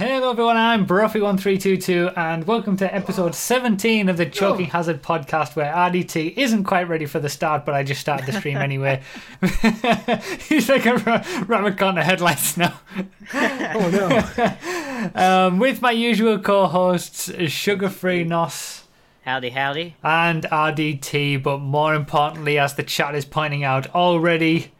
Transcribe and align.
Hello 0.00 0.30
everyone, 0.30 0.56
I'm 0.56 0.86
Broughy1322 0.86 2.16
and 2.16 2.46
welcome 2.46 2.74
to 2.78 2.94
episode 2.94 3.34
17 3.34 4.08
of 4.08 4.16
the 4.16 4.24
Choking 4.24 4.64
Hazard 4.64 5.02
podcast 5.02 5.56
where 5.56 5.70
RDT 5.70 6.38
isn't 6.38 6.64
quite 6.64 6.88
ready 6.88 7.04
for 7.04 7.20
the 7.20 7.28
start 7.28 7.66
but 7.66 7.74
I 7.74 7.82
just 7.82 8.00
started 8.00 8.24
the 8.24 8.32
stream 8.32 8.56
anyway. 8.56 9.02
He's 10.48 10.70
like 10.70 10.86
a 10.86 10.96
ra- 10.96 11.22
rabbit 11.46 11.76
caught 11.76 11.98
headlights 11.98 12.56
now. 12.56 12.80
Oh 13.34 13.90
no. 13.92 15.10
Um, 15.14 15.58
with 15.58 15.82
my 15.82 15.90
usual 15.90 16.38
co-hosts 16.38 17.30
Sugar 17.50 17.90
Free 17.90 18.24
Nos 18.24 18.84
Howdy, 19.26 19.50
howdy. 19.50 19.96
and 20.02 20.44
RDT 20.44 21.42
but 21.42 21.58
more 21.58 21.94
importantly 21.94 22.58
as 22.58 22.72
the 22.74 22.84
chat 22.84 23.14
is 23.14 23.26
pointing 23.26 23.64
out 23.64 23.94
already 23.94 24.72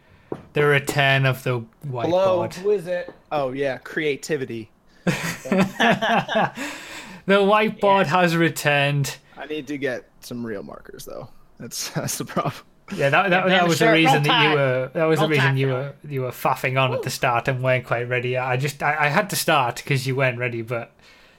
the 0.55 0.65
return 0.65 1.27
of 1.27 1.43
the 1.43 1.63
Hello, 1.91 2.39
whiteboard. 2.39 2.55
who 2.55 2.71
is 2.71 2.87
it? 2.87 3.13
Oh 3.31 3.53
yeah, 3.53 3.77
creativity. 3.77 4.70
The 7.27 7.37
whiteboard 7.37 8.07
has 8.07 8.37
returned. 8.37 9.17
I 9.37 9.47
need 9.47 9.69
to 9.69 9.79
get 9.79 10.09
some 10.19 10.45
real 10.45 10.63
markers 10.65 11.05
though. 11.05 11.29
That's 11.61 11.91
that's 11.91 12.19
the 12.19 12.25
problem. 12.25 12.55
Yeah, 12.93 13.11
that, 13.11 13.31
that, 13.31 13.47
that 13.47 13.47
man, 13.47 13.69
was 13.69 13.79
the 13.79 13.93
reason 13.93 14.15
roll 14.15 14.23
that 14.25 14.51
you 14.51 14.57
were 14.57 14.91
that 14.95 15.05
was 15.05 15.21
the 15.21 15.29
reason 15.29 15.51
tide, 15.51 15.59
you 15.59 15.69
were 15.69 15.95
you 16.09 16.23
were 16.23 16.31
faffing 16.31 16.81
on 16.81 16.93
at 16.93 17.03
the 17.03 17.11
start 17.11 17.47
and 17.47 17.63
weren't 17.63 17.87
quite 17.87 18.09
ready. 18.09 18.37
I 18.37 18.57
just 18.57 18.83
I, 18.83 18.97
I 19.05 19.09
had 19.09 19.31
to 19.31 19.37
start 19.37 19.77
because 19.77 20.09
you 20.09 20.17
weren't 20.17 20.39
ready, 20.39 20.63
but 20.63 20.93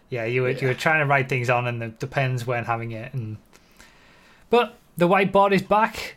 yeah, 0.09 0.23
you 0.23 0.43
were 0.43 0.51
you 0.51 0.67
were 0.67 0.73
trying 0.73 1.01
to 1.01 1.05
write 1.05 1.27
things 1.27 1.49
on 1.49 1.67
and 1.67 1.81
the, 1.81 1.93
the 1.99 2.07
pens 2.07 2.47
weren't 2.47 2.67
having 2.67 2.91
it. 2.91 3.13
And 3.13 3.35
but 4.49 4.77
the 4.95 5.09
whiteboard 5.09 5.51
is 5.51 5.61
back. 5.61 6.15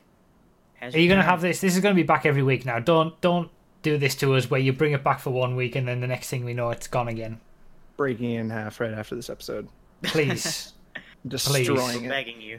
How's 0.76 0.94
Are 0.94 0.98
you 0.98 1.06
your 1.06 1.16
going 1.16 1.24
to 1.24 1.28
have 1.28 1.40
this? 1.40 1.60
This 1.60 1.74
is 1.74 1.80
going 1.80 1.96
to 1.96 2.00
be 2.00 2.06
back 2.06 2.26
every 2.26 2.44
week 2.44 2.64
now. 2.64 2.78
Don't 2.78 3.20
don't 3.20 3.50
do 3.84 3.96
this 3.98 4.16
to 4.16 4.34
us 4.34 4.50
where 4.50 4.58
you 4.60 4.72
bring 4.72 4.92
it 4.92 5.04
back 5.04 5.20
for 5.20 5.30
one 5.30 5.54
week 5.54 5.76
and 5.76 5.86
then 5.86 6.00
the 6.00 6.06
next 6.08 6.28
thing 6.28 6.44
we 6.44 6.54
know 6.54 6.70
it's 6.70 6.88
gone 6.88 7.06
again. 7.06 7.38
Breaking 7.96 8.32
in 8.32 8.50
half 8.50 8.80
right 8.80 8.92
after 8.92 9.14
this 9.14 9.30
episode. 9.30 9.68
Please. 10.02 10.72
Destroying 11.28 12.00
We're 12.00 12.06
it. 12.06 12.08
begging 12.08 12.40
you. 12.40 12.58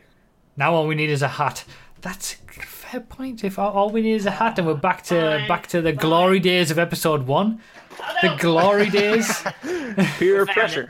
now 0.57 0.73
all 0.73 0.87
we 0.87 0.95
need 0.95 1.09
is 1.09 1.21
a 1.21 1.27
hat. 1.27 1.65
That's 2.01 2.33
a 2.33 2.61
fair 2.61 3.01
point. 3.01 3.43
If 3.43 3.59
all, 3.59 3.71
all 3.71 3.89
we 3.89 4.01
need 4.01 4.13
is 4.15 4.25
a 4.25 4.31
hat 4.31 4.57
and 4.57 4.67
we're 4.67 4.73
back 4.75 5.03
to 5.05 5.15
Fine, 5.39 5.47
back 5.47 5.67
to 5.67 5.81
the 5.81 5.91
glory 5.91 6.39
days 6.39 6.71
of 6.71 6.79
episode 6.79 7.27
one. 7.27 7.59
The 8.21 8.35
glory 8.39 8.89
days. 8.89 9.43
Peer 10.17 10.45
pressure. 10.45 10.89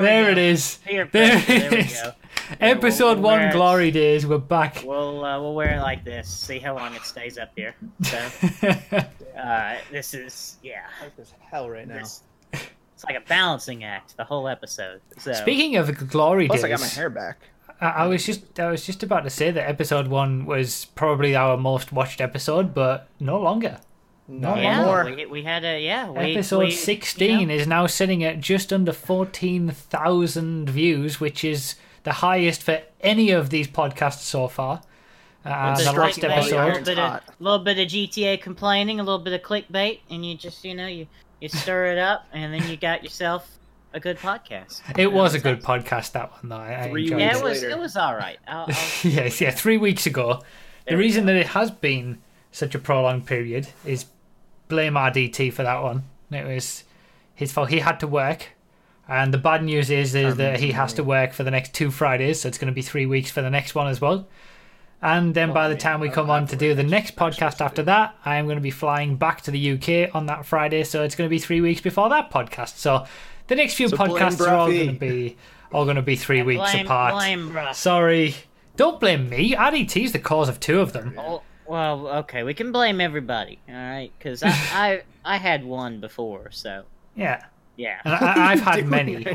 we 0.00 0.04
There 0.06 0.24
go. 0.26 0.30
it 0.32 0.38
is. 0.38 0.78
Peer 0.84 1.08
There 1.12 1.30
pressure, 1.30 1.52
it 1.52 1.70
there 1.70 1.80
we 1.80 1.84
go. 1.84 2.12
Episode 2.60 3.18
we'll 3.18 3.30
one, 3.30 3.38
wear 3.40 3.48
it. 3.48 3.52
glory 3.52 3.90
days. 3.90 4.26
We're 4.26 4.38
back. 4.38 4.82
We'll 4.84 5.24
uh, 5.24 5.40
we'll 5.40 5.54
wear 5.54 5.76
it 5.76 5.80
like 5.80 6.04
this. 6.04 6.28
See 6.28 6.58
how 6.58 6.74
long 6.76 6.94
it 6.94 7.02
stays 7.02 7.38
up 7.38 7.50
here. 7.54 7.74
So, 8.02 8.18
uh, 9.38 9.76
this 9.90 10.14
is 10.14 10.56
yeah. 10.62 10.82
Like 11.02 11.16
this 11.16 11.32
hell 11.40 11.68
right 11.68 11.86
now. 11.86 11.98
This, 11.98 12.22
it's 12.52 13.04
like 13.04 13.16
a 13.16 13.26
balancing 13.28 13.84
act. 13.84 14.16
The 14.16 14.24
whole 14.24 14.48
episode. 14.48 15.00
So 15.18 15.32
Speaking 15.32 15.76
of 15.76 16.08
glory 16.08 16.46
Plus, 16.46 16.60
days, 16.60 16.64
I 16.64 16.68
got 16.68 16.80
my 16.80 16.86
hair 16.86 17.10
back. 17.10 17.38
I, 17.80 17.86
I 17.86 18.06
was 18.06 18.24
just 18.24 18.58
I 18.58 18.70
was 18.70 18.84
just 18.84 19.02
about 19.02 19.24
to 19.24 19.30
say 19.30 19.50
that 19.50 19.68
episode 19.68 20.08
one 20.08 20.46
was 20.46 20.86
probably 20.94 21.36
our 21.36 21.56
most 21.56 21.92
watched 21.92 22.20
episode, 22.20 22.74
but 22.74 23.08
no 23.20 23.38
longer. 23.38 23.78
No 24.30 24.56
yeah, 24.56 24.84
more. 24.84 25.04
we, 25.06 25.24
we 25.24 25.42
had 25.42 25.64
a 25.64 25.80
yeah. 25.82 26.10
We, 26.10 26.34
Episode 26.34 26.58
we, 26.58 26.70
sixteen 26.70 27.40
you 27.40 27.46
know, 27.46 27.54
is 27.54 27.66
now 27.66 27.86
sitting 27.86 28.22
at 28.22 28.40
just 28.40 28.72
under 28.74 28.92
fourteen 28.92 29.70
thousand 29.70 30.68
views, 30.68 31.18
which 31.18 31.44
is 31.44 31.76
the 32.08 32.14
highest 32.14 32.62
for 32.62 32.80
any 33.02 33.30
of 33.32 33.50
these 33.50 33.68
podcasts 33.68 34.20
so 34.20 34.48
far. 34.48 34.80
Uh, 35.44 35.76
the 35.76 35.84
the 35.84 35.92
last 35.92 36.18
clickbait, 36.18 36.30
episode. 36.30 36.56
A 36.56 36.66
little 36.66 36.84
bit, 36.84 36.98
of, 36.98 37.10
hot. 37.10 37.24
little 37.38 37.58
bit 37.58 37.78
of 37.78 37.86
GTA 37.88 38.40
complaining, 38.40 38.98
a 38.98 39.02
little 39.02 39.18
bit 39.18 39.34
of 39.34 39.42
clickbait, 39.42 40.00
and 40.10 40.24
you 40.24 40.34
just 40.34 40.64
you 40.64 40.74
know 40.74 40.86
you 40.86 41.06
you 41.40 41.48
stir 41.50 41.92
it 41.92 41.98
up, 41.98 42.26
and 42.32 42.52
then 42.54 42.66
you 42.68 42.78
got 42.78 43.04
yourself 43.04 43.58
a 43.92 44.00
good 44.00 44.16
podcast. 44.18 44.80
It 44.98 45.12
was 45.12 45.34
a 45.34 45.38
good 45.38 45.62
podcast, 45.62 46.12
that 46.12 46.32
one 46.32 46.48
though. 46.48 46.56
I, 46.56 46.84
I 46.84 46.88
Three 46.88 47.02
enjoyed 47.04 47.20
Yeah, 47.20 47.26
weeks 47.28 47.38
it 47.40 47.44
was 47.44 47.62
later. 47.62 47.74
it 47.74 47.78
was 47.78 47.96
all 47.96 48.16
right. 48.16 48.38
I'll, 48.48 48.60
I'll, 48.62 48.66
yes, 49.04 49.40
yeah, 49.42 49.50
three 49.50 49.76
weeks 49.76 50.06
ago. 50.06 50.34
The 50.38 50.42
There 50.92 50.98
we 50.98 51.04
reason 51.04 51.26
that 51.26 51.36
it 51.36 51.48
has 51.48 51.70
been 51.70 52.22
such 52.52 52.74
a 52.74 52.78
prolonged 52.78 53.26
period 53.26 53.68
is 53.84 54.06
blame 54.68 54.94
RDT 54.94 55.52
for 55.52 55.62
that 55.62 55.82
one. 55.82 56.04
It 56.30 56.46
was 56.46 56.84
his 57.34 57.52
fault. 57.52 57.68
He 57.68 57.80
had 57.80 58.00
to 58.00 58.06
work. 58.06 58.48
And 59.08 59.32
the 59.32 59.38
bad 59.38 59.64
news 59.64 59.90
is, 59.90 60.14
is 60.14 60.36
that 60.36 60.60
he 60.60 60.72
has 60.72 60.92
to 60.94 61.04
work 61.04 61.32
for 61.32 61.42
the 61.42 61.50
next 61.50 61.72
two 61.72 61.90
Fridays, 61.90 62.40
so 62.40 62.48
it's 62.48 62.58
going 62.58 62.70
to 62.70 62.74
be 62.74 62.82
three 62.82 63.06
weeks 63.06 63.30
for 63.30 63.40
the 63.40 63.48
next 63.50 63.74
one 63.74 63.86
as 63.86 64.00
well. 64.00 64.28
And 65.00 65.32
then 65.32 65.52
by 65.52 65.68
the 65.68 65.76
time 65.76 66.00
we 66.00 66.08
come 66.08 66.28
on 66.28 66.46
to 66.46 66.50
to 66.52 66.56
do 66.56 66.74
the 66.74 66.82
next 66.82 66.98
next 66.98 67.16
podcast 67.16 67.64
after 67.64 67.82
that, 67.84 68.16
I 68.24 68.36
am 68.36 68.46
going 68.46 68.56
to 68.56 68.62
be 68.62 68.70
flying 68.70 69.16
back 69.16 69.42
to 69.42 69.50
the 69.50 69.72
UK 69.72 70.14
on 70.14 70.26
that 70.26 70.44
Friday, 70.44 70.84
so 70.84 71.04
it's 71.04 71.14
going 71.14 71.28
to 71.28 71.30
be 71.30 71.38
three 71.38 71.60
weeks 71.60 71.80
before 71.80 72.08
that 72.08 72.30
podcast. 72.30 72.76
So 72.76 73.06
the 73.46 73.54
next 73.54 73.74
few 73.74 73.88
So 73.88 73.96
podcasts 73.96 74.46
are 74.46 74.54
all 74.54 74.66
going 74.66 74.88
to 74.88 74.98
be 74.98 75.36
all 75.72 75.84
going 75.84 75.96
to 75.96 76.02
be 76.02 76.16
three 76.16 76.42
weeks 76.42 76.72
blame, 76.72 76.86
apart. 76.86 77.14
Blame. 77.14 77.56
Sorry. 77.72 78.34
Don't 78.76 79.00
blame 79.00 79.28
me. 79.28 79.54
RDT's 79.54 80.12
the 80.12 80.18
cause 80.18 80.48
of 80.48 80.60
two 80.60 80.80
of 80.80 80.92
them. 80.92 81.14
Oh, 81.18 81.42
well, 81.66 82.08
okay, 82.08 82.42
we 82.42 82.54
can 82.54 82.72
blame 82.72 83.00
everybody, 83.00 83.58
all 83.68 83.74
right? 83.74 84.10
Because 84.18 84.42
I, 84.42 84.48
I 84.72 85.02
I 85.24 85.36
had 85.36 85.64
one 85.64 86.00
before, 86.00 86.50
so 86.50 86.84
Yeah. 87.14 87.44
Yeah. 87.78 88.00
And 88.04 88.14
I, 88.14 88.52
I've 88.52 88.60
had 88.60 88.86
many. 88.96 89.24
Fine, 89.24 89.34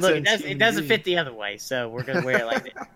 look, 0.00 0.16
it, 0.16 0.24
does, 0.24 0.42
it 0.42 0.58
doesn't 0.58 0.84
fit 0.84 1.04
the 1.04 1.16
other 1.16 1.32
way, 1.32 1.56
so 1.56 1.88
we're 1.88 2.02
gonna 2.02 2.24
wear 2.24 2.40
it 2.40 2.46
like 2.46 2.74
that. 2.74 2.90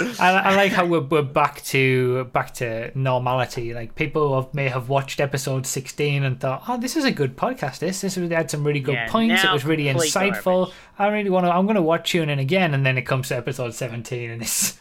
I, 0.20 0.30
I 0.30 0.56
like 0.56 0.72
how 0.72 0.86
we're, 0.86 1.00
we're 1.00 1.22
back 1.22 1.62
to 1.66 2.24
back 2.24 2.54
to 2.54 2.96
normality. 2.98 3.74
Like 3.74 3.94
people 3.94 4.40
have, 4.40 4.54
may 4.54 4.68
have 4.68 4.88
watched 4.88 5.20
episode 5.20 5.66
sixteen 5.66 6.24
and 6.24 6.40
thought, 6.40 6.64
"Oh, 6.68 6.78
this 6.78 6.96
is 6.96 7.04
a 7.04 7.10
good 7.10 7.36
podcast. 7.36 7.78
This 7.78 8.00
this 8.00 8.16
really 8.16 8.34
had 8.34 8.50
some 8.50 8.64
really 8.64 8.80
good 8.80 8.94
Yeah, 8.94 9.08
points. 9.08 9.42
It 9.42 9.52
was 9.52 9.64
really 9.64 9.84
insightful. 9.84 10.66
garbage. 10.66 10.74
I 10.98 11.08
really 11.08 11.30
want 11.30 11.46
to. 11.46 11.52
I'm 11.52 11.66
going 11.66 11.76
to 11.76 11.82
watch 11.82 12.10
tune 12.10 12.28
in 12.28 12.38
again." 12.38 12.74
And 12.74 12.84
then 12.84 12.98
it 12.98 13.02
comes 13.02 13.28
to 13.28 13.36
episode 13.36 13.74
seventeen, 13.74 14.30
and 14.30 14.42
it's 14.42 14.80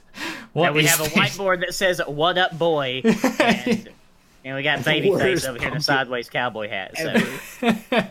what 0.54 0.68
and 0.68 0.76
we 0.76 0.86
is 0.86 0.96
have 0.96 1.08
a 1.08 1.10
whiteboard 1.12 1.62
that 1.62 1.76
says 1.76 2.02
"What 2.08 2.38
up, 2.38 2.58
boy," 2.58 3.02
and, 3.40 3.90
and 4.46 4.56
we 4.56 4.64
got 4.64 4.80
babyface 4.80 5.10
worst 5.10 5.46
over 5.48 5.60
here 5.60 5.68
in 5.70 5.78
a 5.78 5.82
sideways 5.82 6.30
cowboy 6.30 6.70
hat. 6.70 6.98
So 6.98 7.04
yeah, 7.62 8.10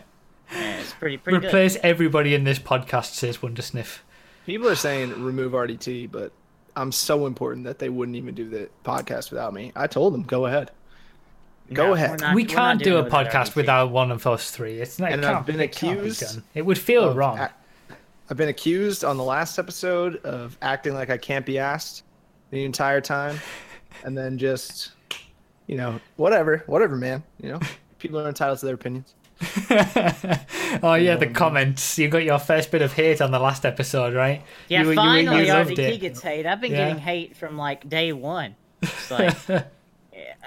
it's 0.51 0.93
pretty 0.93 1.17
pretty 1.17 1.39
good. 1.39 1.47
Replace 1.47 1.77
everybody 1.83 2.33
in 2.33 2.43
this 2.43 2.59
podcast 2.59 3.13
says 3.13 3.37
Wondersniff. 3.39 3.99
People 4.45 4.67
are 4.69 4.75
saying 4.75 5.23
remove 5.23 5.51
RDT, 5.53 6.11
but 6.11 6.31
I'm 6.75 6.91
so 6.91 7.25
important 7.25 7.65
that 7.65 7.79
they 7.79 7.89
wouldn't 7.89 8.15
even 8.15 8.33
do 8.35 8.47
the 8.49 8.69
podcast 8.85 9.29
without 9.31 9.53
me. 9.53 9.71
I 9.75 9.87
told 9.87 10.13
them, 10.13 10.23
go 10.23 10.45
ahead. 10.45 10.71
Go 11.73 11.87
No, 11.87 11.93
ahead. 11.95 12.11
we're 12.11 12.17
not- 12.27 12.35
we 12.35 12.45
can't 12.45 12.81
do 12.81 12.97
a 12.97 13.03
without 13.03 13.25
podcast 13.27 13.49
RDT. 13.49 13.55
without 13.57 13.91
one 13.91 14.11
of 14.11 14.25
us 14.25 14.51
three. 14.51 14.79
It's 14.79 14.99
not. 14.99 15.09
it 15.11 15.15
And 15.15 15.23
can't- 15.23 15.35
I've 15.37 15.45
been 15.45 15.59
it 15.59 15.71
can't 15.73 16.01
be 16.01 16.09
accused. 16.09 16.41
It 16.53 16.61
would 16.65 16.77
feel 16.77 17.03
of 17.09 17.17
wrong. 17.17 17.39
ac- 17.39 17.51
I've 18.29 18.37
been 18.37 18.47
accused 18.49 19.03
on 19.03 19.17
the 19.17 19.23
last 19.23 19.57
episode 19.59 20.17
of 20.17 20.57
acting 20.61 20.93
like 20.93 21.09
I 21.09 21.17
can't 21.17 21.45
be 21.45 21.59
asked 21.59 22.03
the 22.51 22.63
entire 22.63 23.01
time, 23.01 23.39
and 24.05 24.17
then 24.17 24.37
just, 24.37 24.91
you 25.67 25.75
know, 25.77 25.99
whatever, 26.15 26.63
whatever, 26.67 26.95
man. 26.95 27.23
You 27.41 27.53
know, 27.53 27.59
people 27.99 28.19
are 28.19 28.27
entitled 28.27 28.59
to 28.59 28.65
their 28.65 28.75
opinions. 28.75 29.13
oh 30.83 30.95
yeah, 30.95 31.15
the 31.15 31.27
comments. 31.33 31.97
You 31.99 32.07
got 32.09 32.23
your 32.23 32.39
first 32.39 32.71
bit 32.71 32.81
of 32.81 32.93
hate 32.93 33.21
on 33.21 33.31
the 33.31 33.39
last 33.39 33.65
episode, 33.65 34.13
right? 34.13 34.41
Yeah, 34.67 34.81
you, 34.83 34.89
you- 34.89 34.95
finally 34.95 35.45
you 35.47 35.53
loved 35.53 35.71
RDT 35.71 35.79
it. 35.95 36.01
gets 36.01 36.21
hate. 36.21 36.45
I've 36.45 36.61
been 36.61 36.71
Yeah. 36.71 36.87
getting 36.87 36.97
hate 36.99 37.37
from 37.37 37.57
like 37.57 37.87
day 37.87 38.13
one. 38.13 38.55
It's 38.81 39.11
like, 39.11 39.35
I 39.49 39.63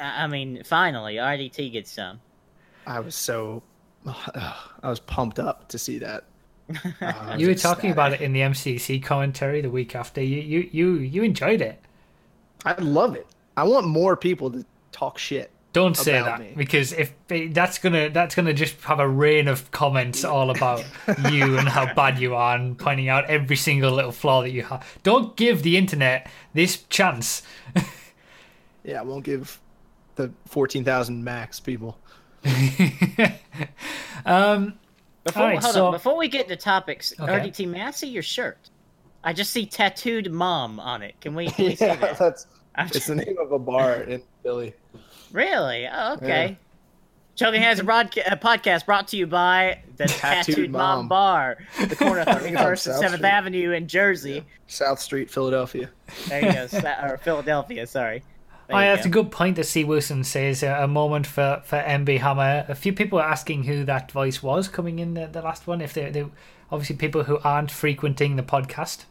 I 0.01 0.27
mean, 0.27 0.63
finally 0.65 1.15
RDT 1.17 1.73
gets 1.73 1.91
some. 1.93 2.21
I 2.87 2.99
was 3.01 3.15
so, 3.15 3.63
I 4.07 4.55
was 4.89 4.99
pumped 5.01 5.39
up 5.39 5.69
to 5.69 5.79
see 5.79 5.99
that. 5.99 6.25
Uh, 7.01 7.35
You 7.39 7.49
were 7.49 7.55
talking 7.55 7.91
about 7.91 8.13
it 8.13 8.21
in 8.21 8.33
the 8.33 8.41
MCC 8.41 9.03
commentary 9.03 9.61
the 9.61 9.71
week 9.71 9.95
after. 9.95 10.23
You 10.23 10.41
you 10.41 10.69
you 10.73 10.93
you 10.95 11.23
enjoyed 11.23 11.61
it. 11.61 11.81
I 12.65 12.75
love 12.81 13.15
it. 13.17 13.27
I 13.57 13.65
want 13.65 13.87
more 13.87 14.17
people 14.17 14.51
to 14.53 14.65
talk 15.01 15.19
shit. 15.19 15.51
Don't 15.73 15.97
say 15.97 16.19
About 16.19 16.39
that 16.41 16.49
me. 16.49 16.55
because 16.57 16.93
if 16.93 17.15
that's 17.29 17.79
gonna 17.79 18.11
that's 18.11 18.35
gonna 18.35 18.53
just 18.53 18.81
have 18.83 18.99
a 18.99 19.09
rain 19.09 19.47
of 19.47 19.71
comments 19.71 20.25
all 20.25 20.51
about 20.51 20.85
you 21.31 21.57
and 21.59 21.69
how 21.69 21.95
bad 21.95 22.19
you 22.19 22.35
are 22.35 22.57
and 22.57 22.77
pointing 22.77 23.09
out 23.09 23.25
every 23.27 23.55
single 23.55 23.93
little 23.93 24.11
flaw 24.11 24.43
that 24.43 24.51
you 24.51 24.63
have. 24.65 24.85
Don't 25.05 25.37
give 25.37 25.63
the 25.63 25.77
internet 25.77 26.29
this 26.55 26.83
chance. 26.85 27.43
Yeah, 28.83 29.01
I 29.01 29.03
won't 29.03 29.25
give 29.25 29.61
the 30.17 30.33
fourteen 30.47 30.85
thousand 30.85 31.23
max 31.23 31.61
people. 31.61 31.99
um, 34.25 34.79
Before, 35.25 35.43
Alright, 35.43 35.63
hold 35.63 35.75
so- 35.75 35.87
on, 35.87 35.93
before 35.93 36.17
we 36.17 36.29
get 36.29 36.49
to 36.49 36.57
topics, 36.57 37.13
Okay. 37.21 37.31
RDT, 37.31 37.69
may 37.69 37.83
I 37.83 37.91
see 37.91 38.09
your 38.09 38.23
shirt? 38.23 38.71
I 39.23 39.35
just 39.35 39.53
see 39.53 39.67
tattooed 39.67 40.31
mom 40.33 40.81
on 40.81 41.03
it. 41.03 41.15
Can 41.21 41.35
we, 41.35 41.49
can 41.51 41.67
we 41.67 41.77
see 41.77 41.85
yeah, 41.85 41.97
that? 41.97 42.19
that's 42.19 42.47
I'm 42.75 42.87
it's 42.87 43.07
the 43.07 43.17
name 43.17 43.37
of 43.39 43.53
a 43.53 43.59
bar 43.59 43.97
in 44.05 44.23
Philly. 44.43 44.73
Really? 45.33 45.89
Oh, 45.91 46.15
okay. 46.15 46.59
Choking 47.37 47.63
has 47.63 47.79
a, 47.79 47.85
broadca- 47.85 48.31
a 48.31 48.37
podcast 48.37 48.85
brought 48.85 49.09
to 49.09 49.17
you 49.17 49.27
by 49.27 49.81
the 49.97 50.05
Tattooed, 50.05 50.55
Tattooed 50.57 50.71
Mom. 50.71 50.99
Mom. 50.99 51.09
Bar, 51.09 51.59
the 51.89 51.97
corner 51.97 52.21
of 52.27 52.43
think 52.43 52.59
on 52.59 52.67
31st 52.67 52.95
and 52.95 53.05
7th 53.05 53.09
Street. 53.17 53.25
Avenue 53.25 53.71
in 53.71 53.89
Jersey. 53.89 54.45
South 54.67 55.01
Street, 55.01 55.31
Philadelphia. 55.31 55.91
There 56.29 56.45
you 56.45 56.53
go, 56.53 56.67
Sa- 56.67 57.07
or 57.07 57.19
Philadelphia. 57.19 57.87
Sorry. 57.87 58.23
There 58.67 58.77
oh, 58.77 58.81
yeah, 58.81 58.95
that's 58.95 59.07
go. 59.07 59.11
a 59.21 59.23
good 59.23 59.31
point 59.31 59.57
that 59.57 59.65
C. 59.65 59.85
Wilson 59.85 60.23
says. 60.23 60.63
Uh, 60.63 60.77
a 60.81 60.87
moment 60.87 61.27
for, 61.27 61.63
for 61.65 61.79
MB 61.79 62.19
Hammer. 62.19 62.67
A 62.69 62.75
few 62.75 62.93
people 62.93 63.19
are 63.19 63.29
asking 63.29 63.65
who 63.65 63.85
that 63.85 64.13
voice 64.13 64.43
was 64.43 64.69
coming 64.69 64.99
in 64.99 65.15
the, 65.15 65.27
the 65.27 65.41
last 65.41 65.67
one. 65.67 65.81
If 65.81 65.95
they, 65.95 66.11
they 66.11 66.27
obviously 66.71 66.97
people 66.97 67.25
who 67.25 67.39
aren't 67.39 67.71
frequenting 67.71 68.37
the 68.37 68.43
podcast 68.43 69.05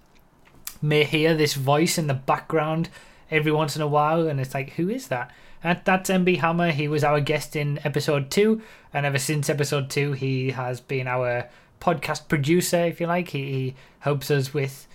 may 0.81 1.03
hear 1.03 1.35
this 1.35 1.55
voice 1.55 1.97
in 1.97 2.07
the 2.07 2.13
background 2.13 2.89
every 3.31 3.51
once 3.51 3.75
in 3.75 3.81
a 3.81 3.87
while, 3.87 4.27
and 4.27 4.39
it's 4.39 4.53
like, 4.53 4.71
who 4.71 4.89
is 4.89 5.07
that? 5.07 5.31
And 5.63 5.81
that's 5.83 6.09
MB 6.09 6.37
Hammer. 6.37 6.71
He 6.71 6.87
was 6.87 7.03
our 7.03 7.19
guest 7.19 7.55
in 7.55 7.79
episode 7.83 8.31
two, 8.31 8.61
and 8.93 9.05
ever 9.05 9.19
since 9.19 9.49
episode 9.49 9.89
two, 9.89 10.13
he 10.13 10.51
has 10.51 10.79
been 10.79 11.07
our 11.07 11.49
podcast 11.81 12.27
producer, 12.27 12.77
if 12.85 13.01
you 13.01 13.07
like. 13.07 13.29
He, 13.29 13.51
he 13.51 13.75
helps 13.99 14.31
us 14.31 14.53
with 14.53 14.87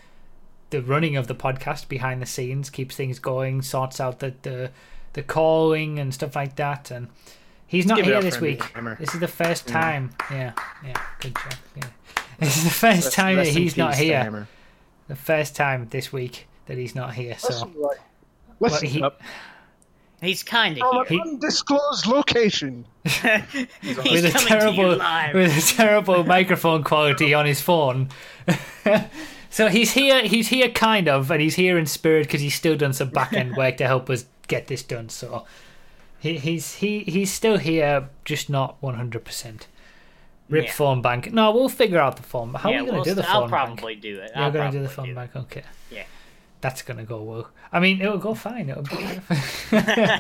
the 0.71 0.81
running 0.83 1.17
of 1.17 1.27
the 1.27 1.35
podcast 1.35 1.89
behind 1.89 2.23
the 2.23 2.27
scenes, 2.27 2.71
keeps 2.71 2.97
things 2.97 3.19
going, 3.19 3.63
sorts 3.63 4.01
out 4.01 4.21
the 4.21 4.35
the, 4.43 4.71
the 5.13 5.23
calling 5.23 5.99
and 5.99 6.15
stuff 6.15 6.35
like 6.35 6.57
that. 6.57 6.91
And 6.91 7.09
he's 7.67 7.87
not 7.87 7.99
give 7.99 8.09
it 8.09 8.13
here 8.13 8.23
this 8.23 8.41
week. 8.41 8.63
Hammer. 8.75 8.97
This 8.99 9.15
is 9.15 9.21
the 9.21 9.29
first 9.29 9.69
time. 9.69 10.15
Yeah, 10.31 10.53
yeah, 10.85 11.01
good 11.21 11.35
job. 11.35 11.55
Yeah. 11.77 11.85
This 12.41 12.57
is 12.57 12.65
the 12.65 12.71
first 12.71 13.05
Rest- 13.05 13.13
time 13.13 13.37
that 13.37 13.43
rest 13.43 13.57
in 13.57 13.63
he's 13.63 13.77
not 13.77 13.95
here. 13.95 14.19
Hammer. 14.25 14.49
The 15.07 15.15
first 15.15 15.55
time 15.55 15.87
this 15.91 16.13
week 16.13 16.49
that 16.67 16.77
he's 16.77 16.95
not 16.95 17.15
here. 17.15 17.39
So 17.39 17.49
Listen, 17.49 17.75
Listen, 18.59 18.89
he, 18.89 19.03
Up. 19.03 19.21
He's 20.25 20.43
kind 20.43 20.79
from 20.79 20.97
of 20.97 21.07
an 21.11 21.13
he- 21.15 21.21
undisclosed 21.21 22.07
location. 22.07 22.87
He's 23.05 23.13
with 23.13 24.25
a 24.25 24.31
coming 24.31 24.33
to 24.33 24.33
you 24.33 24.47
terrible 24.49 24.97
live. 24.97 25.35
with 25.35 25.57
a 25.57 25.75
terrible 25.77 26.25
microphone 26.25 26.83
quality 26.83 27.35
on 27.35 27.47
his 27.47 27.61
phone. 27.61 28.09
so 29.51 29.69
he's 29.69 29.93
here. 29.93 30.23
He's 30.27 30.49
here, 30.49 30.69
kind 30.71 31.09
of, 31.09 31.31
and 31.31 31.41
he's 31.41 31.55
here 31.57 31.79
in 31.79 31.87
spirit 31.87 32.27
because 32.27 32.41
he's 32.41 32.55
still 32.55 32.77
done 32.77 32.93
some 32.93 33.11
back 33.11 33.33
end 33.33 33.57
work 33.57 33.77
to 33.79 33.87
help 33.87 34.09
us 34.11 34.25
get 34.49 34.67
this 34.69 34.83
done. 34.83 35.09
So 35.11 35.45
he, 36.19 36.39
he's 36.39 36.77
he 36.77 37.01
he's 37.01 37.33
still 37.33 37.59
here, 37.59 38.09
just 38.25 38.49
not 38.51 38.77
one 38.81 38.95
hundred 38.95 39.25
percent. 39.25 39.67
Rip 40.51 40.67
Yeah. 40.67 40.73
phone 40.73 41.01
bank. 41.03 41.33
No, 41.33 41.51
we'll 41.53 41.69
figure 41.71 41.99
out 41.99 42.17
the 42.17 42.23
phone. 42.23 42.53
How 42.55 42.69
yeah, 42.71 42.81
are 42.81 42.85
we 42.85 42.91
going 42.91 42.93
to 42.93 42.95
we'll 42.97 43.05
do 43.05 43.15
the 43.15 43.23
st- 43.23 43.33
phone 43.33 43.43
I'll 43.45 43.49
bank? 43.67 43.79
probably 43.79 43.95
do 43.97 44.19
it. 44.21 44.31
You're 44.37 44.51
going 44.51 44.71
to 44.73 44.77
do 44.79 44.83
the 44.83 44.89
probably 44.91 45.15
phone 45.15 45.31
bank, 45.33 45.37
okay? 45.37 45.63
Yeah. 45.91 46.05
That's 46.65 46.81
going 46.81 46.97
to 46.97 47.05
go 47.05 47.23
well. 47.23 47.51
I 47.71 47.79
mean, 47.79 48.01
it'll 48.01 48.17
go 48.17 48.33
fine. 48.33 48.71
It'll 48.71 48.85
be. 48.85 49.21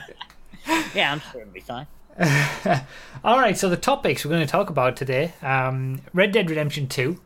Yeah, 0.95 1.13
I'm 1.13 1.21
sure 1.21 1.41
it'll 1.41 1.53
be 1.55 1.61
fine. 1.61 1.87
All 3.25 3.39
right, 3.39 3.57
so 3.57 3.71
the 3.71 3.79
topics 3.79 4.25
we're 4.27 4.31
going 4.31 4.47
to 4.47 4.51
talk 4.51 4.69
about 4.69 4.95
today: 4.95 5.33
um, 5.41 6.03
Red 6.13 6.33
Dead 6.33 6.51
Redemption 6.51 6.87
Two, 6.87 7.19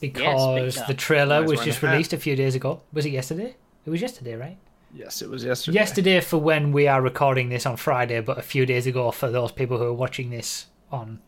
because 0.00 0.74
speak 0.74 0.82
up. 0.82 0.88
the 0.88 0.94
trailer 0.94 1.42
was 1.42 1.60
just 1.60 1.78
and 1.78 1.84
a 1.84 1.86
half. 1.86 1.92
released 1.94 2.12
a 2.12 2.18
few 2.18 2.36
days 2.36 2.54
ago. 2.54 2.82
Was 2.92 3.06
it 3.06 3.10
yesterday? 3.10 3.56
It 3.86 3.90
was 3.90 4.02
yesterday, 4.02 4.34
right? 4.34 4.58
Yes, 4.92 5.22
it 5.22 5.30
was 5.30 5.44
yesterday. 5.44 5.74
Yesterday 5.74 6.20
for 6.20 6.36
when 6.36 6.72
we 6.72 6.88
are 6.88 7.00
recording 7.00 7.48
this 7.48 7.64
on 7.64 7.78
Friday, 7.78 8.20
but 8.20 8.36
a 8.36 8.42
few 8.42 8.66
days 8.66 8.86
ago 8.86 9.10
for 9.12 9.30
those 9.30 9.50
people 9.50 9.78
who 9.78 9.84
are 9.84 9.94
watching 9.94 10.28
this 10.28 10.66
on 10.92 11.20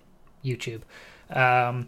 YouTube. 0.45 0.83
Um, 1.31 1.87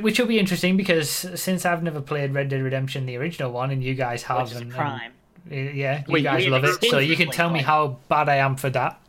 which 0.00 0.18
will 0.18 0.26
be 0.26 0.38
interesting 0.38 0.76
because 0.76 1.08
since 1.10 1.64
I've 1.66 1.82
never 1.82 2.00
played 2.00 2.32
Red 2.34 2.48
Dead 2.48 2.62
Redemption, 2.62 3.06
the 3.06 3.16
original 3.16 3.50
one, 3.52 3.70
and 3.70 3.82
you 3.82 3.94
guys 3.94 4.22
have, 4.24 4.42
Which 4.42 4.50
is 4.52 4.56
a 4.56 4.60
and, 4.60 4.66
and 4.66 4.74
crime. 4.74 5.12
uh, 5.50 5.54
yeah, 5.54 5.98
you 6.06 6.12
Wait, 6.12 6.22
guys 6.22 6.44
we 6.44 6.50
love 6.50 6.64
it. 6.64 6.84
So 6.84 6.98
you 6.98 7.16
can 7.16 7.30
tell 7.30 7.50
me 7.50 7.60
how 7.60 7.98
bad 8.08 8.28
I 8.28 8.36
am 8.36 8.56
for 8.56 8.70
that. 8.70 9.00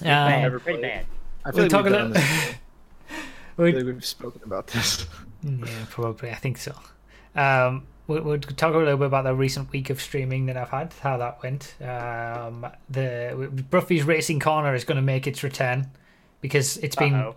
Um, 0.00 0.06
bad, 0.06 0.60
pretty 0.62 0.82
bad. 0.82 1.06
I 1.44 1.50
We'll 1.50 1.68
feel 1.68 1.68
talk 1.68 1.84
like 1.84 1.94
a 1.94 1.96
we've, 1.96 2.08
little. 2.08 2.12
done 2.12 2.12
this. 2.12 2.54
I 3.58 3.62
we- 3.62 3.70
feel 3.72 3.80
like 3.86 3.94
we've 3.94 4.04
spoken 4.04 4.40
about 4.44 4.66
this. 4.68 5.06
Yeah, 5.46 5.66
probably. 5.90 6.30
I 6.30 6.36
think 6.36 6.56
so. 6.56 6.74
Um, 7.36 7.86
we'll, 8.06 8.22
we'll 8.22 8.38
talk 8.40 8.72
a 8.74 8.78
little 8.78 8.96
bit 8.96 9.06
about 9.08 9.24
the 9.24 9.34
recent 9.34 9.70
week 9.72 9.90
of 9.90 10.00
streaming 10.00 10.46
that 10.46 10.56
I've 10.56 10.70
had, 10.70 10.94
how 11.02 11.18
that 11.18 11.42
went. 11.42 11.74
Um, 11.82 12.66
the 12.88 13.50
Broughy's 13.70 14.04
Racing 14.04 14.40
Corner 14.40 14.74
is 14.74 14.84
going 14.84 14.96
to 14.96 15.02
make 15.02 15.26
its 15.26 15.42
return 15.42 15.90
because 16.40 16.78
it's 16.78 16.96
been 16.96 17.12
Uh-oh. 17.12 17.36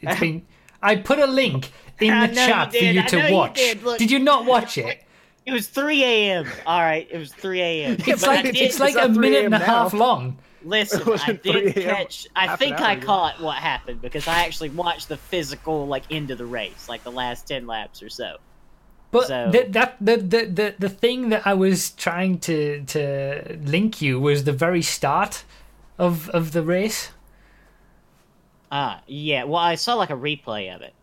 it's 0.00 0.18
been. 0.18 0.46
I 0.82 0.96
put 0.96 1.18
a 1.18 1.26
link 1.26 1.72
in 2.00 2.12
I 2.12 2.26
the 2.26 2.34
know 2.34 2.42
you 2.42 2.48
chat 2.48 2.70
for 2.72 2.76
you 2.78 2.90
I 2.90 3.02
know 3.02 3.08
to 3.08 3.28
you 3.28 3.34
watch. 3.34 3.54
did. 3.54 3.82
Look. 3.82 4.00
you 4.00 4.18
not 4.18 4.44
watch 4.54 4.78
it? 4.78 5.04
It 5.44 5.52
was 5.52 5.68
3 5.68 6.04
a.m. 6.04 6.46
All 6.66 6.80
right, 6.80 7.06
it 7.10 7.18
was 7.18 7.32
3 7.32 7.60
a.m. 7.60 7.96
It's 8.06 8.20
But 8.22 8.28
I 8.30 8.34
like 8.36 8.44
did- 8.44 8.56
it's 8.56 8.78
like 8.80 8.96
a 8.96 9.08
minute 9.08 9.44
and 9.44 9.54
a 9.54 9.58
half 9.58 9.92
long. 9.92 10.38
Listen, 10.64 11.02
I 11.26 11.32
did 11.32 11.74
catch. 11.74 12.28
I 12.36 12.54
think 12.56 12.80
I 12.80 12.92
ago. 12.92 13.06
caught 13.06 13.40
what 13.40 13.56
happened 13.56 14.00
because 14.00 14.28
I 14.28 14.44
actually 14.44 14.70
watched 14.70 15.08
the 15.08 15.16
physical 15.16 15.88
like 15.88 16.04
end 16.10 16.30
of 16.30 16.38
the 16.38 16.46
race, 16.46 16.88
like 16.88 17.02
the 17.02 17.10
last 17.10 17.48
10 17.48 17.66
laps 17.66 18.00
or 18.02 18.08
so. 18.08 18.36
But 19.10 19.26
So- 19.26 19.50
the, 19.50 19.64
that 19.70 19.96
the, 20.00 20.16
the 20.18 20.44
the 20.46 20.74
the 20.78 20.88
thing 20.88 21.30
that 21.30 21.44
I 21.46 21.54
was 21.54 21.90
trying 21.90 22.38
to 22.40 22.82
to 22.84 23.58
link 23.64 24.00
you 24.00 24.20
was 24.20 24.44
the 24.44 24.52
very 24.52 24.82
start 24.82 25.42
of 25.98 26.28
of 26.30 26.52
the 26.52 26.62
race. 26.62 27.10
Ah, 28.74 29.02
yeah. 29.06 29.44
Well, 29.44 29.60
I 29.60 29.74
saw 29.74 29.94
like 29.94 30.08
a 30.10 30.14
replay 30.14 30.74
of 30.74 30.80
it. 30.80 30.94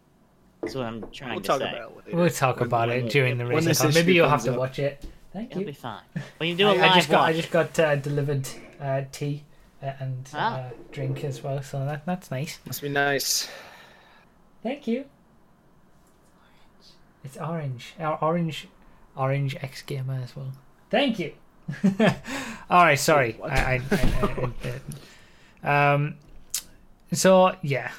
That's 0.61 0.73
what 0.75 0.85
I'm 0.87 1.09
trying 1.11 1.31
We'll 1.35 1.41
to 1.41 1.47
talk 1.47 1.59
say. 1.61 1.69
about 1.69 1.91
it 1.91 2.05
later. 2.07 2.17
We'll 2.17 2.29
talk 2.31 2.55
When- 2.59 2.67
about 2.67 2.87
when 2.89 3.05
it 3.05 3.09
during 3.11 3.37
the 3.37 3.45
when 3.45 3.63
race. 3.63 3.79
this 3.79 3.95
Maybe 3.95 4.13
you'll 4.15 4.27
have 4.27 4.43
to 4.43 4.53
up. 4.53 4.57
watch 4.57 4.79
it. 4.79 5.05
Thank 5.31 5.51
It'll 5.51 5.61
you. 5.61 5.67
be 5.67 5.73
fine. 5.73 6.01
Well, 6.39 6.49
you 6.49 6.55
do 6.57 6.67
a 6.67 6.71
I, 6.71 6.73
live 6.73 6.81
I 6.91 6.95
just 6.95 7.09
got 7.09 7.29
I 7.29 7.33
just 7.33 7.51
got 7.51 7.79
uh, 7.79 7.95
delivered 7.97 8.49
uh, 8.81 9.03
tea 9.11 9.43
uh, 9.83 9.91
and 9.99 10.27
Ah. 10.33 10.57
uh, 10.57 10.69
drink 10.91 11.23
as 11.23 11.43
well, 11.43 11.61
so 11.61 11.85
that 11.85 12.05
that's 12.07 12.31
nice. 12.31 12.59
Must 12.65 12.81
be 12.81 12.89
nice. 12.89 13.47
Thank 14.63 14.87
you. 14.87 15.05
It's 17.23 17.37
orange. 17.37 17.93
Our 17.99 18.17
orange, 18.21 18.67
orange 19.15 19.55
X 19.61 19.81
gamer 19.83 20.19
as 20.23 20.35
well. 20.35 20.51
Thank 20.89 21.19
you. 21.19 21.33
All 22.69 22.83
right, 22.83 22.97
sorry. 22.99 23.37
I, 23.43 23.47
I, 23.49 23.81
I, 23.91 24.51
I- 25.63 25.69
I- 25.69 25.93
um. 25.93 26.15
So 27.11 27.55
yeah, 27.61 27.91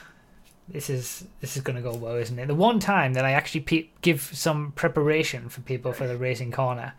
this 0.68 0.88
is 0.88 1.24
this 1.40 1.56
is 1.56 1.62
gonna 1.62 1.82
go 1.82 1.94
well, 1.94 2.14
isn't 2.16 2.38
it? 2.38 2.46
The 2.46 2.54
one 2.54 2.78
time 2.78 3.14
that 3.14 3.24
I 3.24 3.32
actually 3.32 3.60
pe- 3.62 3.88
give 4.02 4.20
some 4.22 4.72
preparation 4.72 5.48
for 5.48 5.60
people 5.62 5.92
for 5.92 6.06
the 6.06 6.16
racing 6.16 6.52
corner. 6.52 6.94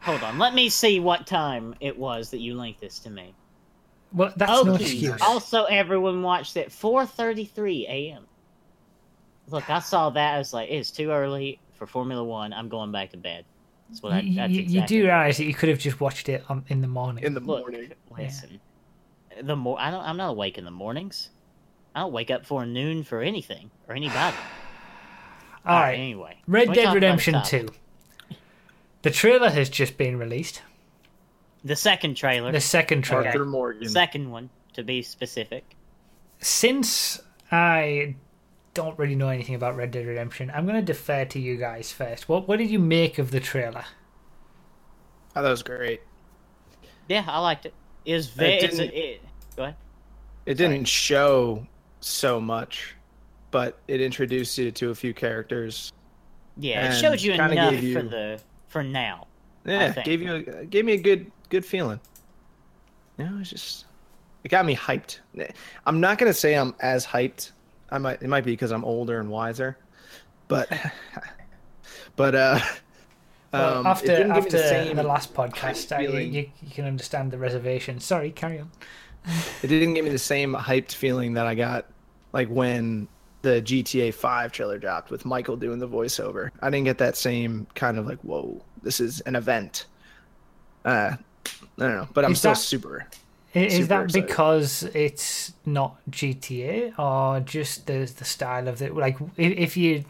Hold 0.00 0.22
on. 0.24 0.38
Let 0.38 0.54
me 0.54 0.68
see 0.68 0.98
what 0.98 1.26
time 1.26 1.76
it 1.80 1.96
was 1.96 2.30
that 2.30 2.40
you 2.40 2.56
linked 2.56 2.80
this 2.80 2.98
to 3.00 3.10
me. 3.10 3.34
Well, 4.12 4.32
that's 4.36 4.50
oh, 4.50 4.62
no 4.64 4.74
excuse. 4.74 5.20
Also, 5.22 5.64
everyone 5.64 6.22
watched 6.22 6.56
at 6.56 6.70
4:33 6.70 7.84
a.m. 7.88 8.26
Look, 9.48 9.70
I 9.70 9.78
saw 9.78 10.10
that. 10.10 10.34
I 10.34 10.38
was 10.38 10.52
like, 10.52 10.68
it's 10.70 10.90
too 10.90 11.10
early 11.10 11.60
for 11.74 11.86
Formula 11.86 12.22
One. 12.24 12.52
I'm 12.52 12.68
going 12.68 12.90
back 12.92 13.10
to 13.10 13.16
bed. 13.16 13.44
That's 13.88 14.02
what 14.02 14.12
I. 14.12 14.20
you, 14.20 14.34
That's 14.34 14.52
you- 14.52 14.62
you 14.62 14.86
do 14.86 15.02
realize 15.04 15.36
that 15.36 15.44
you 15.44 15.54
could 15.54 15.68
have 15.68 15.78
just 15.78 16.00
watched 16.00 16.28
it 16.28 16.42
on, 16.48 16.64
in 16.68 16.80
the 16.80 16.88
morning. 16.88 17.22
In 17.24 17.34
the 17.34 17.40
Look, 17.40 17.60
morning. 17.60 17.92
listen. 18.18 18.60
The 19.40 19.56
more 19.56 19.80
I 19.80 19.90
don't, 19.90 20.04
I'm 20.04 20.16
not 20.16 20.30
awake 20.30 20.58
in 20.58 20.64
the 20.64 20.70
mornings. 20.70 21.30
I 21.94 22.00
don't 22.00 22.12
wake 22.12 22.30
up 22.30 22.46
for 22.46 22.64
noon 22.66 23.04
for 23.04 23.20
anything 23.20 23.70
or 23.88 23.94
anybody. 23.94 24.36
All 25.66 25.78
right. 25.78 25.94
Anyway, 25.94 26.38
Red 26.46 26.72
Dead 26.72 26.94
Redemption 26.94 27.42
2. 27.44 27.68
The 29.02 29.10
trailer 29.10 29.50
has 29.50 29.68
just 29.68 29.96
been 29.96 30.18
released. 30.18 30.62
The 31.64 31.76
second 31.76 32.16
trailer. 32.16 32.50
The 32.50 32.60
second 32.60 33.02
trailer. 33.02 33.26
Arthur 33.26 33.44
Morgan. 33.44 33.88
second 33.88 34.30
one, 34.30 34.50
to 34.74 34.82
be 34.82 35.02
specific. 35.02 35.76
Since 36.40 37.20
I 37.52 38.16
don't 38.74 38.98
really 38.98 39.14
know 39.14 39.28
anything 39.28 39.54
about 39.54 39.76
Red 39.76 39.90
Dead 39.92 40.06
Redemption, 40.06 40.50
I'm 40.54 40.66
going 40.66 40.76
to 40.76 40.82
defer 40.82 41.24
to 41.26 41.38
you 41.38 41.56
guys 41.56 41.92
first. 41.92 42.28
What 42.28 42.48
what 42.48 42.58
did 42.58 42.70
you 42.70 42.78
make 42.78 43.18
of 43.18 43.30
the 43.30 43.40
trailer? 43.40 43.84
Oh, 45.36 45.42
that 45.42 45.50
was 45.50 45.62
great. 45.62 46.00
Yeah, 47.08 47.24
I 47.26 47.38
liked 47.40 47.66
it. 47.66 47.74
It 48.04 48.24
very. 48.26 48.54
It's 48.54 48.76
didn't- 48.76 48.94
it, 48.94 49.22
go 49.56 49.62
ahead. 49.64 49.76
It 50.46 50.54
didn't 50.54 50.86
show 50.86 51.66
so 52.00 52.40
much, 52.40 52.96
but 53.50 53.78
it 53.86 54.00
introduced 54.00 54.58
you 54.58 54.70
to 54.72 54.90
a 54.90 54.94
few 54.94 55.14
characters. 55.14 55.92
Yeah, 56.56 56.92
it 56.92 57.00
showed 57.00 57.20
you 57.20 57.32
enough 57.32 57.80
you- 57.82 57.94
for 57.94 58.02
the 58.02 58.40
for 58.68 58.82
now. 58.82 59.26
Yeah, 59.64 59.92
gave 60.02 60.20
you 60.20 60.34
a, 60.34 60.64
gave 60.64 60.84
me 60.84 60.94
a 60.94 61.00
good 61.00 61.30
good 61.48 61.64
feeling. 61.64 62.00
You 63.18 63.26
know, 63.26 63.38
it's 63.40 63.50
just 63.50 63.84
it 64.42 64.48
got 64.48 64.66
me 64.66 64.74
hyped. 64.74 65.20
I'm 65.86 66.00
not 66.00 66.18
gonna 66.18 66.34
say 66.34 66.54
I'm 66.54 66.74
as 66.80 67.06
hyped. 67.06 67.52
I 67.90 67.98
might 67.98 68.20
it 68.22 68.28
might 68.28 68.44
be 68.44 68.50
because 68.52 68.72
I'm 68.72 68.84
older 68.84 69.20
and 69.20 69.30
wiser, 69.30 69.78
but 70.48 70.68
but 72.16 72.34
uh. 72.34 72.58
Well, 73.52 73.78
um, 73.78 73.86
after 73.86 74.06
didn't 74.06 74.28
give 74.34 74.52
me 74.52 74.58
after 74.58 74.84
the 74.88 74.94
the, 74.94 75.02
last 75.02 75.34
podcast, 75.34 75.94
I, 75.94 76.00
you, 76.00 76.50
you, 76.62 76.70
can 76.70 76.86
understand 76.86 77.30
the 77.30 77.38
reservation. 77.38 78.00
Sorry, 78.00 78.30
carry 78.30 78.60
on. 78.60 78.70
it 79.62 79.66
didn't 79.68 79.94
give 79.94 80.04
me 80.04 80.10
the 80.10 80.18
same 80.18 80.54
hyped 80.54 80.92
feeling 80.92 81.34
that 81.34 81.46
I 81.46 81.54
got 81.54 81.86
like 82.32 82.48
when 82.48 83.08
the 83.42 83.60
GTA 83.60 84.14
5 84.14 84.52
trailer 84.52 84.78
dropped 84.78 85.10
with 85.10 85.24
Michael 85.24 85.56
doing 85.56 85.78
the 85.78 85.88
voiceover. 85.88 86.50
I 86.60 86.70
didn't 86.70 86.84
get 86.84 86.98
that 86.98 87.16
same 87.16 87.66
kind 87.74 87.98
of 87.98 88.06
like, 88.06 88.20
whoa, 88.20 88.62
this 88.82 89.00
is 89.00 89.20
an 89.22 89.36
event. 89.36 89.86
Uh, 90.84 91.16
I 91.46 91.58
don't 91.78 91.96
know, 91.96 92.08
but 92.14 92.24
I'm 92.24 92.32
Is 92.32 92.38
still 92.38 92.52
that- 92.52 92.58
super. 92.58 93.06
Is 93.54 93.74
Super 93.74 93.86
that 93.88 94.04
excited. 94.04 94.26
because 94.26 94.82
it's 94.94 95.52
not 95.66 95.98
GTA 96.10 96.98
or 96.98 97.40
just 97.40 97.86
the 97.86 98.10
the 98.18 98.24
style 98.24 98.66
of 98.66 98.80
it? 98.80 98.94
Like, 98.96 99.18
if, 99.36 99.52
if 99.58 99.76
you 99.76 100.04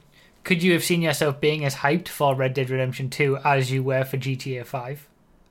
could 0.45 0.63
you 0.63 0.73
have 0.73 0.83
seen 0.85 1.03
yourself 1.03 1.41
being 1.41 1.65
as 1.65 1.77
hyped 1.77 2.09
for 2.09 2.35
Red 2.35 2.55
Dead 2.55 2.71
Redemption 2.71 3.09
2 3.11 3.39
as 3.45 3.71
you 3.71 3.83
were 3.83 4.05
for 4.05 4.17
GTA 4.17 4.65
5? 4.67 5.09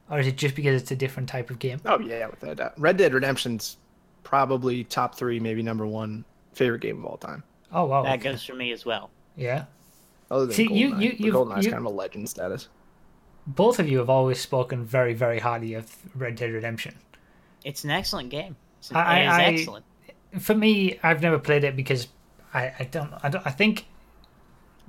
or 0.10 0.20
is 0.20 0.28
it 0.28 0.36
just 0.36 0.56
because 0.56 0.82
it's 0.82 0.92
a 0.92 0.96
different 0.96 1.30
type 1.30 1.50
of 1.50 1.58
game? 1.58 1.80
Oh 1.86 1.98
yeah, 2.00 2.28
without 2.28 2.52
a 2.52 2.56
doubt. 2.56 2.74
Red 2.78 2.98
Dead 2.98 3.14
Redemption's 3.14 3.78
probably 4.24 4.84
top 4.84 5.16
three, 5.16 5.40
maybe 5.40 5.64
number 5.64 5.88
one 5.88 6.26
favorite 6.54 6.82
game 6.82 6.98
of 7.00 7.06
all 7.06 7.16
time. 7.18 7.44
Oh 7.72 7.86
wow, 7.86 8.04
That 8.04 8.20
okay. 8.20 8.32
goes 8.32 8.44
for 8.44 8.54
me 8.54 8.72
as 8.74 8.86
well. 8.86 9.10
yeah. 9.38 9.66
Other 10.30 10.48
than 10.48 10.56
See, 10.56 10.64
you- 10.74 10.92
GoldenEye. 10.92 11.02
you- 11.02 11.10
But 11.12 11.20
you've- 11.22 11.38
GoldenEye's 11.38 11.66
you- 11.66 11.72
kind 11.72 11.86
of 11.86 11.92
a 11.94 11.96
legend 11.96 12.30
status. 12.30 12.68
Both 13.48 13.80
of 13.80 13.88
you 13.90 13.98
have 14.00 14.10
always 14.10 14.40
spoken 14.40 14.84
very, 14.86 15.14
very 15.14 15.40
highly 15.40 15.74
of 15.74 15.96
Red 16.16 16.36
Dead 16.36 16.52
Redemption. 16.52 16.96
It's 17.64 17.84
an 17.86 17.90
excellent 17.92 18.30
game. 18.30 18.56
It's, 18.80 18.92
I- 18.94 19.20
it 19.20 19.24
is 19.28 19.34
I- 19.34 19.44
excellent. 19.44 19.86
For 20.40 20.56
me, 20.56 21.00
I've 21.04 21.22
never 21.22 21.40
played 21.40 21.64
it 21.64 21.76
because 21.78 22.08
I, 22.54 22.74
I 22.80 22.84
don't 22.92 23.14
I 23.24 23.30
don't 23.30 23.46
I 23.48 23.52
think 23.52 23.86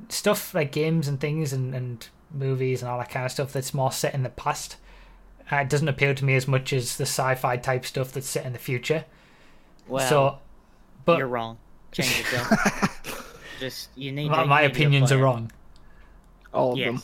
stuff 0.08 0.54
like 0.54 0.72
games 0.72 1.08
and 1.08 1.20
things 1.20 1.52
and, 1.52 1.74
and 1.74 2.08
movies 2.32 2.82
and 2.82 2.90
all 2.90 2.98
that 2.98 3.10
kind 3.10 3.24
of 3.26 3.32
stuff 3.32 3.52
that's 3.52 3.74
more 3.74 3.92
set 3.92 4.14
in 4.14 4.22
the 4.22 4.28
past. 4.30 4.76
Uh, 5.50 5.56
it 5.56 5.68
doesn't 5.68 5.88
appeal 5.88 6.14
to 6.14 6.24
me 6.24 6.34
as 6.34 6.48
much 6.48 6.72
as 6.72 6.96
the 6.96 7.02
sci-fi 7.04 7.56
type 7.56 7.84
stuff 7.84 8.12
that's 8.12 8.28
set 8.28 8.46
in 8.46 8.52
the 8.52 8.58
future. 8.58 9.04
Well, 9.88 10.08
so, 10.08 10.38
but 11.04 11.18
you're 11.18 11.26
wrong. 11.26 11.58
Change 11.90 12.20
it, 12.20 12.26
Joe. 12.26 13.12
Just 13.60 13.90
you 13.94 14.12
need. 14.12 14.30
my, 14.30 14.42
to, 14.42 14.48
my 14.48 14.62
need 14.62 14.70
opinions 14.70 15.12
are 15.12 15.18
wrong. 15.18 15.50
All 16.54 16.72
of 16.72 16.78
Yes. 16.78 16.86
them. 16.86 17.02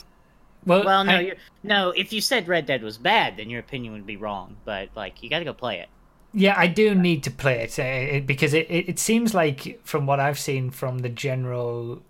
Well, 0.66 0.85
Well, 0.85 1.04
no, 1.04 1.12
I- 1.16 1.21
you're, 1.21 1.37
no. 1.62 1.90
If 1.90 2.12
you 2.12 2.21
said 2.21 2.49
Red 2.49 2.66
Dead 2.66 2.83
was 2.83 2.99
bad, 2.99 3.37
then 3.37 3.50
your 3.50 3.61
opinion 3.61 3.92
would 3.92 4.07
be 4.07 4.16
wrong. 4.16 4.57
But 4.64 4.88
like, 4.97 5.23
you 5.23 5.30
got 5.30 5.38
to 5.40 5.45
go 5.45 5.52
play 5.52 5.80
it. 5.80 5.88
Yeah, 6.35 6.54
I 6.57 6.66
do 6.66 6.95
need 6.95 7.23
to 7.25 7.30
play 7.30 7.61
it, 7.62 7.78
uh, 7.78 7.83
it 8.16 8.26
because 8.26 8.52
it, 8.52 8.71
it, 8.71 8.88
it 8.88 8.99
seems 8.99 9.35
like 9.35 9.80
from 9.85 10.04
what 10.07 10.21
I've 10.21 10.38
seen 10.38 10.71
from 10.71 10.99
the 10.99 11.09
general, 11.09 12.02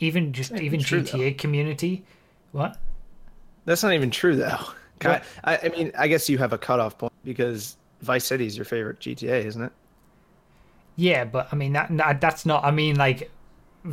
even 0.00 0.32
just 0.32 0.52
Not 0.52 0.60
even 0.62 0.80
true, 0.80 1.02
GTA 1.02 1.36
community. 1.38 2.04
What? 2.52 2.78
That's 3.64 3.82
not 3.82 3.92
even 3.92 4.10
true 4.10 4.36
though. 4.36 4.58
What? 5.02 5.22
I, 5.42 5.58
I 5.58 5.68
mean, 5.70 5.92
I 5.98 6.08
guess 6.08 6.30
you 6.30 6.38
have 6.38 6.52
a 6.54 6.58
cutoff 6.58 6.96
point 6.96 7.12
because 7.24 7.76
Vice 8.00 8.24
City 8.24 8.46
is 8.46 8.56
your 8.56 8.64
favorite 8.64 9.00
GTA, 9.00 9.44
isn't 9.44 9.60
it? 9.60 9.72
Yeah, 10.96 11.24
but 11.24 11.48
I 11.52 11.56
mean 11.56 11.72
that, 11.74 11.94
that 11.96 12.20
that's 12.22 12.46
not. 12.46 12.64
I 12.64 12.70
mean 12.70 12.96
like 12.96 13.30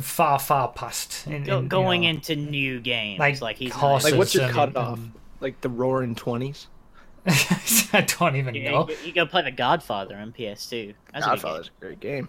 far 0.00 0.38
far 0.38 0.68
past. 0.68 1.26
In, 1.26 1.42
Go, 1.44 1.58
in, 1.58 1.64
you 1.64 1.68
going 1.68 2.02
know, 2.02 2.08
into 2.10 2.36
new 2.36 2.80
games, 2.80 3.18
like 3.18 3.40
like, 3.42 3.56
he's. 3.56 3.74
Like, 3.76 4.14
what's 4.14 4.34
your 4.34 4.48
cutoff? 4.48 4.98
and- 4.98 5.12
Like 5.40 5.60
the 5.60 5.68
Roaring 5.68 6.14
Twenties? 6.14 6.68
I 7.26 8.06
don't 8.18 8.36
even 8.36 8.54
Yeah, 8.54 8.70
know. 8.70 8.80
you, 8.88 8.94
go- 8.96 9.02
you 9.04 9.12
go 9.12 9.26
play 9.26 9.42
the 9.42 9.50
Godfather 9.50 10.16
on 10.16 10.32
PS2. 10.32 10.94
That's 11.12 11.26
a. 11.26 11.28
Godfather's 11.30 11.70
a 11.76 11.80
great 11.84 12.00
game. 12.00 12.28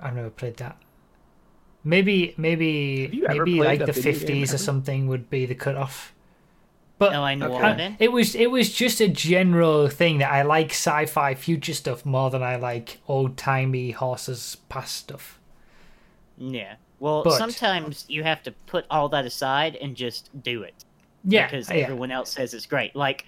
I've 0.00 0.14
never 0.14 0.30
played 0.30 0.56
that. 0.58 0.76
Maybe 1.84 2.34
maybe 2.38 3.02
Have 3.04 3.14
you 3.14 3.26
ever 3.26 3.44
maybe 3.46 3.60
like 3.60 3.78
the 3.80 3.92
video 3.92 4.02
game 4.02 4.14
fifties 4.14 4.54
or 4.54 4.58
something 4.58 5.06
would 5.06 5.28
be 5.30 5.44
the 5.46 5.54
cutoff. 5.54 6.12
But 6.98 7.12
No, 7.12 7.22
I 7.24 7.34
know 7.34 7.54
Okay. 7.54 7.86
all 7.86 7.96
it 7.98 8.10
was 8.12 8.34
it 8.34 8.50
was 8.50 8.72
just 8.72 9.00
a 9.00 9.08
general 9.08 9.88
thing 9.88 10.18
that 10.18 10.32
I 10.32 10.42
like 10.42 10.70
sci-fi 10.70 11.34
future 11.34 11.74
stuff 11.74 12.06
more 12.06 12.30
than 12.30 12.42
I 12.42 12.56
like 12.56 12.98
old 13.06 13.36
timey 13.36 13.90
horses 13.90 14.56
past 14.68 14.94
stuff. 14.96 15.38
Yeah. 16.38 16.76
Well, 17.00 17.22
But- 17.24 17.36
sometimes 17.38 18.06
you 18.08 18.22
have 18.22 18.42
to 18.44 18.52
put 18.66 18.86
all 18.90 19.08
that 19.10 19.26
aside 19.26 19.76
and 19.76 19.94
just 19.94 20.30
do 20.42 20.62
it. 20.62 20.84
Yeah, 21.24 21.46
because 21.46 21.68
yeah. 21.68 21.76
everyone 21.76 22.10
else 22.10 22.30
says 22.32 22.54
it's 22.54 22.66
great. 22.66 22.94
Like, 22.94 23.26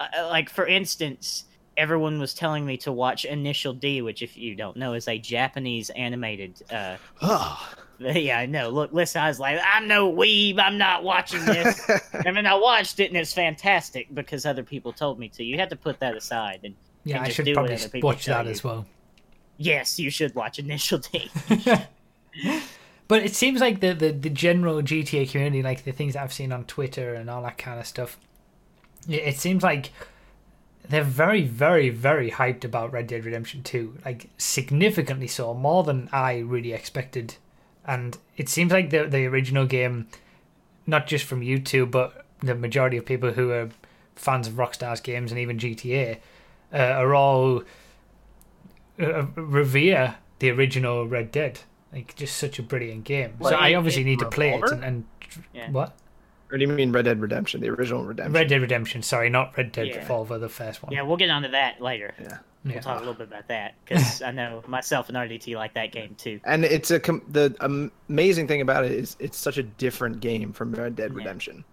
uh, 0.00 0.06
like 0.30 0.48
for 0.50 0.66
instance, 0.66 1.44
everyone 1.76 2.18
was 2.18 2.34
telling 2.34 2.64
me 2.64 2.76
to 2.78 2.92
watch 2.92 3.24
Initial 3.24 3.72
D, 3.72 4.02
which, 4.02 4.22
if 4.22 4.36
you 4.36 4.54
don't 4.54 4.76
know, 4.76 4.94
is 4.94 5.08
a 5.08 5.18
Japanese 5.18 5.90
animated. 5.90 6.62
Uh, 6.70 6.96
Oh. 7.22 7.74
yeah, 7.98 8.38
I 8.38 8.46
know. 8.46 8.70
Look, 8.70 8.92
listen, 8.92 9.22
I 9.22 9.28
was 9.28 9.38
like, 9.38 9.58
I'm 9.64 9.86
no 9.86 10.12
weeb. 10.12 10.58
I'm 10.58 10.78
not 10.78 11.04
watching 11.04 11.44
this. 11.44 11.80
and 12.12 12.36
then 12.36 12.46
I 12.46 12.54
watched 12.54 12.98
it, 13.00 13.10
and 13.10 13.16
it's 13.16 13.32
fantastic 13.32 14.12
because 14.12 14.44
other 14.46 14.62
people 14.62 14.92
told 14.92 15.18
me 15.18 15.28
to. 15.30 15.44
You 15.44 15.58
have 15.58 15.68
to 15.68 15.76
put 15.76 16.00
that 16.00 16.16
aside. 16.16 16.60
And 16.64 16.74
yeah, 17.04 17.16
and 17.16 17.22
I 17.22 17.26
just 17.26 17.36
should 17.36 17.44
do 17.44 17.54
probably 17.54 17.72
whatever 17.74 17.90
people 17.90 18.08
watch 18.08 18.26
that 18.26 18.46
you. 18.46 18.50
as 18.50 18.64
well. 18.64 18.86
yes, 19.58 19.98
you 19.98 20.10
should 20.10 20.34
watch 20.34 20.58
Initial 20.58 20.98
D. 20.98 21.30
But 23.06 23.22
it 23.22 23.34
seems 23.34 23.60
like 23.60 23.80
the, 23.80 23.92
the, 23.92 24.12
the 24.12 24.30
general 24.30 24.80
GTA 24.80 25.30
community, 25.30 25.62
like 25.62 25.84
the 25.84 25.92
things 25.92 26.14
that 26.14 26.22
I've 26.22 26.32
seen 26.32 26.52
on 26.52 26.64
Twitter 26.64 27.14
and 27.14 27.28
all 27.28 27.42
that 27.42 27.58
kind 27.58 27.78
of 27.78 27.86
stuff, 27.86 28.18
it, 29.08 29.22
it 29.22 29.36
seems 29.36 29.62
like 29.62 29.92
they're 30.88 31.02
very, 31.02 31.42
very, 31.42 31.88
very 31.90 32.30
hyped 32.30 32.64
about 32.64 32.92
Red 32.92 33.06
Dead 33.06 33.24
Redemption 33.24 33.62
2. 33.62 33.98
Like, 34.04 34.28
significantly 34.36 35.26
so, 35.26 35.54
more 35.54 35.82
than 35.82 36.08
I 36.12 36.38
really 36.38 36.72
expected. 36.72 37.36
And 37.86 38.18
it 38.36 38.48
seems 38.48 38.72
like 38.72 38.90
the, 38.90 39.04
the 39.04 39.26
original 39.26 39.66
game, 39.66 40.08
not 40.86 41.06
just 41.06 41.24
from 41.24 41.40
YouTube, 41.40 41.90
but 41.90 42.24
the 42.40 42.54
majority 42.54 42.96
of 42.96 43.06
people 43.06 43.32
who 43.32 43.50
are 43.50 43.70
fans 44.14 44.46
of 44.46 44.54
Rockstar's 44.54 45.00
games 45.00 45.32
and 45.32 45.40
even 45.40 45.58
GTA, 45.58 46.18
uh, 46.72 46.76
are 46.76 47.14
all 47.14 47.62
uh, 49.00 49.24
revere 49.36 50.16
the 50.38 50.50
original 50.50 51.06
Red 51.06 51.32
Dead. 51.32 51.60
Like, 51.92 52.14
just 52.16 52.36
such 52.36 52.58
a 52.58 52.62
brilliant 52.62 53.04
game. 53.04 53.34
Well, 53.38 53.52
so 53.52 53.56
I 53.56 53.74
obviously 53.74 54.04
need 54.04 54.18
to 54.18 54.28
play 54.28 54.52
it. 54.54 54.70
And, 54.70 54.84
and 54.84 55.04
Yeah. 55.52 55.70
what? 55.70 55.96
Or 56.54 56.56
do 56.56 56.64
you 56.64 56.68
mean 56.72 56.92
Red 56.92 57.06
Dead 57.06 57.20
Redemption, 57.20 57.60
the 57.60 57.68
original 57.68 58.04
Redemption? 58.04 58.32
Red 58.32 58.46
Dead 58.48 58.60
Redemption. 58.60 59.02
Sorry, 59.02 59.28
not 59.28 59.56
Red 59.56 59.72
Dead 59.72 59.88
Yeah. 59.88 59.96
Revolver, 59.98 60.38
the 60.38 60.48
first 60.48 60.84
one. 60.84 60.92
yeah, 60.92 61.02
we'll 61.02 61.16
get 61.16 61.28
onto 61.28 61.48
that 61.50 61.80
later. 61.80 62.14
Yeah. 62.20 62.38
Yeah. 62.64 62.74
We'll 62.74 62.80
talk 62.82 62.96
a 62.98 63.00
little 63.00 63.14
bit 63.14 63.26
about 63.26 63.48
that 63.48 63.74
because 63.84 64.22
I 64.22 64.30
know 64.30 64.62
myself 64.68 65.08
and 65.08 65.18
RDT 65.18 65.56
like 65.56 65.74
that 65.74 65.90
game 65.90 66.14
too. 66.14 66.38
And 66.44 66.64
it's 66.64 66.92
a 66.92 67.00
com- 67.00 67.22
the 67.28 67.54
am- 67.60 67.90
amazing 68.08 68.46
thing 68.46 68.60
about 68.60 68.84
it 68.84 68.92
is 68.92 69.16
it's 69.18 69.36
such 69.36 69.58
a 69.58 69.64
different 69.64 70.20
game 70.20 70.52
from 70.52 70.70
Red 70.72 70.94
Dead 70.94 71.10
Yeah. 71.10 71.18
Redemption. 71.18 71.64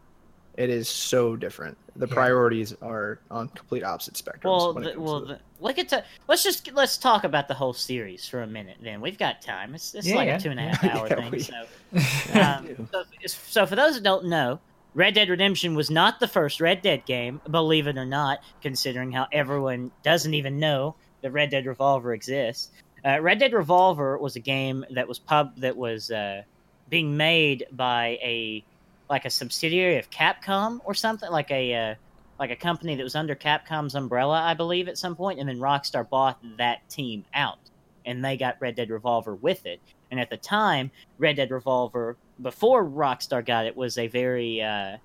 It 0.57 0.69
is 0.71 0.89
so 0.89 1.35
different. 1.37 1.77
The 1.95 2.07
Yeah. 2.07 2.13
priorities 2.13 2.75
are 2.81 3.19
on 3.29 3.49
complete 3.49 3.83
opposite 3.83 4.15
spectrums. 4.15 4.43
Well, 4.45 4.73
the, 4.73 4.99
well, 4.99 5.21
the, 5.21 5.39
look 5.61 5.77
at 5.77 5.87
the, 5.89 6.03
let's 6.27 6.43
just 6.43 6.73
let's 6.73 6.97
talk 6.97 7.23
about 7.23 7.47
the 7.47 7.53
whole 7.53 7.71
series 7.73 8.27
for 8.27 8.41
a 8.41 8.47
minute. 8.47 8.77
Then 8.81 8.99
we've 8.99 9.17
got 9.17 9.41
time. 9.43 9.75
It's, 9.75 9.93
it's 9.93 10.07
Yeah, 10.07 10.15
like 10.15 10.27
yeah. 10.27 10.37
a 10.37 10.39
two 10.41 10.49
and 10.49 10.59
a 10.59 10.63
half 10.73 10.83
hour 10.83 11.07
Yeah, 11.07 11.15
thing. 11.15 11.31
we- 11.31 11.39
So, 11.39 11.53
um, 12.39 12.89
so, 12.91 13.03
so 13.27 13.65
for 13.65 13.75
those 13.77 13.93
that 13.93 14.03
don't 14.03 14.25
know, 14.25 14.59
Red 14.93 15.13
Dead 15.13 15.29
Redemption 15.29 15.73
was 15.73 15.89
not 15.89 16.19
the 16.19 16.27
first 16.27 16.59
Red 16.59 16.81
Dead 16.81 17.05
game, 17.05 17.39
believe 17.49 17.87
it 17.87 17.97
or 17.97 18.05
not. 18.05 18.39
Considering 18.61 19.11
how 19.11 19.27
everyone 19.31 19.91
doesn't 20.03 20.33
even 20.33 20.59
know 20.59 20.95
that 21.21 21.31
Red 21.31 21.49
Dead 21.49 21.65
Revolver 21.65 22.13
exists. 22.13 22.71
Uh, 23.05 23.19
Red 23.21 23.39
Dead 23.39 23.53
Revolver 23.53 24.17
was 24.17 24.35
a 24.35 24.39
game 24.39 24.85
that 24.91 25.07
was 25.07 25.17
pub 25.17 25.55
that 25.57 25.75
was 25.75 26.11
uh, 26.11 26.41
being 26.89 27.15
made 27.15 27.65
by 27.71 28.19
a 28.21 28.63
like 29.09 29.25
a 29.25 29.29
subsidiary 29.29 29.97
of 29.97 30.09
Capcom 30.09 30.79
or 30.85 30.93
something 30.93 31.31
like 31.31 31.51
a 31.51 31.73
uh, 31.73 31.95
like 32.39 32.51
a 32.51 32.55
company 32.55 32.95
that 32.95 33.03
was 33.03 33.15
under 33.15 33.35
Capcom's 33.35 33.95
umbrella, 33.95 34.41
I 34.41 34.55
believe, 34.55 34.87
at 34.87 34.97
some 34.97 35.15
point, 35.15 35.39
and 35.39 35.47
then 35.47 35.59
Rockstar 35.59 36.09
bought 36.09 36.39
that 36.57 36.87
team 36.89 37.23
out, 37.33 37.59
and 38.05 38.25
they 38.25 38.35
got 38.35 38.57
Red 38.59 38.75
Dead 38.75 38.89
Revolver 38.89 39.35
with 39.35 39.65
it. 39.65 39.79
And 40.09 40.19
at 40.19 40.29
the 40.29 40.37
time, 40.37 40.91
Red 41.17 41.37
Dead 41.37 41.51
Revolver, 41.51 42.17
before 42.41 42.85
Rockstar 42.85 43.45
got 43.45 43.65
it, 43.65 43.75
was 43.75 43.97
a 43.97 44.07
very 44.07 44.61
uh, 44.61 44.97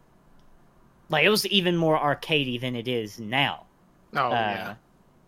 like 1.08 1.24
it 1.24 1.28
was 1.28 1.46
even 1.46 1.76
more 1.76 1.98
arcadey 1.98 2.60
than 2.60 2.76
it 2.76 2.88
is 2.88 3.18
now. 3.18 3.66
oh 4.14 4.26
Uh, 4.26 4.30
yeah, 4.30 4.74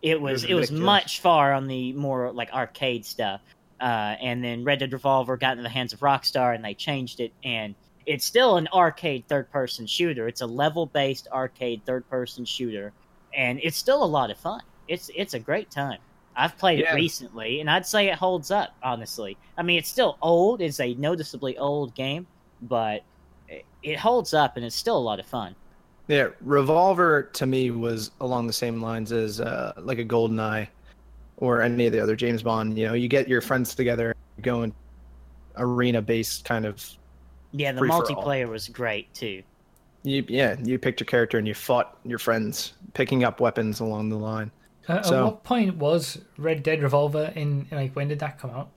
It 0.01 0.21
was 0.21 0.43
was 0.43 0.51
it 0.51 0.53
was 0.53 0.71
much 0.71 1.21
far 1.21 1.53
on 1.53 1.67
the 1.67 1.93
more 1.93 2.31
like 2.31 2.51
arcade 2.53 3.05
stuff. 3.05 3.41
Uh, 3.79 4.15
and 4.21 4.43
then 4.43 4.65
Red 4.65 4.79
Dead 4.79 4.91
Revolver 4.91 5.37
got 5.37 5.51
into 5.51 5.63
the 5.63 5.69
hands 5.69 5.93
of 5.93 6.01
Rockstar, 6.01 6.53
and 6.53 6.65
they 6.65 6.73
changed 6.73 7.21
it, 7.21 7.31
and 7.45 7.75
it's 8.05 8.25
still 8.25 8.57
an 8.57 8.67
arcade 8.73 9.25
third-person 9.29 9.87
shooter. 9.87 10.27
It's 10.27 10.41
a 10.41 10.45
level-based 10.45 11.29
arcade 11.31 11.83
third-person 11.85 12.43
shooter, 12.43 12.91
and 13.33 13.57
it's 13.63 13.77
still 13.77 14.03
a 14.03 14.05
lot 14.05 14.31
of 14.31 14.37
fun. 14.37 14.61
It's 14.89 15.09
it's 15.15 15.33
a 15.33 15.39
great 15.39 15.71
time. 15.71 15.99
I've 16.39 16.57
played 16.57 16.79
Yeah. 16.79 16.93
it 16.93 16.95
recently, 16.95 17.59
and 17.61 17.69
I'd 17.69 17.85
say 17.85 18.07
it 18.07 18.15
holds 18.15 18.49
up. 18.51 18.73
Honestly, 18.81 19.37
I 19.57 19.61
mean, 19.63 19.77
it's 19.77 19.89
still 19.89 20.17
old. 20.21 20.61
It's 20.61 20.79
a 20.79 20.93
noticeably 20.95 21.57
old 21.57 21.93
game, 21.95 22.25
but 22.61 23.03
it, 23.83 23.97
holds 23.97 24.33
up, 24.33 24.55
and 24.57 24.65
it's 24.65 24.75
still 24.75 24.97
a 24.97 24.99
lot 24.99 25.19
of 25.19 25.25
fun. 25.25 25.55
yeah. 26.07 26.27
Revolver 26.41 27.23
to 27.33 27.45
me 27.45 27.71
was 27.71 28.11
along 28.21 28.47
the 28.47 28.53
same 28.53 28.81
lines 28.81 29.11
as 29.11 29.39
uh, 29.41 29.73
like 29.77 29.99
a 29.99 30.05
GoldenEye 30.05 30.67
or 31.37 31.61
any 31.61 31.85
of 31.87 31.93
the 31.93 31.99
other 31.99 32.15
James 32.15 32.41
Bond. 32.43 32.77
You 32.77 32.87
know, 32.87 32.93
you 32.93 33.07
get 33.07 33.27
your 33.27 33.41
friends 33.41 33.75
together, 33.75 34.15
go 34.41 34.63
in 34.63 34.73
arena-based 35.57 36.45
kind 36.45 36.65
of. 36.65 36.83
Yeah, 37.51 37.71
the 37.71 37.79
Free 37.79 37.89
for 37.89 37.95
all. 37.95 38.01
multiplayer 38.03 38.47
was 38.47 38.67
great 38.69 39.13
too. 39.13 39.43
You, 40.03 40.23
yeah, 40.27 40.55
you 40.63 40.77
picked 40.79 40.99
your 40.99 41.05
character 41.05 41.37
and 41.37 41.47
you 41.47 41.53
fought 41.53 41.97
your 42.05 42.19
friends, 42.19 42.73
picking 42.93 43.23
up 43.23 43.39
weapons 43.41 43.79
along 43.79 44.09
the 44.09 44.17
line. 44.17 44.51
Uh, 44.89 45.03
So- 45.03 45.17
At 45.19 45.23
what 45.25 45.43
point 45.43 45.75
was 45.77 46.19
Red 46.37 46.63
Dead 46.63 46.81
Revolver 46.81 47.31
in? 47.35 47.67
Like, 47.71 47.95
when 47.95 48.07
did 48.07 48.19
that 48.19 48.39
come 48.39 48.49
out? 48.51 48.69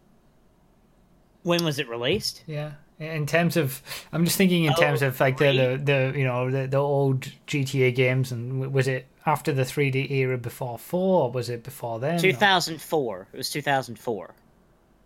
When 1.42 1.64
was 1.64 1.78
it 1.78 1.88
released? 1.88 2.44
Yeah, 2.46 2.72
in 3.00 3.26
terms 3.26 3.56
of, 3.56 3.82
I'm 4.12 4.24
just 4.24 4.36
thinking 4.36 4.64
in 4.64 4.74
Oh, 4.76 4.80
terms 4.80 5.02
of 5.02 5.18
like 5.18 5.38
the, 5.38 5.52
the 5.52 6.12
the 6.12 6.18
you 6.18 6.24
know 6.24 6.50
the 6.50 6.68
the 6.68 6.76
old 6.76 7.22
GTA 7.48 7.92
games, 7.94 8.30
and 8.30 8.72
was 8.72 8.86
it 8.86 9.06
after 9.26 9.52
the 9.52 9.62
3D 9.62 10.10
era 10.10 10.38
before 10.38 10.78
four, 10.78 11.24
or 11.24 11.30
was 11.32 11.48
it 11.50 11.64
before 11.64 11.98
then? 11.98 12.16
or- 12.16 12.20
2004. 12.20 13.28
It 13.32 13.36
was 13.36 13.50
2004 13.50 14.34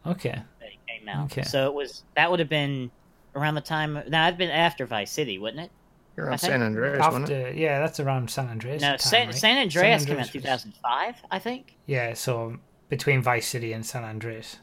Okay, 0.06 0.30
that 0.60 0.68
it 0.68 0.78
came 0.86 1.08
out. 1.08 1.26
Okay. 1.32 1.42
So 1.42 1.66
it 1.68 1.74
was 1.74 2.02
that 2.16 2.30
would 2.30 2.40
have 2.40 2.48
been 2.50 2.90
around 3.34 3.54
the 3.54 3.60
time. 3.62 3.98
Now 4.08 4.26
it'd 4.26 4.36
been 4.38 4.50
after 4.50 4.84
Vice 4.86 5.10
City, 5.10 5.38
wouldn't 5.38 5.62
it? 5.62 5.70
You're 6.16 6.30
on 6.30 6.38
San 6.38 6.62
Andreas, 6.62 6.98
wasn't 6.98 7.30
it? 7.30 7.46
After 7.48 7.58
yeah, 7.58 7.78
that's 7.78 8.00
around 8.00 8.30
San 8.30 8.48
Andreas. 8.48 8.80
No, 8.80 8.88
time, 8.88 8.98
San, 8.98 9.26
right? 9.26 9.34
San 9.34 9.58
Andreas 9.58 10.04
came 10.06 10.18
out 10.18 10.28
2005, 10.28 11.14
I 11.30 11.38
think. 11.38 11.76
Yeah, 11.86 12.14
so 12.14 12.56
between 12.88 13.20
Vice 13.20 13.46
City 13.46 13.72
and 13.72 13.84
San 13.84 14.02
Andreas. 14.04 14.56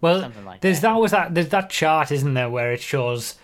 Well, 0.00 0.30
like 0.44 0.60
there's 0.60 0.80
that. 0.80 0.92
that 0.92 1.00
was 1.00 1.10
that 1.10 1.34
there's 1.34 1.48
that 1.48 1.70
chart, 1.70 2.12
isn't 2.12 2.34
there, 2.34 2.50
where 2.50 2.72
it 2.72 2.80
shows 2.80 3.36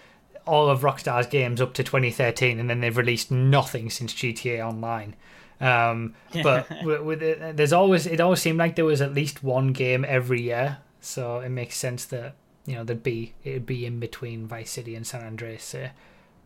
all 0.47 0.69
of 0.69 0.81
Rockstar's 0.81 1.27
games 1.27 1.61
up 1.61 1.75
to 1.75 1.83
2013, 1.83 2.61
and 2.61 2.69
then 2.69 2.81
they've 2.81 2.97
released 2.97 3.31
nothing 3.31 3.91
since 3.91 4.13
GTA 4.13 4.67
Online. 4.67 5.17
Um, 5.61 6.15
but 6.43 6.69
with, 6.85 7.03
with 7.03 7.23
it, 7.23 7.57
there's 7.57 7.73
always 7.73 8.07
it 8.07 8.21
always 8.21 8.41
seemed 8.41 8.59
like 8.59 8.77
there 8.77 8.85
was 8.85 9.01
at 9.01 9.15
least 9.15 9.43
one 9.43 9.73
game 9.73 10.05
every 10.07 10.43
year, 10.43 10.79
so 11.01 11.41
it 11.41 11.49
makes 11.49 11.77
sense 11.77 12.05
that 12.07 12.35
you 12.67 12.75
know 12.75 12.85
there'd 12.85 13.03
be 13.03 13.35
it'd 13.43 13.67
be 13.67 13.85
in 13.85 13.99
between 13.99 14.47
Vice 14.47 14.71
City 14.71 14.95
and 14.95 15.07
San 15.07 15.23
Andreas. 15.25 15.75
Uh, 15.75 15.89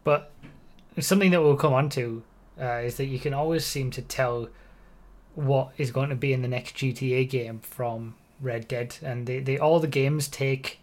but 0.04 0.30
something 1.00 1.30
that 1.32 1.42
we'll 1.42 1.56
come 1.56 1.72
on 1.72 1.88
to 1.90 2.22
uh, 2.60 2.76
is 2.76 2.96
that 2.98 3.06
you 3.06 3.18
can 3.18 3.34
always 3.34 3.64
seem 3.66 3.90
to 3.92 4.02
tell 4.02 4.48
what 5.34 5.70
is 5.76 5.90
going 5.90 6.10
to 6.10 6.14
be 6.14 6.32
in 6.32 6.42
the 6.42 6.48
next 6.48 6.76
GTA 6.76 7.28
game 7.28 7.58
from 7.60 8.14
Red 8.40 8.68
Dead, 8.68 8.96
and 9.02 9.26
they, 9.26 9.40
they 9.40 9.58
all 9.58 9.80
the 9.80 9.88
games 9.88 10.28
take 10.28 10.80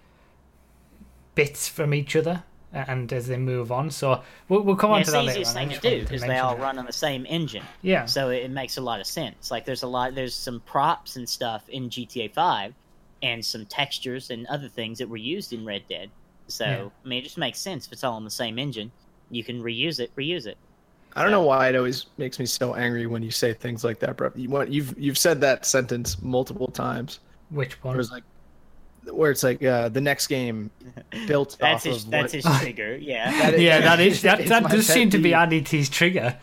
bits 1.36 1.68
from 1.68 1.94
each 1.94 2.16
other, 2.16 2.44
and 2.74 3.12
as 3.14 3.28
they 3.28 3.38
move 3.38 3.72
on, 3.72 3.90
so 3.92 4.22
we'll, 4.50 4.62
we'll 4.62 4.76
come 4.76 4.92
Yeah, 4.92 4.98
on 4.98 5.04
to 5.04 5.12
the 5.12 5.18
that 5.18 5.24
later. 5.26 5.40
easiest 5.40 5.56
on. 5.56 5.58
I 5.58 5.66
thing 5.66 5.76
to 5.82 5.90
do 5.90 6.00
because 6.04 6.22
they 6.24 6.38
all 6.38 6.56
that. 6.56 6.62
run 6.64 6.80
on 6.80 6.86
the 6.86 6.94
same 6.94 7.26
engine. 7.28 7.64
Yeah, 7.82 8.06
So 8.06 8.30
it, 8.30 8.44
it 8.44 8.52
makes 8.52 8.78
a 8.78 8.82
lot 8.82 9.00
of 9.00 9.08
sense. 9.08 9.52
Like 9.52 9.66
there's 9.66 9.84
a 9.84 9.88
lot, 9.88 10.16
there's 10.16 10.36
some 10.36 10.62
props 10.66 11.16
and 11.16 11.28
stuff 11.30 11.64
in 11.70 11.90
GTA 11.90 12.34
5, 12.34 12.74
and 13.22 13.46
some 13.46 13.66
textures 13.66 14.30
and 14.30 14.46
other 14.48 14.68
things 14.68 14.98
that 14.98 15.08
were 15.10 15.18
used 15.18 15.54
in 15.54 15.66
Red 15.66 15.84
Dead. 15.90 16.12
So 16.50 16.66
Yeah. 16.66 16.84
I 17.06 17.08
mean, 17.08 17.20
it 17.20 17.24
just 17.24 17.38
makes 17.38 17.60
sense 17.62 17.86
if 17.86 17.94
it's 17.94 18.04
all 18.04 18.16
on 18.16 18.26
the 18.26 18.32
same 18.32 18.58
engine. 18.60 18.92
You 19.32 19.44
can 19.44 19.62
reuse 19.62 20.00
it, 20.00 20.16
reuse 20.16 20.46
it. 20.46 20.58
I 21.16 21.24
don't 21.24 21.32
know 21.32 21.42
why 21.42 21.68
it 21.68 21.76
always 21.76 22.06
makes 22.18 22.40
me 22.40 22.46
so 22.46 22.74
angry 22.76 23.06
when 23.06 23.22
you 23.22 23.32
say 23.32 23.54
things 23.54 23.84
like 23.84 24.00
that, 24.00 24.16
bro. 24.18 24.32
You, 24.36 24.50
want- 24.50 24.72
you've 24.72 24.98
you've 24.98 25.18
said 25.18 25.42
that 25.42 25.66
sentence 25.66 26.22
multiple 26.22 26.68
times. 26.68 27.20
which 27.50 27.82
one? 27.84 27.96
Where 27.96 28.02
it's 28.02 28.12
like, 28.12 28.24
where 29.12 29.32
it's 29.32 29.44
like 29.44 29.62
uh, 29.64 29.90
the 29.90 30.00
next 30.00 30.28
game 30.28 30.70
built 31.28 31.58
That's 31.60 31.86
off 31.86 31.94
his, 31.94 32.04
of 32.06 32.12
that's 32.12 32.34
what, 32.34 32.44
his 32.46 32.60
trigger. 32.62 32.96
Yeah. 32.96 33.30
That 33.32 33.54
is- 33.56 33.62
yeah, 33.68 33.82
that 33.82 34.00
is 34.00 34.22
that, 34.22 34.46
that 34.46 34.64
does 34.70 34.88
seem 34.88 35.10
to 35.10 35.18
be 35.18 35.32
peeve. 35.32 35.34
RDT's 35.66 35.90
trigger. 35.90 36.38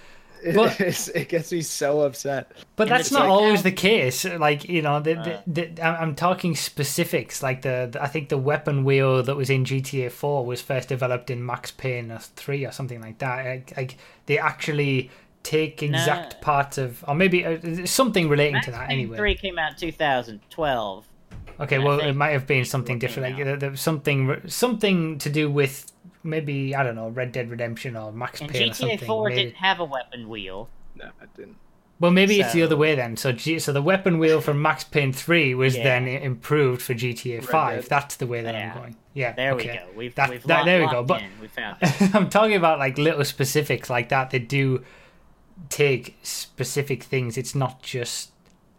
But- 0.55 0.81
It's- 0.81 1.09
it 1.09 1.29
gets 1.29 1.51
me 1.53 1.63
so 1.63 2.01
upset. 2.01 2.53
But 2.77 2.85
And 2.85 2.91
that's 2.93 3.11
not 3.11 3.23
like 3.23 3.31
always 3.31 3.59
how- 3.61 3.63
the 3.65 3.73
case. 3.73 4.25
Like 4.25 4.69
you 4.69 4.83
know, 4.83 5.01
the, 5.01 5.19
Uh. 5.19 5.41
the, 5.47 5.67
the, 5.67 5.83
I'm 5.87 6.03
I'm 6.09 6.15
talking 6.15 6.55
specifics. 6.57 7.43
Like 7.43 7.63
the, 7.63 7.89
the 7.93 8.03
I 8.03 8.07
think 8.09 8.29
the 8.29 8.39
weapon 8.39 8.85
wheel 8.85 9.23
that 9.23 9.37
was 9.37 9.51
in 9.51 9.65
GTA 9.65 10.11
4 10.11 10.45
was 10.47 10.61
first 10.63 10.89
developed 10.89 11.31
in 11.31 11.45
Max 11.45 11.71
Payne 11.71 12.17
3 12.19 12.65
or 12.67 12.73
something 12.73 13.01
like 13.01 13.19
that. 13.19 13.45
Like, 13.45 13.77
like 13.77 13.97
they 14.27 14.39
actually 14.39 15.11
take 15.43 15.83
exact 15.83 16.35
No. 16.35 16.39
parts 16.41 16.79
of, 16.79 17.03
or 17.09 17.15
maybe 17.15 17.45
uh, 17.47 17.87
something 17.87 18.29
relating 18.29 18.55
Max 18.55 18.67
to 18.67 18.73
that. 18.73 18.89
Payne 18.89 18.99
Anyway, 18.99 19.17
3 19.17 19.35
came 19.37 19.59
out 19.59 19.73
in 19.83 19.91
2012. 19.93 21.05
okay. 21.61 21.77
I 21.77 21.79
Well, 21.79 22.01
it 22.01 22.13
might 22.15 22.31
have 22.31 22.47
been 22.47 22.65
something 22.65 22.99
different. 22.99 23.31
Like 23.33 23.41
out. 23.41 23.45
there, 23.47 23.57
there 23.57 23.71
was 23.71 23.81
something 23.81 24.41
something 24.49 25.19
to 25.19 25.31
do 25.31 25.51
with 25.51 25.91
maybe 26.23 26.75
I 26.75 26.83
don't 26.83 26.95
know 26.97 27.09
Red 27.09 27.33
Dead 27.33 27.51
Redemption 27.51 27.97
or 27.97 28.13
Max 28.13 28.41
And 28.41 28.51
Payne 28.51 28.71
or 28.71 28.75
something. 28.75 28.99
GTA 28.99 29.07
4 29.07 29.29
made 29.29 29.35
didn't 29.37 29.55
have 29.57 29.81
a 29.81 29.85
weapon 29.85 30.29
wheel. 30.29 30.69
No, 30.97 31.07
I 31.21 31.27
didn't. 31.37 31.57
Well, 32.01 32.13
maybe 32.13 32.41
it's 32.41 32.53
the 32.53 32.63
other 32.63 32.77
way 32.77 32.95
then. 32.95 33.17
So, 33.17 33.33
G- 33.33 33.59
so 33.59 33.73
the 33.73 33.83
weapon 33.83 34.21
wheel 34.21 34.41
from 34.41 34.63
Max 34.63 34.85
Payne 34.85 35.13
Three 35.13 35.53
was 35.55 35.77
Yeah. 35.77 35.83
then 35.83 36.07
improved 36.07 36.81
for 36.81 36.95
GTA 36.95 37.41
Five. 37.45 37.83
Dead. 37.83 37.91
That's 37.91 38.15
the 38.17 38.27
way 38.29 38.41
that 38.43 38.55
Yeah. 38.55 38.73
I'm 38.73 38.79
going. 38.81 38.97
Yeah, 39.15 39.33
There 39.33 39.57
we 39.57 39.65
go. 39.65 39.79
We've, 39.97 40.15
That- 40.15 40.31
we've 40.31 40.43
that- 40.45 40.55
locked, 40.59 40.67
there 40.67 40.81
we 40.81 40.89
go. 40.93 41.03
But- 41.03 41.23
We 41.43 41.49
found. 41.49 41.77
I'm 42.15 42.31
talking 42.31 42.55
about 42.55 42.79
like 42.79 42.99
little 42.99 43.25
specifics 43.25 43.91
like 43.91 44.11
that. 44.11 44.31
They 44.31 44.39
do 44.39 44.85
take 45.71 46.17
specific 46.23 47.03
things. 47.03 47.37
It's 47.37 47.55
not 47.55 47.83
just 47.83 48.31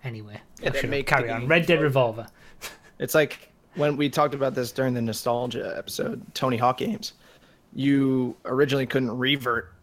anyway. 0.03 0.39
Yeah, 0.61 0.69
they 0.69 0.79
should've- 0.79 0.89
make 0.91 1.07
carry 1.07 1.29
on. 1.29 1.47
Red 1.47 1.65
Dead. 1.65 1.81
Revolver. 1.81 2.27
It's 2.99 3.15
like 3.15 3.49
when 3.75 3.95
we 3.95 4.09
talked 4.09 4.33
about 4.33 4.55
this 4.55 4.73
during 4.73 4.93
the 4.93 5.01
nostalgia 5.01 5.73
episode, 5.77 6.21
Tony 6.35 6.57
Hawk 6.57 6.77
games. 6.79 7.13
You 7.73 8.35
originally 8.45 8.85
couldn't 8.85 9.17
revert 9.17 9.73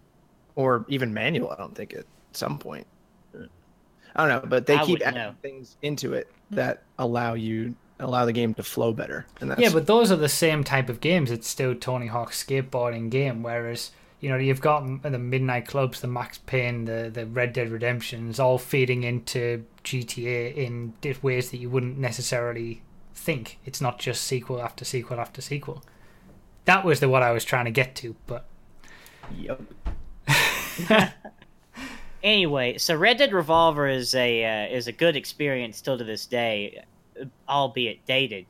or 0.55 0.85
even 0.89 1.15
manual. 1.15 1.51
I 1.51 1.57
don't 1.57 1.75
think 1.75 1.95
at 1.95 2.07
some 2.33 2.59
point. 2.59 2.87
I 4.17 4.27
don't 4.27 4.43
know, 4.43 4.49
but 4.49 4.67
they 4.67 4.77
I 4.77 4.85
keep 4.85 5.07
adding 5.07 5.19
know. 5.19 5.35
things 5.43 5.77
into 5.83 6.15
it 6.15 6.31
hmm. 6.49 6.57
that 6.57 6.83
allow 6.99 7.35
you 7.35 7.75
allow 8.01 8.25
the 8.25 8.33
game 8.33 8.55
to 8.55 8.63
flow 8.63 8.93
better. 8.93 9.27
And 9.41 9.51
that's 9.51 9.61
Yeah, 9.61 9.71
but 9.73 9.87
those 9.87 10.11
are 10.11 10.17
the 10.17 10.29
same 10.29 10.65
type 10.65 10.89
of 10.89 11.01
games. 11.01 11.31
It's 11.31 11.49
still 11.49 11.75
Tony 11.75 12.07
Hawk's 12.07 12.43
skateboarding 12.43 13.11
game, 13.11 13.43
whereas 13.43 13.93
you 14.21 14.31
know 14.31 14.37
you've 14.37 14.61
got 14.61 15.03
the 15.03 15.19
Midnight 15.19 15.67
Clubs, 15.67 16.01
the 16.01 16.09
Max 16.09 16.39
Payne, 16.39 16.87
the 16.87 17.11
the 17.13 17.27
Red 17.27 17.53
Dead 17.53 17.71
Redemptions, 17.71 18.41
all 18.41 18.59
feeding 18.59 19.03
into 19.03 19.65
GTA 19.85 20.55
in 20.57 20.95
ways 21.23 21.51
that 21.51 21.59
you 21.59 21.71
wouldn't 21.71 21.99
necessarily 21.99 22.83
think. 23.15 23.59
It's 23.65 23.81
not 23.81 23.99
just 23.99 24.25
sequel 24.25 24.63
after 24.63 24.85
sequel 24.85 25.21
after 25.21 25.43
sequel. 25.43 25.83
That 26.67 26.85
was 26.85 27.01
the 27.01 27.09
what 27.09 27.23
I 27.23 27.33
was 27.33 27.45
trying 27.45 27.65
to 27.65 27.71
get 27.71 27.95
to, 27.97 28.15
but 28.27 28.47
Yep. 29.37 29.63
Anyway, 32.23 32.77
so 32.77 32.97
Red 32.97 33.19
Dead 33.19 33.33
Revolver 33.33 33.87
is 33.87 34.13
a 34.15 34.45
uh, 34.45 34.75
is 34.75 34.89
a 34.89 34.93
good 34.93 35.15
experience 35.15 35.77
still 35.77 35.97
to 35.97 36.03
this 36.03 36.27
day, 36.27 36.83
albeit 37.49 38.05
dated. 38.05 38.47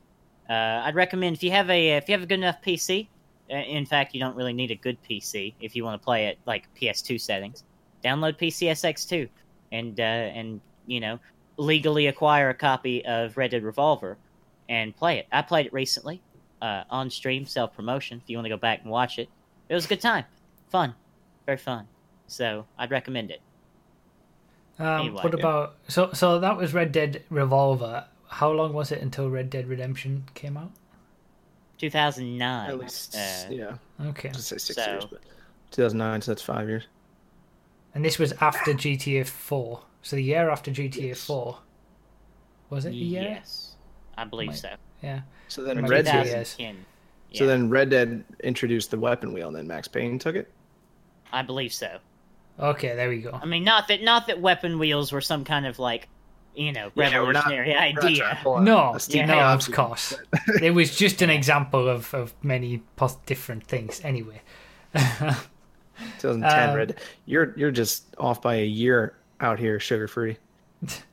Uh, 0.49 0.81
I'd 0.83 0.95
recommend 0.95 1.35
if 1.35 1.43
you 1.43 1.51
have 1.51 1.69
a 1.69 1.97
if 1.97 2.09
you 2.09 2.13
have 2.13 2.23
a 2.23 2.25
good 2.25 2.39
enough 2.39 2.61
PC. 2.65 3.07
uh, 3.51 3.55
In 3.55 3.85
fact, 3.85 4.15
you 4.15 4.19
don't 4.19 4.35
really 4.35 4.53
need 4.53 4.71
a 4.71 4.75
good 4.75 4.97
PC 5.07 5.53
if 5.61 5.75
you 5.75 5.83
want 5.83 6.01
to 6.01 6.03
play 6.03 6.25
it 6.25 6.39
like 6.47 6.67
PS2 6.81 7.21
settings. 7.21 7.63
Download 8.03 8.35
PCSX2 8.39 9.29
and 9.71 9.99
uh, 9.99 10.03
and 10.03 10.59
you 10.87 10.99
know 10.99 11.19
legally 11.57 12.07
acquire 12.07 12.49
a 12.49 12.55
copy 12.55 13.05
of 13.05 13.37
Red 13.37 13.51
Dead 13.51 13.63
Revolver 13.63 14.17
and 14.69 14.95
play 14.95 15.19
it. 15.19 15.27
I 15.31 15.43
played 15.43 15.67
it 15.67 15.73
recently 15.73 16.19
uh, 16.61 16.83
on 16.89 17.09
stream, 17.09 17.45
self 17.45 17.75
promotion. 17.75 18.21
If 18.23 18.29
you 18.29 18.37
want 18.37 18.45
to 18.45 18.49
go 18.49 18.57
back 18.57 18.81
and 18.83 18.91
watch 18.91 19.19
it, 19.19 19.29
it 19.69 19.73
was 19.75 19.85
a 19.85 19.87
good 19.89 20.01
time, 20.01 20.25
fun, 20.69 20.95
very 21.45 21.57
fun. 21.57 21.87
So 22.27 22.65
I'd 22.77 22.91
recommend 22.91 23.31
it. 23.31 23.41
um, 24.79 24.85
Anyway. 25.01 25.21
what 25.23 25.33
about 25.33 25.75
so 25.87 26.11
so 26.13 26.39
that 26.39 26.57
was 26.57 26.73
Red 26.73 26.91
Dead 26.91 27.23
Revolver. 27.29 28.05
How 28.29 28.51
long 28.51 28.73
was 28.73 28.91
it 28.91 29.01
until 29.01 29.29
Red 29.29 29.49
Dead 29.49 29.67
Redemption 29.67 30.25
came 30.33 30.57
out? 30.57 30.71
2009. 31.77 32.69
At 32.69 32.79
least, 32.79 33.15
uh, 33.15 33.19
yeah. 33.49 33.77
Okay, 34.07 34.29
Just 34.29 34.47
say 34.49 34.57
six 34.57 34.75
so- 34.83 34.91
years, 34.91 35.05
but 35.05 35.21
2009, 35.71 36.21
so 36.21 36.31
that's 36.31 36.41
five 36.41 36.67
years. 36.67 36.87
and 37.93 38.03
this 38.03 38.17
was 38.19 38.31
after 38.41 38.73
GTA 38.73 39.25
Four, 39.27 39.81
so 40.01 40.15
the 40.15 40.23
year 40.23 40.49
after 40.49 40.71
GTA 40.71 41.09
Yes. 41.09 41.23
Four. 41.23 41.59
Was 42.69 42.85
it 42.85 42.89
the 42.89 42.95
year? 42.95 43.21
Yes, 43.23 43.75
I 44.17 44.25
believe 44.25 44.49
Might- 44.49 44.55
so. 44.57 44.75
Yeah. 45.01 45.21
So 45.47 45.63
then 45.63 45.85
Red 45.85 46.05
Dead. 46.05 46.23
2010. 46.25 46.85
So 47.33 47.45
then 47.45 47.69
Red 47.69 47.89
Dead 47.89 48.23
introduced 48.43 48.89
the 48.91 48.99
weapon 48.99 49.33
wheel, 49.33 49.47
and 49.47 49.55
then 49.55 49.67
Max 49.67 49.87
Payne 49.87 50.17
took 50.17 50.35
it. 50.35 50.51
I 51.31 51.41
believe 51.41 51.73
so. 51.73 51.99
Okay, 52.59 52.95
there 52.95 53.09
we 53.09 53.19
go. 53.21 53.31
I 53.39 53.45
mean, 53.45 53.63
not 53.63 53.87
that 53.89 54.01
not 54.01 54.27
that 54.27 54.41
weapon 54.41 54.79
wheels 54.79 55.11
were 55.11 55.21
some 55.21 55.43
kind 55.45 55.65
of 55.67 55.77
like, 55.77 56.07
you 56.55 56.71
know, 56.71 56.89
Yeah, 56.95 57.21
we're 57.21 57.31
not- 57.33 57.45
revolutionary 57.45 57.69
We're 57.69 57.91
not 57.93 58.03
idea. 58.05 58.39
No, 58.61 58.93
a 58.95 58.99
Steve 58.99 59.27
no, 59.27 59.39
of 59.39 59.71
course. 59.71 60.15
it 60.61 60.71
was 60.71 60.95
just 60.95 61.21
an 61.21 61.29
example 61.29 61.87
of, 61.87 62.11
of 62.15 62.33
many 62.41 62.81
pos- 62.95 63.17
different 63.27 63.65
things. 63.67 64.01
Anyway, 64.03 64.41
2010 64.93 66.69
Um, 66.69 66.75
Red. 66.75 66.99
You're 67.25 67.53
you're 67.57 67.71
just 67.71 68.05
off 68.17 68.41
by 68.41 68.55
a 68.55 68.65
year 68.65 69.15
out 69.39 69.59
here, 69.59 69.79
sugar 69.79 70.07
free. 70.07 70.37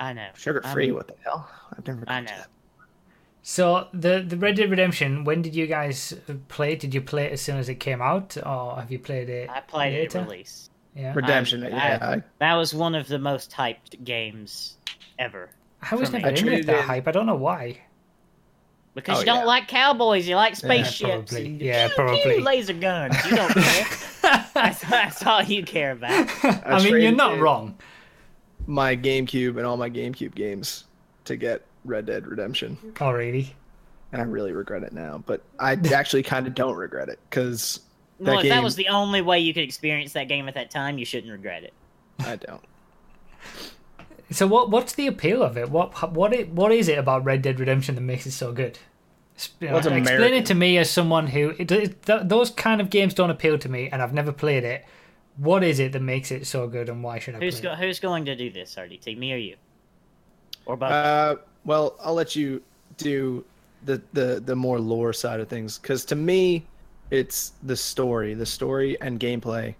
I 0.00 0.12
know. 0.12 0.28
Sugar 0.36 0.62
free? 0.62 0.86
I'm- 0.86 0.94
What 0.94 1.08
the 1.08 1.14
hell? 1.24 1.48
I've 1.76 1.86
never. 1.86 2.04
I 2.06 2.20
know. 2.20 2.26
that. 2.28 2.48
So 3.46 3.88
the 3.92 4.24
the 4.26 4.36
Red 4.38 4.56
Dead 4.56 4.70
Redemption. 4.70 5.22
When 5.24 5.42
did 5.42 5.54
you 5.54 5.66
guys 5.66 6.14
play? 6.48 6.72
it? 6.72 6.80
Did 6.80 6.94
you 6.94 7.02
play 7.02 7.26
it 7.26 7.32
as 7.32 7.42
soon 7.42 7.58
as 7.58 7.68
it 7.68 7.74
came 7.76 8.00
out, 8.00 8.36
or 8.44 8.76
have 8.76 8.90
you 8.90 8.98
played 8.98 9.28
it? 9.28 9.50
I 9.50 9.60
played 9.60 9.92
it 9.94 10.14
at 10.16 10.24
release. 10.26 10.70
Yeah. 10.96 11.12
Redemption. 11.14 11.62
I- 11.64 11.68
yeah, 11.68 11.98
I- 12.00 12.14
I, 12.14 12.22
That 12.38 12.54
was 12.54 12.72
one 12.74 12.94
of 12.94 13.06
the 13.06 13.18
most 13.18 13.50
hyped 13.52 14.02
games 14.02 14.76
ever. 15.18 15.50
I 15.90 15.94
was 15.94 16.10
never 16.10 16.28
I 16.28 16.30
in 16.30 16.46
with 16.46 16.66
that 16.66 16.84
hype. 16.84 17.06
I 17.06 17.10
don't 17.12 17.26
know 17.26 17.34
why. 17.34 17.80
Because 18.94 19.16
Oh, 19.16 19.20
you 19.20 19.26
don't 19.26 19.38
yeah. 19.40 19.44
like 19.44 19.66
cowboys, 19.68 20.26
you 20.26 20.36
like 20.36 20.54
spaceships. 20.56 21.32
probably. 21.32 21.46
and 21.46 21.60
Yeah, 21.60 21.88
pew, 21.88 21.94
probably. 21.96 22.34
pew, 22.36 22.40
laser 22.44 22.72
guns. 22.74 23.16
You 23.28 23.36
don't 23.36 23.52
care. 23.52 23.86
that's, 24.54 24.80
that's 24.88 25.26
all 25.26 25.42
you 25.42 25.64
care 25.64 25.90
about. 25.92 26.30
I, 26.44 26.82
mean, 26.82 27.02
you're 27.02 27.10
not 27.12 27.38
wrong. 27.40 27.76
My 28.66 28.96
GameCube 28.96 29.56
and 29.58 29.66
all 29.66 29.76
my 29.76 29.90
GameCube 29.90 30.34
games 30.36 30.84
to 31.24 31.34
get 31.36 31.62
Red 31.84 32.06
Dead 32.06 32.26
Redemption, 32.26 32.78
really? 33.00 33.54
and 34.12 34.20
I 34.22 34.24
really 34.24 34.52
regret 34.52 34.82
it 34.82 34.92
now. 34.92 35.22
But 35.26 35.42
I 35.58 35.72
actually 35.94 36.22
kind 36.22 36.46
of 36.46 36.54
don't 36.54 36.76
regret 36.76 37.08
it 37.08 37.18
because 37.28 37.80
Well, 38.18 38.36
that 38.36 38.44
if 38.46 38.50
that 38.50 38.62
was 38.62 38.76
the 38.76 38.88
only 38.88 39.22
way 39.22 39.40
you 39.40 39.52
could 39.54 39.64
experience 39.64 40.12
that 40.14 40.28
game 40.28 40.48
at 40.48 40.54
that 40.54 40.70
time, 40.70 40.98
you 40.98 41.04
shouldn't 41.04 41.32
regret 41.32 41.64
it. 41.64 41.72
I 42.20 42.36
don't. 42.36 42.62
So 44.30 44.46
what 44.46 44.70
what's 44.70 44.94
the 44.94 45.06
appeal 45.06 45.42
of 45.42 45.56
it? 45.56 45.70
What 45.70 46.12
what 46.12 46.32
it, 46.32 46.48
what 46.50 46.72
is 46.72 46.88
it 46.88 46.98
about 46.98 47.24
Red 47.24 47.42
Dead 47.42 47.60
Redemption 47.60 47.94
that 47.94 48.00
makes 48.00 48.26
it 48.26 48.32
so 48.32 48.52
good? 48.52 48.78
Sp- 49.36 49.60
Well, 49.62 49.76
explain 49.78 50.02
American. 50.06 50.34
it 50.34 50.46
to 50.46 50.54
me 50.54 50.78
as 50.78 50.88
someone 50.90 51.26
who 51.26 51.50
it, 51.58 51.70
it, 51.70 52.02
th- 52.04 52.22
those 52.24 52.50
kind 52.50 52.80
of 52.80 52.88
games 52.88 53.14
don't 53.14 53.30
appeal 53.30 53.58
to 53.58 53.68
me, 53.68 53.88
and 53.90 54.00
I've 54.00 54.14
never 54.14 54.32
played 54.32 54.64
it. 54.64 54.84
what 55.36 55.62
is 55.64 55.80
it 55.80 55.92
that 55.92 56.00
makes 56.02 56.30
it 56.30 56.46
so 56.46 56.66
good, 56.68 56.88
and 56.88 57.02
why 57.02 57.18
should 57.18 57.34
I 57.34 57.38
Who's 57.40 57.60
play? 57.60 57.70
go- 57.70 57.74
who's 57.76 57.98
going 58.00 58.24
to 58.26 58.36
do 58.36 58.50
this, 58.50 58.76
RDT? 58.76 59.18
Me 59.18 59.32
or 59.32 59.36
you? 59.36 59.56
Or 60.66 60.76
both? 60.76 60.90
Uh, 60.90 61.36
well, 61.64 61.96
I'll 62.02 62.14
let 62.14 62.36
you 62.36 62.62
do 62.96 63.44
the 63.84 64.00
the 64.12 64.42
the 64.44 64.56
more 64.56 64.78
lore 64.80 65.12
side 65.12 65.40
of 65.40 65.48
things 65.48 65.78
because 65.78 66.04
to 66.06 66.16
me, 66.16 66.66
it's 67.10 67.52
the 67.62 67.76
story, 67.76 68.34
the 68.34 68.46
story 68.46 68.98
and 69.00 69.20
gameplay 69.20 69.74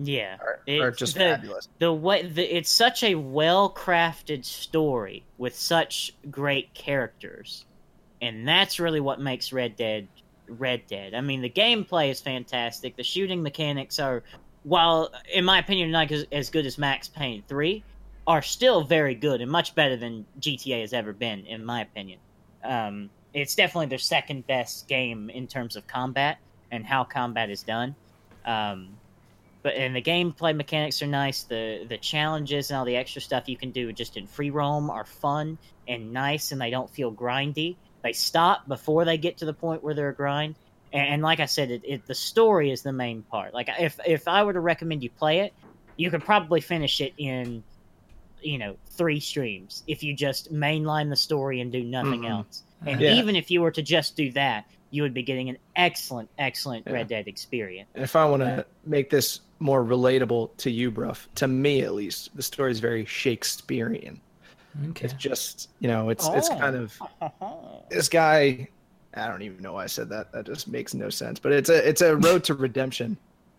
yeah. 0.00 0.36
are, 0.40 0.60
It- 0.66 0.80
are 0.80 0.90
just 0.90 1.14
the- 1.14 1.20
fabulous. 1.20 1.68
the 1.78 1.92
way 1.92 2.26
the, 2.26 2.42
it's 2.56 2.70
such 2.70 3.02
a 3.02 3.14
well 3.16 3.70
crafted 3.70 4.44
story 4.44 5.24
with 5.38 5.54
such 5.56 6.14
great 6.30 6.72
characters 6.74 7.64
and 8.22 8.46
that's 8.46 8.78
really 8.80 9.00
what 9.00 9.20
makes 9.20 9.52
red 9.52 9.74
dead 9.76 10.06
red 10.48 10.82
dead 10.86 11.14
i 11.14 11.20
mean 11.20 11.40
the 11.42 11.50
gameplay 11.50 12.10
is 12.10 12.20
fantastic 12.20 12.96
the 12.96 13.02
shooting 13.02 13.42
mechanics 13.42 13.98
are 13.98 14.22
while 14.64 15.10
in 15.32 15.44
my 15.44 15.58
opinion 15.58 15.90
not 15.90 16.10
as, 16.12 16.24
as 16.32 16.48
good 16.50 16.64
as 16.66 16.78
max 16.78 17.06
payne 17.08 17.42
3 17.48 17.82
are 18.28 18.42
still 18.42 18.84
very 18.84 19.16
good 19.16 19.40
and 19.40 19.50
much 19.50 19.74
better 19.74 19.96
than 19.96 20.24
gta 20.38 20.80
has 20.80 20.92
ever 20.92 21.12
been 21.12 21.44
in 21.46 21.64
my 21.64 21.80
opinion 21.80 22.20
um, 22.62 23.10
it's 23.34 23.56
definitely 23.56 23.86
their 23.86 23.98
second 23.98 24.46
best 24.46 24.86
game 24.86 25.30
in 25.30 25.48
terms 25.48 25.74
of 25.74 25.86
combat 25.88 26.38
and 26.70 26.86
how 26.86 27.02
combat 27.02 27.50
is 27.50 27.64
done 27.64 27.96
um, 28.44 28.90
but 29.62 29.74
and 29.74 29.94
the 29.94 30.02
gameplay 30.02 30.54
mechanics 30.54 31.02
are 31.02 31.06
nice. 31.06 31.42
The 31.42 31.84
the 31.88 31.98
challenges 31.98 32.70
and 32.70 32.78
all 32.78 32.84
the 32.84 32.96
extra 32.96 33.20
stuff 33.20 33.48
you 33.48 33.56
can 33.56 33.70
do 33.70 33.92
just 33.92 34.16
in 34.16 34.26
free 34.26 34.50
roam 34.50 34.90
are 34.90 35.04
fun 35.04 35.58
and 35.86 36.12
nice, 36.12 36.52
and 36.52 36.60
they 36.60 36.70
don't 36.70 36.88
feel 36.88 37.12
grindy. 37.12 37.76
They 38.02 38.12
stop 38.12 38.68
before 38.68 39.04
they 39.04 39.18
get 39.18 39.38
to 39.38 39.44
the 39.44 39.52
point 39.52 39.82
where 39.82 39.94
they're 39.94 40.10
a 40.10 40.14
grind. 40.14 40.54
And, 40.92 41.06
and 41.08 41.22
like 41.22 41.40
I 41.40 41.46
said, 41.46 41.70
it, 41.70 41.82
it, 41.84 42.06
the 42.06 42.14
story 42.14 42.70
is 42.70 42.82
the 42.82 42.92
main 42.92 43.22
part. 43.22 43.52
Like 43.52 43.68
if 43.78 43.98
if 44.06 44.28
I 44.28 44.44
were 44.44 44.52
to 44.52 44.60
recommend 44.60 45.02
you 45.02 45.10
play 45.10 45.40
it, 45.40 45.52
you 45.96 46.10
could 46.10 46.24
probably 46.24 46.60
finish 46.60 47.00
it 47.00 47.14
in 47.18 47.64
you 48.42 48.58
know 48.58 48.76
three 48.90 49.20
streams 49.20 49.82
if 49.86 50.02
you 50.02 50.14
just 50.14 50.52
mainline 50.52 51.08
the 51.10 51.16
story 51.16 51.60
and 51.60 51.70
do 51.72 51.82
nothing 51.82 52.22
Mhm. 52.22 52.30
else. 52.30 52.62
And 52.86 53.00
Yeah. 53.00 53.14
even 53.14 53.34
if 53.36 53.50
you 53.50 53.60
were 53.60 53.70
to 53.72 53.82
just 53.82 54.16
do 54.16 54.30
that, 54.32 54.64
you 54.90 55.02
would 55.02 55.12
be 55.14 55.22
getting 55.22 55.48
an 55.48 55.58
excellent, 55.76 56.28
excellent 56.38 56.86
Yeah. 56.86 56.92
Red 56.94 57.08
Dead 57.08 57.28
experience. 57.28 57.88
And 57.94 58.04
if 58.04 58.14
I 58.16 58.24
want 58.24 58.42
to 58.42 58.64
make 58.86 59.10
this 59.10 59.40
more 59.58 59.84
relatable 59.84 60.56
to 60.58 60.70
you, 60.70 60.90
Bruff, 60.90 61.28
to 61.34 61.48
me 61.48 61.82
at 61.82 61.94
least, 61.94 62.34
the 62.36 62.42
story 62.42 62.70
is 62.70 62.78
very 62.80 63.04
Shakespearean. 63.04 64.20
Okay. 64.90 65.06
It's 65.06 65.14
just 65.14 65.70
you 65.80 65.88
know, 65.88 66.10
it's 66.10 66.26
it's 66.28 66.48
Oh. 66.50 66.58
kind 66.58 66.76
of 66.76 66.98
this 67.90 68.08
guy. 68.08 68.68
I 69.14 69.26
don't 69.26 69.42
even 69.42 69.60
know 69.62 69.72
why 69.72 69.84
I 69.84 69.86
said 69.86 70.08
that. 70.10 70.30
That 70.32 70.46
just 70.46 70.68
makes 70.68 70.94
no 70.94 71.08
sense. 71.10 71.40
But 71.40 71.52
it's 71.52 71.70
a 71.70 71.88
it's 71.88 72.02
a 72.02 72.16
road 72.16 72.44
to 72.44 72.54
redemption. 72.54 73.16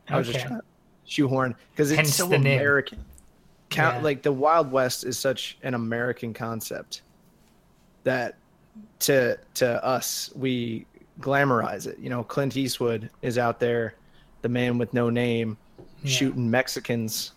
I 0.08 0.18
was 0.18 0.28
just 0.28 0.40
trying 0.46 0.60
to 0.60 0.66
shoehorn 1.06 1.56
because 1.72 1.92
it's 1.92 1.98
Hence 1.98 2.16
so 2.16 2.32
American. 2.34 3.00
name. 3.00 3.06
Count 3.70 3.98
Yeah. 3.98 4.02
like 4.04 4.22
the 4.24 4.32
Wild 4.32 4.72
West 4.72 5.04
is 5.04 5.18
such 5.18 5.58
an 5.64 5.74
American 5.74 6.34
concept 6.34 7.02
that 8.04 8.36
to 9.00 9.38
to 9.56 9.84
us 9.84 10.32
we 10.36 10.86
glamorize 11.20 11.86
it. 11.88 12.00
You 12.00 12.10
know, 12.10 12.24
Clint 12.24 12.56
Eastwood 12.58 13.10
is 13.22 13.38
out 13.38 13.60
there, 13.60 13.96
the 14.42 14.50
man 14.50 14.78
with 14.78 14.94
no 14.94 15.10
name, 15.10 15.58
Yeah. 16.04 16.10
shooting 16.12 16.50
Mexicans 16.50 17.34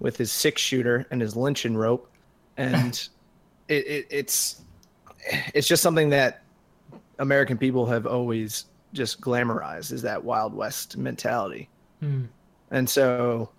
with 0.00 0.16
his 0.16 0.32
six 0.32 0.60
shooter 0.60 1.06
and 1.10 1.20
his 1.20 1.36
lynching 1.36 1.76
rope, 1.76 2.10
and 2.56 3.08
it, 3.68 3.86
it, 3.86 4.06
it's 4.10 4.62
it's 5.54 5.66
just 5.68 5.82
something 5.82 6.08
that 6.10 6.42
American 7.18 7.58
people 7.58 7.86
have 7.86 8.06
always 8.06 8.66
just 8.92 9.20
glamorized 9.20 9.92
is 9.92 10.02
that 10.02 10.22
Wild 10.24 10.54
West 10.54 10.96
mentality, 10.96 11.68
Hmm. 12.00 12.24
and 12.70 12.88
so 12.88 13.50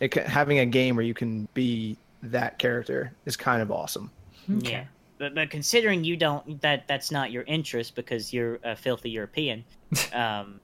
it, 0.00 0.14
having 0.14 0.58
a 0.58 0.66
game 0.66 0.96
where 0.96 1.04
you 1.04 1.14
can 1.14 1.48
be 1.54 1.96
that 2.22 2.58
character 2.58 3.12
is 3.26 3.36
kind 3.36 3.62
of 3.62 3.70
awesome. 3.70 4.10
Okay. 4.50 4.70
Yeah, 4.72 4.84
but 5.18 5.34
but 5.34 5.50
considering 5.50 6.04
you 6.04 6.16
don't 6.16 6.60
that 6.60 6.86
that's 6.88 7.10
not 7.10 7.30
your 7.30 7.44
interest 7.44 7.94
because 7.94 8.32
you're 8.32 8.58
a 8.64 8.76
filthy 8.76 9.10
European, 9.10 9.64
um, 10.12 10.60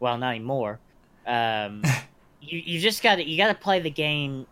well 0.00 0.16
not 0.18 0.30
anymore. 0.30 0.78
Um, 1.26 1.82
you 2.40 2.58
you 2.58 2.80
just 2.80 3.02
got 3.02 3.16
to 3.16 3.24
you 3.24 3.36
got 3.36 3.48
to 3.48 3.54
play 3.54 3.80
the 3.80 3.90
game 3.90 4.46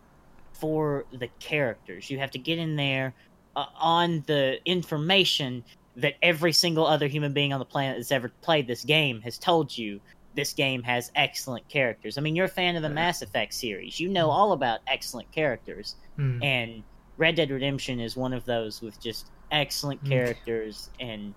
for 0.53 1.05
the 1.13 1.27
characters. 1.39 2.09
You 2.09 2.19
have 2.19 2.31
to 2.31 2.39
get 2.39 2.59
in 2.59 2.75
there 2.75 3.13
uh, 3.55 3.65
on 3.75 4.23
the 4.27 4.59
information 4.65 5.63
that 5.95 6.15
every 6.21 6.53
single 6.53 6.85
other 6.85 7.07
human 7.07 7.33
being 7.33 7.51
on 7.51 7.59
the 7.59 7.65
planet 7.65 7.97
that's 7.97 8.11
ever 8.11 8.31
played 8.41 8.67
this 8.67 8.83
game 8.83 9.21
has 9.21 9.37
told 9.37 9.75
you. 9.77 9.99
This 10.35 10.53
game 10.53 10.83
has 10.83 11.11
excellent 11.15 11.67
characters. 11.69 12.17
I 12.17 12.21
mean, 12.21 12.35
you're 12.35 12.45
a 12.45 12.49
fan 12.49 12.75
of 12.75 12.81
the. 12.83 12.89
Mass 12.89 13.21
Effect 13.21 13.53
series. 13.53 13.99
You 13.99 14.09
know 14.09 14.29
all 14.29 14.51
about 14.51 14.79
excellent 14.87 15.31
characters 15.31 15.95
Hmm. 16.15 16.41
and 16.43 16.83
Red 17.17 17.35
Dead 17.35 17.49
Redemption 17.49 17.99
is 17.99 18.15
one 18.15 18.33
of 18.33 18.45
those 18.45 18.81
with 18.81 18.99
just 19.01 19.27
excellent 19.51 20.03
Mm. 20.03 20.09
characters 20.09 20.89
and 20.99 21.33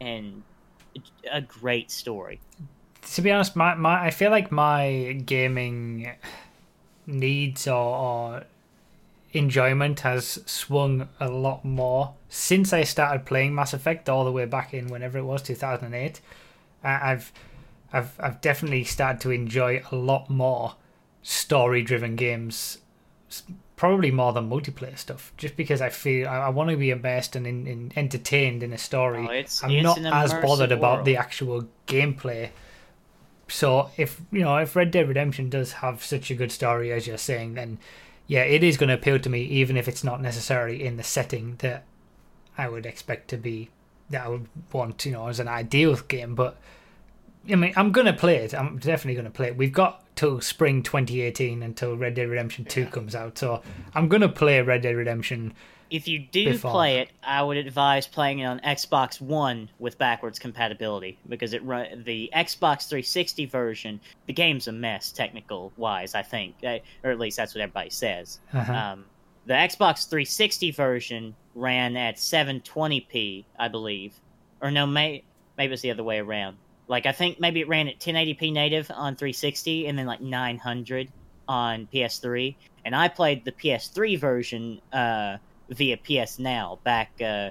and 0.00 0.42
a 1.32 1.40
great 1.40 1.90
story. 1.90 2.40
to 3.14 3.22
be 3.22 3.30
honest, 3.30 3.54
my, 3.56 3.74
my 3.74 4.04
I 4.06 4.10
feel 4.10 4.30
like 4.30 4.50
my 4.52 5.20
gaming 5.26 6.10
needs 7.06 7.66
or, 7.66 7.74
or 7.74 8.44
enjoyment 9.32 10.00
has 10.00 10.40
swung 10.46 11.08
a 11.20 11.28
lot 11.28 11.64
more 11.64 12.14
since 12.28 12.72
I 12.72 12.84
started 12.84 13.26
playing 13.26 13.54
Mass 13.54 13.74
Effect 13.74 14.08
all 14.08 14.24
the 14.24 14.32
way 14.32 14.44
back 14.44 14.72
in 14.72 14.88
whenever 14.88 15.18
it 15.18 15.24
was 15.24 15.42
2008. 15.42 16.20
I- 16.82 17.12
I've 17.12 17.32
I've 17.94 18.12
I've 18.20 18.40
definitely 18.40 18.84
started 18.84 19.20
to 19.22 19.30
enjoy 19.30 19.82
a 19.90 19.96
lot 19.96 20.28
more 20.28 20.74
story-driven 21.22 22.16
games, 22.16 22.78
probably 23.76 24.10
more 24.10 24.32
than 24.32 24.48
multiplayer 24.50 24.96
stuff. 24.98 25.32
Just 25.36 25.56
because 25.56 25.80
I 25.80 25.88
feel 25.88 26.28
I, 26.28 26.36
I 26.36 26.48
want 26.50 26.70
to 26.70 26.76
be 26.76 26.90
immersed 26.90 27.34
and 27.36 27.46
in, 27.46 27.66
in, 27.66 27.92
entertained 27.96 28.62
in 28.62 28.72
a 28.72 28.78
story. 28.78 29.26
Oh, 29.28 29.32
it's- 29.32 29.62
I'm 29.64 29.70
it's 29.70 29.82
not 30.00 30.24
as 30.24 30.32
bothered 30.42 30.70
immersive 30.70 30.78
about 30.78 31.04
the 31.04 31.16
actual 31.16 31.68
gameplay. 31.86 32.50
So 33.48 33.90
if 33.96 34.20
you 34.32 34.40
know 34.40 34.56
if 34.58 34.74
Red 34.76 34.90
Dead 34.90 35.08
Redemption 35.08 35.50
does 35.50 35.72
have 35.74 36.02
such 36.04 36.30
a 36.30 36.34
good 36.34 36.50
story 36.52 36.92
as 36.92 37.06
you're 37.06 37.18
saying, 37.18 37.54
then 37.54 37.78
yeah, 38.26 38.42
it 38.42 38.62
is 38.64 38.76
going 38.78 38.88
to 38.88 38.94
appeal 38.94 39.18
to 39.18 39.28
me, 39.28 39.42
even 39.42 39.76
if 39.76 39.86
it's 39.86 40.02
not 40.02 40.20
necessarily 40.22 40.82
in 40.84 40.96
the 40.96 41.02
setting 41.02 41.56
that 41.58 41.84
I 42.56 42.68
would 42.68 42.86
expect 42.86 43.28
to 43.28 43.36
be 43.36 43.68
that 44.10 44.24
I 44.24 44.28
would 44.28 44.46
want, 44.72 45.04
you 45.04 45.12
know, 45.12 45.28
as 45.28 45.40
an 45.40 45.48
ideal 45.48 45.94
game. 45.96 46.34
But 46.34 46.56
I 47.50 47.56
mean, 47.56 47.72
I'm 47.76 47.92
going 47.92 48.06
to 48.06 48.12
play 48.12 48.36
it. 48.36 48.54
I'm 48.54 48.78
definitely 48.78 49.14
going 49.14 49.26
to 49.26 49.30
play 49.30 49.48
it. 49.48 49.56
We've 49.56 49.72
got 49.72 50.04
till 50.16 50.40
spring 50.40 50.82
2018 50.82 51.62
until 51.62 51.96
Red 51.96 52.14
Dead 52.14 52.28
Redemption 52.28 52.64
2 52.64 52.86
comes 52.86 53.14
out, 53.14 53.36
so 53.36 53.62
I'm 53.94 54.08
going 54.08 54.22
to 54.22 54.28
play 54.28 54.60
Red 54.62 54.82
Dead 54.82 54.96
Redemption. 54.96 55.52
If 55.90 56.08
you 56.08 56.18
do 56.18 56.52
Before. 56.52 56.70
play 56.70 56.98
it, 56.98 57.10
I 57.22 57.42
would 57.42 57.56
advise 57.56 58.06
playing 58.06 58.38
it 58.40 58.46
on 58.46 58.60
Xbox 58.60 59.20
One 59.20 59.68
with 59.78 59.98
backwards 59.98 60.38
compatibility 60.38 61.18
because 61.28 61.52
it 61.52 61.62
run 61.62 62.02
the 62.04 62.30
Xbox 62.34 62.88
360 62.88 63.46
version. 63.46 64.00
The 64.26 64.32
game's 64.32 64.66
a 64.66 64.72
mess, 64.72 65.12
technical 65.12 65.72
wise. 65.76 66.14
I 66.14 66.22
think, 66.22 66.56
Eh, 66.62 66.78
or 67.04 67.10
at 67.10 67.18
least 67.18 67.36
that's 67.36 67.54
what 67.54 67.60
everybody 67.60 67.90
says. 67.90 68.40
Uh-huh. 68.52 68.72
Um, 68.72 69.04
the 69.46 69.54
Xbox 69.54 70.08
360 70.08 70.70
version 70.70 71.36
ran 71.54 71.96
at 71.96 72.16
720p, 72.16 73.44
I 73.58 73.68
believe, 73.68 74.14
or 74.62 74.70
no, 74.70 74.86
may, 74.86 75.22
maybe 75.58 75.74
it's 75.74 75.82
the 75.82 75.90
other 75.90 76.02
way 76.02 76.18
around. 76.18 76.56
Like 76.88 77.06
I 77.06 77.12
think 77.12 77.40
maybe 77.40 77.60
it 77.60 77.68
ran 77.68 77.88
at 77.88 77.98
1080p 77.98 78.52
native 78.52 78.90
on 78.90 79.16
360, 79.16 79.86
and 79.86 79.98
then 79.98 80.06
like 80.06 80.20
900 80.20 81.08
on 81.48 81.88
PS3. 81.92 82.54
And 82.84 82.94
I 82.94 83.08
played 83.08 83.44
the 83.44 83.52
PS3 83.52 84.18
version 84.18 84.80
uh, 84.92 85.38
via 85.70 85.96
PS 85.96 86.38
Now 86.38 86.78
back. 86.84 87.12
Uh, 87.20 87.24
uh, 87.24 87.50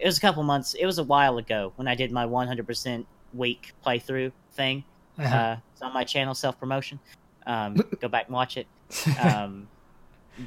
it 0.00 0.04
was 0.04 0.18
a 0.18 0.20
couple 0.20 0.42
months. 0.44 0.74
It 0.74 0.86
was 0.86 0.98
a 0.98 1.04
while 1.04 1.38
ago 1.38 1.72
when 1.76 1.88
I 1.88 1.94
did 1.94 2.10
my 2.12 2.26
100% 2.26 3.04
week 3.34 3.72
playthrough 3.84 4.32
thing. 4.52 4.84
Uh-huh. 5.18 5.36
Uh, 5.36 5.56
it's 5.72 5.82
on 5.82 5.92
my 5.92 6.04
channel, 6.04 6.34
self 6.34 6.58
promotion. 6.58 6.98
Um, 7.46 7.74
go 8.00 8.08
back 8.08 8.26
and 8.26 8.34
watch 8.34 8.56
it. 8.56 8.66
Um, 9.20 9.68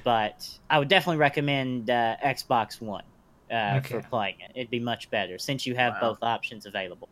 but 0.03 0.47
I 0.69 0.79
would 0.79 0.89
definitely 0.89 1.17
recommend 1.17 1.89
uh, 1.89 2.17
Xbox 2.23 2.81
One 2.81 3.03
uh, 3.49 3.79
for 3.81 4.01
playing 4.01 4.35
it. 4.41 4.51
It'd 4.55 4.69
be 4.69 4.81
much 4.81 5.09
better 5.09 5.37
since 5.37 5.65
you 5.65 5.75
have 5.75 5.93
Wow. 5.93 6.09
both 6.13 6.19
options 6.23 6.65
available. 6.65 7.07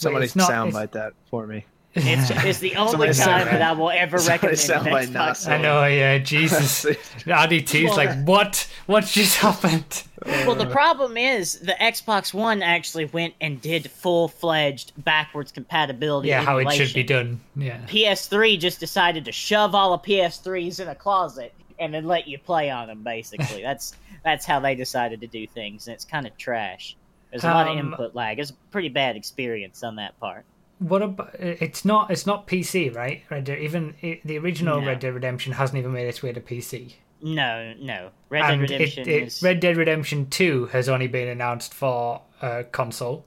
Somebody 0.00 0.24
it's 0.26 0.36
not- 0.36 0.50
soundbite 0.50 0.92
that 0.92 1.12
for 1.30 1.46
me. 1.46 1.64
It's, 1.92 2.30
it's 2.44 2.58
the 2.60 2.76
only 2.76 3.08
time 3.08 3.14
sound- 3.14 3.48
that 3.48 3.62
I 3.62 3.72
will 3.72 3.90
ever 3.90 4.18
somebody 4.18 4.56
recommend 4.56 4.86
an 4.86 4.92
soundbite 4.92 5.08
Xbox 5.08 5.46
not 5.46 5.50
One. 5.50 5.52
I 5.52 5.62
know, 5.62 5.86
yeah, 5.86 6.18
Jesus. 6.18 6.84
RDT's 7.26 7.96
like, 7.96 8.10
uh, 8.10 8.16
what? 8.24 8.68
What 8.86 9.06
just 9.06 9.38
happened? 9.38 10.04
Well, 10.24 10.54
the 10.54 10.66
problem 10.66 11.16
is 11.16 11.58
the 11.60 11.74
Xbox 11.80 12.32
One 12.32 12.62
actually 12.62 13.06
went 13.06 13.34
and 13.40 13.60
did 13.60 13.90
full 13.90 14.28
fledged 14.28 14.92
backwards 15.04 15.50
compatibility. 15.50 16.28
Yeah, 16.28 16.42
how 16.42 16.58
it 16.58 16.70
should 16.72 16.94
be 16.94 17.02
done. 17.02 17.40
Yeah. 17.56 17.80
PS3 17.86 18.58
just 18.58 18.78
decided 18.80 19.24
to 19.24 19.32
shove 19.32 19.74
all 19.74 19.96
the 19.96 20.06
PS3s 20.06 20.80
in 20.80 20.88
a 20.88 20.94
closet 20.94 21.52
and 21.78 21.92
then 21.92 22.06
let 22.06 22.28
you 22.28 22.38
play 22.38 22.70
on 22.70 22.86
them. 22.88 23.02
Basically, 23.02 23.62
that's 23.64 23.94
that's 24.24 24.44
how 24.46 24.60
they 24.60 24.74
decided 24.74 25.20
to 25.22 25.26
do 25.26 25.46
things, 25.46 25.88
and 25.88 25.94
it's 25.94 26.04
kind 26.04 26.26
of 26.26 26.36
trash. 26.36 26.96
There's 27.30 27.44
a 27.44 27.48
lot 27.48 27.68
of 27.68 27.72
Um, 27.78 27.92
input 27.92 28.14
lag. 28.14 28.38
It's 28.38 28.50
a 28.50 28.54
pretty 28.72 28.88
bad 28.88 29.16
experience 29.16 29.82
on 29.82 29.96
that 29.96 30.18
part. 30.20 30.44
what 30.78 31.02
about? 31.02 31.34
It's 31.38 31.84
not. 31.84 32.10
It's 32.10 32.26
not 32.26 32.46
PC, 32.46 32.88
right? 32.94 33.22
Red 33.30 33.44
Dead, 33.44 33.58
even 33.60 33.94
i- 34.02 34.20
the 34.24 34.38
original 34.38 34.80
No. 34.80 34.86
Red 34.86 34.98
Dead 35.00 35.12
Redemption 35.14 35.52
hasn't 35.52 35.78
even 35.78 35.92
made 35.92 36.06
its 36.08 36.22
way 36.22 36.32
to 36.32 36.40
PC. 36.40 36.94
No, 37.22 37.74
no. 37.78 38.08
Red 38.30 38.40
Dead 38.42 38.50
and 38.52 38.62
Redemption 38.62 39.02
it, 39.02 39.08
it, 39.08 39.22
is 39.24 39.42
Red 39.42 39.60
Dead 39.60 39.76
Redemption 39.76 40.30
Two 40.30 40.66
has 40.72 40.88
only 40.88 41.06
been 41.06 41.28
announced 41.28 41.74
for 41.74 42.22
uh, 42.40 42.62
console, 42.72 43.26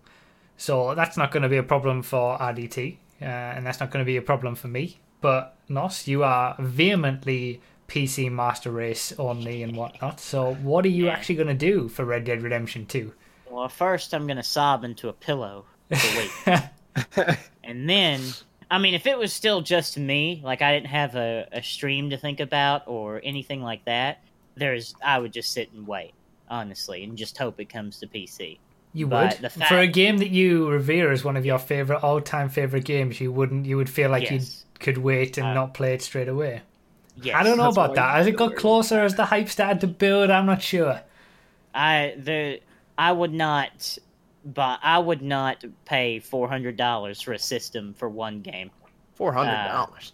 so 0.58 0.96
that's 0.96 1.16
not 1.16 1.32
going 1.32 1.44
to 1.44 1.50
be 1.50 1.58
a 1.58 1.64
problem 1.64 2.02
for 2.02 2.38
RDT, 2.40 2.98
uh, 3.22 3.26
and 3.26 3.66
that's 3.68 3.80
not 3.80 3.92
going 3.92 4.04
to 4.04 4.08
be 4.08 4.18
a 4.18 4.22
problem 4.24 4.56
for 4.56 4.68
me. 4.68 4.98
But 5.22 5.56
Nos, 5.70 6.08
you 6.08 6.24
are 6.24 6.56
vehemently 6.60 7.62
PC 7.88 8.30
Master 8.32 8.72
Race 8.72 9.14
only 9.20 9.62
and 9.64 9.76
whatnot. 9.78 10.20
So 10.20 10.56
what 10.56 10.86
are 10.86 10.90
you 10.90 11.06
Yeah. 11.06 11.14
actually 11.14 11.36
going 11.36 11.48
to 11.50 11.54
do 11.54 11.88
for 11.88 12.04
Red 12.04 12.24
Dead 12.26 12.42
Redemption 12.42 12.88
Two? 12.88 13.14
Well. 13.54 13.70
First, 13.70 14.14
I'm 14.14 14.28
gonna 14.28 14.44
sob 14.44 14.84
into 14.84 15.10
a 15.10 15.14
pillow 15.14 15.66
for 15.96 16.18
weeks, 16.18 16.46
and 17.64 17.90
then, 17.90 18.22
I 18.72 18.80
mean, 18.80 18.94
if 18.94 19.08
it 19.08 19.18
was 19.18 19.34
still 19.34 19.62
just 19.62 19.98
me, 19.98 20.42
like 20.44 20.62
I 20.62 20.74
didn't 20.74 20.88
have 20.88 21.16
a, 21.16 21.48
a 21.52 21.62
stream 21.64 22.10
to 22.12 22.18
think 22.18 22.40
about 22.40 22.84
or 22.88 23.22
anything 23.24 23.62
like 23.62 23.86
that, 23.86 24.22
there's 24.56 24.96
I 25.04 25.20
would 25.20 25.34
just 25.34 25.52
sit 25.52 25.72
and 25.74 25.88
wait, 25.88 26.14
honestly, 26.50 27.04
and 27.04 27.18
just 27.18 27.38
hope 27.38 27.60
it 27.60 27.70
comes 27.70 28.00
to 28.00 28.08
PC. 28.08 28.60
You 28.94 29.08
But 29.08 29.40
would 29.42 29.42
the 29.42 29.50
for 29.50 29.80
a 29.80 29.88
game 29.88 30.18
that 30.20 30.30
you 30.30 30.70
revere 30.70 31.12
as 31.12 31.24
one 31.24 31.36
of 31.38 31.46
your 31.46 31.60
favorite 31.60 32.04
all-time 32.04 32.50
favorite 32.50 32.86
games. 32.86 33.20
You 33.20 33.32
wouldn't. 33.32 33.66
You 33.66 33.78
would 33.78 33.90
feel 33.90 34.10
like 34.12 34.30
you 34.30 34.42
could 34.80 34.98
wait 35.00 35.38
and 35.38 35.48
Uh, 35.48 35.54
not 35.54 35.74
play 35.74 35.94
it 35.94 36.02
straight 36.02 36.28
away. 36.28 36.62
Yes. 37.16 37.36
I 37.36 37.44
don't 37.44 37.58
know 37.58 37.70
about 37.70 37.96
that. 37.96 38.16
you 38.16 38.18
As 38.18 38.28
it 38.28 38.36
got 38.38 38.56
closer, 38.56 39.02
as 39.02 39.16
the 39.16 39.26
hype 39.26 39.50
started 39.50 39.82
to 39.82 39.88
build, 39.88 40.30
I'm 40.30 40.46
not 40.46 40.62
sure. 40.62 41.02
I 41.74 42.16
the 42.18 42.62
I 42.98 43.12
would 43.12 43.34
not, 43.34 43.98
but 44.46 44.80
I 44.84 45.00
would 45.00 45.22
not 45.22 45.64
pay 45.86 46.20
four 46.20 46.48
hundred 46.48 46.78
dollars 46.78 47.22
for 47.22 47.34
a 47.34 47.40
system 47.40 47.94
for 47.94 48.10
one 48.10 48.42
game. 48.42 48.72
Four 49.16 49.34
hundred 49.34 49.68
dollars. 49.68 50.14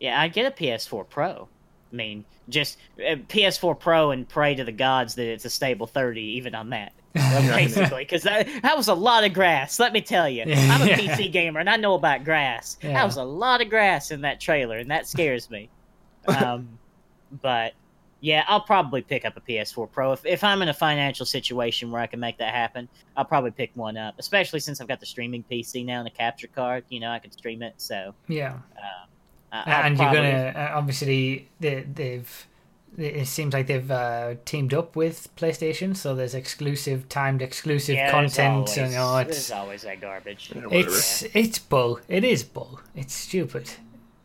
Yeah, 0.00 0.20
I'd 0.20 0.32
get 0.32 0.46
a 0.46 0.50
PS4 0.50 1.08
Pro. 1.08 1.48
I 1.92 1.94
mean, 1.94 2.24
just 2.48 2.78
uh, 2.98 3.14
PS4 3.28 3.78
Pro 3.78 4.10
and 4.10 4.28
pray 4.28 4.54
to 4.54 4.64
the 4.64 4.72
gods 4.72 5.14
that 5.14 5.26
it's 5.26 5.44
a 5.44 5.50
stable 5.50 5.86
30 5.86 6.20
even 6.20 6.54
on 6.56 6.70
that. 6.70 6.92
Basically, 7.14 8.02
because 8.02 8.22
that, 8.22 8.48
that 8.62 8.76
was 8.76 8.88
a 8.88 8.94
lot 8.94 9.22
of 9.22 9.32
grass. 9.32 9.78
Let 9.78 9.92
me 9.92 10.00
tell 10.00 10.28
you, 10.28 10.42
I'm 10.42 10.48
a 10.82 10.86
Yeah. 10.86 10.98
PC 10.98 11.30
gamer 11.30 11.60
and 11.60 11.68
I 11.70 11.76
know 11.76 11.94
about 11.94 12.24
grass. 12.24 12.78
Yeah. 12.82 12.94
That 12.94 13.04
was 13.04 13.16
a 13.16 13.22
lot 13.22 13.60
of 13.60 13.68
grass 13.68 14.10
in 14.10 14.22
that 14.22 14.40
trailer, 14.40 14.78
and 14.78 14.90
that 14.90 15.06
scares 15.06 15.48
me. 15.50 15.68
Um, 16.28 16.78
but 17.42 17.74
yeah, 18.22 18.44
I'll 18.46 18.60
probably 18.60 19.02
pick 19.02 19.24
up 19.24 19.36
a 19.36 19.40
PS4 19.40 19.90
Pro 19.90 20.12
if 20.12 20.24
if 20.24 20.44
I'm 20.44 20.62
in 20.62 20.68
a 20.68 20.74
financial 20.74 21.26
situation 21.26 21.90
where 21.90 22.00
I 22.00 22.06
can 22.06 22.20
make 22.20 22.38
that 22.38 22.54
happen. 22.54 22.88
I'll 23.16 23.24
probably 23.24 23.50
pick 23.50 23.72
one 23.74 23.96
up, 23.96 24.14
especially 24.18 24.60
since 24.60 24.80
I've 24.80 24.86
got 24.86 25.00
the 25.00 25.06
streaming 25.06 25.44
PC 25.50 25.84
now 25.84 25.98
and 25.98 26.06
a 26.06 26.10
capture 26.10 26.46
card. 26.46 26.84
You 26.88 27.00
know, 27.00 27.10
I 27.10 27.18
can 27.18 27.32
stream 27.32 27.62
it. 27.62 27.74
So, 27.78 28.14
Yeah, 28.28 28.58
uh, 28.76 29.06
I'll 29.52 29.84
and 29.86 29.96
probably- 29.96 30.20
you're 30.20 30.52
gonna 30.52 30.58
uh, 30.58 30.72
obviously 30.78 31.48
they, 31.60 31.82
they've. 31.82 32.46
It 32.96 33.26
seems 33.26 33.54
like 33.54 33.68
they've 33.68 33.90
uh, 33.90 34.34
teamed 34.44 34.74
up 34.74 34.94
with 34.96 35.34
PlayStation, 35.34 35.96
so 35.96 36.14
there's 36.14 36.34
exclusive, 36.34 37.08
timed 37.08 37.40
exclusive 37.40 37.94
Yeah, 37.96 38.12
there's 38.12 38.34
content, 38.36 38.54
always, 38.54 38.76
and 38.76 38.90
you 38.92 38.98
know, 38.98 39.14
there's 39.16 39.28
it's 39.38 39.50
always 39.50 39.82
that 39.82 40.00
garbage. 40.02 40.52
Yeah, 40.54 40.62
it's 40.70 41.22
it's 41.34 41.58
bull. 41.58 42.00
It 42.06 42.22
is 42.22 42.44
bull. 42.44 42.80
It's 42.94 43.14
stupid. 43.14 43.70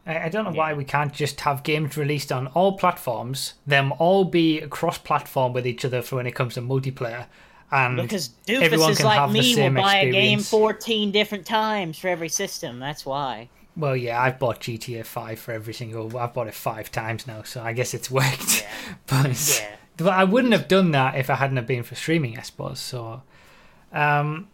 I, 0.08 0.30
don't 0.30 0.46
know 0.46 0.52
why 0.52 0.74
we 0.74 0.86
can't 0.86 1.14
just 1.14 1.42
have 1.42 1.64
games 1.64 1.98
released 1.98 2.32
on 2.32 2.48
all 2.48 2.78
platforms, 2.78 3.56
them 3.66 3.94
all 4.00 4.24
be 4.24 4.62
cross-platform 4.62 5.54
with 5.54 5.68
each 5.68 5.84
other 5.84 6.02
for 6.02 6.16
when 6.16 6.26
it 6.26 6.32
comes 6.32 6.54
to 6.54 6.62
multiplayer, 6.62 7.26
and 7.72 7.98
Because 7.98 8.30
doofuses 8.48 8.98
can 8.98 9.06
like 9.06 9.20
have 9.20 9.32
me 9.32 9.56
will 9.56 9.72
buy 9.72 9.96
a 9.98 10.12
game 10.12 10.40
14 10.40 11.12
different 11.12 11.46
times 11.46 12.00
for 12.00 12.08
every 12.08 12.30
system. 12.30 12.80
That's 12.80 13.06
why. 13.06 13.50
Well, 13.76 13.96
yeah, 13.96 14.22
I've 14.22 14.40
bought 14.40 14.62
GTA 14.62 15.06
Five 15.06 15.40
for 15.40 15.52
every 15.52 15.74
single. 15.74 16.18
I've 16.18 16.34
bought 16.34 16.48
it 16.48 16.54
five 16.54 16.92
times 16.92 17.28
now, 17.28 17.44
so 17.44 17.62
I 17.62 17.74
guess 17.74 17.94
it's 17.94 18.10
worked. 18.20 18.62
Yeah. 18.62 18.96
but, 19.08 19.60
Yeah. 19.60 19.76
but 19.98 20.14
I 20.14 20.24
wouldn't 20.24 20.54
have 20.54 20.68
done 20.68 20.92
that 20.92 21.16
if 21.16 21.30
I 21.30 21.36
hadn't 21.36 21.58
have 21.58 21.68
been 21.68 21.84
for 21.84 21.96
streaming, 21.96 22.40
I 22.40 22.42
suppose. 22.42 22.80
So, 22.80 23.22
um, 23.92 24.48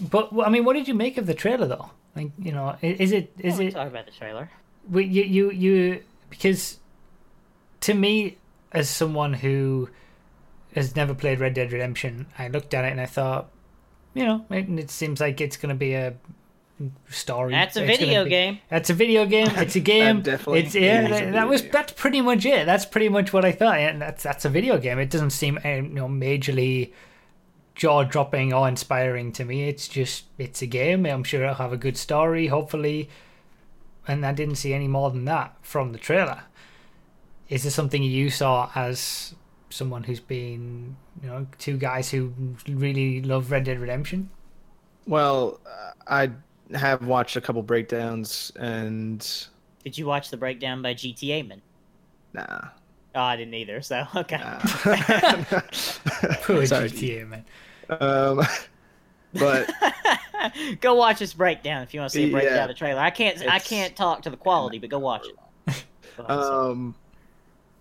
but 0.00 0.30
I 0.44 0.50
mean, 0.50 0.64
what 0.64 0.74
did 0.74 0.88
you 0.88 0.94
make 0.94 1.16
of 1.18 1.26
the 1.26 1.34
trailer 1.34 1.66
though? 1.68 1.90
Like, 2.16 2.32
you 2.38 2.52
know, 2.52 2.76
is 2.82 3.12
it 3.12 3.32
is 3.38 3.58
we 3.58 3.66
it 3.66 3.74
talk 3.74 3.86
about 3.86 4.06
the 4.06 4.12
trailer? 4.12 4.50
We- 4.90 5.04
you 5.04 5.24
you 5.24 5.50
you 5.50 6.02
because 6.30 6.78
to 7.80 7.94
me, 7.94 8.36
as 8.72 8.88
someone 8.90 9.32
who 9.34 9.88
has 10.74 10.94
never 10.96 11.14
played 11.14 11.40
Red 11.40 11.54
Dead 11.54 11.72
Redemption, 11.72 12.26
I 12.38 12.48
looked 12.48 12.74
at 12.74 12.84
it 12.84 12.90
and 12.92 13.00
I 13.00 13.06
thought, 13.06 13.48
you 14.14 14.24
know, 14.24 14.44
it, 14.50 14.68
it 14.68 14.90
seems 14.90 15.20
like 15.20 15.40
it's 15.40 15.56
going 15.56 15.70
to 15.70 15.74
be 15.74 15.94
a 15.94 16.14
story. 17.08 17.52
That's 17.52 17.76
a 17.76 17.84
It's 17.88 17.98
video 17.98 18.24
be- 18.24 18.30
game. 18.30 18.58
That's 18.68 18.90
a 18.90 18.94
video 18.94 19.24
game. 19.24 19.48
It's 19.56 19.76
a 19.76 19.80
game. 19.94 20.20
definitely 20.22 20.60
it's 20.60 20.74
yeah. 20.74 21.08
That, 21.08 21.32
that 21.32 21.48
was 21.48 21.62
game. 21.62 21.70
that's 21.72 21.92
pretty 21.92 22.20
much 22.20 22.44
it. 22.44 22.66
That's 22.66 22.84
pretty 22.84 23.08
much 23.08 23.32
what 23.32 23.44
I 23.44 23.52
thought. 23.52 23.78
And 23.78 24.02
that's 24.02 24.22
that's 24.22 24.44
a 24.44 24.50
video 24.50 24.76
game. 24.78 24.98
It 24.98 25.10
doesn't 25.10 25.30
seem 25.30 25.58
uh, 25.64 25.68
you 25.68 25.82
know 25.82 26.08
majorly 26.08 26.92
jaw 27.74 28.02
dropping 28.04 28.52
or 28.52 28.68
inspiring 28.68 29.32
to 29.32 29.44
me. 29.44 29.68
It's 29.68 29.88
just 29.88 30.24
it's 30.38 30.60
a 30.62 30.66
game. 30.66 31.06
I'm 31.06 31.24
sure 31.24 31.42
it'll 31.42 31.54
have 31.54 31.72
a 31.72 31.76
good 31.78 31.96
story. 31.96 32.48
Hopefully, 32.48 33.08
and 34.08 34.24
I 34.24 34.32
didn't 34.32 34.56
see 34.56 34.72
any 34.74 34.88
more 34.88 35.10
than 35.10 35.24
that 35.26 35.54
from 35.62 35.92
the 35.92 35.98
trailer. 35.98 36.42
Is 37.48 37.62
this 37.62 37.74
something 37.74 38.02
you 38.02 38.30
saw 38.30 38.70
as 38.74 39.34
someone 39.70 40.04
who's 40.04 40.20
been 40.20 40.96
you 41.22 41.28
know 41.28 41.46
two 41.58 41.76
guys 41.76 42.10
who 42.10 42.32
really 42.68 43.22
love 43.22 43.50
Red 43.50 43.64
Dead 43.64 43.78
Redemption? 43.78 44.30
Well, 45.06 45.60
uh, 45.66 45.92
I 46.06 46.30
have 46.76 47.06
watched 47.06 47.36
a 47.36 47.40
couple 47.40 47.62
breakdowns, 47.62 48.50
and 48.56 49.20
Did 49.84 49.96
you 49.98 50.06
watch 50.06 50.30
the 50.30 50.36
breakdown 50.36 50.82
by 50.82 50.94
GTA 50.94 51.46
Man? 51.46 51.62
nah. 52.32 52.68
Oh, 53.14 53.20
I 53.22 53.36
didn't 53.36 53.54
either. 53.54 53.80
So 53.80 54.06
okay. 54.16 54.36
nah. 54.36 54.58
Poor 56.42 56.66
Sorry. 56.66 56.90
GTA 56.90 57.26
man. 57.28 57.44
um, 57.88 58.42
but 59.38 59.70
go 60.80 60.94
watch 60.94 61.18
this 61.18 61.32
breakdown 61.34 61.82
if 61.82 61.92
you 61.94 62.00
want 62.00 62.12
to 62.12 62.18
see 62.18 62.28
a 62.28 62.30
breakdown 62.30 62.54
Yeah. 62.54 62.62
of 62.64 62.68
the 62.68 62.74
trailer. 62.74 63.00
I 63.00 63.10
can't. 63.10 63.40
I 63.48 63.58
can't 63.58 63.94
talk 63.96 64.22
to 64.22 64.30
the 64.30 64.36
quality, 64.36 64.78
but 64.78 64.90
go 64.90 64.98
watch 64.98 65.26
it. 65.26 65.84
Go 66.16 66.24
um, 66.72 66.94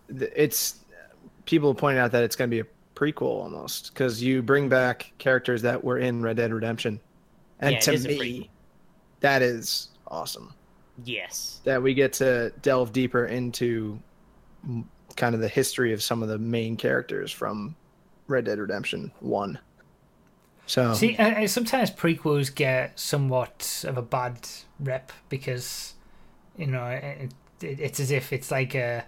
it's 0.10 0.78
people 1.46 1.74
pointed 1.76 2.00
out 2.00 2.12
that 2.12 2.24
it's 2.24 2.36
going 2.36 2.50
to 2.50 2.56
be 2.56 2.60
a 2.62 2.66
prequel 2.96 3.24
almost 3.44 3.94
because 3.94 4.22
you 4.22 4.42
bring 4.42 4.70
back 4.70 5.12
characters 5.18 5.62
that 5.64 5.84
were 5.84 5.98
in 5.98 6.22
Red 6.22 6.38
Dead 6.38 6.52
Redemption, 6.54 7.00
and 7.60 7.74
Yeah, 7.74 7.80
to 7.82 7.94
is 7.94 8.06
a 8.06 8.10
prequel. 8.10 8.20
me, 8.20 8.50
that 9.22 9.42
is 9.42 9.90
awesome. 10.08 10.54
yes. 11.04 11.62
That 11.66 11.82
we 11.82 11.94
get 11.94 12.14
to 12.14 12.52
delve 12.62 12.94
deeper 12.94 13.26
into 13.26 14.00
kind 15.16 15.34
of 15.36 15.42
the 15.42 15.48
history 15.48 15.94
of 15.94 16.02
some 16.04 16.22
of 16.24 16.30
the 16.30 16.38
main 16.38 16.76
characters 16.78 17.32
from 17.32 17.76
Red 18.28 18.46
Dead 18.46 18.60
Redemption 18.60 19.12
One. 19.20 19.60
So 20.68 20.94
See, 20.94 21.16
uh, 21.18 21.44
uh, 21.44 21.48
sometimes 21.48 21.92
prequels 21.92 22.54
get 22.54 23.00
somewhat 23.00 23.84
of 23.88 23.98
a 23.98 24.02
bad 24.02 24.48
rep 24.80 25.12
because, 25.30 25.94
you 26.58 26.68
know, 26.68 26.86
it, 26.88 27.32
it, 27.62 27.80
it's 27.80 28.00
as 28.00 28.12
if 28.12 28.34
it's 28.34 28.50
like 28.50 28.74
a 28.76 29.06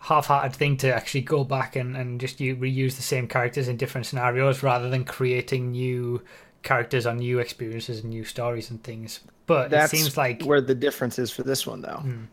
half-hearted 0.00 0.54
thing 0.54 0.76
to 0.78 0.92
actually 0.92 1.20
go 1.20 1.44
back 1.44 1.76
and, 1.76 1.96
and 1.96 2.20
just 2.20 2.40
you 2.40 2.56
reuse 2.56 2.96
the 2.96 3.02
same 3.02 3.28
characters 3.28 3.68
in 3.68 3.76
different 3.76 4.06
scenarios 4.06 4.62
rather 4.62 4.88
than 4.88 5.04
creating 5.04 5.72
new 5.72 6.22
characters 6.62 7.06
on 7.06 7.18
new 7.18 7.38
experiences 7.38 8.00
and 8.00 8.10
new 8.10 8.24
stories 8.24 8.70
and 8.70 8.82
things. 8.82 9.20
But 9.46 9.70
that's 9.70 9.92
it 9.92 9.96
seems 9.96 10.16
like 10.16 10.42
where 10.42 10.60
the 10.60 10.74
difference 10.74 11.18
is 11.18 11.30
for 11.30 11.42
this 11.42 11.66
one, 11.66 11.82
though, 11.82 12.00
Hmm. 12.02 12.24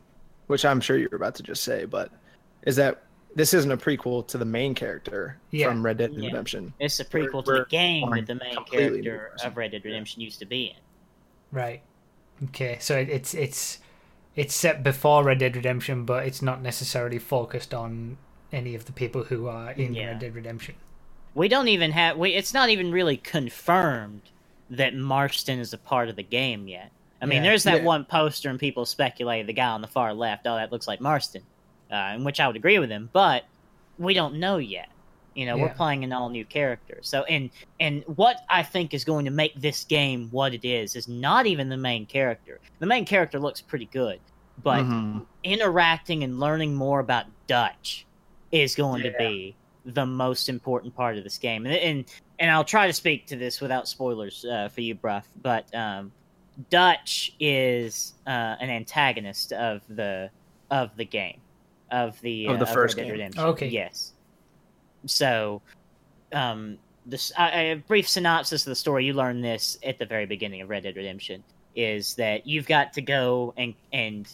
which 0.47 0.65
I'm 0.65 0.81
sure 0.81 0.97
you're 0.97 1.15
about 1.15 1.35
to 1.35 1.43
just 1.43 1.63
say, 1.63 1.85
but 1.85 2.11
is 2.63 2.75
that 2.77 3.03
this 3.37 3.53
isn't 3.53 3.71
a 3.71 3.77
prequel 3.77 4.27
to 4.27 4.37
the 4.37 4.45
main 4.45 4.73
character 4.75 5.37
Yeah. 5.51 5.67
from 5.67 5.83
Red 5.85 5.97
Dead 5.99 6.11
Yeah. 6.13 6.27
Redemption. 6.27 6.73
It's 6.79 6.99
a 6.99 7.05
prequel 7.05 7.43
to 7.45 7.51
we're 7.51 7.59
the 7.59 7.65
game 7.69 8.09
that 8.09 8.25
the 8.25 8.35
main 8.35 8.63
character 8.65 9.31
of 9.43 9.55
Red 9.55 9.71
Dead 9.71 9.85
Redemption 9.85 10.21
used 10.21 10.39
to 10.39 10.45
be 10.45 10.65
in. 10.65 10.75
Right. 11.51 11.81
Okay, 12.45 12.77
so 12.79 12.97
it's 12.97 13.33
it's 13.33 13.79
it's 14.35 14.53
set 14.53 14.83
before 14.83 15.23
Red 15.23 15.39
Dead 15.39 15.55
Redemption, 15.55 16.03
but 16.05 16.25
it's 16.25 16.41
not 16.41 16.61
necessarily 16.61 17.19
focused 17.19 17.73
on 17.73 18.17
any 18.51 18.75
of 18.75 18.85
the 18.85 18.91
people 18.91 19.23
who 19.25 19.47
are 19.47 19.71
in 19.71 19.93
Yeah. 19.93 20.07
Red 20.07 20.19
Dead 20.19 20.35
Redemption. 20.35 20.75
We 21.35 21.47
don't 21.47 21.67
even 21.67 21.91
have. 21.91 22.17
We, 22.17 22.33
it's 22.33 22.53
not 22.53 22.69
even 22.69 22.91
really 22.91 23.17
confirmed 23.17 24.21
that 24.71 24.95
Marston 24.95 25.59
is 25.59 25.73
a 25.73 25.77
part 25.77 26.09
of 26.09 26.15
the 26.15 26.23
game 26.23 26.67
yet. 26.67 26.91
I 27.21 27.25
mean, 27.27 27.37
Yeah. 27.43 27.49
there's 27.49 27.63
that 27.63 27.77
Yeah. 27.81 27.83
one 27.85 28.05
poster, 28.05 28.49
and 28.49 28.59
people 28.59 28.85
speculate 28.85 29.45
the 29.47 29.53
guy 29.53 29.69
on 29.69 29.81
the 29.81 29.87
far 29.87 30.13
left. 30.13 30.45
Oh, 30.47 30.55
that 30.55 30.71
looks 30.71 30.87
like 30.87 30.99
Marston, 31.01 31.43
uh, 31.91 32.13
in 32.15 32.23
which 32.23 32.39
I 32.39 32.47
would 32.47 32.55
agree 32.55 32.79
with 32.79 32.89
him. 32.89 33.09
But 33.13 33.43
we 33.97 34.13
don't 34.13 34.39
know 34.39 34.57
yet. 34.57 34.87
You 35.35 35.45
know, 35.45 35.55
we're 35.57 35.69
playing 35.75 36.03
an 36.03 36.13
all 36.13 36.29
new 36.29 36.45
character. 36.45 36.99
So, 37.03 37.23
and 37.25 37.51
and 37.79 38.03
what 38.07 38.37
I 38.49 38.63
think 38.63 38.93
is 38.95 39.03
going 39.03 39.25
to 39.25 39.31
make 39.31 39.53
this 39.55 39.83
game 39.85 40.29
what 40.31 40.53
it 40.55 40.65
is 40.65 40.95
is 40.95 41.07
not 41.07 41.45
even 41.45 41.69
the 41.69 41.77
main 41.77 42.07
character. 42.07 42.59
The 42.79 42.87
main 42.87 43.05
character 43.05 43.39
looks 43.39 43.61
pretty 43.61 43.85
good, 43.85 44.19
but 44.63 44.83
Mhm. 44.83 45.25
interacting 45.43 46.23
and 46.23 46.39
learning 46.39 46.73
more 46.73 46.99
about 46.99 47.25
Dutch 47.47 48.07
is 48.51 48.75
going 48.75 49.03
to 49.03 49.13
be 49.19 49.55
the 49.85 50.05
most 50.05 50.49
important 50.49 50.95
part 50.95 51.17
of 51.17 51.23
this 51.23 51.37
game. 51.37 51.65
And 51.67 51.75
and, 51.75 52.05
and 52.39 52.49
I'll 52.51 52.63
try 52.65 52.87
to 52.87 52.93
speak 52.93 53.27
to 53.27 53.35
this 53.35 53.61
without 53.61 53.87
spoilers 53.87 54.43
uh, 54.43 54.69
for 54.69 54.81
you, 54.81 54.95
Bruff. 54.95 55.27
But 55.35 55.73
um, 55.75 56.13
Dutch 56.71 57.31
is 57.39 58.15
uh, 58.25 58.55
an 58.59 58.69
antagonist 58.71 59.53
of 59.53 59.81
the 59.87 60.31
of 60.71 60.95
the 60.97 61.05
game 61.05 61.41
of 61.91 62.19
the 62.21 62.47
Of 62.47 62.59
the 62.59 62.67
uh, 62.67 62.73
first 62.73 62.95
Red 62.97 63.03
Dead 63.03 63.07
game. 63.07 63.11
Redemption. 63.13 63.43
Okay. 63.43 63.67
Yes. 63.67 64.13
So, 65.05 65.61
um, 66.33 66.77
this 67.05 67.31
uh, 67.37 67.49
a 67.53 67.73
brief 67.87 68.07
synopsis 68.09 68.65
of 68.65 68.71
the 68.71 68.75
story. 68.75 69.05
You 69.05 69.13
learn 69.13 69.41
this 69.41 69.77
at 69.83 69.97
the 69.99 70.05
very 70.05 70.25
beginning 70.25 70.61
of 70.61 70.69
Red 70.69 70.83
Dead 70.83 70.95
Redemption 70.95 71.43
is 71.75 72.15
that 72.15 72.45
you've 72.47 72.67
got 72.67 72.93
to 72.93 73.01
go 73.01 73.53
and 73.57 73.73
and 73.93 74.27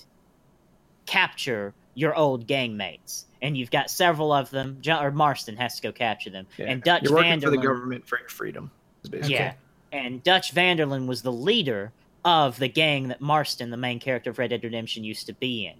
capture 1.06 1.74
your 1.96 2.16
old 2.16 2.48
gang 2.48 2.76
mates, 2.76 3.26
and 3.42 3.56
you've 3.56 3.70
got 3.70 3.90
several 3.92 4.32
of 4.34 4.50
them. 4.50 4.78
John, 4.82 5.04
or 5.06 5.12
Marston 5.12 5.56
has 5.58 5.76
to 5.76 5.82
go 5.84 5.92
capture 5.92 6.30
them, 6.32 6.48
Yeah. 6.58 6.66
and 6.68 6.82
Dutch 6.82 7.04
You're 7.04 7.14
working 7.14 7.40
for 7.42 7.52
the 7.52 7.58
government 7.58 8.08
for 8.08 8.18
your 8.20 8.30
freedom. 8.30 8.72
basically- 9.04 9.34
yeah. 9.36 9.54
And 9.92 10.24
Dutch 10.24 10.52
van 10.54 10.78
der 10.78 10.86
Linde 10.88 11.08
was 11.08 11.22
the 11.22 11.32
leader 11.32 11.92
of 12.26 12.58
the 12.58 12.68
gang 12.70 13.10
that 13.10 13.22
Marston, 13.22 13.70
the 13.70 13.78
main 13.78 14.00
character 14.00 14.32
of 14.32 14.40
Red 14.40 14.50
Dead 14.50 14.64
Redemption, 14.64 15.04
used 15.04 15.28
to 15.28 15.34
be 15.34 15.68
in. 15.68 15.76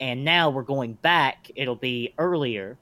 And 0.00 0.24
now 0.24 0.50
we're 0.50 0.62
going 0.62 0.94
back, 0.94 1.50
it'll 1.56 1.74
be 1.76 2.14
earlier, 2.18 2.78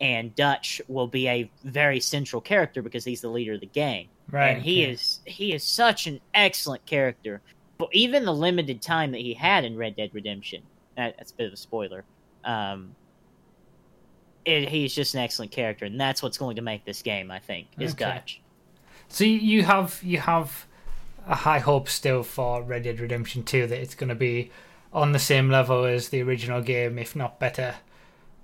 and 0.00 0.34
Dutch 0.34 0.80
will 0.88 1.06
be 1.06 1.28
a 1.28 1.50
very 1.64 2.00
central 2.00 2.42
character 2.42 2.82
because 2.82 3.04
he's 3.04 3.20
the 3.20 3.28
leader 3.28 3.54
of 3.54 3.60
the 3.60 3.66
gang. 3.66 4.08
Right. 4.30 4.48
and 4.48 4.62
he 4.62 4.82
okay. 4.82 4.92
is 4.92 5.20
he 5.24 5.52
is 5.52 5.62
such 5.62 6.08
an 6.08 6.20
excellent 6.34 6.84
character. 6.84 7.40
But 7.78 7.90
even 7.92 8.24
the 8.24 8.34
limited 8.34 8.82
time 8.82 9.12
that 9.12 9.20
he 9.20 9.34
had 9.34 9.64
in 9.64 9.76
Red 9.76 9.94
Dead 9.96 10.10
Redemption, 10.12 10.62
that, 10.96 11.16
that's 11.16 11.30
a 11.30 11.34
bit 11.34 11.46
of 11.46 11.52
a 11.52 11.56
spoiler. 11.56 12.04
Um, 12.44 12.96
it, 14.44 14.68
he's 14.68 14.94
just 14.94 15.14
an 15.14 15.20
excellent 15.20 15.52
character, 15.52 15.84
and 15.84 16.00
that's 16.00 16.22
what's 16.22 16.38
going 16.38 16.56
to 16.56 16.62
make 16.62 16.84
this 16.84 17.02
game, 17.02 17.30
I 17.30 17.38
think, 17.38 17.66
is 17.78 17.92
Okay. 17.92 18.04
Dutch. 18.04 18.40
So 19.08 19.24
you- 19.24 19.38
you 19.38 19.62
have 19.62 20.00
you 20.02 20.18
have 20.18 20.66
a 21.26 21.34
high 21.34 21.58
hope 21.58 21.88
still 21.88 22.22
for 22.22 22.62
Red 22.62 22.84
Dead 22.84 23.00
Redemption 23.00 23.42
2 23.42 23.66
that 23.66 23.80
it's 23.80 23.94
going 23.94 24.08
to 24.08 24.14
be 24.14 24.50
on 24.92 25.12
the 25.12 25.18
same 25.18 25.50
level 25.50 25.84
as 25.84 26.08
the 26.08 26.22
original 26.22 26.60
game, 26.62 26.98
if 26.98 27.14
not 27.16 27.38
better. 27.38 27.76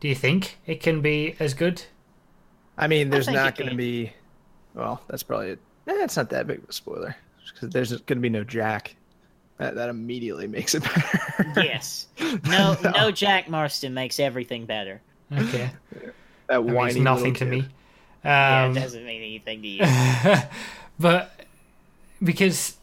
Do 0.00 0.09
you 0.09 0.14
think 0.14 0.59
it 0.66 0.81
can 0.83 1.00
be 1.00 1.37
as 1.38 1.55
good? 1.55 1.83
I 2.76 2.87
mean, 2.88 3.11
there's 3.11 3.26
think 3.26 3.37
not 3.37 3.57
going 3.57 3.70
to 3.70 3.76
be. 3.76 4.12
Well, 4.74 5.00
that's 5.09 5.22
probably. 5.22 5.50
It. 5.50 5.59
Eh, 5.87 5.92
it's 6.05 6.16
not 6.16 6.31
that 6.31 6.46
big 6.46 6.59
of 6.62 6.68
a 6.68 6.72
spoiler 6.72 7.14
because 7.55 7.70
there's 7.70 7.90
going 7.90 8.18
to 8.18 8.22
be 8.22 8.28
no 8.28 8.44
Jack. 8.44 8.96
That, 9.59 9.74
that 9.76 9.88
immediately 9.90 10.46
makes 10.48 10.74
it 10.74 10.83
better. 11.44 11.52
yes. 11.62 12.09
No, 12.48 12.76
no. 12.83 13.11
Jack 13.11 13.48
Marston 13.48 13.94
makes 13.94 14.18
everything 14.18 14.66
better. 14.66 15.00
Okay, 15.33 15.70
that 16.00 16.12
that 16.48 16.62
means 16.64 16.96
nothing 16.96 17.33
to 17.35 17.38
kid. 17.40 17.48
me. 17.48 17.68
yeah, 18.24 18.64
Um, 18.64 18.76
it 18.76 18.81
doesn't 18.81 19.05
mean 19.05 19.22
anything 19.22 19.62
to 19.62 19.68
you. 19.68 19.85
but 20.98 21.46
because 22.22 22.76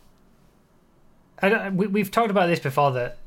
I 1.41 1.49
don't, 1.49 1.75
we, 1.77 1.87
we've 1.87 2.11
talked 2.11 2.31
about 2.31 2.47
this 2.47 2.59
before 2.59 2.91
that 2.93 3.17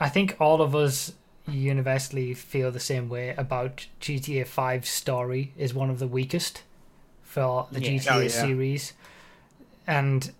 I 0.00 0.08
think 0.08 0.36
all 0.40 0.62
of 0.62 0.74
us 0.74 1.12
universally 1.46 2.34
feel 2.34 2.70
the 2.70 2.80
same 2.80 3.08
way 3.08 3.34
about 3.36 3.86
GTA 4.00 4.44
5's 4.44 4.88
story 4.88 5.52
is 5.56 5.72
one 5.74 5.90
of 5.90 5.98
the 5.98 6.06
weakest 6.06 6.62
for 7.22 7.66
the 7.72 7.80
Yeah. 7.80 7.90
GTA 7.92 8.12
Oh, 8.16 8.20
yeah. 8.20 8.28
series 8.28 8.92
and 9.86 10.32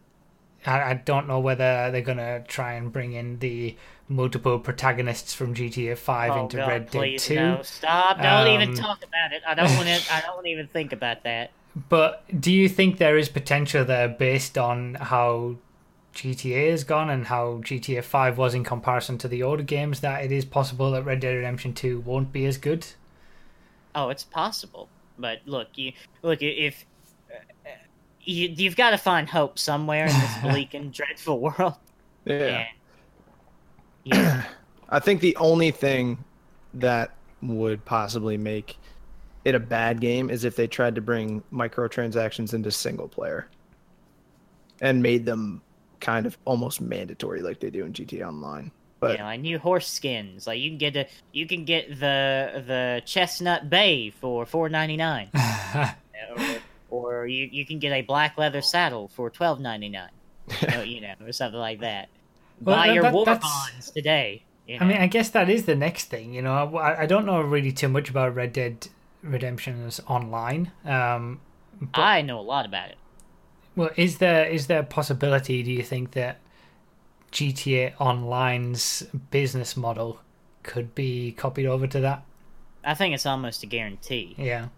I, 0.67 0.91
I 0.91 0.95
don't 0.95 1.27
know 1.29 1.39
whether 1.41 1.91
they're 1.91 2.03
gonna 2.03 2.41
try 2.47 2.75
and 2.75 2.93
bring 2.93 3.13
in 3.15 3.39
the 3.39 3.77
multiple 4.09 4.59
protagonists 4.59 5.33
from 5.35 5.55
GTA 5.55 5.97
5 5.97 6.33
oh 6.33 6.41
into 6.43 6.57
God, 6.59 6.69
Red 6.69 6.91
Dead 6.91 7.19
2 7.19 7.35
no! 7.37 7.63
Stop! 7.63 8.21
Don't 8.21 8.49
even 8.49 8.71
Um, 8.71 8.75
talk 8.75 8.99
about 9.05 9.33
it. 9.33 9.43
I 9.47 9.55
don't 9.55 9.75
want 9.77 9.89
to. 9.89 10.13
I 10.15 10.21
don't 10.23 10.35
want 10.35 10.45
to 10.47 10.51
even 10.51 10.67
think 10.69 10.93
about 10.93 11.23
that. 11.25 11.51
But 11.89 12.25
do 12.41 12.51
you 12.51 12.69
think 12.69 12.99
there 12.99 13.17
is 13.17 13.29
potential 13.29 13.85
there 13.85 14.09
based 14.09 14.59
on 14.59 14.95
how 14.95 15.57
GTA 16.19 16.71
has 16.73 16.83
gone 16.83 17.11
and 17.11 17.27
how 17.27 17.61
GTA 17.63 18.03
5 18.03 18.39
was 18.39 18.53
in 18.53 18.65
comparison 18.65 19.19
to 19.19 19.29
the 19.29 19.45
older 19.45 19.63
games 19.63 20.01
that 20.01 20.25
it 20.25 20.33
is 20.33 20.45
possible 20.45 20.91
that 20.91 21.05
Red 21.05 21.21
Dead 21.21 21.35
Redemption 21.35 21.73
2 21.73 22.01
won't 22.01 22.33
be 22.33 22.45
as 22.45 22.59
good? 22.59 22.85
Oh, 23.95 24.09
it's 24.09 24.25
possible. 24.25 24.89
But 25.17 25.41
look, 25.47 25.69
you 25.77 25.93
look 26.23 26.43
if 26.43 26.85
uh, 27.33 27.71
you 28.21 28.49
you've 28.49 28.77
got 28.77 28.91
to 28.91 28.99
find 28.99 29.29
hope 29.29 29.59
somewhere 29.59 30.07
in 30.07 30.13
this 30.13 30.39
bleak 30.43 30.75
and 30.75 30.93
dreadful 30.93 31.41
world. 31.41 31.75
Yeah. 32.25 32.35
And, 32.45 32.67
yeah, 34.05 34.45
I 34.89 34.99
think 34.99 35.21
the 35.21 35.37
only 35.37 35.71
thing 35.71 36.25
that 36.75 37.13
would 37.43 37.85
possibly 37.85 38.37
make 38.37 38.77
it 39.45 39.55
a 39.55 39.61
bad 39.61 40.01
game 40.01 40.31
is 40.31 40.45
if 40.45 40.57
they 40.57 40.67
tried 40.67 40.97
to 40.97 41.01
bring 41.01 41.45
microtransactions 41.53 42.55
into 42.55 42.73
single 42.73 43.07
player 43.07 43.49
and 44.81 45.01
made 45.01 45.25
them 45.25 45.63
kind 46.01 46.27
of 46.27 46.37
almost 46.45 46.81
mandatory 46.81 47.41
like 47.43 47.61
they 47.61 47.71
do 47.71 47.85
in 47.85 47.93
GTA 47.93 48.27
Online. 48.29 48.71
But 49.01 49.13
you 49.13 49.19
know, 49.19 49.25
like 49.25 49.41
new 49.41 49.59
horse 49.59 49.87
skins. 49.89 50.47
Like 50.47 50.59
you 50.61 50.71
can 50.71 50.79
get 50.79 50.97
a 50.97 51.07
you 51.33 51.47
can 51.47 51.65
get 51.65 51.89
the 52.01 52.65
the 52.67 53.03
chestnut 53.07 53.71
bay 53.71 54.11
for 54.11 54.45
four 54.45 54.69
ninety 54.69 54.97
nine, 54.97 55.31
or, 56.37 56.57
or 56.91 57.27
you 57.27 57.49
you 57.51 57.65
can 57.65 57.79
get 57.79 57.93
a 57.93 58.03
black 58.03 58.37
leather 58.37 58.61
saddle 58.61 59.09
for 59.09 59.31
twelve 59.31 59.61
ninety 59.61 59.89
nine. 59.89 60.11
You 60.63 60.69
know, 60.69 60.83
you 60.83 61.01
know, 61.01 61.15
or 61.25 61.33
something 61.33 61.61
like 61.61 61.81
that. 61.81 62.09
Well, 62.61 62.75
Buy 62.75 62.89
that- 62.89 62.95
your 62.95 63.03
that- 63.05 63.13
war 63.15 63.25
that's- 63.25 63.43
bonds 63.73 63.91
today. 63.93 64.43
You 64.67 64.81
know? 64.81 64.85
I 64.85 64.89
mean, 64.89 64.97
I 64.99 65.07
guess 65.07 65.31
that 65.31 65.49
is 65.49 65.65
the 65.65 65.77
next 65.77 66.07
thing. 66.07 66.35
You 66.35 66.43
know, 66.43 66.77
I, 66.77 67.03
I 67.03 67.07
don't 67.07 67.25
know 67.25 67.41
really 67.41 67.71
too 67.71 67.89
much 67.89 68.11
about 68.11 68.35
Red 68.35 68.53
Dead 68.53 68.89
Redemption's 69.23 70.01
online. 70.09 70.73
Um, 70.85 71.41
but, 71.81 72.01
I 72.01 72.23
know 72.23 72.41
a 72.41 72.43
lot 72.43 72.67
about 72.67 72.89
it. 72.91 72.97
Well, 73.79 73.91
is 73.95 74.19
there 74.19 74.45
is 74.47 74.67
there 74.67 74.81
a 74.81 74.85
possibility? 74.85 75.63
Do 75.63 75.71
you 75.71 75.85
think 75.85 76.11
that 76.11 76.41
GTA 77.31 77.95
Online's 78.01 79.05
business 79.31 79.77
model 79.77 80.21
could 80.65 80.97
be 80.97 81.31
copied 81.33 81.67
over 81.67 81.87
to 81.87 82.01
that? 82.01 82.25
I 82.85 82.95
think 82.95 83.15
it's 83.15 83.25
almost 83.25 83.63
a 83.63 83.67
guarantee. 83.67 84.35
Yeah. 84.37 84.69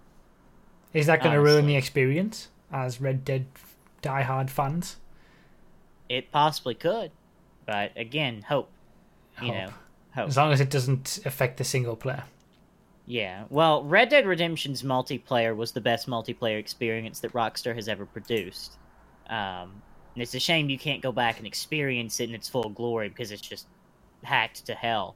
Is 0.92 1.06
that 1.06 1.22
going 1.22 1.34
to 1.34 1.40
ruin 1.40 1.66
the 1.66 1.76
experience 1.76 2.48
as 2.70 3.00
Red 3.00 3.24
Dead 3.24 3.46
diehard 4.02 4.50
fans? 4.50 4.96
It 6.10 6.30
possibly 6.30 6.74
could, 6.74 7.10
but 7.64 7.92
again, 7.96 8.42
hope. 8.42 8.70
You 9.40 9.52
know, 9.52 9.70
hope. 10.14 10.28
As 10.28 10.36
long 10.36 10.52
as 10.52 10.60
it 10.60 10.68
doesn't 10.68 11.20
affect 11.24 11.56
the 11.56 11.64
single 11.64 11.96
player. 11.96 12.24
Yeah. 13.06 13.44
Well, 13.48 13.82
Red 13.82 14.10
Dead 14.10 14.26
Redemption's 14.26 14.82
multiplayer 14.82 15.56
was 15.56 15.72
the 15.72 15.80
best 15.80 16.06
multiplayer 16.06 16.58
experience 16.58 17.20
that 17.20 17.32
Rockstar 17.32 17.74
has 17.74 17.88
ever 17.88 18.04
produced. 18.04 18.76
Um, 19.30 19.82
and 20.14 20.22
it's 20.22 20.34
a 20.34 20.40
shame 20.40 20.68
you 20.68 20.78
can't 20.78 21.00
go 21.00 21.12
back 21.12 21.38
and 21.38 21.46
experience 21.46 22.20
it 22.20 22.28
in 22.28 22.34
its 22.34 22.48
full 22.48 22.68
glory 22.68 23.08
because 23.08 23.30
it's 23.30 23.40
just 23.40 23.66
hacked 24.22 24.66
to 24.66 24.74
hell 24.74 25.14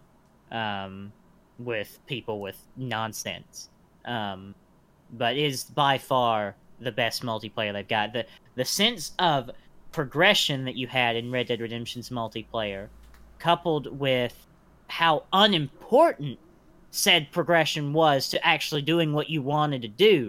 um, 0.50 1.12
with 1.59 1.98
people 2.07 2.40
with 2.40 2.57
nonsense. 2.77 3.68
Um, 4.05 4.55
but 5.12 5.37
is 5.37 5.64
by 5.64 5.98
far 5.98 6.55
the 6.81 6.92
best 6.92 7.22
multiplayer 7.22 7.72
they've 7.72 7.87
got. 7.87 8.12
The 8.12 8.24
the 8.55 8.64
sense 8.64 9.12
of 9.18 9.50
progression 9.92 10.64
that 10.64 10.77
you 10.77 10.87
had 10.87 11.16
in 11.16 11.31
Red 11.31 11.48
Dead 11.48 11.61
Redemption's 11.61 12.11
multiplayer, 12.11 12.88
coupled 13.38 13.98
with 13.98 14.46
how 14.88 15.24
unimportant 15.33 16.38
said 16.90 17.31
progression 17.33 17.92
was 17.92 18.29
to 18.29 18.46
actually 18.46 18.83
doing 18.83 19.12
what 19.12 19.29
you 19.29 19.42
wanted 19.42 19.83
to 19.83 19.88
do 19.88 20.29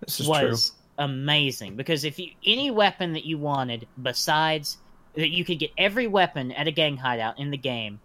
this 0.00 0.20
is 0.20 0.28
was 0.28 0.72
amazing. 0.98 1.76
Because 1.76 2.04
if 2.04 2.18
you 2.18 2.30
any 2.44 2.70
weapon 2.70 3.12
that 3.14 3.24
you 3.24 3.38
wanted 3.38 3.86
besides 4.00 4.78
that 5.14 5.30
you 5.30 5.44
could 5.44 5.58
get 5.58 5.70
every 5.78 6.06
weapon 6.06 6.52
at 6.52 6.66
a 6.66 6.72
gang 6.72 6.96
hideout 6.96 7.38
in 7.38 7.50
the 7.50 7.56
game 7.56 8.00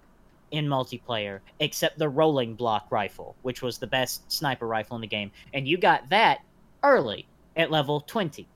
in 0.52 0.68
multiplayer 0.68 1.40
except 1.60 2.00
the 2.00 2.10
rolling 2.10 2.56
block 2.56 2.88
rifle 2.90 3.36
which 3.44 3.62
was 3.62 3.78
the 3.78 3.88
best 3.88 4.32
sniper 4.32 4.68
rifle 4.68 4.96
in 4.96 5.02
the 5.02 5.08
game. 5.08 5.32
And 5.54 5.68
you 5.68 5.78
got 5.78 6.10
that 6.10 6.40
early 6.84 7.28
at 7.56 7.72
level 7.72 8.02
20 8.02 8.48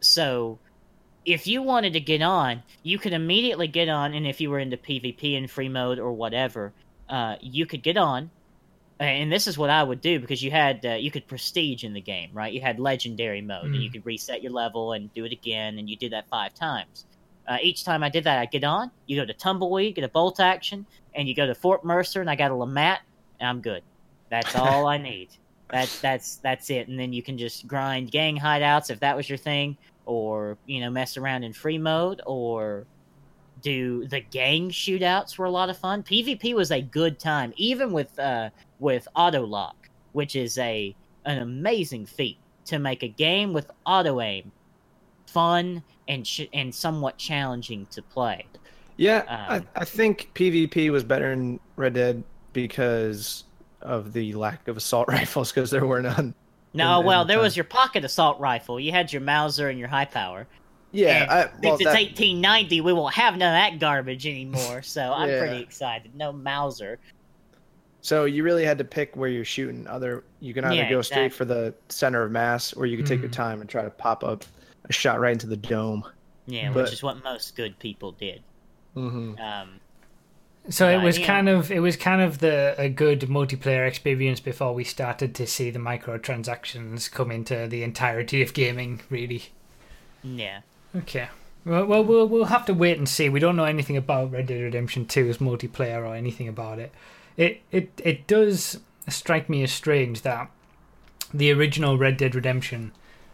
so 0.00 0.58
if 1.24 1.46
you 1.46 1.62
wanted 1.62 1.92
to 1.94 2.00
get 2.00 2.22
on 2.22 2.62
you 2.82 2.98
could 2.98 3.12
immediately 3.12 3.66
get 3.66 3.88
on 3.88 4.14
and 4.14 4.26
if 4.26 4.40
you 4.40 4.50
were 4.50 4.58
into 4.58 4.76
pvp 4.76 5.34
in 5.34 5.48
free 5.48 5.68
mode 5.68 5.98
or 5.98 6.12
whatever 6.12 6.72
uh, 7.08 7.36
you 7.40 7.66
could 7.66 7.82
get 7.82 7.96
on 7.96 8.30
and 9.00 9.30
this 9.32 9.46
is 9.46 9.58
what 9.58 9.70
I 9.70 9.82
would 9.82 10.00
do 10.00 10.20
because 10.20 10.42
you 10.42 10.50
had 10.50 10.84
uh, 10.84 10.94
you 10.94 11.10
could 11.10 11.28
prestige 11.28 11.84
in 11.84 11.92
the 11.92 12.00
game, 12.00 12.30
right? 12.32 12.52
You 12.52 12.60
had 12.62 12.80
legendary 12.80 13.42
mode, 13.42 13.72
and 13.72 13.82
you 13.82 13.90
Mm. 13.90 13.92
could 13.92 14.06
reset 14.06 14.42
your 14.42 14.52
level 14.52 14.92
and 14.92 15.12
do 15.12 15.24
it 15.24 15.32
again, 15.32 15.78
and 15.78 15.88
you 15.90 15.96
did 15.96 16.12
that 16.12 16.28
five 16.30 16.54
times. 16.54 17.06
Uh, 17.48 17.58
each 17.62 17.84
time 17.84 18.02
I 18.02 18.08
did 18.08 18.24
that, 18.24 18.38
I 18.38 18.46
get 18.46 18.64
on. 18.64 18.90
You 19.06 19.20
go 19.20 19.26
to 19.26 19.34
tumbleweed, 19.34 19.94
get 19.96 20.04
a 20.04 20.08
bolt 20.08 20.40
action, 20.40 20.86
and 21.14 21.28
you 21.28 21.34
go 21.34 21.46
to 21.46 21.54
Fort 21.54 21.84
Mercer, 21.84 22.20
and 22.20 22.30
I 22.30 22.36
got 22.36 22.50
a 22.50 22.54
LeMat, 22.54 22.98
and 23.40 23.48
I'm 23.48 23.60
good. 23.60 23.82
That's 24.30 24.54
all 24.54 24.86
I 24.86 24.98
need. 24.98 25.30
That's 25.72 25.98
that's 25.98 26.38
that's 26.44 26.70
it. 26.70 26.86
And 26.88 26.98
then 26.98 27.12
you 27.12 27.24
can 27.24 27.38
just 27.38 27.66
grind 27.66 28.12
gang 28.12 28.38
hideouts 28.38 28.88
if 28.90 29.00
that 29.00 29.16
was 29.16 29.28
your 29.28 29.36
thing, 29.38 29.78
or 30.04 30.58
you 30.64 30.80
know 30.80 30.90
mess 30.90 31.16
around 31.16 31.42
in 31.42 31.52
free 31.52 31.78
mode, 31.78 32.22
or 32.24 32.86
do 33.62 34.06
the 34.06 34.20
gang 34.20 34.70
shootouts 34.70 35.38
were 35.38 35.46
a 35.46 35.50
lot 35.50 35.70
of 35.70 35.78
fun. 35.78 36.02
PvP 36.02 36.54
was 36.54 36.70
a 36.70 36.80
good 36.80 37.18
time, 37.18 37.52
even 37.56 37.92
with 37.92 38.18
uh, 38.18 38.50
with 38.78 39.08
auto 39.16 39.44
lock, 39.44 39.88
which 40.12 40.36
is 40.36 40.58
a 40.58 40.94
an 41.24 41.38
amazing 41.38 42.06
feat 42.06 42.38
to 42.66 42.78
make 42.78 43.02
a 43.02 43.08
game 43.08 43.52
with 43.52 43.70
auto 43.84 44.20
aim 44.20 44.52
fun 45.26 45.82
and 46.08 46.26
sh- 46.26 46.48
and 46.52 46.74
somewhat 46.74 47.18
challenging 47.18 47.86
to 47.90 48.02
play. 48.02 48.46
Yeah, 48.96 49.18
Um, 49.28 49.66
I, 49.76 49.80
I 49.82 49.84
think 49.84 50.30
PvP 50.34 50.90
was 50.90 51.04
better 51.04 51.32
in 51.32 51.60
Red 51.76 51.94
Dead 51.94 52.24
because 52.54 53.44
of 53.82 54.14
the 54.14 54.32
lack 54.32 54.68
of 54.68 54.76
assault 54.76 55.08
rifles 55.12 55.52
because 55.52 55.70
there 55.70 55.84
were 55.84 56.00
none. 56.00 56.34
No, 56.72 57.00
well, 57.00 57.24
the 57.24 57.34
there 57.34 57.40
was 57.40 57.56
your 57.56 57.64
pocket 57.64 58.04
assault 58.04 58.38
rifle. 58.40 58.78
You 58.80 58.92
had 58.92 59.12
your 59.12 59.22
Mauser 59.22 59.68
and 59.68 59.78
your 59.78 59.88
high 59.88 60.04
power. 60.04 60.46
Yeah, 60.96 61.22
And 61.22 61.30
I, 61.30 61.42
since 61.42 61.52
well, 61.62 61.74
it's 61.74 61.84
that- 61.84 61.94
1890, 61.94 62.80
we 62.80 62.92
won't 62.92 63.14
have 63.14 63.36
none 63.36 63.54
of 63.54 63.72
that 63.72 63.78
garbage 63.78 64.26
anymore. 64.26 64.82
So 64.82 65.12
I'm 65.12 65.28
Yeah. 65.28 65.40
pretty 65.40 65.62
excited. 65.62 66.14
No 66.14 66.32
Mauser. 66.32 66.98
so 68.00 68.24
you 68.24 68.44
really 68.44 68.64
had 68.64 68.78
to 68.78 68.84
pick 68.84 69.16
where 69.16 69.28
you're 69.28 69.44
shooting. 69.44 69.86
Other, 69.88 70.22
you 70.40 70.54
can 70.54 70.64
either 70.64 70.74
Yeah, 70.76 70.90
go 70.90 71.02
straight 71.02 71.34
for 71.34 71.44
the 71.44 71.74
center 71.88 72.22
of 72.22 72.30
mass, 72.30 72.72
or 72.72 72.86
you 72.86 72.96
can 72.96 73.04
take 73.04 73.20
your 73.20 73.28
Mhm. 73.30 73.32
time 73.32 73.60
and 73.60 73.68
try 73.68 73.82
to 73.82 73.90
pop 73.90 74.22
up 74.22 74.44
a 74.88 74.92
shot 74.92 75.18
right 75.18 75.32
into 75.32 75.48
the 75.48 75.56
dome. 75.56 76.04
Yeah, 76.46 76.72
But- 76.72 76.84
which 76.84 76.92
is 76.92 77.02
what 77.02 77.24
most 77.24 77.56
good 77.56 77.78
people 77.80 78.12
did. 78.12 78.42
Mm-hmm. 78.96 79.40
Um, 79.40 79.80
So 80.68 80.88
it 80.88 81.02
was 81.02 81.18
kind 81.18 81.48
of 81.48 81.70
it 81.70 81.78
was 81.80 81.96
kind 81.96 82.20
of 82.22 82.38
the 82.38 82.74
a 82.78 82.88
good 82.88 83.20
multiplayer 83.22 83.86
experience 83.86 84.40
before 84.40 84.72
we 84.72 84.82
started 84.84 85.34
to 85.36 85.46
see 85.46 85.70
the 85.70 85.78
microtransactions 85.80 87.10
come 87.10 87.30
into 87.30 87.66
the 87.68 87.82
entirety 87.82 88.40
of 88.42 88.54
gaming. 88.54 89.00
Really. 89.10 89.46
yeah. 90.22 90.60
Okay. 90.94 91.28
Well, 91.64 91.84
well, 91.86 92.04
we'll 92.04 92.28
we'll 92.28 92.44
have 92.46 92.64
to 92.66 92.74
wait 92.74 92.98
and 92.98 93.08
see. 93.08 93.28
We 93.28 93.40
don't 93.40 93.56
know 93.56 93.64
anything 93.64 93.96
about 93.96 94.30
Red 94.30 94.46
Dead 94.46 94.62
Redemption 94.62 95.06
2's 95.06 95.38
multiplayer 95.38 96.06
or 96.06 96.14
anything 96.14 96.46
about 96.48 96.78
it. 96.78 96.92
It 97.36 97.60
it 97.72 97.90
it 98.04 98.26
does 98.26 98.78
strike 99.08 99.48
me 99.48 99.62
as 99.64 99.72
strange 99.72 100.22
that 100.22 100.50
the 101.34 101.50
original 101.52 101.98
Red 101.98 102.16
Dead 102.16 102.34
Redemption 102.36 102.92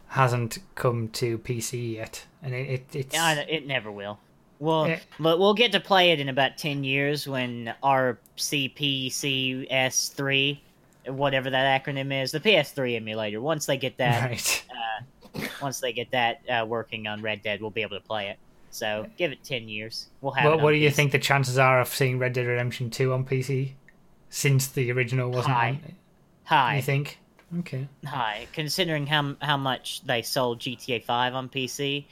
hasn't 0.08 0.58
come 0.74 1.08
to 1.08 1.38
PC 1.38 1.94
yet, 1.94 2.24
and 2.42 2.54
it, 2.54 2.70
it 2.70 2.86
it's 2.94 3.16
I, 3.18 3.34
it 3.48 3.66
never 3.66 3.90
will. 3.92 4.18
Well, 4.58 4.84
Eh. 4.86 4.98
but 5.20 5.38
we'll 5.38 5.54
get 5.54 5.72
to 5.72 5.80
play 5.80 6.12
it 6.12 6.20
in 6.20 6.28
about 6.30 6.56
ten 6.56 6.84
years 6.84 7.28
when 7.28 7.74
our 7.82 8.18
CPCS3, 8.36 10.58
whatever 11.06 11.50
that 11.50 11.84
acronym 11.84 12.22
is, 12.22 12.32
the 12.32 12.40
PS3 12.40 12.96
emulator. 12.96 13.40
Once 13.40 13.66
they 13.66 13.76
get 13.76 13.96
that, 13.98 14.30
right. 14.30 14.64
Once 15.60 15.80
they 15.80 15.92
get 15.92 16.10
that 16.12 16.40
uh, 16.48 16.64
working 16.66 17.06
on 17.06 17.22
Red 17.22 17.42
Dead, 17.42 17.60
we'll 17.60 17.70
be 17.70 17.82
able 17.82 17.98
to 17.98 18.04
play 18.06 18.28
it. 18.28 18.38
So 18.70 19.06
give 19.18 19.32
it 19.32 19.44
ten 19.44 19.68
years. 19.68 20.08
We'll 20.20 20.32
have. 20.32 20.50
What, 20.50 20.60
what 20.62 20.70
do 20.70 20.76
you 20.78 20.90
think 20.90 21.12
the 21.12 21.18
chances 21.18 21.58
are 21.58 21.80
of 21.80 21.88
seeing 21.88 22.18
Red 22.18 22.32
Dead 22.32 22.46
Redemption 22.46 22.88
2 22.90 23.12
on 23.12 23.24
PC 23.24 23.72
since 24.30 24.68
the 24.68 24.90
original 24.92 25.30
wasn't 25.30 25.54
High. 25.54 25.68
on? 25.68 25.94
High, 26.44 26.76
You 26.76 26.82
think? 26.82 27.18
Okay. 27.58 27.86
high. 28.04 28.46
Considering 28.54 29.06
how 29.06 29.36
how 29.42 29.58
much 29.58 30.02
they 30.06 30.22
sold 30.22 30.60
GTA 30.60 31.04
Five 31.04 31.34
on 31.34 31.48
PC, 31.50 32.06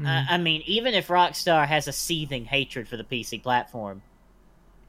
Mm. 0.00 0.06
Uh, 0.06 0.24
I 0.28 0.38
mean, 0.38 0.62
even 0.66 0.94
if 0.94 1.08
Rockstar 1.08 1.66
has 1.66 1.86
a 1.86 1.92
seething 1.92 2.44
hatred 2.44 2.88
for 2.88 2.96
the 2.96 3.04
PC 3.04 3.42
platform, 3.42 4.02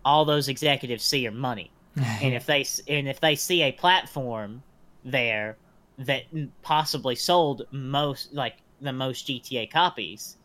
all 0.03 0.25
those 0.25 0.47
executives 0.47 1.03
see 1.03 1.27
are 1.27 1.31
money, 1.31 1.71
and 1.95 2.33
if 2.33 2.45
they 2.45 2.65
and 2.87 3.07
if 3.07 3.19
they 3.19 3.35
see 3.35 3.61
a 3.63 3.71
platform 3.71 4.63
there 5.03 5.57
that 5.99 6.23
possibly 6.61 7.15
sold 7.15 7.63
most 7.71 8.33
like 8.33 8.57
the 8.81 8.93
most 8.93 9.27
GTA 9.27 9.71
copies 9.71 10.37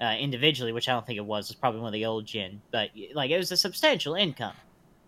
uh, 0.00 0.16
individually, 0.18 0.72
which 0.72 0.88
I 0.88 0.92
don't 0.92 1.06
think 1.06 1.16
it 1.18 1.24
was, 1.24 1.50
it's 1.50 1.58
probably 1.58 1.80
one 1.80 1.88
of 1.88 1.92
the 1.94 2.04
old 2.06 2.26
gen, 2.26 2.60
but 2.70 2.90
like 3.14 3.30
it 3.30 3.38
was 3.38 3.52
a 3.52 3.56
substantial 3.56 4.14
income 4.14 4.54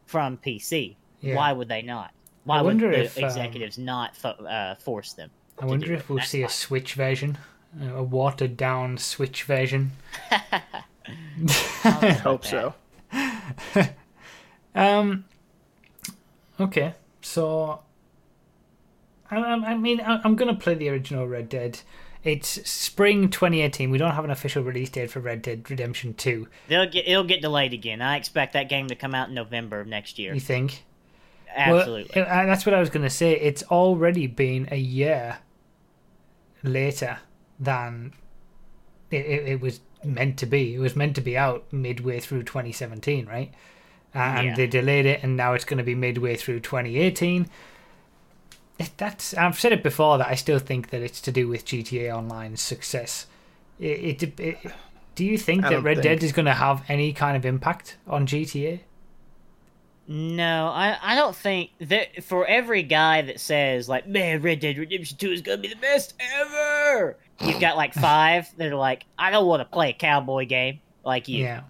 from 0.06 0.38
PC. 0.38 0.96
Yeah. 1.20 1.34
Why 1.34 1.52
would 1.52 1.68
they 1.68 1.82
not? 1.82 2.12
Why 2.44 2.58
I 2.58 2.62
would 2.62 2.68
wonder 2.68 2.90
the 2.90 3.00
if, 3.04 3.18
um, 3.18 3.24
executives 3.24 3.76
not 3.76 4.16
fo- 4.16 4.28
uh, 4.30 4.76
force 4.76 5.12
them? 5.12 5.30
I 5.58 5.66
wonder 5.66 5.92
if 5.92 6.00
it. 6.00 6.08
we'll 6.08 6.18
That's 6.18 6.30
see 6.30 6.42
a. 6.44 6.48
Switch 6.48 6.94
version, 6.94 7.36
a 7.92 8.02
watered 8.02 8.56
down 8.56 8.96
Switch 8.96 9.42
version. 9.42 9.90
I 11.84 12.12
hope 12.22 12.44
so. 12.44 12.74
Um. 14.74 15.24
Okay, 16.60 16.94
so 17.20 17.80
I, 19.30 19.36
I 19.36 19.74
mean, 19.76 20.00
I'm 20.04 20.36
gonna 20.36 20.54
play 20.54 20.74
the 20.74 20.88
original 20.88 21.26
Red 21.26 21.48
Dead. 21.48 21.80
It's 22.24 22.68
spring 22.68 23.30
2018. 23.30 23.90
We 23.90 23.98
don't 23.98 24.12
have 24.12 24.24
an 24.24 24.30
official 24.30 24.62
release 24.62 24.90
date 24.90 25.10
for 25.10 25.20
Red 25.20 25.42
Dead 25.42 25.68
Redemption 25.70 26.14
2. 26.14 26.48
They'll 26.68 26.88
get 26.88 27.06
it'll 27.06 27.24
get 27.24 27.40
delayed 27.42 27.72
again. 27.72 28.02
I 28.02 28.16
expect 28.16 28.52
that 28.54 28.68
game 28.68 28.88
to 28.88 28.94
come 28.94 29.14
out 29.14 29.28
in 29.28 29.34
November 29.34 29.80
of 29.80 29.86
next 29.86 30.18
year. 30.18 30.34
You 30.34 30.40
think? 30.40 30.84
Absolutely. 31.54 32.10
Well, 32.14 32.26
uh, 32.28 32.46
that's 32.46 32.66
what 32.66 32.74
I 32.74 32.80
was 32.80 32.90
gonna 32.90 33.10
say. 33.10 33.32
It's 33.38 33.62
already 33.64 34.26
been 34.26 34.68
a 34.70 34.76
year 34.76 35.38
later 36.62 37.18
than 37.58 38.12
it, 39.10 39.24
it, 39.24 39.48
it 39.48 39.60
was 39.60 39.80
meant 40.04 40.38
to 40.38 40.46
be. 40.46 40.74
It 40.74 40.78
was 40.78 40.96
meant 40.96 41.14
to 41.16 41.20
be 41.20 41.36
out 41.36 41.72
midway 41.72 42.20
through 42.20 42.44
2017, 42.44 43.26
right? 43.26 43.52
Uh, 44.14 44.18
Yeah. 44.18 44.40
And 44.40 44.56
they 44.56 44.66
delayed 44.66 45.06
it, 45.06 45.22
and 45.22 45.36
now 45.36 45.54
it's 45.54 45.64
going 45.64 45.78
to 45.78 45.84
be 45.84 45.94
midway 45.94 46.36
through 46.36 46.60
2018. 46.60 47.48
It, 48.78 48.90
that's 48.96 49.34
I've 49.34 49.58
said 49.58 49.72
it 49.72 49.82
before 49.82 50.18
that 50.18 50.28
I 50.28 50.34
still 50.34 50.58
think 50.60 50.90
that 50.90 51.02
it's 51.02 51.20
to 51.22 51.32
do 51.32 51.48
with 51.48 51.64
GTA 51.64 52.14
Online's 52.14 52.60
success. 52.60 53.26
It, 53.80 54.22
it, 54.22 54.40
it 54.40 54.58
do 55.14 55.24
you 55.24 55.36
think 55.36 55.64
I 55.64 55.70
that 55.70 55.82
Red 55.82 55.96
think- 55.96 56.04
Dead 56.04 56.22
is 56.22 56.32
going 56.32 56.46
to 56.46 56.54
have 56.54 56.84
any 56.88 57.12
kind 57.12 57.36
of 57.36 57.44
impact 57.44 57.96
on 58.06 58.26
GTA? 58.26 58.80
no, 60.10 60.68
I 60.68 60.96
I 61.02 61.14
don't 61.16 61.36
think 61.36 61.70
that 61.80 62.24
for 62.24 62.46
every 62.46 62.82
guy 62.82 63.20
that 63.22 63.40
says 63.40 63.88
like, 63.90 64.06
man, 64.06 64.40
Red 64.40 64.60
Dead 64.60 64.78
Redemption 64.78 65.18
Two 65.18 65.30
is 65.32 65.42
gonna 65.42 65.58
be 65.58 65.68
the 65.68 65.76
best 65.76 66.14
ever. 66.18 67.18
You've 67.40 67.60
got 67.60 67.76
like 67.76 67.92
five 67.92 68.48
that 68.56 68.72
are 68.72 68.76
like, 68.76 69.04
I 69.18 69.30
don't 69.30 69.46
want 69.46 69.60
to 69.60 69.66
play 69.66 69.90
a 69.90 69.92
cowboy 69.92 70.46
game 70.46 70.80
like 71.04 71.28
you. 71.28 71.44
Yeah, 71.44 71.62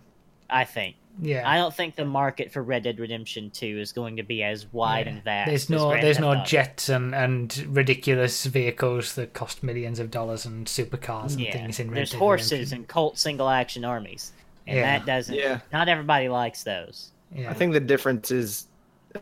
I 0.48 0.64
think. 0.64 0.94
Yeah. 1.20 1.48
I 1.48 1.56
don't 1.56 1.74
think 1.74 1.96
the 1.96 2.04
market 2.04 2.52
for 2.52 2.62
Red 2.62 2.84
Dead 2.84 2.98
Redemption 2.98 3.50
Two 3.50 3.78
is 3.80 3.92
going 3.92 4.16
to 4.16 4.22
be 4.22 4.42
as 4.42 4.66
wide 4.72 5.06
Yeah. 5.06 5.12
and 5.14 5.24
vast. 5.24 5.48
There's 5.48 5.70
no 5.70 5.88
Grand 5.90 6.02
there's 6.04 6.16
Theft 6.16 6.20
no 6.26 6.30
Auto. 6.32 6.44
jets 6.44 6.88
and, 6.88 7.14
and 7.14 7.66
ridiculous 7.68 8.44
vehicles 8.46 9.14
that 9.16 9.32
cost 9.34 9.62
millions 9.62 9.98
of 9.98 10.10
dollars 10.10 10.44
and 10.46 10.66
supercars 10.66 11.32
and 11.32 11.40
Yeah, 11.40 11.52
things 11.52 11.80
in 11.80 11.88
Red 11.90 11.96
there's 11.98 12.10
Dead 12.12 12.18
horses 12.18 12.52
Redemption. 12.52 12.76
and 12.78 12.88
Colt 12.88 13.18
single 13.18 13.48
action 13.48 13.84
armies, 13.84 14.32
and 14.66 14.76
Yeah. 14.78 14.98
that 14.98 15.06
doesn't. 15.06 15.34
Yeah. 15.34 15.60
Not 15.72 15.88
everybody 15.88 16.28
likes 16.28 16.62
those. 16.62 17.10
Yeah. 17.34 17.50
I 17.50 17.54
think 17.54 17.72
the 17.72 17.80
difference 17.80 18.30
is 18.30 18.66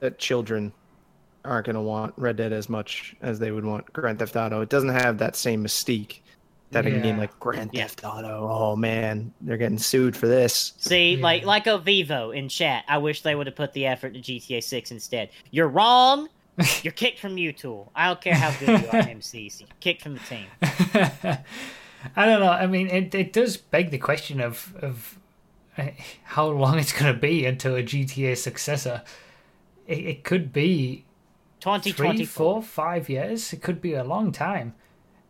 that 0.00 0.18
children 0.18 0.72
aren't 1.44 1.66
going 1.66 1.74
to 1.76 1.80
want 1.82 2.12
Red 2.16 2.36
Dead 2.36 2.52
as 2.52 2.68
much 2.68 3.14
as 3.22 3.38
they 3.38 3.50
would 3.52 3.64
want 3.64 3.92
Grand 3.92 4.18
Theft 4.18 4.34
Auto. 4.36 4.60
It 4.60 4.68
doesn't 4.68 4.88
have 4.90 5.18
that 5.18 5.36
same 5.36 5.62
mystique 5.64 6.18
that 6.72 6.84
a 6.86 6.90
game 6.90 7.16
like 7.18 7.38
Grand 7.38 7.72
Theft 7.72 8.02
Auto. 8.04 8.48
Oh 8.50 8.76
man, 8.76 9.32
they're 9.40 9.56
getting 9.56 9.78
sued 9.78 10.16
for 10.16 10.26
this. 10.26 10.72
See, 10.78 11.14
Yeah. 11.14 11.22
like 11.22 11.44
like 11.44 11.66
a 11.66 11.78
Vivo 11.78 12.30
in 12.32 12.48
chat. 12.48 12.84
I 12.88 12.98
wish 12.98 13.22
they 13.22 13.34
would 13.34 13.46
have 13.46 13.56
put 13.56 13.72
the 13.72 13.86
effort 13.86 14.16
into 14.16 14.20
GTA 14.32 14.62
Six 14.62 14.90
instead. 14.90 15.30
You're 15.50 15.68
wrong. 15.68 16.28
You're 16.82 16.92
kicked 16.94 17.18
from 17.18 17.36
U-Tool. 17.36 17.92
I 17.94 18.06
don't 18.06 18.20
care 18.20 18.34
how 18.34 18.50
good 18.58 18.80
you 18.80 18.88
are 18.88 19.00
in 19.00 19.18
MCs. 19.18 19.60
You're 19.60 19.68
kicked 19.80 20.00
from 20.02 20.14
the 20.14 20.20
team. 20.20 20.46
I 22.16 22.24
don't 22.24 22.40
know. 22.40 22.50
I 22.50 22.66
mean, 22.66 22.88
it 22.88 23.14
it 23.14 23.32
does 23.32 23.56
beg 23.56 23.90
the 23.90 23.98
question 23.98 24.40
of 24.40 24.74
of 24.80 25.18
uh, 25.76 25.88
how 26.24 26.46
long 26.48 26.78
it's 26.78 26.92
going 26.92 27.12
to 27.12 27.18
be 27.18 27.44
until 27.46 27.74
a 27.76 27.82
GTA 27.82 28.36
successor. 28.36 29.02
It, 29.86 29.98
it 29.98 30.24
could 30.24 30.52
be 30.52 31.04
Twenty 31.60 31.92
three, 31.92 32.06
twenty 32.06 32.24
four, 32.24 32.54
four. 32.54 32.62
five 32.62 33.08
years. 33.08 33.52
It 33.52 33.62
could 33.62 33.80
be 33.80 33.94
a 33.94 34.04
long 34.04 34.32
time. 34.32 34.74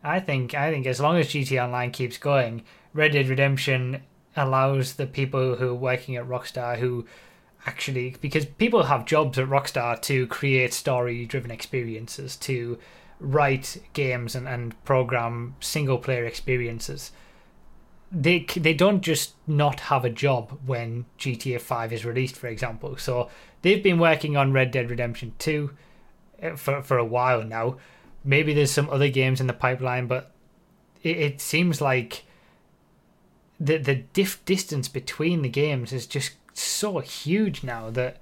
I 0.07 0.21
think. 0.21 0.55
I 0.55 0.71
think 0.71 0.87
as 0.87 1.01
long 1.01 1.17
as 1.17 1.27
GTA 1.29 1.65
Online 1.65 1.91
keeps 1.91 2.17
going, 2.17 2.63
Red 2.95 3.13
Dead 3.13 3.29
Redemption 3.29 4.03
allows 4.37 4.95
the 4.95 5.07
people 5.07 5.57
who 5.57 5.71
are 5.71 5.75
working 5.75 6.15
at 6.15 6.29
Rockstar 6.29 6.79
who 6.79 7.07
actually 7.67 8.15
because 8.21 8.45
people 8.45 8.85
have 8.85 9.05
jobs 9.05 9.37
at 9.39 9.49
Rockstar 9.49 10.01
to 10.03 10.27
create 10.29 10.73
story-driven 10.73 11.51
experiences, 11.51 12.37
to 12.37 12.79
write 13.19 13.83
games 13.95 14.37
and, 14.37 14.47
and 14.47 14.85
program 14.85 15.57
single-player 15.61 16.25
experiences. 16.25 17.11
They 18.13 18.47
they 18.57 18.75
don't 18.75 19.01
just 19.01 19.35
not 19.49 19.81
have 19.81 20.05
a 20.05 20.11
job 20.11 20.57
when 20.65 21.07
GTA 21.19 21.61
Five 21.61 21.93
is 21.93 22.05
released, 22.05 22.37
for 22.37 22.47
example. 22.47 22.97
So 22.97 23.29
they've 23.63 23.83
been 23.83 23.99
working 23.99 24.37
on 24.37 24.53
Red 24.53 24.71
Dead 24.71 24.89
Redemption 24.89 25.35
Two 25.41 25.73
uh, 26.41 26.55
for 26.55 26.81
for 26.83 26.97
a 26.97 27.05
while 27.05 27.43
now. 27.43 27.79
Maybe 28.27 28.53
there's 28.53 28.73
some 28.73 28.91
other 28.91 29.09
games 29.09 29.41
in 29.41 29.47
the 29.47 29.55
pipeline, 29.55 30.07
but 30.07 30.33
it, 31.03 31.17
it 31.17 31.41
seems 31.41 31.81
like 31.81 32.25
the 33.59 33.79
the 33.79 33.95
diff 33.95 34.45
distance 34.45 34.89
between 34.89 35.41
the 35.41 35.49
games 35.49 35.93
is 35.93 36.07
just 36.07 36.33
so 36.53 36.99
huge 36.99 37.63
now 37.63 37.89
that 37.91 38.19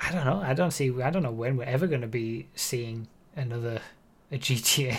I 0.00 0.12
don't 0.12 0.24
know. 0.24 0.40
I 0.40 0.54
don't 0.54 0.70
see. 0.70 1.02
I 1.02 1.10
don't 1.10 1.22
know 1.22 1.30
when 1.30 1.56
we're 1.56 1.64
ever 1.64 1.86
going 1.86 2.00
to 2.02 2.06
be 2.06 2.48
seeing 2.54 3.08
another 3.36 3.80
a 4.32 4.38
GTA. 4.38 4.98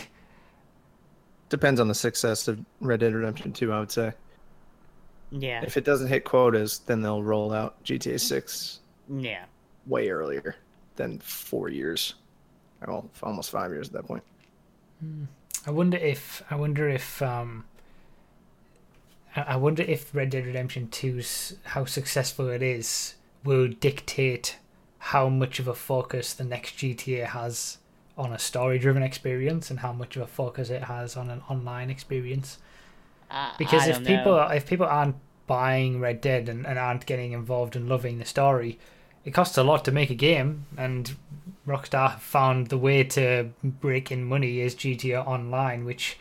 Depends 1.49 1.79
on 1.79 1.87
the 1.87 1.95
success 1.95 2.47
of 2.47 2.59
Red 2.81 3.01
Dead 3.01 3.13
Redemption 3.13 3.53
2, 3.53 3.71
I 3.71 3.79
would 3.79 3.91
say. 3.91 4.13
Yeah, 5.31 5.61
If 5.63 5.77
it 5.77 5.83
doesn't 5.83 6.07
hit 6.07 6.23
quotas, 6.23 6.79
then 6.85 7.01
they'll 7.01 7.23
roll 7.23 7.53
out 7.53 7.83
GTA 7.83 8.19
6 8.19 8.79
yeah. 9.09 9.45
way 9.85 10.09
earlier 10.09 10.55
than 10.95 11.19
four 11.19 11.69
years. 11.69 12.15
Well, 12.88 13.09
almost 13.23 13.51
five 13.51 13.71
years 13.71 13.88
at 13.88 13.93
that 13.93 14.05
point. 14.07 14.23
I 15.67 15.71
wonder 15.71 15.97
if 15.97 16.43
I 16.49 16.55
wonder 16.55 16.88
if 16.89 17.21
um, 17.21 17.65
I 19.36 19.55
wonder 19.57 19.83
if 19.83 20.13
Red 20.15 20.29
Dead 20.29 20.45
Redemption 20.45 20.88
2's 20.91 21.57
how 21.65 21.86
successful 21.86 22.47
it 22.49 22.61
is 22.61 23.15
will 23.43 23.67
dictate 23.67 24.57
how 24.99 25.27
much 25.29 25.59
of 25.59 25.67
a 25.67 25.73
focus 25.75 26.33
the 26.33 26.43
next 26.45 26.77
GTA 26.77 27.27
has 27.27 27.77
on 28.17 28.31
a 28.31 28.39
story 28.39 28.79
driven 28.79 29.03
experience 29.03 29.69
and 29.69 29.79
how 29.81 29.91
much 29.91 30.15
of 30.15 30.21
a 30.21 30.27
focus 30.27 30.69
it 30.69 30.83
has 30.86 31.17
on 31.17 31.29
an 31.29 31.41
online 31.49 31.89
experience. 31.89 32.59
I- 33.29 33.53
Because 33.57 33.83
I 33.83 33.91
if 33.91 34.05
people 34.05 34.36
know. 34.38 34.47
if 34.47 34.65
people 34.67 34.86
aren't 34.86 35.17
buying 35.47 35.99
Red 35.99 36.21
Dead 36.21 36.47
and, 36.49 36.65
and 36.65 36.79
aren't 36.79 37.05
getting 37.05 37.33
involved 37.33 37.75
and 37.75 37.89
loving 37.89 38.17
the 38.19 38.25
story, 38.25 38.79
it 39.25 39.31
costs 39.31 39.57
a 39.57 39.63
lot 39.63 39.83
to 39.86 39.91
make 39.91 40.09
a 40.09 40.15
game 40.15 40.65
and 40.77 41.15
Rockstar 41.68 42.11
have 42.11 42.22
found 42.22 42.68
the 42.68 42.78
way 42.78 43.03
to 43.03 43.49
break 43.63 44.11
in 44.11 44.24
money 44.24 44.59
is 44.61 44.76
GTA 44.76 45.26
Online, 45.26 45.84
which 45.84 46.18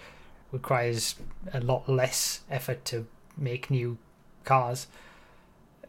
requires 0.53 1.17
a 1.53 1.61
lot 1.61 1.89
less 1.89 2.41
effort 2.51 2.85
to 2.87 3.07
make 3.37 3.71
new 3.71 3.99
cars. 4.45 4.87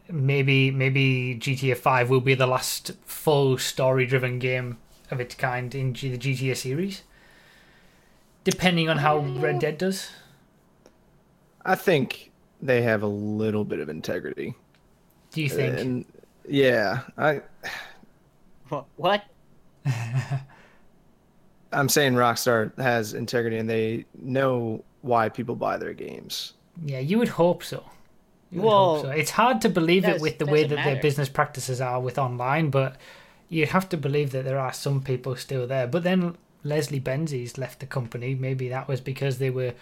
Maybe 0.08 0.70
maybe 0.70 1.36
GTA 1.40 1.76
Five 1.76 2.10
will 2.10 2.20
be 2.20 2.34
the 2.34 2.46
last 2.46 2.92
full 3.06 3.58
story 3.58 4.06
driven 4.06 4.38
game 4.38 4.78
of 5.10 5.20
its 5.20 5.34
kind 5.34 5.74
in 5.74 5.94
G- 5.94 6.14
the 6.14 6.18
GTA 6.18 6.56
series. 6.56 7.02
Depending 8.44 8.88
on 8.88 8.98
how 8.98 9.18
Red 9.18 9.58
Dead 9.58 9.78
does. 9.78 10.10
I 11.64 11.74
think 11.74 12.30
they 12.62 12.82
have 12.82 13.02
a 13.02 13.08
little 13.08 13.64
bit 13.64 13.80
of 13.80 13.88
integrity. 13.88 14.54
Do 15.32 15.42
you 15.42 15.48
think? 15.48 15.80
And 15.80 16.04
yeah, 16.48 17.00
I 17.18 17.42
Wha- 18.70 18.84
what? 18.96 19.24
I'm 21.72 21.88
saying 21.88 22.14
Rockstar 22.14 22.76
has 22.78 23.14
integrity 23.14 23.58
and 23.58 23.68
they 23.68 24.06
know 24.20 24.84
why 25.02 25.28
people 25.28 25.54
buy 25.54 25.76
their 25.76 25.92
games. 25.94 26.54
Yeah, 26.84 27.00
you 27.00 27.18
would 27.18 27.28
hope 27.28 27.62
so. 27.62 27.84
You 28.50 28.60
would 28.60 28.66
Well, 28.68 28.94
hope 28.96 29.04
so. 29.06 29.10
It's 29.10 29.30
hard 29.30 29.60
to 29.62 29.68
believe 29.68 30.04
it 30.04 30.20
with 30.20 30.38
the 30.38 30.46
way 30.46 30.62
doesn't 30.62 30.76
that 30.76 30.84
their 30.84 31.02
business 31.02 31.28
practices 31.28 31.80
are 31.80 32.00
with 32.00 32.18
online, 32.18 32.70
but 32.70 32.96
you 33.48 33.66
have 33.66 33.88
to 33.90 33.96
believe 33.96 34.32
that 34.32 34.44
there 34.44 34.58
are 34.58 34.72
some 34.72 35.02
people 35.02 35.36
still 35.36 35.66
there. 35.66 35.86
But 35.86 36.02
then 36.02 36.36
Leslie 36.64 37.00
Benzies 37.00 37.58
left 37.58 37.80
the 37.80 37.86
company. 37.86 38.34
Maybe 38.34 38.68
that 38.68 38.88
was 38.88 39.00
because 39.00 39.38
they 39.38 39.50
were 39.50 39.74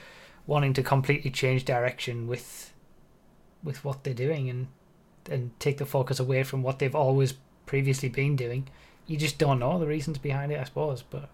wanting 0.47 0.75
to 0.75 0.83
completely 0.83 1.31
change 1.31 1.65
direction 1.65 2.27
with 2.27 2.73
with 3.63 3.83
what 3.83 4.05
they're 4.05 4.13
doing 4.13 4.51
and 4.51 4.67
and 5.31 5.59
take 5.59 5.79
the 5.79 5.87
focus 5.87 6.21
away 6.21 6.43
from 6.43 6.63
what 6.63 6.79
they've 6.79 6.95
always 6.95 7.35
previously 7.67 8.11
been 8.11 8.37
doing. 8.37 8.69
You 9.07 9.17
just 9.17 9.39
don't 9.39 9.59
know 9.59 9.79
the 9.79 9.87
reasons 9.87 10.19
behind 10.19 10.53
it, 10.53 10.61
I 10.61 10.65
suppose. 10.65 11.03
But 11.03 11.29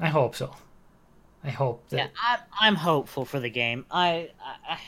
I 0.00 0.08
hope 0.08 0.36
so. 0.36 0.54
I 1.42 1.50
hope 1.50 1.88
that 1.88 1.96
Yeah, 1.96 2.08
I, 2.22 2.38
I'm 2.60 2.74
hopeful 2.74 3.24
for 3.24 3.40
the 3.40 3.50
game. 3.50 3.86
I, 3.90 4.30
I, 4.68 4.78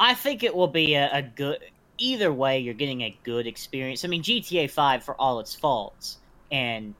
I 0.00 0.14
think 0.14 0.42
it 0.42 0.54
will 0.54 0.68
be 0.68 0.94
a, 0.94 1.10
a 1.12 1.22
good. 1.22 1.58
Either 1.98 2.32
way, 2.32 2.60
you're 2.60 2.74
getting 2.74 3.02
a 3.02 3.16
good 3.22 3.46
experience. 3.46 4.04
I 4.04 4.08
mean, 4.08 4.22
GTA 4.22 4.70
Five, 4.70 5.04
for 5.04 5.14
all 5.20 5.38
its 5.40 5.54
faults, 5.54 6.18
and 6.50 6.94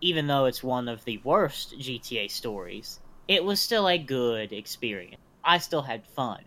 even 0.00 0.26
though 0.26 0.46
it's 0.46 0.62
one 0.62 0.88
of 0.88 1.04
the 1.04 1.18
worst 1.18 1.78
GTA 1.78 2.30
stories, 2.30 2.98
it 3.28 3.44
was 3.44 3.60
still 3.60 3.88
a 3.88 3.98
good 3.98 4.52
experience. 4.52 5.20
I 5.44 5.58
still 5.58 5.82
had 5.82 6.06
fun. 6.06 6.42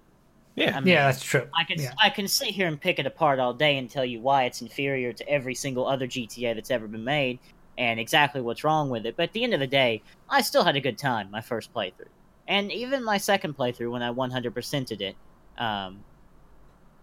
Yeah. 0.60 0.76
I 0.78 0.80
mean, 0.82 0.94
yeah, 0.94 1.06
that's 1.06 1.24
true. 1.24 1.48
I 1.58 1.64
can 1.64 1.82
Yeah. 1.82 1.94
I 2.02 2.10
can 2.10 2.28
sit 2.28 2.50
here 2.50 2.68
and 2.68 2.80
pick 2.80 3.00
it 3.00 3.06
apart 3.06 3.40
all 3.40 3.54
day 3.54 3.78
and 3.78 3.90
tell 3.90 4.06
you 4.06 4.20
why 4.20 4.44
it's 4.44 4.62
inferior 4.62 5.14
to 5.14 5.30
every 5.30 5.56
single 5.56 5.88
other 5.88 6.06
GTA 6.06 6.54
that's 6.54 6.70
ever 6.70 6.88
been 6.88 7.04
made 7.04 7.40
and 7.78 8.00
exactly 8.00 8.42
what's 8.42 8.64
wrong 8.64 8.90
with 8.90 9.06
it. 9.06 9.16
But 9.16 9.24
at 9.24 9.34
the 9.34 9.44
end 9.44 9.54
of 9.54 9.62
the 9.62 9.68
day, 9.68 10.02
I 10.30 10.42
still 10.42 10.64
had 10.66 10.76
a 10.76 10.82
good 10.82 10.98
time 10.98 11.32
my 11.32 11.42
first 11.42 11.74
playthrough, 11.74 12.12
and 12.48 12.72
even 12.72 13.04
my 13.04 13.18
second 13.18 13.58
playthrough 13.58 13.92
when 13.92 14.04
I 14.04 14.12
100%ed 14.12 15.02
it, 15.02 15.16
um, 15.58 16.04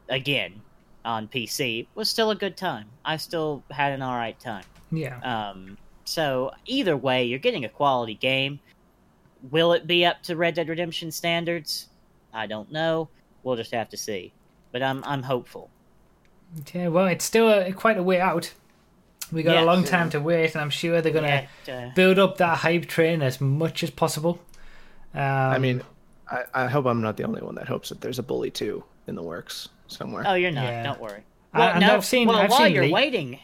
again 0.08 0.60
on 1.04 1.28
PC 1.28 1.86
was 1.94 2.10
still 2.10 2.30
a 2.30 2.34
good 2.34 2.56
time. 2.56 2.86
I 3.04 3.16
still 3.16 3.62
had 3.70 3.92
an 3.92 4.02
all 4.02 4.16
right 4.16 4.38
time. 4.38 4.64
Yeah. 4.90 5.18
Um, 5.20 5.78
so 6.04 6.52
either 6.66 6.96
way, 6.96 7.24
you're 7.24 7.38
getting 7.38 7.64
a 7.64 7.68
quality 7.68 8.14
game. 8.14 8.60
Will 9.50 9.72
it 9.72 9.86
be 9.86 10.04
up 10.04 10.22
to 10.24 10.36
Red 10.36 10.54
Dead 10.54 10.68
Redemption 10.68 11.10
standards? 11.10 11.88
I 12.32 12.46
don't 12.46 12.70
know. 12.70 13.08
We'll 13.46 13.54
just 13.56 13.70
have 13.72 13.88
to 13.90 13.96
see. 13.96 14.32
But 14.72 14.82
I'm 14.82 15.04
I'm 15.04 15.22
hopeful. 15.22 15.70
Okay, 16.62 16.88
well, 16.88 17.06
it's 17.06 17.24
still 17.24 17.48
a, 17.48 17.72
quite 17.72 17.96
a 17.96 18.02
way 18.02 18.20
out. 18.20 18.52
We 19.32 19.44
got 19.44 19.54
Yeah. 19.54 19.62
a 19.62 19.66
long 19.66 19.84
time 19.84 20.10
to 20.10 20.20
wait, 20.20 20.52
and 20.54 20.60
I'm 20.60 20.70
sure 20.70 21.00
they're 21.00 21.12
gonna 21.12 21.46
Yeah, 21.66 21.86
uh, 21.90 21.94
build 21.94 22.18
up 22.18 22.38
that 22.38 22.58
hype 22.58 22.86
train 22.86 23.22
as 23.22 23.40
much 23.40 23.84
as 23.84 23.90
possible. 23.90 24.40
Um, 25.14 25.20
I 25.22 25.58
mean, 25.58 25.82
I, 26.28 26.42
I 26.54 26.66
hope 26.66 26.86
I'm 26.86 27.00
not 27.02 27.16
the 27.16 27.22
only 27.24 27.40
one 27.40 27.54
that 27.54 27.68
hopes 27.68 27.88
that 27.90 28.00
there's 28.00 28.18
a 28.18 28.22
Bully 28.24 28.50
2 28.50 28.82
in 29.06 29.14
the 29.14 29.22
works 29.22 29.68
somewhere. 29.86 30.24
oh, 30.26 30.34
you're 30.34 30.50
not. 30.50 30.64
Yeah. 30.64 30.82
Don't 30.82 31.00
worry. 31.00 31.22
I- 31.54 31.58
Well, 31.58 31.68
and 31.70 31.80
no, 31.82 31.94
I've 31.94 32.04
seen- 32.04 32.26
Well, 32.28 32.36
I've 32.38 32.50
while 32.50 32.58
seen 32.64 32.74
you're 32.74 32.84
leak- 32.84 32.94
waiting, 32.94 33.38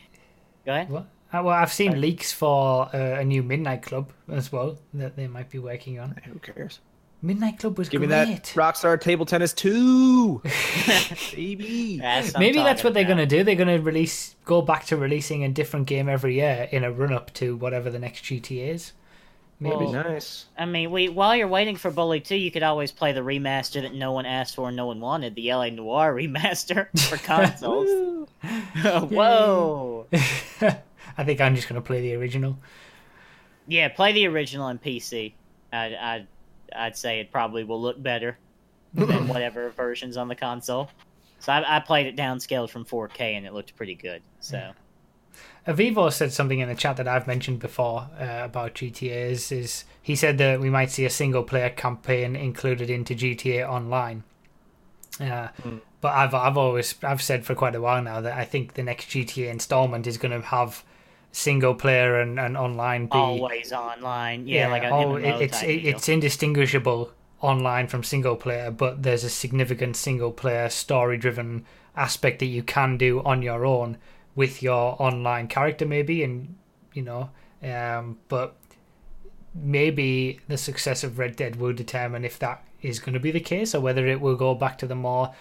go 0.67 0.73
ahead. 0.73 0.91
what? 0.91 1.03
Uh, 1.33 1.43
well, 1.45 1.49
I've 1.51 1.73
seen 1.73 1.93
Sorry. 1.93 2.01
leaks 2.01 2.33
for 2.33 2.91
uh, 2.95 3.21
a 3.21 3.25
new 3.25 3.43
Midnight 3.45 3.83
Club 3.83 4.13
as 4.31 4.51
well 4.53 4.79
that 4.95 5.15
they 5.17 5.29
might 5.29 5.49
be 5.51 5.59
working 5.61 5.99
on. 6.01 6.21
Who 6.27 6.39
cares? 6.41 6.81
Midnight 7.25 7.61
Club 7.61 7.79
was 7.79 7.89
Give 7.89 8.01
me 8.01 8.09
great. 8.09 8.27
that 8.27 8.45
Rockstar 8.47 9.01
Table 9.01 9.25
Tennis 9.25 9.53
2! 9.53 10.43
Baby! 11.35 11.99
That's 11.99 12.37
Maybe 12.37 12.59
that's 12.59 12.83
talking 12.83 12.89
what 12.89 12.95
they're 12.95 13.05
gonna 13.05 13.27
do. 13.27 13.45
They're 13.45 13.55
gonna 13.55 13.81
release, 13.81 14.35
go 14.45 14.61
back 14.61 14.87
to 14.87 14.97
releasing 14.97 15.45
a 15.45 15.49
different 15.49 15.87
game 15.87 16.09
every 16.09 16.35
year 16.35 16.69
in 16.73 16.83
a 16.83 16.91
run 16.91 17.13
up 17.13 17.33
to 17.35 17.55
whatever 17.57 17.91
the 17.91 18.01
next 18.01 18.25
GTA 18.25 18.75
is. 18.75 18.93
Maybe. 19.61 19.77
Well, 19.77 19.93
nice. 19.93 20.47
I 20.59 20.65
mean, 20.65 20.91
we 20.91 21.09
while 21.09 21.37
you're 21.37 21.47
waiting 21.47 21.77
for 21.77 21.93
Bully 21.93 22.19
2, 22.19 22.35
you 22.35 22.51
could 22.51 22.65
always 22.65 22.91
play 22.91 23.13
the 23.13 23.21
remaster 23.21 23.81
that 23.83 23.95
no 23.95 24.11
one 24.11 24.27
asked 24.27 24.57
for 24.57 24.67
and 24.67 24.77
no 24.77 24.87
one 24.87 24.99
wanted, 24.99 25.37
the 25.37 25.53
LA 25.55 25.69
Noire 25.71 26.13
remaster 26.13 26.89
for 27.09 27.17
consoles. 27.25 28.29
Whoa! 28.83 30.07
I 31.17 31.25
think 31.25 31.41
I'm 31.41 31.55
just 31.55 31.69
gonna 31.69 31.81
play 31.81 32.01
the 32.01 32.15
original. 32.17 32.59
Yeah, 33.69 33.89
play 33.91 34.13
the 34.13 34.27
original 34.27 34.67
on 34.67 34.81
PC. 34.81 35.35
I'd, 35.73 35.95
I'd, 35.95 36.27
I'd 36.77 36.97
say 36.97 37.21
it 37.21 37.31
probably 37.31 37.65
will 37.65 37.81
look 37.81 38.03
better 38.03 38.39
than 38.95 39.29
whatever 39.29 39.71
versions 39.71 40.17
on 40.17 40.29
the 40.29 40.35
console. 40.35 40.91
So 41.39 41.53
I, 41.53 41.77
I 41.77 41.81
played 41.81 42.07
it 42.07 42.17
downscaled 42.17 42.71
from 42.71 42.85
4K 42.85 43.21
and 43.37 43.47
it 43.47 43.53
looked 43.53 43.75
pretty 43.75 43.95
good. 43.95 44.23
So 44.41 44.73
Avivo 45.67 46.13
said 46.13 46.33
something 46.33 46.59
in 46.59 46.69
the 46.69 46.75
chat 46.75 46.97
that 46.97 47.09
I've 47.09 47.27
mentioned 47.27 47.61
before 47.61 48.09
uh, 48.19 48.41
about 48.45 48.75
GTA. 48.75 49.31
Is, 49.31 49.53
is 49.53 49.85
he 50.01 50.17
said 50.17 50.39
that 50.39 50.61
we 50.61 50.71
might 50.71 50.91
see 50.91 51.05
a 51.05 51.11
single 51.11 51.43
player 51.43 51.71
campaign 51.71 52.35
included 52.37 52.91
into 52.91 53.15
GTA 53.15 53.69
Online. 53.69 54.25
Uh, 55.21 55.49
But 56.01 56.15
I've 56.15 56.35
I've 56.35 56.59
always 56.59 56.97
I've 57.05 57.23
said 57.23 57.45
for 57.45 57.55
quite 57.55 57.77
a 57.77 57.81
while 57.81 58.03
now 58.03 58.21
that 58.21 58.37
I 58.37 58.45
think 58.45 58.75
the 58.75 58.83
next 58.83 59.09
GTA 59.11 59.51
installment 59.51 60.07
is 60.07 60.19
going 60.19 60.33
to 60.33 60.47
have 60.49 60.83
single 61.33 61.75
player 61.75 62.21
and, 62.21 62.39
and 62.39 62.57
online 62.57 63.07
be 63.07 63.17
always 63.17 63.73
online. 63.73 64.47
Yeah, 64.47 64.69
like 64.69 64.85
an 64.85 64.93
oh, 64.93 65.17
it, 65.17 65.43
it's 65.43 65.63
it, 65.63 65.85
it's 65.85 66.09
indistinguishable 66.09 67.11
online 67.41 67.89
from 67.89 68.05
single 68.05 68.37
player, 68.37 68.71
but 68.71 69.03
there's 69.03 69.25
a 69.25 69.31
significant 69.31 69.97
single 69.97 70.31
player 70.31 70.69
story 70.69 71.17
driven 71.17 71.65
aspect 71.97 72.39
that 72.39 72.47
you 72.47 72.63
can 72.63 72.97
do 72.97 73.21
on 73.23 73.43
your 73.43 73.67
own 73.67 73.99
with 74.35 74.63
your 74.63 74.97
online 75.01 75.49
character, 75.49 75.85
maybe, 75.85 76.23
and 76.23 76.55
you 76.93 77.03
know, 77.03 77.31
um, 77.63 78.19
but 78.29 78.57
maybe 79.55 80.41
the 80.49 80.57
success 80.57 81.03
of 81.03 81.19
Red 81.19 81.37
Dead 81.37 81.57
will 81.57 81.73
determine 81.73 82.25
if 82.25 82.39
that 82.39 82.65
is 82.81 82.99
going 82.99 83.15
to 83.15 83.21
be 83.21 83.31
the 83.31 83.41
case 83.41 83.75
or 83.75 83.81
whether 83.81 84.07
it 84.07 84.21
will 84.21 84.37
go 84.37 84.55
back 84.55 84.79
to 84.79 84.87
the 84.87 84.95
more 84.95 85.35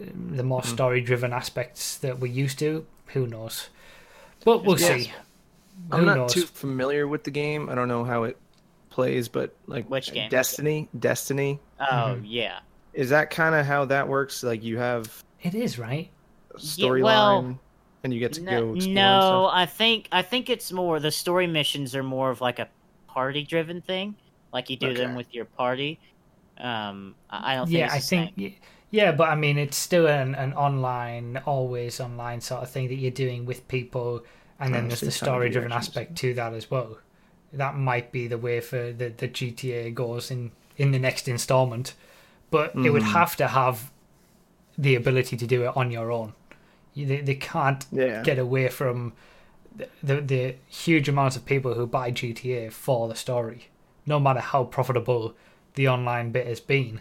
um, 0.00 0.36
the 0.36 0.42
more 0.42 0.62
story 0.62 1.00
driven 1.00 1.32
aspects 1.32 1.96
that 1.98 2.18
we 2.18 2.30
used 2.30 2.58
to. 2.58 2.86
Who 3.08 3.26
knows? 3.26 3.68
But 4.44 4.64
we'll 4.64 4.78
Yes. 4.78 5.04
see. 5.04 5.12
I'm 5.90 6.00
Who 6.00 6.04
not 6.04 6.14
knows? 6.14 6.34
too 6.34 6.46
familiar 6.46 7.08
with 7.08 7.24
the 7.24 7.30
game. 7.30 7.68
I 7.68 7.74
don't 7.74 7.88
know 7.88 8.04
how 8.04 8.24
it 8.24 8.40
plays, 8.90 9.28
but 9.28 9.58
like 9.66 9.88
Which 9.88 10.12
game? 10.12 10.28
Destiny, 10.28 10.88
Destiny. 10.98 11.62
Oh 11.78 11.84
Mhm. 11.86 12.22
yeah. 12.24 12.60
Is 12.92 13.10
that 13.10 13.30
kind 13.30 13.54
of 13.54 13.66
how 13.66 13.84
that 13.86 14.08
works? 14.08 14.42
Like 14.42 14.62
you 14.62 14.78
have 14.78 15.24
It 15.40 15.54
is 15.54 15.78
right. 15.78 16.12
a 16.54 16.58
Yeah, 16.76 16.90
storyline 16.90 17.02
well, 17.02 17.60
and 18.04 18.12
you 18.14 18.20
get 18.20 18.32
to 18.34 18.42
No, 18.42 18.50
go 18.50 18.72
explore 18.74 18.94
no. 18.94 19.46
I 19.52 19.66
think 19.66 20.08
I 20.12 20.22
think 20.22 20.48
it's 20.50 20.72
more 20.72 21.00
the 21.00 21.10
story 21.10 21.46
missions 21.46 21.94
are 21.94 22.02
more 22.02 22.30
of 22.30 22.40
like 22.40 22.58
a 22.58 22.70
party 23.08 23.44
driven 23.44 23.82
thing. 23.82 24.16
Like 24.52 24.70
you 24.70 24.76
do 24.76 24.94
them 24.94 25.14
with 25.14 25.32
your 25.34 25.46
party. 25.46 26.00
Um, 26.58 27.16
I 27.30 27.54
I 27.54 27.56
don't 27.56 27.70
think. 27.72 27.78
yeah 27.78 27.86
it's 27.86 27.94
i 27.94 27.98
the 27.98 28.02
same. 28.02 28.28
think 28.28 28.34
y- 28.36 28.58
yeah 28.90 29.12
but 29.12 29.28
i 29.28 29.34
mean 29.34 29.56
it's 29.58 29.76
still 29.76 30.06
an, 30.06 30.34
an 30.34 30.52
online 30.54 31.40
always 31.46 32.00
online 32.00 32.40
sort 32.40 32.62
of 32.62 32.70
thing 32.70 32.88
that 32.88 32.94
you're 32.96 33.10
doing 33.10 33.44
with 33.46 33.66
people 33.68 34.22
and 34.58 34.74
then 34.74 34.84
Oh, 34.84 34.88
there's 34.88 35.00
the 35.00 35.06
it's 35.08 35.18
kind 35.18 35.28
of 35.28 35.34
story 35.34 35.50
driven 35.50 35.72
aspect 35.72 36.16
to 36.16 36.34
that 36.34 36.52
as 36.54 36.70
well 36.70 36.98
that 37.52 37.74
might 37.76 38.12
be 38.12 38.26
the 38.28 38.38
way 38.38 38.60
for 38.60 38.92
the, 38.92 39.08
the 39.08 39.28
gta 39.28 39.92
goes 39.94 40.30
in 40.30 40.52
in 40.76 40.92
the 40.92 40.98
next 40.98 41.28
installment 41.28 41.94
but 42.50 42.74
it 42.74 42.90
would 42.90 43.02
Mhm. 43.02 43.12
have 43.12 43.36
to 43.36 43.48
have 43.48 43.90
the 44.78 44.94
ability 44.94 45.36
to 45.36 45.46
do 45.46 45.64
it 45.64 45.76
on 45.76 45.90
your 45.90 46.10
own 46.10 46.32
they, 46.96 47.20
they 47.20 47.34
can't 47.34 47.86
Yeah. 47.92 48.22
get 48.22 48.38
away 48.38 48.68
from 48.68 49.12
the, 49.76 49.88
the 50.02 50.20
the 50.20 50.54
huge 50.68 51.08
amounts 51.08 51.36
of 51.36 51.46
people 51.46 51.74
who 51.74 51.86
buy 51.86 52.10
GTA 52.10 52.70
for 52.72 53.08
the 53.08 53.14
story, 53.14 53.68
no 54.04 54.18
matter 54.18 54.40
how 54.40 54.64
profitable 54.64 55.34
the 55.74 55.86
online 55.88 56.32
bit 56.32 56.46
has 56.48 56.58
been. 56.60 57.00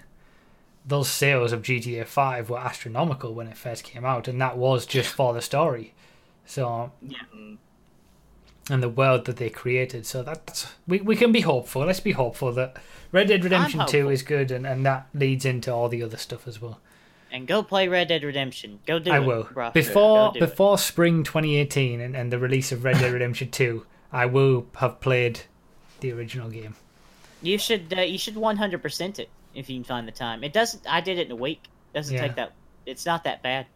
Those 0.86 1.09
sales 1.09 1.51
of 1.51 1.61
GTA 1.61 2.05
5 2.05 2.49
were 2.49 2.57
astronomical 2.57 3.34
when 3.34 3.47
it 3.47 3.57
first 3.57 3.84
came 3.84 4.05
out, 4.05 4.27
and 4.27 4.41
that 4.41 4.57
was 4.57 4.86
just 4.86 5.09
for 5.09 5.34
the 5.34 5.41
story. 5.41 5.93
So, 6.45 6.91
Yeah. 7.01 7.19
and 8.69 8.84
the 8.84 8.89
world 8.89 9.25
that 9.25 9.38
they 9.38 9.49
created. 9.49 10.05
So 10.05 10.23
that's 10.23 10.67
we, 10.88 10.99
we 11.01 11.15
can 11.15 11.32
be 11.32 11.41
hopeful. 11.41 11.86
Let's 11.86 11.99
be 11.99 12.11
hopeful 12.13 12.51
that 12.53 12.77
Red 13.11 13.27
Dead 13.27 13.43
Redemption 13.43 13.86
2 13.88 14.09
is 14.09 14.23
good, 14.23 14.51
and, 14.51 14.65
and 14.65 14.86
that 14.86 15.07
leads 15.13 15.45
into 15.45 15.71
all 15.73 15.89
the 15.89 16.03
other 16.03 16.17
stuff 16.17 16.47
as 16.47 16.61
well. 16.61 16.80
And 17.32 17.47
go 17.47 17.61
play 17.61 17.88
Red 17.88 18.07
Dead 18.07 18.23
Redemption. 18.23 18.80
Go 18.88 18.97
do 18.97 19.11
I 19.11 19.17
it. 19.19 19.25
will. 19.25 19.43
bro. 19.53 19.69
Before 19.71 20.32
do 20.32 20.38
it. 20.38 20.39
before 20.39 20.77
spring 20.80 21.23
2018 21.23 22.01
and, 22.01 22.15
and 22.15 22.32
the 22.34 22.39
release 22.39 22.71
of 22.71 22.84
Red 22.84 22.97
Dead 22.97 23.11
Redemption 23.13 23.51
2, 23.51 23.86
I 24.11 24.25
will 24.25 24.65
have 24.77 24.99
played 24.99 25.41
the 25.99 26.11
original 26.11 26.49
game. 26.49 26.75
You 27.41 27.57
should 27.59 27.93
uh, 27.95 28.01
you 28.01 28.17
should 28.17 28.36
100% 28.36 29.19
it 29.19 29.30
if 29.53 29.69
you 29.69 29.75
can 29.77 29.83
find 29.83 30.07
the 30.07 30.11
time. 30.11 30.43
It 30.43 30.53
doesn't. 30.53 30.83
I 30.87 31.01
did 31.01 31.17
it 31.17 31.27
in 31.27 31.31
a 31.31 31.35
week. 31.35 31.61
It 31.93 31.97
doesn't 31.97 32.13
Yeah. 32.15 32.21
take 32.21 32.35
that. 32.35 32.53
It's 32.85 33.05
not 33.05 33.23
that 33.25 33.41
bad. 33.43 33.67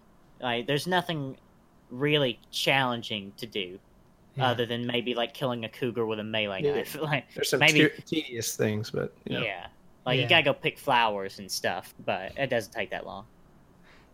Like 0.42 0.68
there's 0.68 0.88
nothing 0.88 1.38
really 1.90 2.40
challenging 2.52 3.34
to 3.38 3.46
do 3.46 3.80
Yeah. 4.36 4.48
other 4.50 4.66
than 4.66 4.88
maybe 4.88 5.14
like 5.14 5.34
killing 5.34 5.64
a 5.66 5.70
cougar 5.70 6.06
with 6.06 6.20
a 6.20 6.24
melee 6.24 6.64
Yeah. 6.64 6.76
knife. 6.76 6.96
like 7.02 7.34
There's 7.34 7.50
some 7.50 7.60
maybe 7.60 7.90
te- 7.90 8.22
tedious 8.22 8.56
things, 8.56 8.90
but 8.92 9.14
you 9.26 9.38
know. 9.40 9.46
yeah, 9.46 9.68
like 10.06 10.18
Yeah. 10.18 10.24
you 10.24 10.30
gotta 10.30 10.44
go 10.44 10.54
pick 10.54 10.78
flowers 10.80 11.40
and 11.40 11.52
stuff, 11.52 11.94
but 12.04 12.32
it 12.38 12.50
doesn't 12.50 12.74
take 12.74 12.90
that 12.92 13.06
long. 13.06 13.26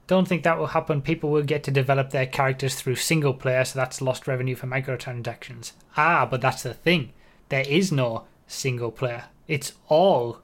Don't 0.08 0.28
think 0.28 0.42
that 0.44 0.58
will 0.58 0.68
happen. 0.68 1.02
People 1.04 1.30
will 1.30 1.44
get 1.44 1.64
to 1.66 1.72
develop 1.72 2.10
their 2.10 2.26
characters 2.26 2.74
through 2.76 2.96
single 2.96 3.34
player, 3.34 3.64
so 3.64 3.78
that's 3.78 4.02
lost 4.02 4.28
revenue 4.28 4.56
for 4.56 4.66
microtransactions. 4.66 5.74
Ah, 5.96 6.26
but 6.26 6.42
that's 6.42 6.64
the 6.64 6.74
thing. 6.74 7.14
There 7.50 7.62
is 7.68 7.92
no 7.92 8.26
single 8.48 8.92
player. 8.92 9.26
It's 9.48 9.74
all 9.88 10.40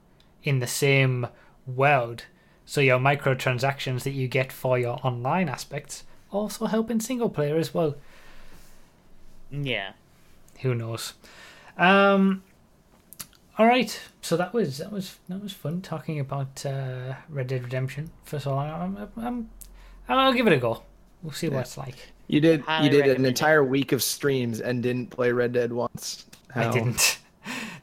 in 0.45 0.59
the 0.59 0.67
same 0.67 1.27
world. 1.67 2.23
So 2.65 2.79
your 2.81 2.99
microtransactions 2.99 4.03
that 4.03 4.11
you 4.11 4.27
get 4.27 4.51
for 4.51 4.79
your 4.79 4.99
online 5.05 5.49
aspects 5.49 6.03
also 6.31 6.65
help 6.65 6.89
in 6.89 6.99
single 6.99 7.29
player 7.29 7.57
as 7.57 7.73
well. 7.73 7.95
Yeah. 9.51 9.91
Who 10.61 10.73
knows? 10.73 11.13
Um 11.77 12.43
all 13.57 13.65
right, 13.65 13.97
so 14.21 14.35
that 14.35 14.53
was 14.53 14.79
that 14.79 14.91
was 14.91 15.17
that 15.29 15.41
was 15.41 15.53
fun 15.53 15.81
talking 15.81 16.19
about 16.19 16.65
uh, 16.65 17.13
Red 17.29 17.47
Dead 17.47 17.63
Redemption 17.63 18.11
for 18.25 18.37
so 18.37 18.53
long. 18.53 18.69
I'm, 18.69 19.09
I'm, 19.23 19.49
I'll 20.09 20.33
give 20.33 20.45
it 20.45 20.51
a 20.51 20.57
go. 20.57 20.83
We'll 21.23 21.31
see 21.31 21.47
what 21.47 21.55
Yeah. 21.55 21.61
it's 21.61 21.77
like. 21.77 21.95
You 22.27 22.41
did 22.41 22.61
Highly 22.61 22.85
you 22.85 22.91
did 22.91 23.15
an 23.17 23.25
entire 23.25 23.63
week 23.63 23.93
of 23.93 24.03
streams 24.03 24.59
and 24.59 24.83
didn't 24.83 25.07
play 25.09 25.31
Red 25.31 25.53
Dead 25.53 25.71
once. 25.71 26.25
I 26.53 26.69
didn't. 26.69 27.19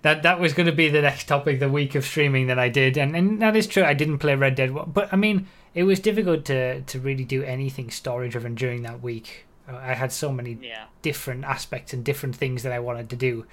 That 0.03 0.23
that 0.25 0.41
was 0.41 0.53
going 0.53 0.67
to 0.67 0.73
be 0.73 0.89
the 0.89 1.03
next 1.03 1.25
topic, 1.29 1.61
the 1.61 1.69
week 1.69 1.95
of 1.95 2.05
streaming 2.05 2.49
that 2.49 2.59
I 2.59 2.69
did, 2.69 2.97
and 2.99 3.17
and 3.17 3.41
that 3.41 3.55
is 3.57 3.67
true. 3.67 3.85
I 3.85 3.95
didn't 3.95 4.19
play 4.19 4.35
Red 4.35 4.57
Dead, 4.57 4.75
but 4.93 5.13
I 5.13 5.17
mean, 5.17 5.47
it 5.75 5.85
was 5.85 6.01
difficult 6.01 6.45
to 6.47 6.83
to 6.83 6.99
really 7.01 7.25
do 7.25 7.43
anything 7.45 7.91
story 7.91 8.29
driven 8.29 8.55
during 8.57 8.83
that 8.83 9.01
week. 9.03 9.47
I 9.69 9.95
had 9.95 10.11
so 10.13 10.33
many 10.33 10.59
Yeah. 10.61 10.87
different 11.03 11.45
aspects 11.45 11.93
and 11.95 12.05
different 12.05 12.35
things 12.35 12.65
that 12.65 12.73
I 12.73 12.81
wanted 12.81 13.09
to 13.11 13.17
do, 13.17 13.47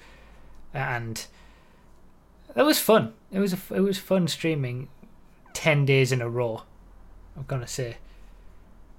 and 0.74 1.24
it 2.56 2.62
was 2.62 2.80
fun. 2.80 3.12
It 3.30 3.38
was 3.38 3.52
a, 3.52 3.58
it 3.74 3.80
was 3.80 3.98
fun 3.98 4.26
streaming 4.26 4.88
ten 5.52 5.84
days 5.84 6.10
in 6.10 6.20
a 6.20 6.28
row. 6.28 6.62
I'm 7.36 7.44
gonna 7.46 7.68
say. 7.68 7.98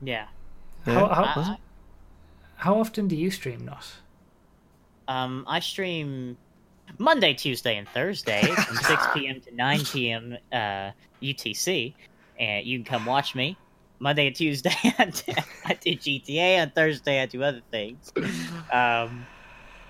Yeah. 0.01 0.27
How 0.85 1.07
how, 1.09 1.23
I- 1.25 1.57
how 2.55 2.79
often 2.79 3.07
do 3.09 3.15
you 3.15 3.29
stream, 3.29 3.65
Nos? 3.65 3.97
Um, 5.07 5.43
I 5.47 5.59
stream 5.59 6.37
Monday, 7.01 7.33
Tuesday, 7.33 7.77
and 7.77 7.87
Thursday 7.89 8.41
from 8.67 8.75
6 8.75 9.03
p.m. 9.13 9.41
to 9.41 9.55
9 9.55 9.79
p.m. 9.85 10.37
Uh, 10.51 10.91
UTC, 11.21 11.93
and 12.39 12.65
you 12.65 12.77
can 12.77 12.85
come 12.85 13.05
watch 13.05 13.33
me. 13.35 13.57
Monday 13.99 14.27
and 14.27 14.35
Tuesday, 14.35 14.73
I 14.99 15.05
do, 15.05 15.33
I 15.65 15.73
do 15.73 15.91
GTA. 15.95 16.61
On 16.61 16.71
Thursday, 16.71 17.21
I 17.21 17.25
do 17.25 17.43
other 17.43 17.61
things. 17.71 18.11
Um, 18.71 19.25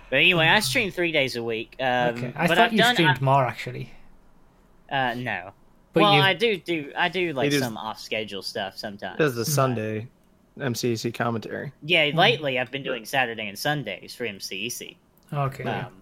but 0.09 0.17
anyway, 0.17 0.47
I 0.47 0.59
stream 0.59 0.91
three 0.91 1.11
days 1.11 1.35
a 1.35 1.43
week. 1.43 1.75
Um, 1.79 2.15
okay, 2.15 2.33
I 2.35 2.47
but 2.47 2.57
thought 2.57 2.65
I've 2.65 2.73
you 2.73 2.79
done, 2.79 2.95
streamed 2.95 3.21
more 3.21 3.45
actually. 3.45 3.93
Uh, 4.91 5.13
no. 5.15 5.51
But 5.93 6.03
well, 6.03 6.13
you 6.15 6.21
I 6.21 6.33
do 6.33 6.57
do 6.57 6.91
I 6.97 7.07
do 7.09 7.31
like 7.33 7.51
does- 7.51 7.61
some 7.61 7.77
off 7.77 7.99
schedule 7.99 8.41
stuff 8.41 8.77
sometimes. 8.77 9.17
Does 9.17 9.35
the 9.35 9.45
Sunday 9.45 10.07
MCC 10.57 11.13
commentary? 11.13 11.71
Yeah, 11.83 12.11
lately 12.13 12.59
I've 12.59 12.71
been 12.71 12.83
doing 12.83 13.05
Saturday 13.05 13.47
and 13.47 13.57
Sundays 13.57 14.13
for 14.15 14.25
MCEC. 14.25 14.95
okay. 15.33 15.63
Um, 15.63 16.00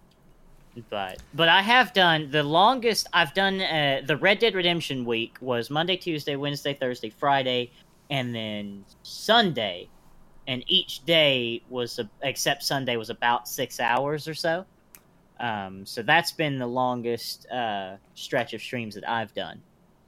but 0.90 1.22
but 1.34 1.50
I 1.50 1.62
have 1.62 1.94
done 1.94 2.30
the 2.32 2.44
longest 2.44 3.08
I've 3.14 3.34
done 3.34 3.62
uh, 3.62 4.02
the 4.06 4.18
Red 4.18 4.40
Dead 4.40 4.56
Redemption 4.56 5.06
week 5.06 5.38
was 5.42 5.70
Monday, 5.70 5.98
Tuesday, 5.98 6.36
Wednesday, 6.36 6.74
Thursday, 6.74 7.10
Friday, 7.10 7.72
and 8.10 8.34
then 8.34 8.86
Sunday, 9.04 9.88
and 10.48 10.64
each 10.68 11.06
day 11.06 11.62
was 11.70 12.00
a, 12.00 12.10
except 12.24 12.64
Sunday 12.64 12.96
was 12.98 13.10
about 13.10 13.48
six 13.48 13.80
hours 13.80 14.28
or 14.28 14.34
so. 14.34 14.66
Um, 15.40 15.86
so 15.86 16.02
that's 16.02 16.32
been 16.34 16.60
the 16.60 16.68
longest 16.68 17.50
uh, 17.50 17.96
stretch 18.16 18.54
of 18.54 18.62
streams 18.62 18.96
that 18.96 19.08
I've 19.08 19.34
done, 19.34 19.62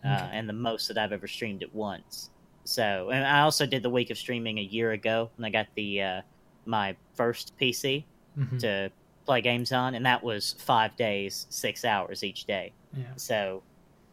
uh, 0.04 0.10
Okay. 0.10 0.30
and 0.38 0.50
the 0.50 0.54
most 0.54 0.88
that 0.90 0.98
I've 0.98 1.14
ever 1.14 1.28
streamed 1.28 1.64
at 1.64 1.74
once. 1.74 2.30
So, 2.66 3.10
and 3.12 3.26
I 3.26 3.42
also 3.42 3.66
did 3.66 3.82
the 3.82 3.90
week 3.90 4.10
of 4.10 4.18
streaming 4.18 4.60
a 4.60 4.62
year 4.64 4.92
ago 4.92 5.32
when 5.38 5.46
I 5.46 5.50
got 5.50 5.68
the 5.76 6.02
uh, 6.02 6.22
my 6.66 6.96
first 7.16 7.54
PC 7.60 8.04
Mhm. 8.38 8.60
to 8.60 8.92
play 9.32 9.42
games 9.42 9.72
on, 9.72 9.96
and 9.96 10.06
that 10.06 10.22
was 10.22 10.56
five 10.60 10.98
days, 10.98 11.48
six 11.50 11.86
hours 11.86 12.22
each 12.22 12.44
day. 12.44 12.74
Yeah. 12.96 13.06
So, 13.16 13.64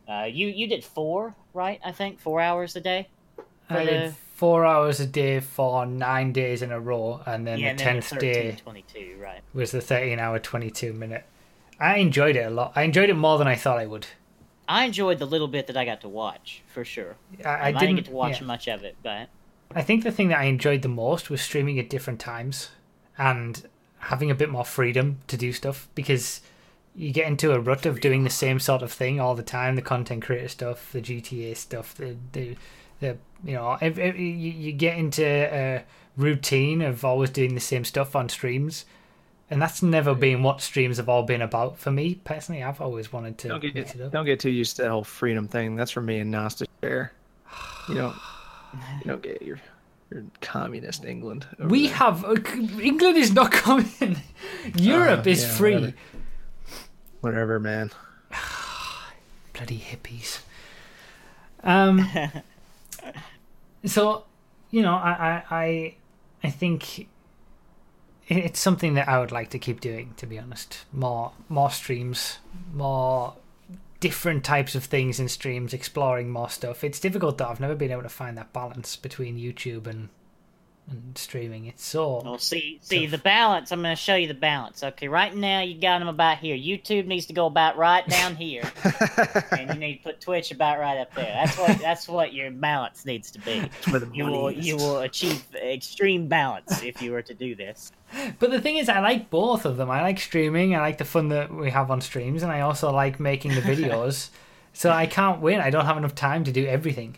uh, 0.08 0.28
you 0.30 0.46
you 0.46 0.68
did 0.68 0.84
four, 0.84 1.34
right? 1.52 1.80
I 1.84 1.90
think 1.90 2.20
four 2.20 2.40
hours 2.40 2.76
a 2.76 2.80
day. 2.80 3.08
I 3.68 3.74
for 3.74 3.84
did 3.84 4.14
four 4.36 4.64
hours 4.64 5.00
a 5.00 5.06
day 5.06 5.40
for 5.40 5.84
nine 5.84 6.32
days 6.32 6.62
in 6.62 6.70
a 6.70 6.78
row, 6.78 7.20
and 7.26 7.44
then 7.44 7.58
yeah, 7.58 7.66
the 7.66 7.70
and 7.70 7.78
then 7.80 7.96
the 7.96 8.02
tenth 8.02 8.20
day 8.20 8.56
22, 8.62 9.16
right? 9.20 9.40
was 9.52 9.72
the 9.72 9.80
thirteen 9.80 10.20
hour 10.20 10.38
twenty 10.38 10.70
two 10.70 10.92
minute. 10.92 11.24
I 11.80 11.96
enjoyed 11.96 12.36
it 12.36 12.46
a 12.46 12.50
lot. 12.50 12.72
I 12.76 12.82
enjoyed 12.82 13.10
it 13.10 13.14
more 13.14 13.38
than 13.38 13.48
I 13.48 13.56
thought 13.56 13.78
I 13.78 13.86
would. 13.86 14.06
I 14.68 14.84
enjoyed 14.84 15.18
the 15.18 15.26
little 15.26 15.48
bit 15.48 15.66
that 15.66 15.76
I 15.76 15.84
got 15.84 16.02
to 16.02 16.08
watch 16.08 16.62
for 16.68 16.84
sure. 16.84 17.16
I, 17.44 17.48
I 17.48 17.52
I 17.54 17.72
didn't 17.72 17.80
didn't 17.80 17.96
get 17.96 18.04
to 18.04 18.12
watch 18.12 18.40
yeah. 18.40 18.46
much 18.46 18.68
of 18.68 18.84
it, 18.84 18.94
but 19.02 19.28
I 19.74 19.82
think 19.82 20.04
the 20.04 20.12
thing 20.12 20.28
that 20.28 20.38
I 20.38 20.44
enjoyed 20.44 20.82
the 20.82 20.88
most 20.88 21.28
was 21.28 21.40
streaming 21.40 21.76
at 21.80 21.90
different 21.90 22.20
times 22.20 22.70
and 23.16 23.66
having 24.01 24.30
a 24.30 24.34
bit 24.34 24.51
more 24.51 24.64
freedom 24.64 25.18
to 25.26 25.36
do 25.36 25.53
stuff 25.53 25.88
because 25.94 26.40
you 26.94 27.12
get 27.12 27.26
into 27.26 27.53
a 27.53 27.61
rut 27.61 27.86
of 27.86 28.01
doing 28.01 28.24
the 28.24 28.30
same 28.30 28.59
sort 28.59 28.82
of 28.82 28.92
thing 28.92 29.20
all 29.20 29.34
the 29.34 29.42
time 29.42 29.76
the 29.76 29.82
content 29.82 30.22
creator 30.24 30.49
stuff 30.49 30.90
the 30.92 31.01
gta 31.01 31.57
stuff 31.57 31.94
the 31.94 32.16
the, 32.32 32.57
the 33.01 33.16
you 33.44 33.55
know 33.55 33.76
ev 33.80 33.99
ev- 33.99 34.18
you, 34.18 34.26
you 34.26 34.72
get 34.72 34.96
into 34.96 35.24
a 35.24 35.84
routine 36.16 36.82
of 36.82 37.05
always 37.05 37.30
doing 37.30 37.55
the 37.55 37.61
same 37.61 37.84
stuff 37.84 38.16
on 38.16 38.28
streams 38.28 38.84
and 39.51 39.62
that's 39.62 39.82
never 39.82 40.14
been 40.14 40.42
what 40.42 40.61
streams 40.61 40.96
have 40.96 41.09
all 41.09 41.22
been 41.22 41.42
about 41.42 41.78
for 41.78 41.90
me 41.90 42.16
personally 42.24 42.62
i've 42.62 42.80
always 42.80 43.12
wanted 43.12 43.38
to 43.38 43.49
Don't 43.49 43.62
get 43.62 44.01
up 44.01 44.11
don't 44.12 44.26
get 44.26 44.40
too 44.40 44.51
used 44.51 44.76
to 44.76 44.82
the 44.82 44.90
whole 44.90 45.05
freedom 45.05 45.46
thing. 45.49 45.76
That's 45.76 45.90
for 45.90 46.03
me 46.03 46.18
and 46.18 46.30
Nos 46.30 46.57
to 46.57 46.66
share. 46.82 47.12
You 47.88 47.94
don't 47.94 48.16
you 48.99 49.05
don't 49.07 49.22
get 49.22 49.40
your 49.42 49.59
your 50.11 50.24
communist 50.40 51.04
England. 51.04 51.46
we 51.59 51.86
there. 51.88 51.96
have 51.96 52.24
uh, 52.24 52.34
england 52.80 53.16
is 53.16 53.32
not 53.32 53.50
coming 53.66 54.16
europe 54.76 55.26
Uh, 55.26 55.30
is 55.30 55.42
yeah, 55.42 55.50
free 55.50 55.74
whatever. 55.74 55.94
whatever, 57.20 57.61
man. 57.61 57.90
bloody 59.52 59.78
hippies. 59.78 60.40
Um. 61.62 62.09
so, 63.84 64.24
you 64.70 64.82
know, 64.82 64.94
I, 64.94 65.11
I, 65.11 65.56
I, 65.64 65.94
I 66.44 66.50
think 66.50 67.09
it's 68.28 68.61
something 68.61 68.94
that 68.94 69.09
I 69.09 69.18
would 69.18 69.32
like 69.32 69.50
to 69.50 69.59
keep 69.59 69.80
doing. 69.80 70.14
To 70.18 70.26
be 70.26 70.38
honest, 70.38 70.84
more, 70.92 71.32
more 71.48 71.70
streams, 71.70 72.38
more 72.72 73.34
different 74.01 74.44
types 74.44 74.74
of 74.74 74.84
things 74.84 75.18
in 75.18 75.28
streams, 75.28 75.74
exploring 75.74 76.30
more 76.30 76.49
stuff. 76.49 76.84
It's 76.84 77.01
difficult 77.01 77.38
though. 77.38 77.46
I've 77.46 77.61
never 77.61 77.74
been 77.74 77.90
able 77.90 78.03
to 78.03 78.09
find 78.09 78.36
that 78.38 78.53
balance 78.53 78.96
between 78.96 79.38
YouTube 79.38 79.86
and 79.86 80.09
and 80.91 81.16
streaming. 81.18 81.66
It's 81.66 81.84
so. 81.84 82.22
well, 82.24 82.39
see, 82.39 82.78
see 82.82 83.03
Tough. 83.03 83.11
the 83.12 83.18
balance. 83.18 83.72
I'm 83.72 83.82
going 83.82 83.95
to 83.95 84.01
show 84.01 84.14
you 84.14 84.26
the 84.28 84.34
balance. 84.34 84.82
Okay, 84.82 85.09
right 85.09 85.34
now 85.34 85.61
you 85.61 85.80
got 85.80 85.99
them 85.99 86.09
about 86.09 86.39
here. 86.39 86.57
YouTube 86.57 87.07
needs 87.07 87.26
to 87.26 87.32
go 87.32 87.47
about 87.47 87.76
right 87.76 88.07
down 88.09 88.36
here, 88.36 88.62
and 89.53 89.68
you 89.70 89.76
need 89.80 89.97
to 89.99 90.03
put 90.05 90.20
Twitch 90.20 90.51
about 90.51 90.78
right 90.78 90.99
up 90.99 91.14
there. 91.14 91.24
That's 91.45 91.59
what 91.59 91.78
that's 91.80 92.09
what 92.09 92.32
your 92.32 92.51
balance 92.51 93.05
needs 93.05 93.30
to 93.32 93.39
be. 93.41 93.61
where 93.91 94.01
the 94.01 94.11
You 94.12 94.24
will 94.26 94.49
is. 94.49 94.66
you 94.66 94.76
will 94.76 94.99
achieve 95.01 95.45
extreme 95.55 96.26
balance 96.28 96.82
if 96.82 97.01
you 97.03 97.12
were 97.12 97.22
to 97.22 97.34
do 97.34 97.55
this. 97.55 97.93
But 98.39 98.51
the 98.51 98.61
thing 98.61 98.76
is, 98.78 98.89
I 98.89 99.01
like 99.01 99.28
both 99.30 99.64
of 99.66 99.76
them. 99.76 99.91
I 99.91 100.01
like 100.03 100.18
streaming. 100.18 100.74
I 100.74 100.80
like 100.80 100.99
the 100.99 101.05
fun 101.05 101.28
that 101.28 101.53
we 101.53 101.70
have 101.70 101.91
on 101.91 102.01
streams, 102.01 102.43
and 102.43 102.51
I 102.51 102.61
also 102.62 102.91
like 102.91 103.20
making 103.20 103.55
the 103.55 103.61
videos. 103.72 104.30
so 104.72 104.91
I 104.91 105.07
can't 105.07 105.41
win. 105.41 105.61
I 105.61 105.70
don't 105.70 105.84
have 105.86 105.97
enough 105.99 106.14
time 106.14 106.45
to 106.45 106.53
do 106.53 106.64
everything. 106.66 107.16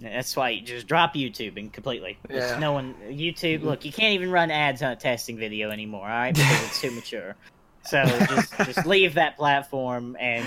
That's 0.00 0.34
why 0.36 0.50
you 0.50 0.62
just 0.62 0.86
drop 0.86 1.14
YouTube 1.14 1.56
and 1.58 1.72
completely. 1.72 2.18
Just 2.30 2.54
Yeah. 2.54 2.58
No 2.58 2.72
one 2.72 2.94
YouTube. 3.08 3.62
Look, 3.62 3.84
you 3.84 3.92
can't 3.92 4.14
even 4.14 4.30
run 4.30 4.50
ads 4.50 4.82
on 4.82 4.92
a 4.92 4.96
testing 4.96 5.36
video 5.36 5.70
anymore. 5.70 6.02
All 6.02 6.08
right, 6.08 6.34
because 6.34 6.62
it's 6.64 6.80
too 6.80 6.90
mature. 6.92 7.36
So 7.84 8.04
just 8.04 8.56
just 8.64 8.86
leave 8.86 9.14
that 9.14 9.36
platform 9.36 10.16
and 10.20 10.44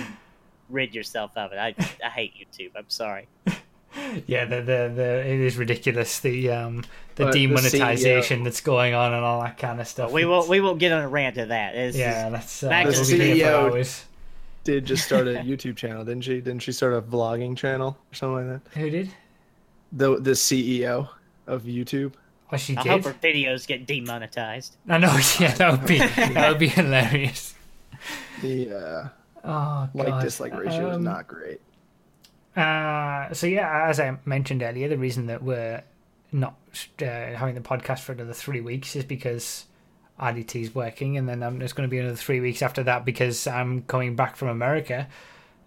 rid 0.69 0.93
yourself 0.95 1.31
of 1.35 1.51
it. 1.53 1.57
I 1.57 1.75
I 2.05 2.09
hate 2.09 2.33
YouTube. 2.35 2.71
I'm 2.75 2.89
sorry. 2.89 3.27
Yeah, 4.25 4.45
the, 4.45 4.55
the 4.57 4.91
the 4.95 5.19
it 5.27 5.39
is 5.39 5.55
ridiculous 5.55 6.19
the 6.19 6.49
um 6.49 6.83
the 7.15 7.25
But 7.25 7.33
the 7.33 7.47
demonetization 7.47 8.43
that's 8.43 8.61
going 8.61 8.95
on 8.95 9.13
and 9.13 9.23
all 9.23 9.41
that 9.43 9.57
kind 9.59 9.79
of 9.79 9.87
stuff. 9.87 10.11
We 10.11 10.25
won't 10.25 10.49
we 10.49 10.59
won't 10.61 10.79
get 10.79 10.91
on 10.91 11.03
a 11.03 11.07
rant 11.07 11.37
of 11.37 11.49
that. 11.49 11.75
It's, 11.75 11.95
Yeah, 11.95 12.29
that's 12.29 12.63
uh, 12.63 12.69
Back 12.69 12.85
we'll 12.87 13.03
to 13.03 13.11
be 13.17 13.35
here 13.35 13.45
CEO. 13.47 13.71
hours. 13.71 14.05
Did 14.63 14.85
just 14.85 15.05
start 15.05 15.27
a 15.27 15.31
YouTube 15.45 15.75
channel, 15.75 16.05
didn't 16.05 16.23
she? 16.23 16.35
Didn't 16.41 16.61
she 16.61 16.71
start 16.71 16.93
a 16.93 17.01
vlogging 17.01 17.55
channel 17.55 17.97
or 18.11 18.15
something 18.15 18.49
like 18.49 18.63
that? 18.63 18.79
Who 18.79 18.89
did? 18.89 19.09
The 19.95 20.19
the 20.19 20.31
CEO 20.31 21.09
of 21.47 21.63
YouTube. 21.63 22.13
Oh, 22.51 22.57
she 22.57 22.75
I 22.77 22.83
did. 22.83 22.89
hope 22.91 23.03
her 23.05 23.13
videos 23.13 23.65
get 23.67 23.85
demonetized. 23.87 24.75
I 24.87 24.97
know. 24.97 25.17
Yeah, 25.39 25.53
that 25.55 25.71
would 25.71 25.87
be 25.87 25.99
that 25.99 26.49
would 26.49 26.59
be 26.59 26.67
hilarious. 26.79 27.53
The 28.41 28.75
uh, 28.75 29.07
Oh 29.45 29.89
like 29.93 30.07
God. 30.07 30.21
dislike 30.23 30.53
ratio 30.57 30.89
is 30.91 30.95
Um, 30.97 31.03
not 31.03 31.27
great. 31.27 31.59
Uh, 32.55 33.33
so 33.33 33.47
yeah, 33.47 33.87
as 33.89 33.99
I 33.99 34.17
mentioned 34.25 34.61
earlier, 34.63 34.87
the 34.87 34.97
reason 34.97 35.25
that 35.27 35.41
we're 35.43 35.83
not 36.31 36.55
uh, 37.01 37.05
having 37.05 37.55
the 37.55 37.61
podcast 37.61 37.99
for 37.99 38.11
another 38.11 38.33
three 38.33 38.61
weeks 38.61 38.95
is 38.95 39.03
because 39.03 39.65
RDT 40.19 40.61
is 40.61 40.75
working, 40.75 41.17
and 41.17 41.27
then 41.27 41.41
um, 41.43 41.57
there's 41.59 41.73
going 41.73 41.87
to 41.89 41.91
be 41.91 41.97
another 41.99 42.15
three 42.15 42.39
weeks 42.39 42.61
after 42.61 42.83
that 42.83 43.05
because 43.05 43.47
I'm 43.47 43.81
coming 43.83 44.15
back 44.15 44.35
from 44.35 44.49
America 44.49 45.07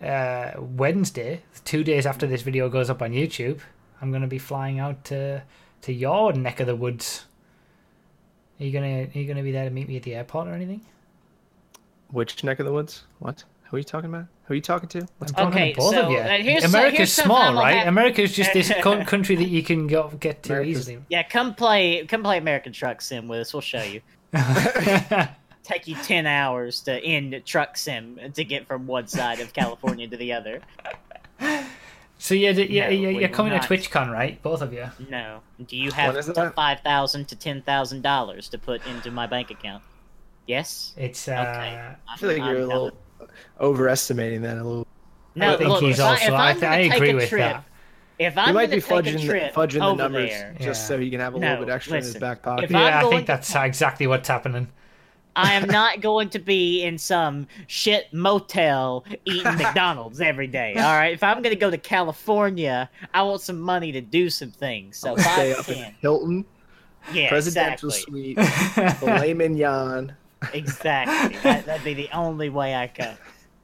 uh, 0.02 0.52
Wednesday, 0.58 1.42
two 1.64 1.82
days 1.82 2.06
after 2.06 2.26
this 2.26 2.42
video 2.42 2.68
goes 2.68 2.88
up 2.90 3.02
on 3.02 3.12
YouTube. 3.12 3.60
I'm 4.00 4.10
going 4.10 4.22
to 4.22 4.28
be 4.28 4.38
flying 4.38 4.78
out 4.78 5.04
to 5.06 5.42
to 5.82 5.92
your 5.92 6.32
neck 6.32 6.60
of 6.60 6.66
the 6.66 6.76
woods. 6.76 7.26
Are 8.60 8.64
you 8.64 8.72
gonna 8.72 9.02
Are 9.04 9.10
you 9.18 9.26
gonna 9.26 9.42
be 9.42 9.52
there 9.52 9.64
to 9.64 9.70
meet 9.70 9.86
me 9.88 9.96
at 9.96 10.02
the 10.02 10.14
airport 10.14 10.48
or 10.48 10.52
anything? 10.54 10.80
Which 12.10 12.42
neck 12.44 12.58
of 12.60 12.66
the 12.66 12.72
woods? 12.72 13.04
What? 13.18 13.44
Who 13.64 13.76
are 13.76 13.78
you 13.78 13.84
talking 13.84 14.08
about? 14.10 14.26
Who 14.44 14.52
are 14.52 14.54
you 14.54 14.62
talking 14.62 14.88
to? 14.90 15.06
What's 15.18 15.32
I'm 15.32 15.36
talking 15.50 15.58
Okay, 15.58 15.72
to 15.72 15.78
both 15.78 15.94
so, 15.94 16.02
of 16.06 16.10
you. 16.12 16.18
uh, 16.18 16.28
here's- 16.38 16.64
America's 16.64 16.98
here's 16.98 17.12
small, 17.12 17.52
right? 17.54 17.74
have- 17.78 17.88
America's 17.88 18.32
just 18.32 18.52
this 18.52 18.72
country 18.82 19.34
that 19.36 19.48
you 19.48 19.62
can 19.62 19.88
go 19.88 20.08
get 20.20 20.42
to 20.44 20.52
America's- 20.52 20.88
easily. 20.88 21.02
Yeah, 21.08 21.24
come 21.24 21.54
play 21.54 22.06
come 22.06 22.22
play 22.22 22.38
American 22.38 22.72
Truck 22.72 23.02
Sim 23.02 23.26
with 23.28 23.40
us. 23.40 23.52
We'll 23.52 23.60
show 23.60 23.82
you. 23.82 24.00
Take 25.64 25.88
you 25.88 25.96
ten 25.96 26.26
hours 26.26 26.80
to 26.82 26.92
end 27.04 27.42
Truck 27.44 27.76
Sim 27.76 28.20
to 28.34 28.44
get 28.44 28.66
from 28.68 28.86
one 28.86 29.08
side 29.08 29.40
of 29.40 29.52
California 29.52 30.06
to 30.06 30.16
the 30.16 30.32
other. 30.32 30.60
So 32.18 32.34
yeah, 32.34 32.52
d- 32.52 32.64
yeah, 32.70 32.84
No, 32.84 32.90
yeah, 32.90 33.08
we 33.08 33.18
you're 33.20 33.28
coming 33.28 33.52
not. 33.52 33.62
to 33.62 33.68
TwitchCon, 33.68 34.10
right? 34.12 34.42
Both 34.42 34.62
of 34.62 34.72
you. 34.72 34.88
No. 35.10 35.40
Do 35.66 35.76
you 35.76 35.90
have 35.92 36.08
When 36.14 36.16
is 36.18 36.26
that? 36.26 36.54
five 36.54 36.80
thousand 36.80 37.28
to 37.28 37.36
ten 37.36 37.62
thousand 37.62 38.02
dollars 38.02 38.48
to 38.50 38.58
put 38.58 38.86
into 38.86 39.10
my 39.10 39.26
bank 39.26 39.50
account? 39.50 39.82
Yes. 40.46 40.94
It's 40.96 41.28
uh, 41.28 41.32
Okay. 41.32 41.94
I 42.08 42.16
feel 42.16 42.28
like 42.30 42.38
you're 42.38 42.60
a 42.60 42.66
little 42.66 42.92
overestimating 43.60 44.42
that 44.42 44.56
a 44.58 44.62
little. 44.64 44.86
No, 45.34 45.54
I 45.54 45.56
think 45.56 45.68
look, 45.70 45.82
he's 45.82 45.98
if, 45.98 46.04
I, 46.04 46.08
also- 46.10 46.24
if 46.26 46.32
I 46.32 46.50
I'm 46.50 46.54
th- 46.60 46.64
I 46.70 46.76
agree 46.96 47.10
a 47.10 47.14
with 47.16 47.28
trip, 47.28 47.40
that. 47.52 47.64
if 48.18 48.38
I'm 48.38 48.54
might 48.54 48.66
gonna 48.70 48.76
be 48.76 48.80
take 48.82 48.90
a 48.90 48.94
fudging, 48.94 49.26
trip 49.26 49.54
fudging 49.54 49.72
the 49.80 49.94
numbers 49.94 50.30
there, 50.30 50.54
just 50.58 50.82
Yeah. 50.82 50.88
so 50.88 50.98
he 50.98 51.10
can 51.10 51.20
have 51.20 51.34
a 51.34 51.38
No, 51.38 51.50
little 51.50 51.66
bit 51.66 51.74
extra 51.74 51.94
in 51.94 51.98
his 51.98 52.08
listen. 52.08 52.20
back 52.20 52.42
pocket. 52.42 52.70
Yeah, 52.70 52.78
I'm 52.78 52.92
I 52.94 53.02
going 53.02 53.16
think 53.16 53.26
that's 53.26 53.52
ta- 53.52 53.64
exactly 53.64 54.06
what's 54.06 54.28
happening. 54.28 54.68
I 55.36 55.52
am 55.52 55.68
not 55.68 56.00
going 56.00 56.30
to 56.30 56.38
be 56.38 56.82
in 56.82 56.96
some 56.96 57.46
shit 57.66 58.12
motel 58.12 59.04
eating 59.26 59.44
McDonald's 59.58 60.20
every 60.20 60.46
day. 60.46 60.74
All 60.74 60.94
right, 60.94 61.12
if 61.12 61.22
I'm 61.22 61.42
going 61.42 61.54
to 61.54 61.60
go 61.60 61.70
to 61.70 61.78
California, 61.78 62.90
I 63.12 63.22
want 63.22 63.42
some 63.42 63.60
money 63.60 63.92
to 63.92 64.00
do 64.00 64.30
some 64.30 64.50
things. 64.50 64.96
So 64.96 65.14
Stay 65.16 65.52
up 65.52 65.68
in 65.68 65.94
Hilton 66.00 66.44
yeah, 67.12 67.28
presidential 67.28 67.90
exactly, 67.90 68.34
suite, 68.34 68.40
filet 68.96 69.34
mignon. 69.34 70.16
exactly. 70.52 71.38
That, 71.42 71.66
that'd 71.66 71.84
be 71.84 71.94
the 71.94 72.08
only 72.12 72.48
way 72.48 72.74
I 72.74 72.86
could. 72.86 73.16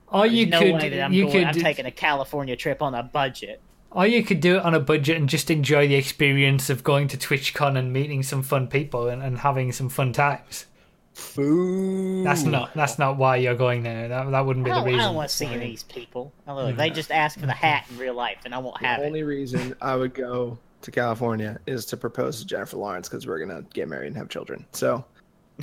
or 0.09 0.27
you 0.27 0.47
no 0.47 0.59
could, 0.61 0.75
way 0.75 0.89
that 0.91 1.05
I'm 1.05 1.13
you 1.13 1.27
going. 1.27 1.47
I'm 1.47 1.55
taking 1.55 1.87
a 1.87 1.91
California 1.91 2.55
trip 2.55 2.83
on 2.83 2.95
a 2.95 3.03
budget. 3.03 3.61
or 3.91 4.07
you 4.07 4.23
could 4.23 4.41
do 4.41 4.57
it 4.57 4.63
on 4.63 4.75
a 4.75 4.81
budget 4.81 5.17
and 5.17 5.29
just 5.29 5.51
enjoy 5.51 5.89
the 5.89 5.95
experience 5.95 6.71
of 6.71 6.85
going 6.85 7.09
to 7.09 7.17
TwitchCon 7.17 7.77
and 7.79 7.93
meeting 7.93 8.23
some 8.23 8.43
fun 8.43 8.69
people 8.69 9.09
and, 9.09 9.23
and 9.23 9.39
having 9.39 9.73
some 9.73 9.89
fun 9.89 10.13
times. 10.13 10.67
Food. 11.15 12.25
That's 12.25 12.43
not 12.45 12.73
that's 12.75 12.99
not 12.99 13.17
why 13.19 13.37
you're 13.37 13.55
going 13.55 13.83
there. 13.83 14.09
That 14.09 14.31
that 14.31 14.47
wouldn't 14.47 14.65
be 14.65 14.71
the 14.71 14.77
don't, 14.77 14.89
I 14.95 14.97
don't 14.97 15.15
want 15.15 15.29
to 15.31 15.37
see 15.37 15.57
these 15.59 15.83
people. 15.83 16.33
Now, 16.47 16.57
Look, 16.59 16.77
they 16.77 16.89
just 16.91 17.11
ask 17.11 17.39
for 17.39 17.47
the 17.47 17.53
hat 17.53 17.85
in 17.91 17.99
real 17.99 18.15
life, 18.15 18.39
and 18.45 18.55
I 18.55 18.59
won't 18.59 18.79
The 18.81 18.87
have 18.87 19.01
it. 19.03 19.07
only 19.07 19.23
reason 19.23 19.75
I 19.83 19.95
would 19.95 20.15
go 20.15 20.59
to 20.81 20.91
California 20.91 21.59
is 21.67 21.85
to 21.87 21.97
propose 21.97 22.41
to 22.41 22.47
Jennifer 22.47 22.77
Lawrence 22.79 23.09
because 23.09 23.27
we're 23.27 23.39
gonna 23.39 23.63
get 23.75 23.89
married 23.89 24.09
and 24.09 24.17
have 24.17 24.29
children. 24.31 24.65
So 24.73 25.05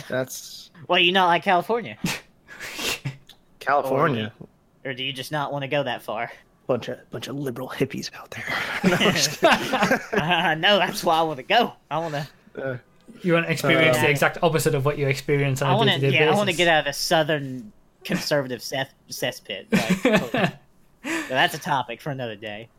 that's 0.08 0.70
Well, 0.88 1.00
you 1.00 1.12
not 1.12 1.28
like 1.28 1.44
California, 1.44 1.98
California. 3.60 4.32
or 4.86 4.94
do 4.94 5.04
you 5.04 5.14
just 5.14 5.32
not 5.32 5.52
want 5.52 5.64
to 5.64 5.68
go 5.68 5.84
that 5.84 6.02
far? 6.04 6.32
Bunch 6.68 6.88
of 6.90 7.10
bunch 7.10 7.28
of 7.28 7.36
liberal 7.36 7.70
hippies 7.70 8.12
out 8.14 8.30
there. 8.32 8.46
No, 8.90 8.96
I'm 8.96 9.14
just 9.14 9.42
kidding. 9.42 10.20
Uh, 10.22 10.56
no, 10.56 10.78
that's 10.78 11.04
why 11.04 11.18
I 11.18 11.22
want 11.24 11.38
to 11.38 11.44
go. 11.44 11.74
I 11.92 11.98
want 11.98 12.14
to. 12.14 12.28
Uh, 12.64 12.78
You 13.24 13.34
want 13.34 13.46
to 13.48 13.52
experience 13.52 13.98
Uh, 13.98 14.02
the 14.04 14.10
exact 14.10 14.38
opposite 14.42 14.76
of 14.76 14.86
what 14.86 14.98
you 14.98 15.08
experience 15.08 15.62
on 15.62 15.70
I 15.70 15.74
a 15.74 15.78
want 15.78 15.90
day-to-day 15.90 16.18
to. 16.18 16.24
Yeah, 16.26 16.32
I 16.32 16.36
want 16.36 16.50
to 16.50 16.56
get 16.56 16.68
out 16.68 16.80
of 16.80 16.86
the 16.86 16.94
southern 16.94 17.72
conservative 18.04 18.62
cess- 18.62 18.94
cesspit. 19.10 19.66
Like, 19.72 20.32
but 21.04 21.30
that's 21.30 21.54
a 21.54 21.60
topic 21.60 22.02
for 22.02 22.12
another 22.12 22.36
day. 22.36 22.70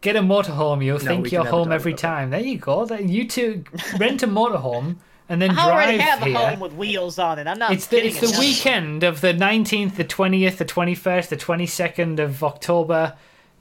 Get 0.00 0.14
a 0.16 0.20
motorhome. 0.20 0.84
You'll 0.84 0.98
No, 0.98 1.04
think 1.04 1.32
you're 1.32 1.44
home 1.44 1.72
every 1.72 1.92
about 1.92 2.00
that. 2.02 2.08
time. 2.08 2.30
There 2.30 2.40
you 2.40 2.58
go. 2.58 2.84
Then 2.84 3.08
you 3.08 3.26
two 3.26 3.64
rent 3.98 4.22
a 4.22 4.28
motorhome 4.28 4.96
and 5.28 5.42
then 5.42 5.50
I 5.50 5.54
drive 5.54 5.66
already 5.72 5.98
have 5.98 6.22
a 6.22 6.32
home 6.32 6.60
with 6.60 6.72
wheels 6.74 7.18
on 7.18 7.38
it. 7.38 7.46
I'm 7.46 7.58
not. 7.58 7.72
It's 7.72 7.86
the 7.88 8.06
it's 8.06 8.20
the 8.20 8.38
weekend 8.38 9.02
of 9.02 9.20
the 9.20 9.32
nineteenth, 9.32 9.96
the 9.96 10.04
twentieth, 10.04 10.58
the 10.58 10.64
twenty 10.64 10.94
first, 10.94 11.30
the 11.30 11.36
twenty 11.36 11.66
second 11.66 12.20
of 12.20 12.42
October. 12.44 13.14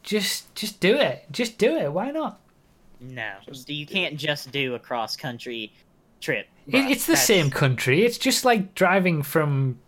Just 0.03 0.53
just 0.55 0.79
do 0.79 0.95
it. 0.95 1.25
Just 1.31 1.57
do 1.57 1.75
it. 1.75 1.91
Why 1.91 2.11
not? 2.11 2.39
No, 2.99 3.31
you 3.67 3.85
can't 3.85 4.15
just 4.17 4.51
do 4.51 4.73
a 4.75 4.79
cross 4.79 5.15
country 5.17 5.71
trip. 6.21 6.47
It, 6.67 6.75
it's 6.91 7.05
the 7.05 7.13
That's- 7.13 7.25
same 7.27 7.49
country. 7.49 8.03
It's 8.05 8.17
just 8.17 8.43
like 8.45 8.73
driving 8.75 9.23
from 9.23 9.79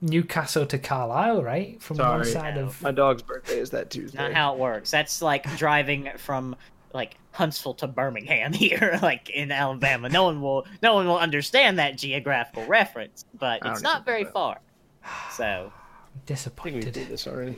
Newcastle 0.00 0.66
to 0.66 0.78
Carlisle, 0.78 1.42
right? 1.42 1.80
From 1.82 1.96
one 1.98 2.24
side 2.24 2.56
No. 2.56 2.64
of 2.66 2.80
my 2.82 2.90
dog's 2.92 3.22
birthday 3.22 3.58
is 3.58 3.70
that 3.70 3.90
Tuesday. 3.90 4.18
Not 4.18 4.32
how 4.32 4.52
it 4.54 4.58
works. 4.58 4.90
That's 4.90 5.20
like 5.22 5.44
driving 5.56 6.08
from 6.18 6.54
like 6.92 7.16
Huntsville 7.32 7.74
to 7.74 7.86
Birmingham 7.86 8.52
here, 8.54 8.98
like 9.02 9.30
in 9.30 9.50
Alabama. 9.50 10.08
No 10.08 10.24
one 10.24 10.40
will 10.40 10.66
no 10.82 10.94
one 10.94 11.06
will 11.06 11.18
understand 11.18 11.78
that 11.78 11.96
geographical 11.96 12.64
reference, 12.66 13.24
but 13.38 13.60
it's 13.64 13.82
don't 13.82 14.04
very 14.04 14.24
that. 14.24 14.32
far. 14.32 14.60
So 15.32 15.72
I 16.30 16.34
think 16.34 16.56
we 16.64 16.80
did 16.80 16.94
this 17.08 17.26
already. 17.26 17.56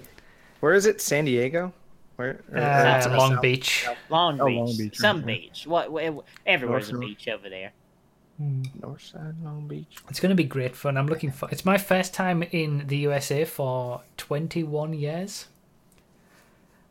Where 0.61 0.75
is 0.75 0.87
it? 0.87 1.01
San 1.01 1.25
Diego? 1.27 1.73
Where? 2.17 2.41
or- 2.53 2.59
or 2.59 2.63
Uh, 2.63 2.97
it's 2.99 3.07
Long 3.07 3.33
south? 3.35 3.43
Beach. 3.43 3.87
Long 4.11 4.35
Beach, 4.37 4.41
Oh, 4.43 4.47
Long 4.47 4.77
Beach, 4.77 4.97
some 4.97 5.17
right, 5.19 5.27
right. 5.27 5.41
beach. 5.43 5.67
What? 5.67 5.91
what 5.93 6.25
everywhere's 6.47 6.91
North, 6.93 7.03
a 7.03 7.07
beach 7.07 7.29
over 7.29 7.49
there. 7.49 7.73
North 8.41 9.03
side, 9.03 9.35
Long 9.45 9.69
Beach. 9.69 9.97
It's 10.09 10.19
going 10.21 10.31
to 10.31 10.35
be 10.37 10.45
great 10.45 10.75
fun. 10.75 10.97
I'm 10.97 11.07
looking 11.07 11.31
for. 11.31 11.49
It's 11.51 11.65
my 11.65 11.77
first 11.79 12.15
time 12.15 12.43
in 12.43 12.87
the 12.87 12.97
USA 12.99 13.45
for 13.45 14.01
21 14.17 14.95
years. 14.95 15.47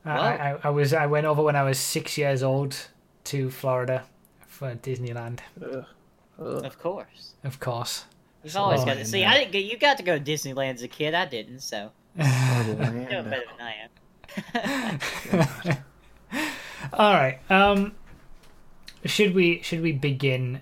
I, 0.05 0.09
Wow. 0.09 0.21
I, 0.63 0.67
I 0.67 0.69
was 0.69 0.93
I 0.93 1.07
went 1.07 1.25
over 1.25 1.41
when 1.43 1.55
I 1.55 1.63
was 1.63 1.77
six 1.79 2.17
years 2.17 2.41
old 2.43 2.87
to 3.25 3.49
Florida 3.49 4.05
for 4.47 4.73
Disneyland, 4.75 5.39
Ugh. 5.61 5.85
Ugh. 6.41 6.65
Of 6.65 6.79
course, 6.79 7.33
of 7.43 7.59
course. 7.59 8.05
you've 8.43 8.55
always 8.55 8.81
Oh, 8.81 8.85
got 8.85 8.93
to 8.97 9.05
see. 9.05 9.25
I 9.25 9.37
didn't. 9.39 9.51
Get, 9.51 9.65
you 9.65 9.77
got 9.77 9.97
to 9.97 10.03
go 10.03 10.17
to 10.17 10.23
Disneyland 10.23 10.75
as 10.75 10.83
a 10.83 10.87
kid. 10.87 11.13
I 11.13 11.25
didn't. 11.25 11.59
So 11.59 11.91
you're 12.15 12.25
doing 12.65 13.07
better 13.07 13.43
than 13.57 13.59
I 13.59 13.73
am. 15.33 15.77
All 16.93 17.13
right. 17.13 17.39
Um, 17.49 17.93
should 19.05 19.33
we 19.35 19.61
should 19.63 19.81
we 19.81 19.91
begin 19.91 20.61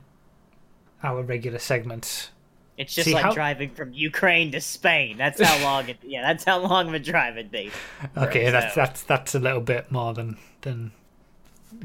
our 1.15 1.23
regular 1.23 1.59
segments? 1.59 2.29
It's 2.77 2.93
just 2.93 3.05
See, 3.07 3.13
like 3.13 3.23
how- 3.23 3.33
driving 3.33 3.71
from 3.71 3.91
Ukraine 3.93 4.51
to 4.51 4.61
Spain. 4.61 5.17
That's 5.17 5.41
how 5.41 5.63
long 5.63 5.89
it. 5.89 5.97
Yeah, 6.03 6.21
that's 6.21 6.43
how 6.43 6.59
long 6.59 6.87
of 6.89 6.93
a 6.93 6.99
drive 6.99 7.37
it'd 7.37 7.51
be. 7.51 7.71
Okay, 8.15 8.45
So- 8.45 8.51
that's 8.51 8.75
that's 8.75 9.03
that's 9.03 9.35
a 9.35 9.39
little 9.39 9.61
bit 9.61 9.91
more 9.91 10.13
than 10.13 10.37
than 10.61 10.91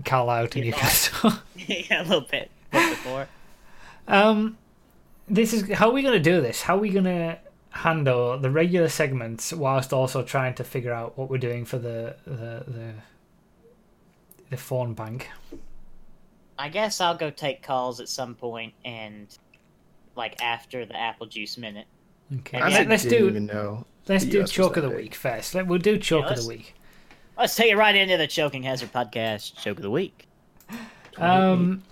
Carlisle 0.04 0.48
to. 0.48 0.60
Newcastle. 0.60 1.32
yeah, 1.56 2.02
a 2.02 2.04
little 2.04 2.26
bit, 2.30 2.50
a 2.72 2.76
little 2.78 2.94
bit 2.96 3.04
more. 3.06 3.28
Um, 4.08 4.58
this 5.28 5.52
is 5.54 5.70
how 5.72 5.88
are 5.88 5.92
we 5.92 6.02
going 6.02 6.14
to 6.22 6.30
do 6.30 6.40
this? 6.42 6.62
How 6.62 6.76
are 6.76 6.80
we 6.80 6.90
going 6.90 7.04
to 7.06 7.38
handle 7.70 8.36
the 8.38 8.50
regular 8.50 8.88
segments 8.88 9.50
whilst 9.52 9.94
also 9.94 10.22
trying 10.22 10.52
to 10.56 10.64
figure 10.64 10.92
out 10.92 11.16
what 11.16 11.30
we're 11.30 11.38
doing 11.38 11.64
for 11.64 11.78
the 11.78 12.16
the 12.26 12.64
the, 12.66 12.92
the 14.50 14.56
phone 14.58 14.92
bank? 14.92 15.30
I 16.58 16.68
guess 16.68 17.00
I'll 17.00 17.16
go 17.16 17.30
take 17.30 17.62
calls 17.62 18.00
at 18.00 18.08
some 18.08 18.34
point 18.34 18.74
and 18.84 19.26
like 20.16 20.40
after 20.42 20.84
the 20.84 20.96
apple 20.96 21.26
juice 21.26 21.56
minute. 21.56 21.86
Okay, 22.40 22.58
I 22.60 22.66
I 22.66 22.68
Yeah. 22.70 22.78
Let, 22.78 22.90
us 22.92 23.02
do 23.04 23.28
even 23.28 23.46
know. 23.46 23.86
let's 24.08 24.24
do 24.24 24.46
choke 24.46 24.76
of 24.76 24.82
the 24.82 24.88
big. 24.90 24.98
week 24.98 25.14
first. 25.14 25.54
Let, 25.54 25.66
we'll 25.66 25.78
do 25.78 25.98
choke 25.98 26.26
Yeah, 26.26 26.32
of 26.32 26.42
the 26.42 26.48
week. 26.48 26.74
Let's 27.38 27.54
take 27.56 27.72
it 27.72 27.76
right 27.76 27.94
into 27.94 28.16
the 28.16 28.26
Choking 28.26 28.62
Hazard 28.62 28.92
podcast, 28.92 29.56
Choke 29.56 29.78
of 29.78 29.82
the 29.82 29.90
Week. 29.90 30.26
Um, 31.18 31.82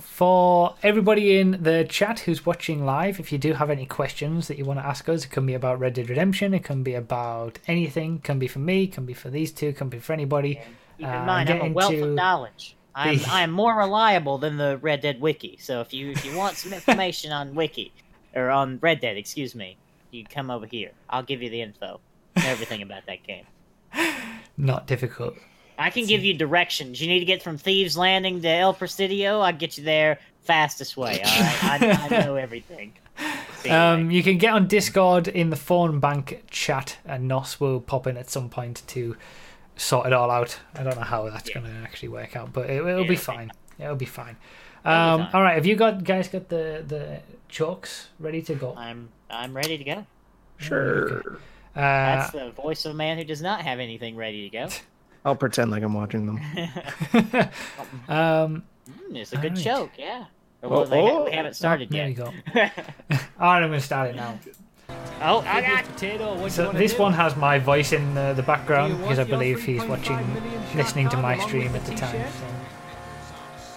For 0.00 0.74
everybody 0.82 1.38
in 1.38 1.62
the 1.62 1.84
chat 1.88 2.20
who's 2.20 2.46
watching 2.46 2.84
live, 2.84 3.18
if 3.18 3.32
you 3.32 3.38
do 3.38 3.52
have 3.54 3.70
any 3.70 3.86
questions 3.86 4.46
that 4.48 4.56
you 4.58 4.64
want 4.64 4.78
to 4.78 4.86
ask 4.86 5.08
us, 5.08 5.24
it 5.24 5.30
can 5.30 5.44
be 5.46 5.54
about 5.54 5.80
Red 5.80 5.94
Dead 5.94 6.08
Redemption, 6.08 6.54
it 6.54 6.62
can 6.64 6.82
be 6.82 6.94
about 6.94 7.58
anything, 7.66 8.16
it 8.16 8.24
can 8.24 8.38
be 8.38 8.46
for 8.46 8.60
me, 8.60 8.84
it 8.84 8.92
can 8.92 9.04
be 9.06 9.14
for 9.14 9.30
these 9.30 9.50
two, 9.52 9.68
it 9.68 9.76
can 9.76 9.88
be 9.88 9.98
for 9.98 10.12
anybody. 10.12 10.60
Keep 10.98 11.08
Uh, 11.08 11.10
in 11.10 11.26
mind, 11.26 11.50
I'm 11.50 11.60
a 11.60 11.72
wealth 11.72 11.92
into 11.92 12.08
of 12.08 12.14
knowledge. 12.14 12.76
I'm, 12.94 13.20
I 13.30 13.42
am 13.42 13.50
more 13.50 13.76
reliable 13.76 14.38
than 14.38 14.56
the 14.56 14.78
Red 14.78 15.00
Dead 15.00 15.20
Wiki. 15.20 15.58
So 15.60 15.80
if 15.80 15.92
you 15.92 16.10
if 16.10 16.24
you 16.24 16.36
want 16.36 16.56
some 16.56 16.72
information 16.72 17.32
on 17.32 17.54
Wiki 17.54 17.92
or 18.34 18.50
on 18.50 18.78
Red 18.80 19.00
Dead, 19.00 19.16
excuse 19.16 19.54
me, 19.54 19.76
you 20.10 20.24
come 20.24 20.50
over 20.50 20.66
here. 20.66 20.90
I'll 21.10 21.22
give 21.22 21.42
you 21.42 21.50
the 21.50 21.62
info, 21.62 22.00
everything 22.36 22.82
about 22.82 23.06
that 23.06 23.22
game. 23.22 23.46
Not 24.56 24.86
difficult. 24.86 25.34
I 25.76 25.90
can 25.90 26.06
give 26.06 26.22
you 26.22 26.34
directions. 26.34 27.00
You 27.00 27.08
need 27.08 27.18
to 27.18 27.24
get 27.24 27.42
from 27.42 27.58
Thieves 27.58 27.96
Landing 27.96 28.40
to 28.42 28.48
El 28.48 28.74
Presidio. 28.74 29.40
I'll 29.40 29.52
get 29.52 29.76
you 29.76 29.82
there 29.82 30.20
fastest 30.44 30.96
way. 30.96 31.20
All 31.24 31.40
right, 31.40 31.82
I, 31.82 32.08
I 32.08 32.08
know 32.24 32.36
everything. 32.36 32.92
Um, 33.68 34.10
you 34.10 34.22
can 34.22 34.38
get 34.38 34.52
on 34.52 34.68
Discord 34.68 35.26
in 35.26 35.50
the 35.50 35.56
phone 35.56 35.98
bank 35.98 36.44
chat, 36.50 36.98
and 37.04 37.26
Nos 37.26 37.58
will 37.58 37.80
pop 37.80 38.06
in 38.06 38.16
at 38.16 38.30
some 38.30 38.50
point 38.50 38.82
to 38.88 39.16
sort 39.76 40.06
it 40.06 40.12
all 40.12 40.30
out. 40.30 40.58
I 40.74 40.82
don't 40.82 40.96
know 40.96 41.02
how 41.02 41.28
that's 41.30 41.48
Yeah. 41.48 41.60
going 41.60 41.72
to 41.72 41.80
actually 41.82 42.08
work 42.10 42.36
out, 42.36 42.52
but 42.52 42.70
it, 42.70 42.76
it'll 42.76 42.88
Yeah, 43.02 43.08
be 43.08 43.14
okay. 43.14 43.16
fine. 43.16 43.52
It'll 43.78 43.96
be 43.96 44.04
fine. 44.06 44.36
It'll 44.84 44.92
be 44.92 44.96
Um, 44.96 45.20
fine. 45.20 45.30
all 45.34 45.42
right, 45.42 45.54
have 45.54 45.66
you 45.66 45.76
got 45.76 46.04
guys 46.04 46.28
got 46.28 46.48
the 46.48 46.84
the 46.86 47.20
chalks 47.48 48.08
ready 48.20 48.42
to 48.42 48.54
go? 48.54 48.74
I'm 48.76 49.08
I'm 49.30 49.54
ready 49.56 49.76
to 49.78 49.84
go. 49.84 50.06
Sure. 50.58 51.22
Uh, 51.74 51.80
That's 51.80 52.30
the 52.32 52.50
voice 52.52 52.84
of 52.84 52.92
a 52.92 52.94
man 52.94 53.18
who 53.18 53.24
does 53.24 53.42
not 53.42 53.62
have 53.62 53.80
anything 53.80 54.14
ready 54.16 54.48
to 54.48 54.56
go. 54.56 54.68
I'll 55.24 55.34
pretend 55.36 55.70
like 55.70 55.82
I'm 55.82 55.94
watching 55.94 56.26
them. 56.26 56.38
um, 58.08 58.62
Mm, 59.08 59.16
it's 59.16 59.32
a 59.32 59.36
good 59.38 59.52
Alright. 59.52 59.64
joke, 59.64 59.90
yeah. 59.96 60.26
Oh, 60.62 60.68
Well, 60.68 60.84
they 60.84 61.00
ha- 61.00 61.10
oh. 61.12 61.24
we 61.24 61.30
haven't 61.32 61.54
started 61.54 61.88
there 61.88 62.06
yet. 62.06 62.08
we 62.08 62.14
go. 62.14 62.24
All 63.40 63.48
right, 63.52 63.62
I'm 63.62 63.70
going 63.70 63.80
to 63.80 63.80
start 63.80 64.10
it 64.10 64.16
now. 64.16 64.38
Oh, 65.24 65.40
I 65.46 65.60
got 65.60 65.84
potato. 65.84 66.34
What 66.34 66.52
So 66.52 66.72
this 66.72 66.98
one 66.98 67.12
has 67.12 67.36
my 67.36 67.58
voice 67.58 67.92
in 67.92 68.16
uh, 68.16 68.28
the, 68.28 68.34
the 68.34 68.42
background 68.42 68.98
because 69.00 69.18
I 69.18 69.24
believe 69.24 69.62
he's 69.64 69.84
watching, 69.84 70.18
listening 70.74 71.08
to 71.10 71.16
my 71.16 71.38
stream 71.38 71.74
at 71.74 71.84
the 71.84 71.94
time. 71.94 72.24
So. 72.30 72.44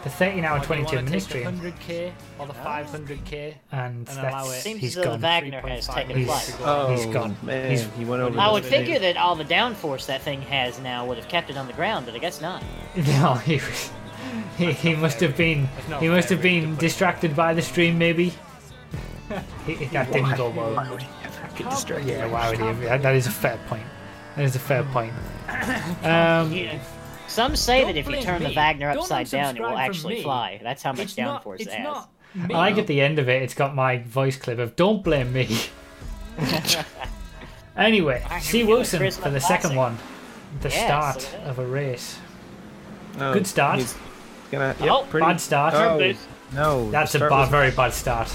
The 0.04 0.10
13 0.10 0.46
hour 0.46 0.64
22 0.64 1.02
minute 1.02 1.22
stream, 1.22 1.46
100k 1.46 2.12
or 2.40 2.48
the 2.48 2.54
500k. 2.54 3.56
and 3.72 4.08
and 4.08 4.20
allow 4.20 4.44
that's 4.46 4.60
it. 4.60 4.62
Seems 4.62 4.80
he's 4.80 4.96
as 4.98 5.04
though 5.04 5.12
gone. 5.12 5.20
Wagner 5.22 5.60
has 5.62 5.88
taken 5.88 6.16
He's- 6.18 6.50
flight. 6.52 6.62
Oh, 6.66 6.96
He's 6.96 7.06
gone. 7.08 7.36
Man, 7.42 7.72
He's- 7.72 7.88
he 7.98 8.06
went 8.06 8.22
over. 8.22 8.40
I 8.40 8.48
the 8.48 8.54
would 8.54 8.64
video. 8.64 8.80
figure 8.80 9.00
that 9.00 9.18
all 9.18 9.36
the 9.36 9.44
downforce 9.44 10.06
that 10.06 10.22
thing 10.22 10.42
has 10.44 10.80
now 10.80 11.06
would 11.06 11.18
have 11.18 11.28
kept 11.28 11.50
it 11.50 11.58
on 11.58 11.68
the 11.68 11.74
ground, 11.74 12.06
but 12.06 12.16
I 12.16 12.20
guess 12.20 12.40
not. 12.42 12.64
No, 12.96 13.34
he 13.34 13.56
was. 13.66 13.92
He, 14.58 14.72
he 14.72 14.96
must 14.96 15.20
have 15.20 15.36
been. 15.36 15.68
He 16.00 16.08
must 16.08 16.30
have 16.30 16.42
been 16.42 16.76
distracted 16.78 17.36
by 17.36 17.54
the 17.54 17.62
stream, 17.62 17.98
maybe. 17.98 18.34
he, 19.66 19.76
that 19.86 20.12
didn't 20.14 20.38
go 20.38 20.50
well. 20.52 20.98
Why 21.66 21.70
would 21.70 21.78
he 21.78 21.94
ever 21.94 22.02
get 22.02 22.06
distracted? 22.06 22.10
Yeah, 22.10 22.26
why 22.28 22.50
would 22.50 22.60
he? 22.60 22.86
That, 22.86 23.02
that 23.04 23.16
is 23.16 23.28
a 23.28 23.32
fair 23.32 23.58
point. 23.68 23.84
That 24.36 24.46
is 24.46 24.56
a 24.56 24.60
fair 24.60 24.84
point. 24.84 25.14
Um, 26.04 26.52
Yeah. 26.54 26.80
Some 27.28 27.56
say 27.56 27.82
Don't 27.82 27.88
that 27.94 27.98
if 28.00 28.06
you 28.06 28.12
blame 28.14 28.24
turn 28.24 28.44
the. 28.44 28.50
Wagner 28.54 28.90
upside 28.90 29.30
down, 29.30 29.58
it 29.58 29.62
will 29.62 29.78
actually 29.78 30.16
me. 30.16 30.24
fly. 30.24 30.60
That's 30.64 30.82
how 30.82 30.92
much 30.94 31.02
It's 31.02 31.16
downforce 31.16 31.60
It's 31.60 31.74
it 31.74 31.80
has. 31.80 32.06
I 32.50 32.54
like 32.54 32.78
at 32.78 32.88
the 32.88 33.02
end 33.02 33.20
of 33.20 33.28
it, 33.30 33.42
it's 33.42 33.54
got 33.54 33.76
my 33.76 33.98
voice 33.98 34.38
clip 34.38 34.60
of 34.60 34.76
"Don't 34.76 35.04
blame 35.04 35.34
me." 35.34 35.48
anyway, 37.76 38.24
I 38.30 38.40
C. 38.40 38.60
remember 38.62 38.78
Wilson 38.78 39.12
for 39.12 39.30
the 39.30 39.40
second 39.40 39.76
one, 39.76 39.98
the 40.62 40.70
Yes, 40.70 40.86
start 40.86 41.16
look 41.16 41.26
at 41.26 41.44
that. 41.44 41.50
of 41.50 41.60
a 41.60 41.66
race. 41.66 42.18
Oh, 43.20 43.34
Good 43.34 43.48
start. 43.48 43.96
Gonna. 44.52 44.76
Yep, 44.80 44.90
Oh, 44.90 45.06
pretty, 45.10 45.26
Bad 45.26 45.42
start. 45.42 45.74
Oh, 45.74 46.14
no. 46.54 46.90
That's 46.92 47.16
a 47.16 47.20
bad, 47.20 47.32
was 47.32 47.50
very 47.50 47.72
bad 47.72 47.94
start. 47.94 48.30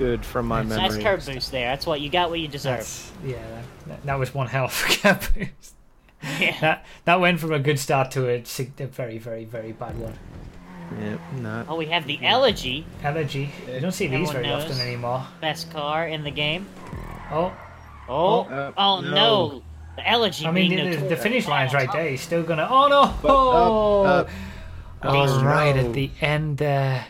Good 0.00 0.24
from 0.24 0.46
my 0.46 0.62
memory. 0.62 0.88
Nice 0.88 1.02
curb 1.02 1.24
boost 1.26 1.52
there. 1.52 1.68
That's 1.70 1.86
what 1.86 2.00
you 2.00 2.08
got. 2.08 2.30
What 2.30 2.40
you 2.40 2.48
deserve. 2.48 2.78
That's, 2.78 3.12
yeah, 3.22 3.36
that, 3.86 4.02
that 4.06 4.18
was 4.18 4.32
one 4.34 4.46
hell 4.46 4.64
of 4.64 4.84
a 4.88 4.92
cap 4.94 5.22
boost. 5.34 5.74
Yeah. 6.40 6.58
That 6.60 6.84
that 7.04 7.20
went 7.20 7.38
from 7.38 7.52
a 7.52 7.58
good 7.58 7.78
start 7.78 8.10
to 8.12 8.28
a, 8.28 8.36
a 8.42 8.86
very, 8.86 9.18
very, 9.18 9.44
very 9.44 9.72
bad 9.72 9.98
one. 9.98 10.14
Yep, 11.00 11.20
not. 11.36 11.66
Oh, 11.68 11.76
we 11.76 11.86
have 11.86 12.06
the 12.06 12.18
Elegy, 12.24 12.84
Elegy. 13.02 13.50
You 13.72 13.80
don't 13.80 13.92
see 13.92 14.06
these 14.08 14.30
very 14.32 14.46
knows. 14.46 14.64
often 14.64 14.80
anymore. 14.80 15.24
best 15.40 15.70
car 15.70 16.08
in 16.08 16.24
the 16.24 16.30
game. 16.32 16.66
Oh, 17.30 17.52
Oh, 18.08 18.40
Uh, 18.40 18.72
oh 18.76 19.00
no. 19.02 19.10
no. 19.10 19.62
The 19.96 20.08
Elegy. 20.08 20.46
I 20.46 20.50
mean, 20.50 20.70
being 20.70 20.90
the, 20.90 20.96
the, 20.96 21.08
the 21.10 21.16
finish 21.16 21.46
line's 21.46 21.72
right 21.74 21.90
there. 21.92 22.08
He's 22.08 22.22
still 22.22 22.42
gonna. 22.42 22.66
Oh 22.68 22.88
no! 22.88 23.14
But, 23.22 23.28
uh, 23.28 24.02
uh, 24.02 24.28
oh, 25.04 25.10
oh, 25.38 25.44
right 25.44 25.76
no. 25.76 25.86
at 25.86 25.92
the 25.92 26.10
end 26.20 26.56
there. 26.58 27.06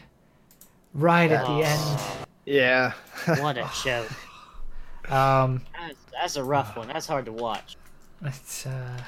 Right 0.92 1.30
at 1.30 1.46
the 1.46 1.52
Oh. 1.52 1.60
end. 1.60 2.26
Yeah. 2.54 2.92
What 3.26 3.56
a 3.58 3.68
show. 3.68 4.04
Um, 5.08 5.62
That's, 5.76 5.98
that's 6.12 6.36
a 6.36 6.44
rough 6.44 6.76
one. 6.76 6.86
That's 6.86 7.06
hard 7.06 7.24
to 7.24 7.32
watch. 7.32 7.76
it's 8.24 8.64
uh. 8.64 9.00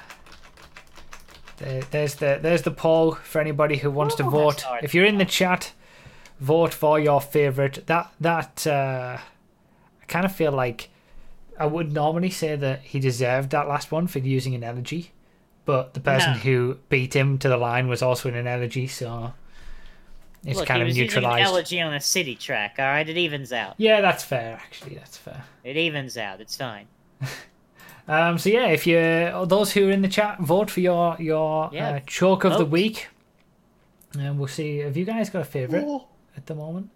There, 1.58 1.82
there's 1.92 2.16
the 2.16 2.40
there's 2.42 2.62
the 2.62 2.72
poll 2.72 3.12
for 3.12 3.40
anybody 3.40 3.76
who 3.76 3.90
wants 3.90 4.16
to 4.16 4.24
vote. 4.24 4.64
If 4.82 4.94
you're 4.94 5.04
in 5.04 5.18
the 5.18 5.24
chat, 5.24 5.72
vote 6.40 6.74
for 6.74 6.98
your 6.98 7.20
favorite. 7.20 7.86
That 7.86 8.10
that 8.20 8.66
uh, 8.66 9.18
I 9.20 10.04
kind 10.08 10.24
of 10.24 10.34
feel 10.34 10.50
like 10.50 10.88
I 11.56 11.66
would 11.66 11.92
normally 11.92 12.30
say 12.30 12.56
that 12.56 12.80
he 12.80 12.98
deserved 12.98 13.50
that 13.50 13.68
last 13.68 13.92
one 13.92 14.08
for 14.08 14.18
using 14.18 14.56
an 14.56 14.64
Elegy, 14.64 15.12
but 15.64 15.94
the 15.94 16.00
person 16.00 16.32
No. 16.32 16.38
who 16.38 16.78
beat 16.88 17.14
him 17.14 17.38
to 17.38 17.48
the 17.48 17.58
line 17.58 17.86
was 17.86 18.02
also 18.02 18.28
in 18.28 18.34
an 18.34 18.48
Elegy, 18.48 18.88
so 18.88 19.34
it's 20.44 20.58
Look, 20.58 20.66
kind 20.68 20.78
he 20.78 20.82
of 20.82 20.86
was 20.88 20.98
using 20.98 21.18
an 21.18 21.22
neutralized. 21.22 21.46
Elegy 21.46 21.80
on 21.80 21.94
a 21.94 22.00
city 22.00 22.34
track. 22.34 22.76
All 22.78 22.84
right, 22.86 23.08
it 23.08 23.16
evens 23.16 23.52
out. 23.52 23.74
Yeah, 23.78 24.00
that's 24.00 24.24
fair. 24.24 24.54
Actually, 24.62 24.96
that's 24.96 25.16
fair. 25.16 25.44
It 25.64 25.76
evens 25.76 26.16
out. 26.16 26.40
It's 26.40 26.56
fine. 26.56 26.86
Um, 28.08 28.36
so 28.36 28.50
yeah, 28.50 28.66
if 28.66 28.84
you 28.84 28.96
those 29.46 29.72
who 29.72 29.88
are 29.88 29.92
in 29.92 30.02
the 30.02 30.08
chat, 30.08 30.40
vote 30.40 30.68
for 30.70 30.80
your 30.80 31.16
your 31.20 31.70
Yeah, 31.72 31.90
uh, 31.90 32.00
choke 32.04 32.42
of 32.42 32.58
the 32.58 32.64
week, 32.64 33.06
and 34.18 34.38
we'll 34.40 34.48
see. 34.48 34.78
Have 34.78 34.96
you 34.96 35.04
guys 35.04 35.30
got 35.30 35.42
a 35.42 35.44
favorite 35.44 35.84
Oh. 35.86 36.06
at 36.36 36.46
the 36.46 36.54
moment? 36.56 36.90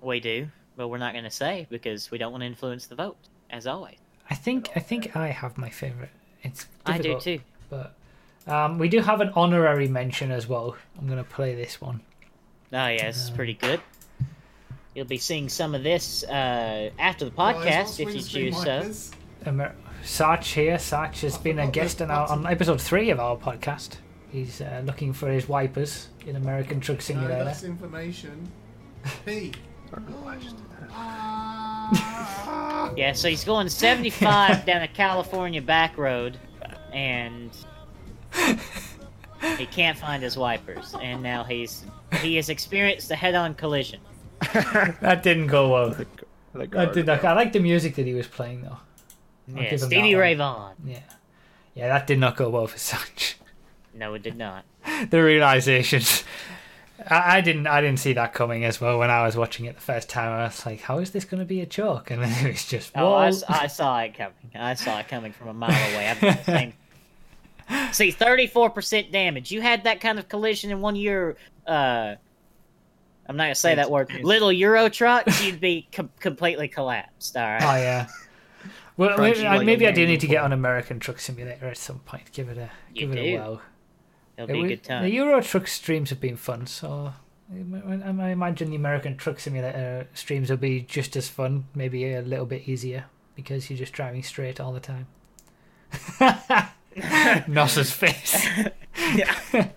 We 0.00 0.18
do, 0.18 0.48
but 0.76 0.88
we're 0.88 0.98
not 0.98 1.12
going 1.12 1.22
to 1.24 1.30
say 1.30 1.68
because 1.70 2.10
we 2.10 2.18
don't 2.18 2.32
want 2.32 2.42
to 2.42 2.46
influence 2.46 2.86
the 2.86 2.96
vote. 2.96 3.16
As 3.50 3.68
always, 3.68 3.98
I 4.28 4.34
think 4.34 4.70
I 4.74 4.80
think 4.80 5.14
I 5.16 5.28
have 5.28 5.56
my 5.58 5.70
favorite. 5.70 6.10
It's 6.42 6.66
I 6.84 6.98
do 6.98 7.20
too. 7.20 7.38
but 7.70 7.94
um, 8.48 8.78
we 8.78 8.88
do 8.88 8.98
have 9.00 9.20
an 9.20 9.30
honorary 9.36 9.86
mention 9.86 10.32
as 10.32 10.48
well. 10.48 10.76
I'm 10.98 11.06
gonna 11.08 11.22
play 11.22 11.54
this 11.54 11.80
one. 11.80 12.00
Oh 12.72 12.86
yeah, 12.86 13.06
this 13.06 13.22
is 13.22 13.30
pretty 13.30 13.54
good. 13.54 13.80
You'll 14.94 15.06
be 15.06 15.18
seeing 15.18 15.48
some 15.48 15.74
of 15.74 15.82
this 15.82 16.24
uh, 16.24 16.90
after 16.98 17.24
the 17.24 17.30
podcast 17.30 18.00
if 18.00 18.14
you 18.14 18.20
choose 18.20 18.62
so. 18.62 18.90
Amer- 19.46 19.74
Sarch 20.02 20.52
here. 20.54 20.76
Sarch 20.76 21.20
has 21.20 21.38
been 21.38 21.58
a 21.58 21.66
guest 21.70 22.02
on, 22.02 22.10
our, 22.10 22.28
on 22.28 22.46
episode 22.46 22.80
three 22.80 23.10
of 23.10 23.20
our 23.20 23.36
podcast. 23.36 23.96
He's 24.30 24.60
uh, 24.60 24.82
looking 24.84 25.12
for 25.12 25.30
his 25.30 25.48
wipers 25.48 26.08
in 26.26 26.36
American 26.36 26.80
Truck 26.80 27.00
Simulator. 27.00 27.28
No, 27.28 27.34
Simulator. 27.34 27.44
that's 27.44 27.64
information. 27.64 28.50
P. 29.24 29.52
Yeah, 32.96 33.12
so 33.14 33.28
he's 33.28 33.44
going 33.44 33.68
75 33.68 34.66
down 34.66 34.82
a 34.82 34.88
California 34.88 35.62
back 35.62 35.96
road, 35.96 36.38
and 36.92 37.50
he 39.56 39.66
can't 39.66 39.96
find 39.96 40.22
his 40.22 40.36
wipers, 40.36 40.94
and 41.00 41.22
now 41.22 41.44
he's 41.44 41.84
he 42.22 42.36
has 42.36 42.48
experienced 42.48 43.10
a 43.10 43.16
head-on 43.16 43.54
collision. 43.54 44.00
that 44.52 45.22
didn't 45.22 45.48
go 45.48 45.68
well. 45.70 45.90
The, 45.90 46.06
the 46.54 46.66
That 46.68 46.92
did 46.92 47.06
not. 47.06 47.24
I 47.24 47.32
like 47.34 47.52
the 47.52 47.60
music 47.60 47.94
that 47.96 48.06
he 48.06 48.14
was 48.14 48.26
playing 48.26 48.62
though. 48.62 48.78
I'll 49.56 49.62
Yeah, 49.62 49.70
give 49.70 49.80
Stevie 49.80 49.94
that 50.12 50.16
one. 50.16 50.20
Ray 50.20 50.34
Vaughan. 50.34 50.74
Yeah, 50.84 50.98
yeah, 51.74 51.88
that 51.88 52.06
did 52.06 52.18
not 52.18 52.36
go 52.36 52.48
well 52.48 52.66
for 52.66 52.78
Sarch. 52.78 53.34
No, 53.94 54.14
it 54.14 54.22
did 54.22 54.36
not. 54.36 54.64
the 55.10 55.22
realizations. 55.22 56.22
I, 57.08 57.38
I 57.38 57.40
didn't. 57.40 57.66
I 57.66 57.80
didn't 57.80 57.98
see 58.00 58.12
that 58.12 58.32
coming 58.34 58.64
as 58.64 58.80
well 58.80 58.98
when 58.98 59.10
I 59.10 59.24
was 59.24 59.36
watching 59.36 59.66
it 59.66 59.74
the 59.76 59.80
first 59.80 60.08
time. 60.08 60.30
I 60.32 60.44
was 60.44 60.64
like, 60.66 60.80
"How 60.82 60.98
is 60.98 61.10
this 61.12 61.24
going 61.24 61.40
to 61.40 61.44
be 61.46 61.60
a 61.60 61.66
joke?" 61.66 62.10
And 62.10 62.22
then 62.24 62.46
it 62.46 62.50
was 62.52 62.64
just, 62.66 62.92
Oh, 62.94 63.12
I, 63.12 63.22
"Whoa!" 63.24 63.28
s- 63.28 63.44
I 63.48 63.66
saw 63.66 63.98
it 64.00 64.14
coming. 64.14 64.34
I 64.54 64.74
saw 64.74 64.98
it 65.00 65.08
coming 65.08 65.32
from 65.32 65.48
a 65.48 65.54
mile 65.54 65.70
away. 65.94 66.08
I've 66.08 66.20
done 66.20 66.36
the 66.36 66.44
same. 66.44 66.72
See, 67.92 68.10
thirty-four 68.10 68.70
percent 68.70 69.12
damage. 69.12 69.50
You 69.50 69.60
had 69.60 69.84
that 69.84 70.00
kind 70.00 70.18
of 70.18 70.28
collision 70.28 70.70
in 70.70 70.80
one 70.80 70.94
of 70.94 71.00
your. 71.00 71.36
Uh, 71.68 72.16
I'm 73.28 73.36
not 73.36 73.44
gonna 73.44 73.54
say 73.54 73.74
that 73.74 73.90
word. 73.90 74.10
Little 74.22 74.50
Euro 74.52 74.88
truck, 74.88 75.24
you'd 75.42 75.60
be 75.60 75.86
com- 75.92 76.10
completely 76.18 76.66
collapsed. 76.68 77.36
All 77.36 77.42
right. 77.44 77.62
Oh 77.62 77.76
yeah. 77.76 78.06
Well, 78.96 79.16
maybe, 79.18 79.46
I- 79.46 79.56
like 79.58 79.66
maybe 79.66 79.86
I 79.86 79.90
a 79.90 79.94
do 79.94 80.06
need 80.06 80.20
to 80.20 80.26
get 80.26 80.36
mango. 80.36 80.44
on 80.46 80.52
American 80.54 80.98
Truck 80.98 81.20
Simulator 81.20 81.66
at 81.68 81.76
some 81.76 81.98
point. 82.00 82.32
Give 82.32 82.48
it 82.48 82.56
a 82.58 82.70
You 82.94 83.06
give 83.06 83.12
it 83.16 83.18
a 83.20 83.36
whirl. 83.36 83.60
It'll 84.36 84.46
be 84.48 84.60
It 84.60 84.64
a 84.64 84.68
good 84.68 84.82
time. 84.82 85.02
The 85.04 85.10
Euro 85.10 85.40
Truck 85.42 85.68
streams 85.68 86.10
have 86.10 86.20
been 86.20 86.36
fun, 86.36 86.66
so 86.66 87.12
I, 87.52 87.56
I 87.56 88.30
imagine 88.30 88.70
the 88.70 88.76
American 88.76 89.16
Truck 89.16 89.38
Simulator 89.40 90.08
streams 90.14 90.48
will 90.50 90.56
be 90.56 90.80
just 90.80 91.14
as 91.16 91.28
fun, 91.28 91.66
maybe 91.74 92.12
a 92.12 92.22
little 92.22 92.46
bit 92.46 92.68
easier 92.68 93.04
because 93.36 93.68
you're 93.70 93.78
just 93.78 93.92
driving 93.92 94.22
straight 94.22 94.58
all 94.60 94.72
the 94.72 94.80
time. 94.80 95.06
Nossa's 97.48 97.92
face. 97.92 98.46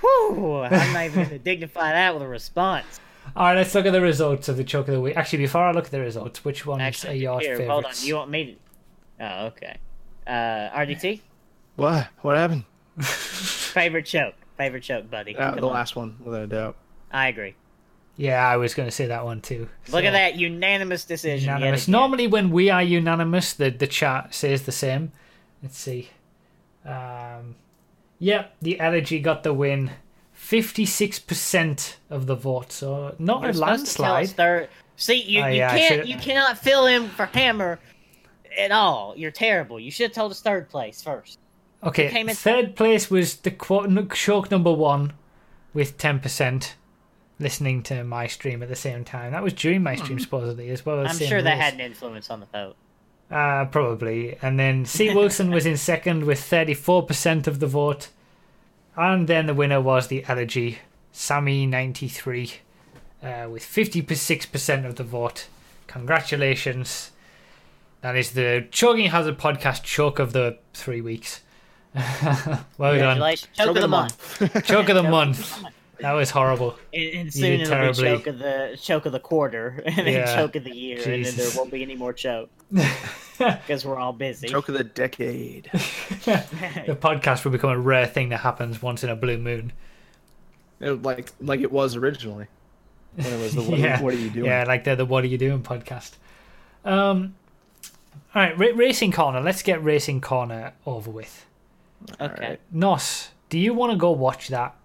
Whew, 0.00 0.60
I'm 0.62 0.92
not 0.92 1.04
even 1.06 1.14
going 1.14 1.28
to 1.30 1.38
dignify 1.38 1.92
that 1.92 2.14
with 2.14 2.22
a 2.22 2.28
response. 2.28 3.00
All 3.36 3.44
right, 3.46 3.56
let's 3.56 3.74
look 3.74 3.86
at 3.86 3.92
the 3.92 4.00
results 4.00 4.48
of 4.48 4.56
the 4.56 4.64
choke 4.64 4.88
of 4.88 4.94
the 4.94 5.00
week. 5.00 5.16
Actually, 5.16 5.38
before 5.40 5.62
I 5.62 5.72
look 5.72 5.86
at 5.86 5.90
the 5.90 6.00
results, 6.00 6.44
which 6.44 6.64
ones 6.64 6.80
Actually, 6.82 7.14
are 7.14 7.16
your 7.16 7.40
here, 7.40 7.56
favorites? 7.56 7.70
hold 7.72 7.84
on. 7.86 7.92
You 8.02 8.14
want 8.16 8.30
me 8.30 8.58
to? 9.18 9.24
Oh, 9.26 9.46
okay. 9.46 9.76
Uh, 10.26 10.30
RDT, 10.78 11.20
What? 11.76 12.08
What 12.22 12.36
happened? 12.36 12.64
favorite 13.02 14.06
choke, 14.06 14.34
favorite 14.56 14.82
choke, 14.82 15.10
buddy. 15.10 15.36
Uh, 15.36 15.52
the 15.56 15.66
on. 15.66 15.72
last 15.72 15.96
one, 15.96 16.16
without 16.24 16.42
a 16.42 16.46
doubt. 16.46 16.76
I 17.10 17.28
agree. 17.28 17.54
Yeah, 18.16 18.46
I 18.48 18.56
was 18.56 18.74
going 18.74 18.86
to 18.88 18.92
say 18.94 19.06
that 19.06 19.24
one 19.24 19.40
too. 19.42 19.68
Look 19.88 20.02
So, 20.02 20.08
at 20.08 20.12
that 20.12 20.36
unanimous 20.36 21.04
decision. 21.04 21.48
Unanimous. 21.48 21.84
again. 21.84 21.92
Normally, 21.92 22.26
when 22.26 22.50
we 22.50 22.70
are 22.70 22.82
unanimous, 22.82 23.52
the 23.52 23.70
the 23.70 23.86
chat 23.86 24.34
says 24.34 24.62
the 24.62 24.72
same. 24.72 25.12
Let's 25.62 25.76
see. 25.78 26.08
Um, 26.84 27.56
yep, 28.18 28.54
the 28.60 28.78
elegy 28.80 29.18
got 29.20 29.42
the 29.42 29.52
win. 29.52 29.90
Fifty-six 30.32 31.18
percent 31.18 31.96
of 32.10 32.26
the 32.26 32.34
vote, 32.34 32.70
so 32.70 33.14
not 33.18 33.42
You're 33.42 33.50
a 33.50 33.54
landslide. 33.54 34.28
Third. 34.28 34.68
See, 34.96 35.22
you, 35.22 35.42
Oh, 35.42 35.46
you 35.48 35.56
yeah, 35.56 35.76
can't 35.76 36.06
you 36.06 36.16
cannot 36.16 36.58
fill 36.58 36.86
in 36.86 37.08
for 37.08 37.26
Hammer 37.26 37.78
at 38.58 38.70
all. 38.70 39.14
You're 39.16 39.30
terrible. 39.30 39.80
You 39.80 39.90
should 39.90 40.08
have 40.08 40.12
told 40.12 40.30
us 40.32 40.40
third 40.42 40.68
place 40.68 41.02
first. 41.02 41.38
Okay, 41.82 42.08
third 42.34 42.76
place 42.76 43.10
was 43.10 43.36
the 43.36 43.50
quote 43.50 44.14
shock 44.14 44.50
number 44.50 44.72
one 44.72 45.14
with 45.72 45.98
ten 45.98 46.20
percent. 46.20 46.76
Listening 47.38 47.82
to 47.82 48.02
my 48.02 48.26
stream 48.28 48.62
at 48.62 48.70
the 48.70 48.76
same 48.76 49.04
time. 49.04 49.32
That 49.32 49.42
was 49.42 49.52
during 49.52 49.82
my 49.82 49.94
stream, 49.96 50.18
supposedly, 50.18 50.70
as 50.70 50.86
well 50.86 51.00
as. 51.00 51.18
Hmm. 51.18 51.22
I'm 51.22 51.28
sure 51.28 51.42
that 51.42 51.58
had 51.58 51.74
an 51.74 51.80
influence 51.80 52.30
on 52.30 52.40
the 52.40 52.46
vote. 52.46 52.76
Uh, 53.30 53.64
probably. 53.66 54.36
And 54.40 54.58
then 54.58 54.84
C. 54.84 55.14
Wilson 55.14 55.50
was 55.50 55.66
in 55.66 55.76
second 55.76 56.24
with 56.24 56.38
34% 56.38 57.46
of 57.46 57.60
the 57.60 57.66
vote. 57.66 58.08
And 58.96 59.28
then 59.28 59.46
the 59.46 59.54
winner 59.54 59.80
was 59.80 60.08
the 60.08 60.24
elegy, 60.26 60.78
Sammy93, 61.12 62.54
uh, 63.22 63.48
with 63.50 63.62
56% 63.62 64.86
of 64.86 64.96
the 64.96 65.04
vote. 65.04 65.48
Congratulations. 65.86 67.10
That 68.00 68.16
is 68.16 68.32
the 68.32 68.66
Choking 68.70 69.10
Hazard 69.10 69.38
podcast 69.38 69.82
choke 69.82 70.18
of 70.18 70.32
the 70.32 70.58
three 70.72 71.00
weeks. 71.00 71.42
well 71.94 72.96
done. 72.98 73.18
Congratulations, 73.18 73.56
choke, 73.56 73.68
of 73.68 73.82
the 73.82 73.88
month. 73.88 74.64
Choke 74.64 74.88
of 74.88 74.96
the 74.96 75.02
month. 75.10 75.64
That 76.00 76.12
was 76.12 76.30
horrible. 76.30 76.76
And, 76.92 77.14
and 77.14 77.32
soon 77.32 77.60
it'll 77.60 77.66
terribly. 77.70 78.02
be 78.04 78.16
choke 78.16 78.26
of 78.26 78.38
the 78.38 78.78
choke 78.80 79.06
of 79.06 79.12
the 79.12 79.20
quarter, 79.20 79.82
and 79.86 79.96
then 79.96 80.06
Yeah. 80.06 80.34
choke 80.36 80.56
of 80.56 80.64
the 80.64 80.74
year, 80.74 80.98
and 81.04 81.24
then 81.24 81.34
there 81.36 81.48
won't 81.56 81.70
be 81.70 81.82
any 81.82 81.96
more 81.96 82.12
choke 82.12 82.50
because 83.38 83.84
we're 83.84 83.96
all 83.98 84.12
busy. 84.12 84.48
Choke 84.48 84.68
of 84.68 84.74
the 84.74 84.84
decade. 84.84 85.70
The 86.26 86.96
podcast 87.00 87.44
will 87.44 87.52
become 87.52 87.70
a 87.70 87.78
rare 87.78 88.06
thing 88.06 88.28
that 88.30 88.38
happens 88.38 88.80
once 88.82 89.02
in 89.04 89.10
a 89.10 89.16
blue 89.16 89.38
moon. 89.38 89.72
It 90.80 91.02
like 91.02 91.32
like 91.40 91.60
it 91.60 91.72
was 91.72 91.96
originally. 91.96 92.46
When 93.14 93.26
it 93.26 93.40
was 93.40 93.54
the 93.54 93.62
what, 93.62 93.78
yeah. 93.78 94.02
what 94.02 94.12
are 94.12 94.18
you 94.18 94.28
doing? 94.30 94.44
Yeah, 94.46 94.64
like 94.64 94.84
the 94.84 94.94
the 94.94 95.06
What 95.06 95.24
Are 95.24 95.26
You 95.28 95.38
Doing 95.38 95.62
podcast. 95.62 96.12
Um, 96.84 97.34
all 98.34 98.42
right, 98.42 98.58
ra- 98.58 98.74
Racing 98.74 99.12
Corner. 99.12 99.40
Let's 99.40 99.62
get 99.62 99.82
Racing 99.82 100.20
Corner 100.20 100.74
over 100.84 101.10
with. 101.10 101.46
okay. 102.20 102.24
Alright. 102.44 102.60
Nos, 102.70 103.30
do 103.48 103.58
you 103.58 103.72
want 103.72 103.92
to 103.92 103.96
go 103.98 104.10
watch 104.10 104.48
that 104.48 104.75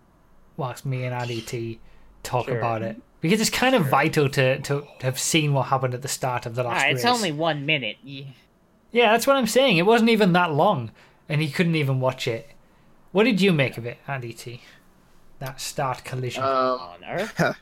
whilst 0.62 0.86
me 0.86 1.04
and 1.04 1.14
RDT 1.14 1.80
talk 2.24 2.46
Sure. 2.46 2.58
about 2.58 2.84
it? 2.84 3.02
Because 3.20 3.42
it's 3.42 3.50
kind 3.50 3.76
of 3.76 3.88
vital 3.88 4.30
to, 4.30 4.60
to 4.62 4.86
have 5.02 5.20
seen 5.20 5.54
what 5.54 5.64
happened 5.68 5.94
at 5.96 6.02
the 6.04 6.08
start 6.08 6.46
of 6.46 6.56
the 6.56 6.64
All 6.64 6.70
last 6.70 6.84
right, 6.84 6.94
race. 6.94 7.04
it's 7.04 7.06
only 7.06 7.32
one 7.32 7.66
minute. 7.66 7.98
You- 8.04 8.28
Yeah, 8.92 9.12
that's 9.12 9.26
what 9.28 9.36
I'm 9.38 9.48
saying. 9.48 9.78
It 9.78 9.86
wasn't 9.88 10.10
even 10.12 10.34
that 10.34 10.54
long, 10.54 10.92
and 11.28 11.42
he 11.42 11.50
couldn't 11.50 11.76
even 11.76 12.00
watch 12.00 12.28
it. 12.28 12.50
What 13.12 13.24
did 13.26 13.42
you 13.42 13.52
make 13.54 13.78
of 13.78 13.86
it, 13.86 13.98
RDT? 14.08 14.62
That 15.40 15.60
start 15.60 16.04
collision. 16.04 16.44
Um, 16.44 16.90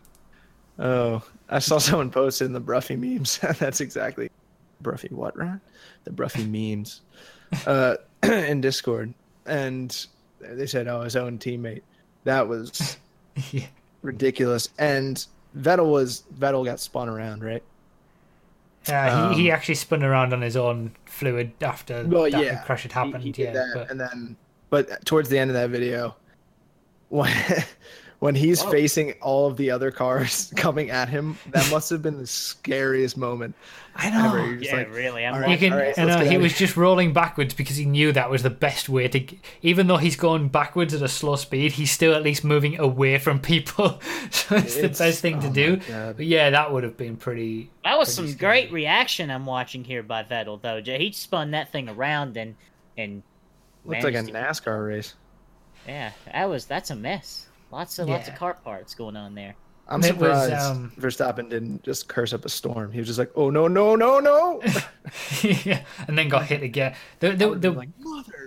oh, 0.80 1.24
I 1.50 1.60
saw 1.60 1.78
someone 1.88 2.10
posted 2.12 2.47
in 2.47 2.54
the 2.54 2.62
Broughy 2.62 2.97
memes. 2.97 3.38
That's 3.60 3.82
exactly 3.82 4.30
Broughy 4.84 5.12
what, 5.12 5.38
right? 5.38 5.60
The 6.04 6.12
Broughy 6.12 6.45
memes 6.47 7.02
uh, 7.66 7.95
in 8.24 8.62
Discord, 8.62 9.14
and 9.45 10.06
they 10.41 10.68
said, 10.68 10.88
"Oh, 10.88 11.02
his 11.02 11.16
own 11.16 11.38
teammate." 11.38 11.82
That 12.26 12.47
was 12.47 12.97
yeah. 13.51 13.67
ridiculous. 14.01 14.70
And 14.78 15.26
Vettel 15.57 15.89
was 15.91 16.24
Vettel 16.38 16.65
got 16.65 16.80
spun 16.80 17.09
around, 17.09 17.43
right? 17.43 17.63
Uh, 18.88 19.34
he, 19.34 19.43
he 19.43 19.51
Um, 19.51 19.55
actually 19.55 19.76
spun 19.76 20.03
around 20.03 20.34
on 20.34 20.41
his 20.41 20.55
own 20.55 20.91
fluid 21.05 21.51
after 21.61 22.05
Well, 22.07 22.24
that 22.24 22.32
yeah, 22.43 22.63
crash 22.63 22.84
had 22.84 22.91
He- 22.91 22.99
happened. 22.99 23.24
he 23.24 23.32
did 23.32 23.53
yeah, 23.53 23.72
but 23.74 23.91
and 23.91 23.99
then, 23.99 24.36
but 24.70 25.05
towards 25.05 25.30
the 25.30 25.38
end 25.38 25.49
of 25.51 25.55
that 25.55 25.70
video, 25.70 26.15
when 27.09 27.34
when 28.20 28.36
he's 28.36 28.61
Whoa. 28.61 28.72
facing 28.72 29.13
all 29.22 29.47
of 29.47 29.55
the 29.57 29.72
other 29.72 29.91
cars 29.91 30.51
coming 30.57 30.89
at 30.89 31.07
him, 31.09 31.38
that 31.53 31.70
must 31.72 31.89
have 31.89 32.01
been 32.01 32.17
the 32.17 32.28
scariest 32.28 33.15
moment 33.17 33.55
I 33.95 34.09
know. 34.09 34.36
ever. 34.36 34.53
Yeah, 34.55 34.76
like, 34.76 34.93
really. 34.93 35.26
I'm 35.26 35.36
all 35.36 35.39
You 35.41 35.45
right, 35.47 35.59
can, 35.59 35.74
all 35.74 35.80
right, 35.80 35.97
I 35.97 36.03
know 36.05 36.20
he 36.30 36.38
was 36.38 36.57
just 36.57 36.76
rolling 36.78 37.11
backwards 37.13 37.53
because 37.53 37.76
he 37.78 37.86
knew 37.86 38.11
that 38.11 38.30
was 38.30 38.43
the 38.43 38.49
best 38.49 38.88
way 38.89 39.07
to. 39.07 39.36
Even 39.61 39.88
though 39.88 39.97
he's 39.97 40.15
going 40.15 40.49
backwards 40.49 40.93
at 40.93 41.01
a 41.01 41.07
slow 41.07 41.36
speed, 41.38 41.72
he's 41.74 41.91
still 41.91 42.13
at 42.13 42.22
least 42.24 42.43
moving 42.43 42.80
away 42.80 43.17
from 43.20 43.39
people. 43.39 43.99
so 44.32 44.55
it's, 44.55 44.76
the 44.76 44.89
best 44.89 45.22
thing 45.22 45.39
to 45.41 45.47
oh 45.47 45.51
do. 45.53 45.76
God. 45.78 46.17
But 46.17 46.26
yeah, 46.26 46.49
that 46.49 46.72
would 46.74 46.84
have 46.84 46.97
been 46.97 47.15
pretty. 47.17 47.72
That 47.84 47.97
was 47.97 48.13
pretty 48.15 48.32
some 48.32 48.38
scary. 48.38 48.61
great 48.63 48.72
reaction 48.74 49.30
I'm 49.32 49.45
watching 49.45 49.84
here 49.84 50.03
by 50.03 50.24
Vettel, 50.24 50.61
though. 50.61 50.82
J- 50.82 50.97
He 50.97 51.11
spun 51.11 51.51
that 51.51 51.72
thing 51.72 51.88
around 51.89 52.36
and 52.38 52.55
and 52.97 53.24
Looked 53.86 54.03
like 54.03 54.13
a 54.15 54.24
NASCAR 54.24 54.88
race. 54.88 55.15
yeah, 55.88 56.11
that 56.32 56.49
was 56.49 56.65
that's 56.65 56.89
a 56.91 56.95
mess. 56.95 57.47
Lots 57.72 57.99
of 57.99 58.09
lots 58.09 58.28
of 58.28 58.36
cart 58.36 58.63
parts 58.63 58.95
going 58.95 59.15
on 59.15 59.36
there. 59.36 59.55
I'm 59.88 60.03
It 60.03 60.17
was, 60.17 60.43
surprised 60.43 60.53
um, 60.53 60.91
Verstappen 60.99 61.49
didn't 61.49 61.84
just 61.84 62.07
curse 62.07 62.32
up 62.32 62.45
a 62.45 62.49
storm. 62.49 62.91
He 62.91 62.99
was 62.99 63.07
just 63.07 63.17
like, 63.20 63.32
"Oh 63.36 63.49
no, 63.49 63.67
no, 63.67 63.95
no, 63.95 64.20
no!" 64.20 64.61
yeah, 65.41 65.82
and 66.07 66.17
then 66.17 66.30
got 66.30 66.45
hit 66.45 66.61
again. 66.61 66.95
The, 67.20 67.32
the, 67.32 67.55
the, 67.55 67.72
like, 67.72 67.89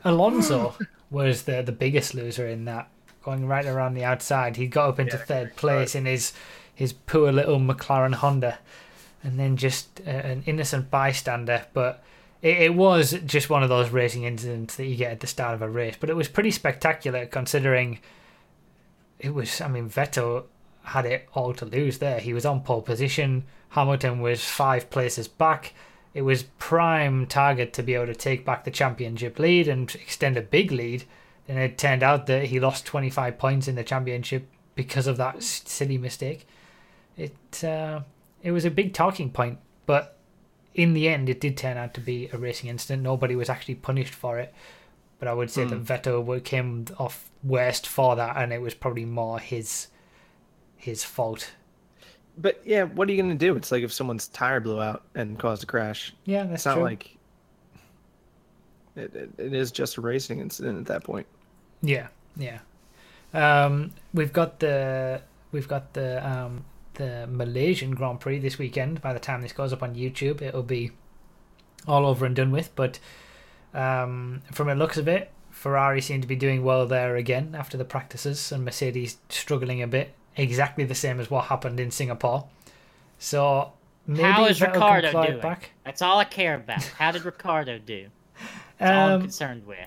Alonso 0.04 0.76
was 1.10 1.42
the 1.42 1.62
the 1.62 1.72
biggest 1.72 2.14
loser 2.14 2.46
in 2.46 2.64
that, 2.66 2.88
going 3.24 3.46
right 3.46 3.66
around 3.66 3.94
the 3.94 4.04
outside. 4.04 4.56
He 4.56 4.68
got 4.68 4.88
up 4.90 5.00
into 5.00 5.16
Yeah, 5.16 5.24
third 5.24 5.56
place 5.56 5.94
in 5.96 6.04
his 6.06 6.32
his 6.74 6.92
poor 6.92 7.32
little 7.32 7.58
McLaren 7.58 8.14
Honda, 8.14 8.58
and 9.24 9.38
then 9.38 9.56
just 9.56 10.00
uh, 10.06 10.10
an 10.10 10.44
innocent 10.46 10.90
bystander. 10.92 11.66
But 11.72 12.04
it, 12.40 12.56
it 12.58 12.74
was 12.74 13.12
just 13.26 13.50
one 13.50 13.64
of 13.64 13.68
those 13.68 13.90
racing 13.90 14.22
incidents 14.22 14.76
that 14.76 14.86
you 14.86 14.94
get 14.94 15.10
at 15.10 15.20
the 15.20 15.26
start 15.26 15.54
of 15.54 15.62
a 15.62 15.68
race. 15.68 15.96
But 15.98 16.08
it 16.08 16.14
was 16.16 16.28
pretty 16.28 16.52
spectacular 16.52 17.26
considering 17.26 17.98
it 19.22 19.32
was. 19.32 19.60
I 19.60 19.68
mean, 19.68 19.88
Vettel 19.88 20.44
had 20.82 21.06
it 21.06 21.28
all 21.32 21.54
to 21.54 21.64
lose 21.64 21.98
there. 21.98 22.20
He 22.20 22.34
was 22.34 22.44
on 22.44 22.62
pole 22.62 22.82
position. 22.82 23.44
Hamilton 23.70 24.20
was 24.20 24.44
five 24.44 24.90
places 24.90 25.28
back. 25.28 25.72
It 26.12 26.22
was 26.22 26.42
prime 26.58 27.26
target 27.26 27.72
to 27.74 27.82
be 27.82 27.94
able 27.94 28.06
to 28.06 28.14
take 28.14 28.44
back 28.44 28.64
the 28.64 28.70
championship 28.70 29.38
lead 29.38 29.68
and 29.68 29.94
extend 29.94 30.36
a 30.36 30.42
big 30.42 30.70
lead. 30.70 31.04
And 31.48 31.58
it 31.58 31.78
turned 31.78 32.02
out 32.02 32.26
that 32.26 32.46
he 32.46 32.60
lost 32.60 32.84
25 32.84 33.38
points 33.38 33.68
in 33.68 33.76
the 33.76 33.84
championship 33.84 34.46
because 34.74 35.06
of 35.06 35.16
that 35.16 35.42
silly 35.42 35.98
mistake. 35.98 36.46
It 37.16 37.64
uh, 37.64 38.00
it 38.42 38.50
was 38.50 38.64
a 38.64 38.70
big 38.70 38.92
talking 38.92 39.30
point, 39.30 39.58
but 39.86 40.18
in 40.74 40.94
the 40.94 41.08
end, 41.08 41.28
it 41.28 41.40
did 41.40 41.56
turn 41.56 41.76
out 41.76 41.94
to 41.94 42.00
be 42.00 42.28
a 42.32 42.38
racing 42.38 42.68
incident. 42.68 43.02
Nobody 43.02 43.36
was 43.36 43.48
actually 43.48 43.76
punished 43.76 44.14
for 44.14 44.38
it. 44.38 44.52
But 45.22 45.28
I 45.28 45.34
would 45.34 45.52
say 45.52 45.64
that 45.64 45.84
Vettel 45.84 46.24
wa- 46.24 46.40
came 46.42 46.84
off 46.98 47.30
worst 47.44 47.86
for 47.86 48.16
that, 48.16 48.36
and 48.36 48.52
it 48.52 48.60
was 48.60 48.74
probably 48.74 49.04
more 49.04 49.38
his 49.38 49.86
his 50.76 51.04
fault. 51.04 51.52
But 52.36 52.60
yeah, 52.64 52.82
what 52.82 53.08
are 53.08 53.12
you 53.12 53.22
gonna 53.22 53.36
do? 53.36 53.54
It's 53.54 53.70
like 53.70 53.84
if 53.84 53.92
someone's 53.92 54.26
tire 54.26 54.58
blew 54.58 54.82
out 54.82 55.04
and 55.14 55.38
caused 55.38 55.62
a 55.62 55.66
crash. 55.66 56.12
Yeah, 56.24 56.42
that's 56.42 56.54
It's 56.54 56.66
not 56.66 56.74
true. 56.74 56.82
like 56.82 57.16
it, 58.96 59.14
it, 59.14 59.30
it 59.38 59.54
is 59.54 59.70
just 59.70 59.96
a 59.96 60.00
racing 60.00 60.40
incident 60.40 60.76
at 60.80 60.86
that 60.86 61.04
point. 61.04 61.28
Yeah, 61.82 62.08
yeah. 62.36 62.58
Um, 63.32 63.92
we've 64.12 64.32
got 64.32 64.58
the 64.58 65.22
we've 65.52 65.68
got 65.68 65.92
the 65.92 66.28
um, 66.28 66.64
the 66.94 67.28
Malaysian 67.30 67.92
Grand 67.94 68.18
Prix 68.18 68.40
this 68.40 68.58
weekend. 68.58 69.00
By 69.00 69.12
the 69.12 69.20
time 69.20 69.40
this 69.40 69.52
goes 69.52 69.72
up 69.72 69.84
on 69.84 69.94
YouTube, 69.94 70.42
it'll 70.42 70.64
be 70.64 70.90
all 71.86 72.06
over 72.06 72.26
and 72.26 72.34
done 72.34 72.50
with. 72.50 72.74
But 72.74 72.98
um, 73.74 74.42
from 74.52 74.68
the 74.68 74.74
looks 74.74 74.96
of 74.96 75.08
it, 75.08 75.30
Ferrari 75.50 76.00
seem 76.00 76.20
to 76.20 76.26
be 76.26 76.36
doing 76.36 76.64
well 76.64 76.86
there 76.86 77.16
again 77.16 77.54
after 77.58 77.76
the 77.76 77.84
practices, 77.84 78.52
and 78.52 78.64
Mercedes 78.64 79.18
struggling 79.28 79.82
a 79.82 79.86
bit, 79.86 80.14
exactly 80.36 80.84
the 80.84 80.94
same 80.94 81.20
as 81.20 81.30
what 81.30 81.44
happened 81.46 81.78
in 81.80 81.90
Singapore. 81.90 82.48
So 83.18 83.72
maybe 84.06 84.22
How 84.24 84.44
is 84.46 84.60
Ricciardo 84.60 85.12
doing? 85.12 85.40
back. 85.40 85.70
That's 85.84 86.02
all 86.02 86.18
I 86.18 86.24
care 86.24 86.54
about. 86.56 86.82
How 86.82 87.12
did 87.12 87.24
Ricciardo 87.24 87.78
do? 87.78 88.06
That's 88.78 88.90
all 88.90 89.08
I'm 89.08 89.14
Um, 89.16 89.20
concerned 89.22 89.66
with. 89.66 89.78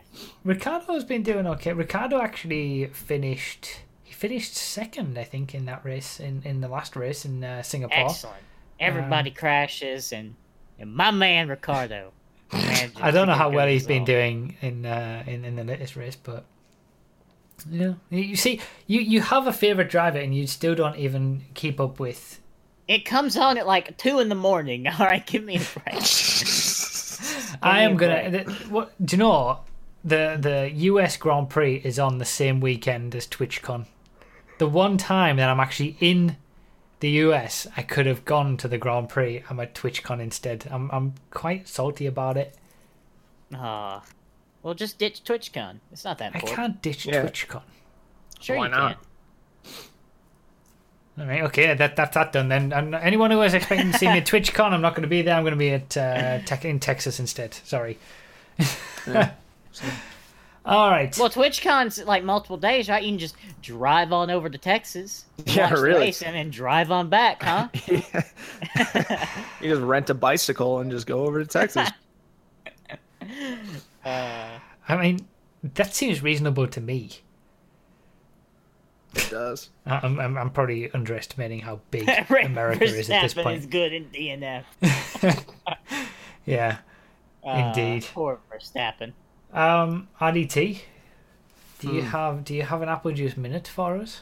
Ricciardo's 0.43 1.03
been 1.03 1.23
doing 1.23 1.45
okay. 1.47 1.73
Ricciardo 1.73 2.21
actually 2.21 2.85
finished. 2.93 3.79
He 4.03 4.13
finished 4.13 4.55
second, 4.55 5.17
I 5.17 5.23
think, 5.25 5.53
in 5.53 5.65
that 5.65 5.83
race 5.83 6.19
in, 6.19 6.41
in 6.45 6.61
the 6.61 6.69
last 6.69 6.95
race 6.95 7.25
in 7.25 7.43
uh, 7.43 7.61
Singapore. 7.63 8.05
Excellent. 8.05 8.37
Everybody 8.79 9.31
Um, 9.31 9.35
crashes, 9.35 10.13
and, 10.13 10.35
and 10.79 10.93
my 10.95 11.11
man 11.11 11.49
Ricciardo. 11.49 12.11
I 12.51 13.11
don't 13.11 13.27
know 13.27 13.33
how 13.33 13.49
well 13.49 13.67
he's 13.67 13.87
been 13.87 14.05
doing 14.05 14.55
in 14.61 14.85
uh, 14.85 15.23
in 15.27 15.45
in 15.45 15.55
the 15.55 15.63
latest 15.63 15.95
race, 15.95 16.15
but 16.15 16.45
Yeah. 17.69 17.93
You 18.09 18.35
see, 18.35 18.61
you 18.87 19.01
you 19.01 19.21
have 19.21 19.47
a 19.47 19.53
favorite 19.53 19.89
driver, 19.89 20.19
and 20.19 20.35
you 20.35 20.47
still 20.47 20.75
don't 20.75 20.97
even 20.97 21.43
keep 21.53 21.79
up 21.79 21.99
with. 21.99 22.39
It 22.87 23.03
comes 23.05 23.35
on 23.35 23.57
at 23.57 23.65
like 23.65 23.97
two 23.97 24.19
in 24.19 24.29
the 24.29 24.35
morning. 24.35 24.87
All 24.99 25.05
right, 25.05 25.25
give 25.25 25.43
me 25.43 25.57
a 25.57 25.79
break. 25.79 26.03
I 27.61 27.81
am 27.81 27.97
gonna. 27.97 28.29
The, 28.31 28.43
what 28.69 28.93
do 29.03 29.15
you 29.15 29.19
know? 29.19 29.59
The 30.03 30.37
the 30.39 30.71
US 30.91 31.17
Grand 31.17 31.49
Prix 31.49 31.81
is 31.83 31.97
on 31.97 32.19
the 32.19 32.25
same 32.25 32.59
weekend 32.59 33.15
as 33.15 33.25
TwitchCon. 33.25 33.87
The 34.59 34.67
one 34.67 34.97
time 34.97 35.37
that 35.37 35.49
I'm 35.49 35.59
actually 35.59 35.97
in 35.99 36.37
the 36.99 37.09
US, 37.09 37.67
I 37.75 37.81
could 37.81 38.05
have 38.05 38.25
gone 38.25 38.57
to 38.57 38.67
the 38.67 38.77
Grand 38.77 39.09
Prix. 39.09 39.43
I'm 39.49 39.59
at 39.59 39.73
TwitchCon 39.75 40.19
instead. 40.19 40.67
I'm 40.71 40.89
I'm 40.91 41.13
quite 41.31 41.67
salty 41.67 42.05
about 42.07 42.37
it. 42.37 42.55
Ah, 43.53 44.03
well, 44.63 44.73
just 44.73 44.97
ditch 44.97 45.23
TwitchCon. 45.23 45.79
It's 45.91 46.03
not 46.03 46.17
that 46.17 46.31
I 46.33 46.39
important. 46.39 46.55
can't 46.55 46.81
ditch 46.81 47.05
Yeah. 47.05 47.23
TwitchCon. 47.23 47.61
Sure, 48.39 48.57
Why 48.57 48.65
you 48.65 48.71
not? 48.71 48.97
can. 48.97 49.01
All 51.17 51.25
right, 51.25 51.43
okay, 51.43 51.73
that 51.73 51.95
that's 51.95 52.13
that 52.15 52.33
done 52.33 52.49
then. 52.49 52.73
And 52.73 52.93
anyone 52.95 53.31
who 53.31 53.37
was 53.37 53.53
expecting 53.53 53.91
to 53.93 53.97
see 53.97 54.07
me 54.07 54.17
at 54.17 54.25
TwitchCon, 54.25 54.71
I'm 54.71 54.81
not 54.81 54.95
going 54.95 55.03
to 55.03 55.07
be 55.07 55.21
there. 55.21 55.35
I'm 55.35 55.43
going 55.43 55.53
to 55.53 55.57
be 55.57 55.69
at 55.71 55.95
uh, 55.95 56.39
tech 56.39 56.65
in 56.65 56.79
Texas 56.79 57.19
instead. 57.19 57.53
Sorry. 57.53 57.97
All 60.65 60.89
right. 60.89 61.15
Well, 61.17 61.29
TwitchCon's 61.29 62.03
like 62.05 62.23
multiple 62.23 62.57
days, 62.57 62.89
right? 62.89 63.03
You 63.03 63.11
can 63.11 63.19
just 63.19 63.35
drive 63.61 64.11
on 64.11 64.31
over 64.31 64.49
to 64.49 64.57
Texas, 64.57 65.25
Yeah, 65.45 65.69
watch 65.69 65.75
the 65.75 65.81
really. 65.83 65.99
race, 65.99 66.21
and 66.23 66.35
then 66.35 66.49
drive 66.49 66.89
on 66.91 67.07
back, 67.09 67.43
huh? 67.43 67.67
You 69.61 69.69
just 69.69 69.81
rent 69.81 70.09
a 70.09 70.13
bicycle 70.15 70.79
and 70.79 70.89
just 70.91 71.05
go 71.07 71.25
over 71.25 71.39
to 71.43 71.45
Texas. 71.47 71.89
uh, 74.03 74.59
I 74.87 74.97
mean, 74.97 75.27
that 75.75 75.93
seems 75.95 76.21
reasonable 76.23 76.67
to 76.67 76.81
me. 76.81 77.11
it 79.15 79.27
does. 79.29 79.69
I- 79.85 79.99
I'm, 80.03 80.19
I'm, 80.19 80.37
I'm 80.37 80.49
probably 80.49 80.91
underestimating 80.91 81.59
how 81.59 81.79
big 81.91 82.09
America 82.43 82.83
is 82.85 83.09
at 83.09 83.21
this 83.21 83.33
point. 83.33 83.59
is 83.59 83.65
good 83.67 83.93
in 83.93 84.05
DNF. 84.05 84.63
Yeah. 86.45 86.77
Uh, 87.43 87.71
Indeed. 87.75 88.05
Poor 88.13 88.39
Verstappen. 88.51 89.13
Um, 89.55 90.07
RDT, 90.19 90.81
do 91.79 91.87
Hmm. 91.87 91.95
you 91.95 92.01
have 92.01 92.43
do 92.43 92.53
you 92.53 92.63
have 92.63 92.81
an 92.81 92.89
apple 92.89 93.11
juice 93.11 93.37
minute 93.37 93.67
for 93.67 93.95
us? 93.97 94.21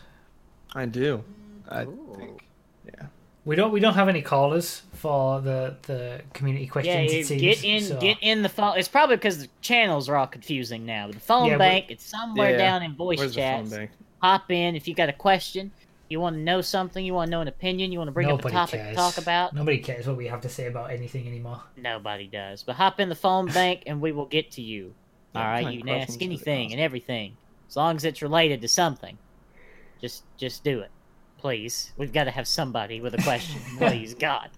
I 0.76 0.86
do. 0.86 1.24
I 1.70 1.84
Ooh. 1.84 2.16
think. 2.18 2.46
Yeah. 2.86 3.08
We 3.46 3.56
don't 3.56 3.72
we 3.72 3.80
don't 3.80 3.96
have 3.96 4.08
any 4.10 4.22
callers 4.22 4.84
for 4.94 5.42
the 5.42 5.76
the 5.84 6.22
community 6.34 6.68
questions. 6.68 7.12
you 7.12 7.20
it 7.20 7.26
seems, 7.28 7.42
get 7.42 7.64
in, 7.64 7.82
so- 7.84 8.00
get 8.00 8.18
in 8.22 8.42
the 8.44 8.50
phone. 8.50 8.78
It's 8.78 8.88
probably 8.88 9.16
because 9.16 9.40
the 9.40 9.50
channels 9.62 10.08
are 10.08 10.16
all 10.16 10.28
confusing 10.28 10.86
now. 10.86 11.08
The 11.08 11.20
phone 11.20 11.48
Yeah, 11.50 11.58
bank, 11.58 11.86
it's 11.90 12.06
somewhere 12.06 12.52
Yeah. 12.52 12.58
down 12.58 12.84
in 12.84 12.94
voice 12.96 13.18
Where's 13.20 13.34
the 13.36 13.42
phone 13.42 13.70
bank? 13.70 13.92
Hop 14.22 14.50
in 14.52 14.76
if 14.76 14.88
you 14.88 14.94
got 14.96 15.10
a 15.10 15.14
question. 15.14 15.72
You 16.10 16.20
want 16.20 16.36
to 16.36 16.42
know 16.42 16.62
something. 16.62 17.04
You 17.04 17.14
want 17.16 17.28
to 17.28 17.32
know 17.32 17.42
an 17.42 17.48
opinion. 17.48 17.92
You 17.92 17.98
want 17.98 18.08
to 18.10 18.12
bring 18.14 18.28
Nobody 18.28 18.48
up 18.50 18.52
a 18.52 18.54
topic 18.54 18.80
cares. 18.82 18.90
to 18.92 18.96
talk 18.96 19.18
about. 19.18 19.54
Nobody 19.56 19.80
cares 19.80 20.06
what 20.06 20.16
we 20.16 20.28
have 20.28 20.42
to 20.42 20.50
say 20.50 20.68
about 20.68 20.92
anything 20.92 21.28
anymore. 21.28 21.62
Nobody 21.76 22.28
does. 22.28 22.62
But 22.62 22.76
hop 22.76 23.00
in 23.00 23.10
the 23.10 23.16
phone 23.16 23.48
bank 23.48 23.84
and 23.88 24.00
we 24.00 24.12
will 24.12 24.28
get 24.28 24.52
to 24.52 24.62
you. 24.62 24.94
Yeah, 25.34 25.42
All 25.42 25.48
what 25.48 25.64
right, 25.64 25.74
you 25.74 25.80
can 25.82 25.90
ask 25.90 26.22
anything 26.22 26.72
and 26.72 26.82
everything, 26.82 27.36
as 27.68 27.76
long 27.76 27.96
as 27.96 28.06
it's 28.06 28.22
related 28.22 28.62
to 28.62 28.68
something. 28.68 29.18
Just, 30.00 30.24
just 30.38 30.64
do 30.64 30.82
it, 30.82 30.92
please. 31.38 31.92
We've 31.98 32.14
got 32.14 32.26
to 32.26 32.32
have 32.32 32.48
somebody 32.48 33.02
with 33.02 33.14
a 33.16 33.22
question, 33.24 33.60
please, 33.78 34.14
God. 34.14 34.50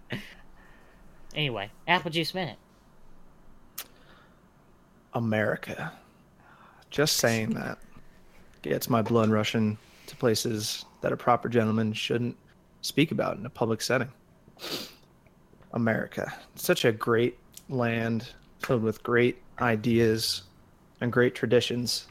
Anyway, 1.33 1.69
apple 1.87 2.11
juice 2.11 2.33
minute. 2.33 2.57
America. 5.13 5.93
Just 6.89 7.17
saying 7.17 7.49
that 7.53 7.77
gets 8.61 8.89
my 8.89 9.01
blood 9.01 9.29
rushing 9.29 9.77
to 10.07 10.15
places 10.15 10.85
that 11.01 11.11
a 11.11 11.17
proper 11.17 11.47
gentleman 11.49 11.93
shouldn't 11.93 12.35
speak 12.81 13.11
about 13.11 13.37
in 13.37 13.45
a 13.45 13.49
public 13.49 13.81
setting. 13.81 14.09
America. 15.73 16.33
Such 16.55 16.85
a 16.85 16.91
great 16.91 17.37
land 17.69 18.29
filled 18.59 18.83
with 18.83 19.03
great 19.03 19.41
ideas 19.59 20.43
and 21.01 21.11
great 21.11 21.35
traditions. 21.35 22.07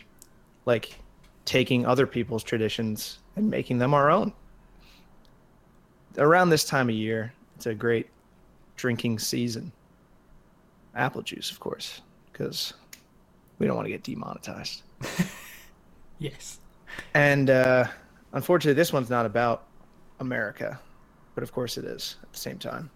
Like 0.66 0.98
taking 1.44 1.84
other 1.84 2.06
people's 2.06 2.42
traditions 2.42 3.18
and 3.36 3.50
making 3.50 3.78
them 3.78 3.92
our 3.92 4.10
own. 4.10 4.32
Around 6.16 6.50
this 6.50 6.64
time 6.64 6.88
of 6.88 6.94
year, 6.94 7.32
it's 7.56 7.66
a 7.66 7.74
great 7.74 8.08
drinking 8.76 9.18
season. 9.18 9.72
Apple 10.94 11.22
juice, 11.22 11.50
of 11.50 11.60
course, 11.60 12.00
because 12.32 12.72
we 13.58 13.66
don't 13.66 13.76
want 13.76 13.86
to 13.86 13.92
get 13.92 14.02
demonetized. 14.02 14.82
Yes. 16.18 16.60
And 17.14 17.50
uh, 17.50 17.86
unfortunately, 18.32 18.74
this 18.74 18.92
one's 18.92 19.10
not 19.10 19.26
about 19.26 19.64
America, 20.20 20.78
but 21.34 21.42
of 21.42 21.52
course 21.52 21.76
it 21.76 21.84
is 21.84 22.16
at 22.22 22.32
the 22.32 22.38
same 22.38 22.58
time, 22.58 22.90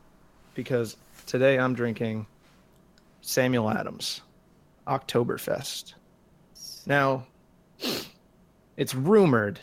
because 0.54 0.96
today 1.26 1.58
I'm 1.58 1.74
drinking 1.74 2.26
Samuel 3.20 3.70
Adams 3.70 4.22
Oktoberfest. 4.88 5.94
Now, 6.86 7.26
it's 8.76 8.94
rumored 8.94 9.60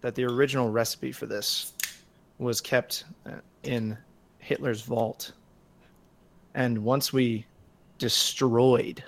that 0.00 0.14
the 0.14 0.24
original 0.24 0.70
recipe 0.70 1.12
for 1.12 1.26
this 1.26 1.72
was 2.38 2.60
kept 2.60 3.04
uh, 3.26 3.32
in 3.62 3.96
Hitler's 4.38 4.82
vault. 4.82 5.32
And 6.54 6.78
once 6.84 7.12
we 7.12 7.46
destroyed 7.98 9.02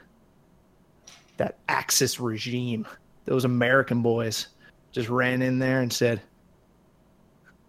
that 1.37 1.59
Axis 1.69 2.21
regime, 2.21 2.87
those 3.25 3.45
American 3.45 4.03
boys 4.03 4.49
just 4.93 5.09
ran 5.09 5.43
in 5.43 5.59
there 5.59 5.81
and 5.81 5.93
said, 5.93 6.21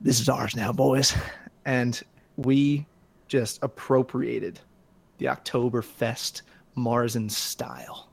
This 0.01 0.19
is 0.19 0.29
ours 0.29 0.55
now, 0.55 0.71
boys. 0.71 1.15
And 1.65 2.01
we 2.37 2.85
just 3.27 3.59
appropriated 3.61 4.59
the 5.17 5.25
Oktoberfest 5.25 6.43
Marzen 6.77 7.29
style. 7.29 8.09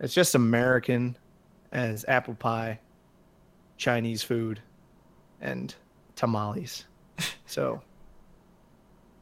It's 0.00 0.14
just 0.14 0.34
American 0.34 1.16
as 1.72 2.04
apple 2.06 2.34
pie, 2.34 2.78
Chinese 3.76 4.22
food, 4.22 4.60
and 5.40 5.74
tamales. 6.16 6.84
So 7.46 7.80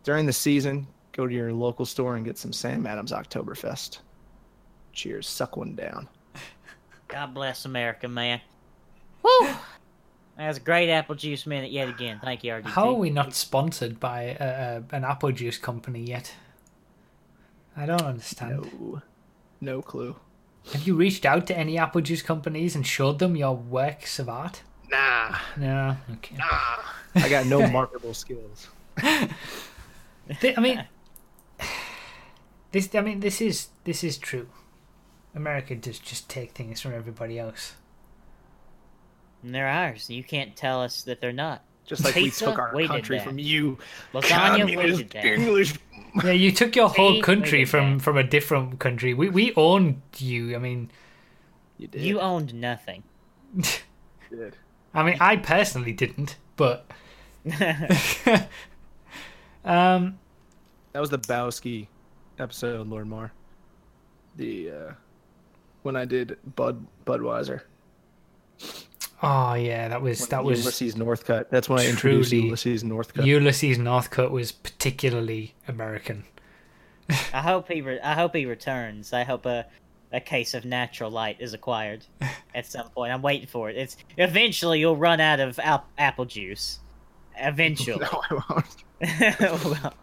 during 0.02 0.26
the 0.26 0.32
season, 0.32 0.88
go 1.12 1.26
to 1.28 1.32
your 1.32 1.52
local 1.52 1.86
store 1.86 2.16
and 2.16 2.24
get 2.24 2.36
some 2.36 2.52
Sam 2.52 2.86
Adams 2.86 3.12
Oktoberfest. 3.12 4.00
Cheers. 4.92 5.28
Suck 5.28 5.56
one 5.56 5.76
down. 5.76 6.08
God 7.08 7.32
bless 7.34 7.64
America, 7.64 8.08
man. 8.08 8.40
Woo! 9.22 9.48
That 10.36 10.48
was 10.48 10.58
a 10.58 10.60
great 10.60 10.90
apple 10.90 11.14
juice 11.14 11.46
minute 11.46 11.70
yet 11.70 11.88
again. 11.88 12.20
Thank 12.22 12.44
you, 12.44 12.52
RDT. 12.52 12.64
How 12.66 12.88
are 12.88 12.94
we 12.94 13.10
not 13.10 13.32
sponsored 13.34 13.98
by 13.98 14.36
uh, 14.38 14.44
uh, 14.44 14.82
an 14.90 15.04
apple 15.04 15.32
juice 15.32 15.56
company 15.56 16.02
yet? 16.02 16.34
I 17.76 17.86
don't 17.86 18.02
understand. 18.02 18.70
No. 18.80 19.02
No 19.60 19.82
clue. 19.82 20.16
Have 20.72 20.86
you 20.86 20.94
reached 20.96 21.24
out 21.24 21.46
to 21.46 21.56
any 21.56 21.78
apple 21.78 22.00
juice 22.00 22.22
companies 22.22 22.74
and 22.74 22.86
showed 22.86 23.18
them 23.18 23.36
your 23.36 23.54
works 23.54 24.18
of 24.18 24.28
art? 24.28 24.62
Nah. 24.90 25.36
No. 25.56 25.96
Okay. 26.14 26.36
I 27.14 27.28
got 27.28 27.46
no 27.46 27.66
marketable 27.70 28.14
skills. 28.14 28.68
I 28.96 29.28
mean, 30.58 30.84
this. 32.72 32.94
I 32.94 33.00
mean, 33.00 33.20
this 33.20 33.40
is 33.40 33.68
this 33.84 34.02
is 34.02 34.18
true. 34.18 34.48
America 35.34 35.74
does 35.76 35.98
just 35.98 36.28
take 36.28 36.52
things 36.52 36.80
from 36.80 36.94
everybody 36.94 37.38
else. 37.38 37.74
And 39.42 39.54
they're 39.54 39.68
ours. 39.68 40.08
You 40.10 40.24
can't 40.24 40.56
tell 40.56 40.82
us 40.82 41.02
that 41.02 41.20
they're 41.20 41.32
not. 41.32 41.62
Just 41.86 42.04
like 42.04 42.14
Pizza? 42.14 42.46
we 42.46 42.50
took 42.50 42.58
our 42.58 42.86
country 42.86 43.18
that. 43.18 43.26
from 43.26 43.38
you. 43.38 43.78
Lasagna, 44.12 44.58
communist. 44.58 45.14
English. 45.14 45.74
Yeah, 46.24 46.30
you 46.30 46.50
took 46.50 46.74
your 46.74 46.88
whole 46.88 47.20
country 47.20 47.66
from 47.66 47.98
that. 47.98 48.04
from 48.04 48.16
a 48.16 48.24
different 48.24 48.78
country. 48.78 49.12
We 49.12 49.28
we 49.28 49.52
owned 49.54 50.00
you. 50.16 50.56
I 50.56 50.58
mean, 50.58 50.90
You 51.76 51.88
did. 51.88 52.00
You 52.00 52.20
owned 52.20 52.54
nothing. 52.54 53.02
did. 54.30 54.56
I 54.94 55.02
mean, 55.02 55.18
I 55.20 55.36
personally 55.36 55.92
didn't, 55.92 56.38
but 56.56 56.90
um, 59.62 60.18
That 60.92 61.00
was 61.00 61.10
the 61.10 61.18
Bowski 61.18 61.88
episode, 62.38 62.86
Lord 62.86 63.08
Mar. 63.08 63.32
The 64.36 64.70
uh 64.70 64.92
when 65.82 65.96
I 65.96 66.06
did 66.06 66.38
Bud 66.56 66.86
Budweiser. 67.04 67.60
Oh 69.22 69.54
yeah, 69.54 69.88
that 69.88 70.02
was 70.02 70.28
that 70.28 70.44
was 70.44 70.60
Ulysses 70.60 70.94
Northcutt. 70.94 71.50
That's 71.50 71.68
when 71.68 71.78
I 71.80 71.86
introduced 71.86 72.32
Ulysses 72.32 72.82
Northcutt. 72.84 73.24
Ulysses 73.24 73.78
Northcutt 73.78 74.30
was 74.30 74.52
particularly 74.52 75.54
American. 75.68 76.24
I 77.32 77.40
hope 77.40 77.70
he. 77.70 77.82
Re- 77.82 78.00
I 78.00 78.14
hope 78.14 78.34
he 78.34 78.46
returns. 78.46 79.12
I 79.12 79.24
hope 79.24 79.46
a 79.46 79.66
a 80.12 80.20
case 80.20 80.54
of 80.54 80.64
natural 80.64 81.10
light 81.10 81.36
is 81.40 81.52
acquired 81.54 82.04
at 82.54 82.66
some 82.66 82.88
point. 82.90 83.12
I'm 83.12 83.22
waiting 83.22 83.46
for 83.48 83.70
it. 83.70 83.76
It's 83.76 83.96
eventually 84.16 84.80
you'll 84.80 84.96
run 84.96 85.20
out 85.20 85.40
of 85.40 85.58
al- 85.58 85.86
apple 85.98 86.24
juice. 86.24 86.80
Eventually. 87.38 88.06
no, 88.12 88.22
I 88.30 88.34
won't. 88.50 89.64
well, 89.64 89.94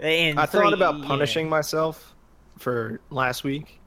in 0.00 0.38
I 0.38 0.46
three- 0.46 0.60
thought 0.60 0.72
about 0.72 0.98
yeah. 0.98 1.06
punishing 1.06 1.48
myself 1.48 2.14
for 2.58 3.00
last 3.10 3.44
week, 3.44 3.80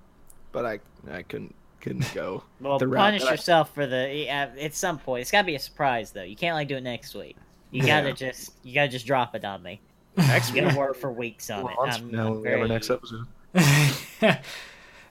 but 0.52 0.66
I 0.66 0.80
I 1.12 1.24
couldn't 1.24 1.54
couldn't 1.82 2.14
go. 2.14 2.44
Well, 2.62 2.78
the 2.78 2.88
punish 2.88 3.24
that 3.24 3.30
I- 3.30 3.32
yourself 3.32 3.74
for 3.74 3.88
the 3.88 4.10
yeah, 4.14 4.50
at 4.60 4.76
some 4.76 5.00
point. 5.00 5.22
It's 5.22 5.32
got 5.32 5.42
to 5.42 5.46
be 5.48 5.56
a 5.56 5.60
surprise 5.60 6.12
though. 6.12 6.24
You 6.24 6.36
can't 6.36 6.56
like 6.56 6.68
do 6.68 6.78
it 6.78 6.84
next 6.84 7.16
week. 7.16 7.36
You 7.72 7.84
gotta 7.86 8.14
just 8.14 8.54
you 8.64 8.74
gotta 8.74 8.90
just 8.90 9.06
drop 9.06 9.34
it 9.34 9.46
on 9.46 9.64
me. 9.64 9.80
Next 10.18 10.54
You 10.54 10.62
gotta 10.62 10.78
work 10.78 10.96
for 10.96 11.12
weeks 11.12 11.50
on 11.50 11.70
it. 11.70 11.78
I'm, 11.82 11.92
from 12.02 12.12
now, 12.12 12.28
I'm 12.28 12.32
when 12.34 12.42
we 12.42 12.50
have 12.50 12.60
our 12.60 12.68
very- 12.68 12.70
next 12.70 12.90
episode. 12.90 13.26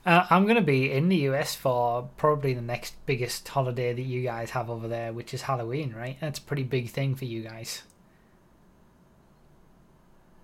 uh, 0.05 0.25
I'm 0.29 0.43
going 0.43 0.55
to 0.55 0.61
be 0.61 0.91
in 0.91 1.09
the 1.09 1.17
US 1.29 1.55
for 1.55 2.09
probably 2.17 2.53
the 2.53 2.61
next 2.61 2.95
biggest 3.05 3.47
holiday 3.47 3.93
that 3.93 4.01
you 4.01 4.23
guys 4.23 4.51
have 4.51 4.69
over 4.69 4.87
there, 4.87 5.13
which 5.13 5.33
is 5.33 5.43
Halloween, 5.43 5.93
right? 5.95 6.17
That's 6.19 6.39
a 6.39 6.41
pretty 6.41 6.63
big 6.63 6.89
thing 6.89 7.15
for 7.15 7.25
you 7.25 7.41
guys. 7.43 7.83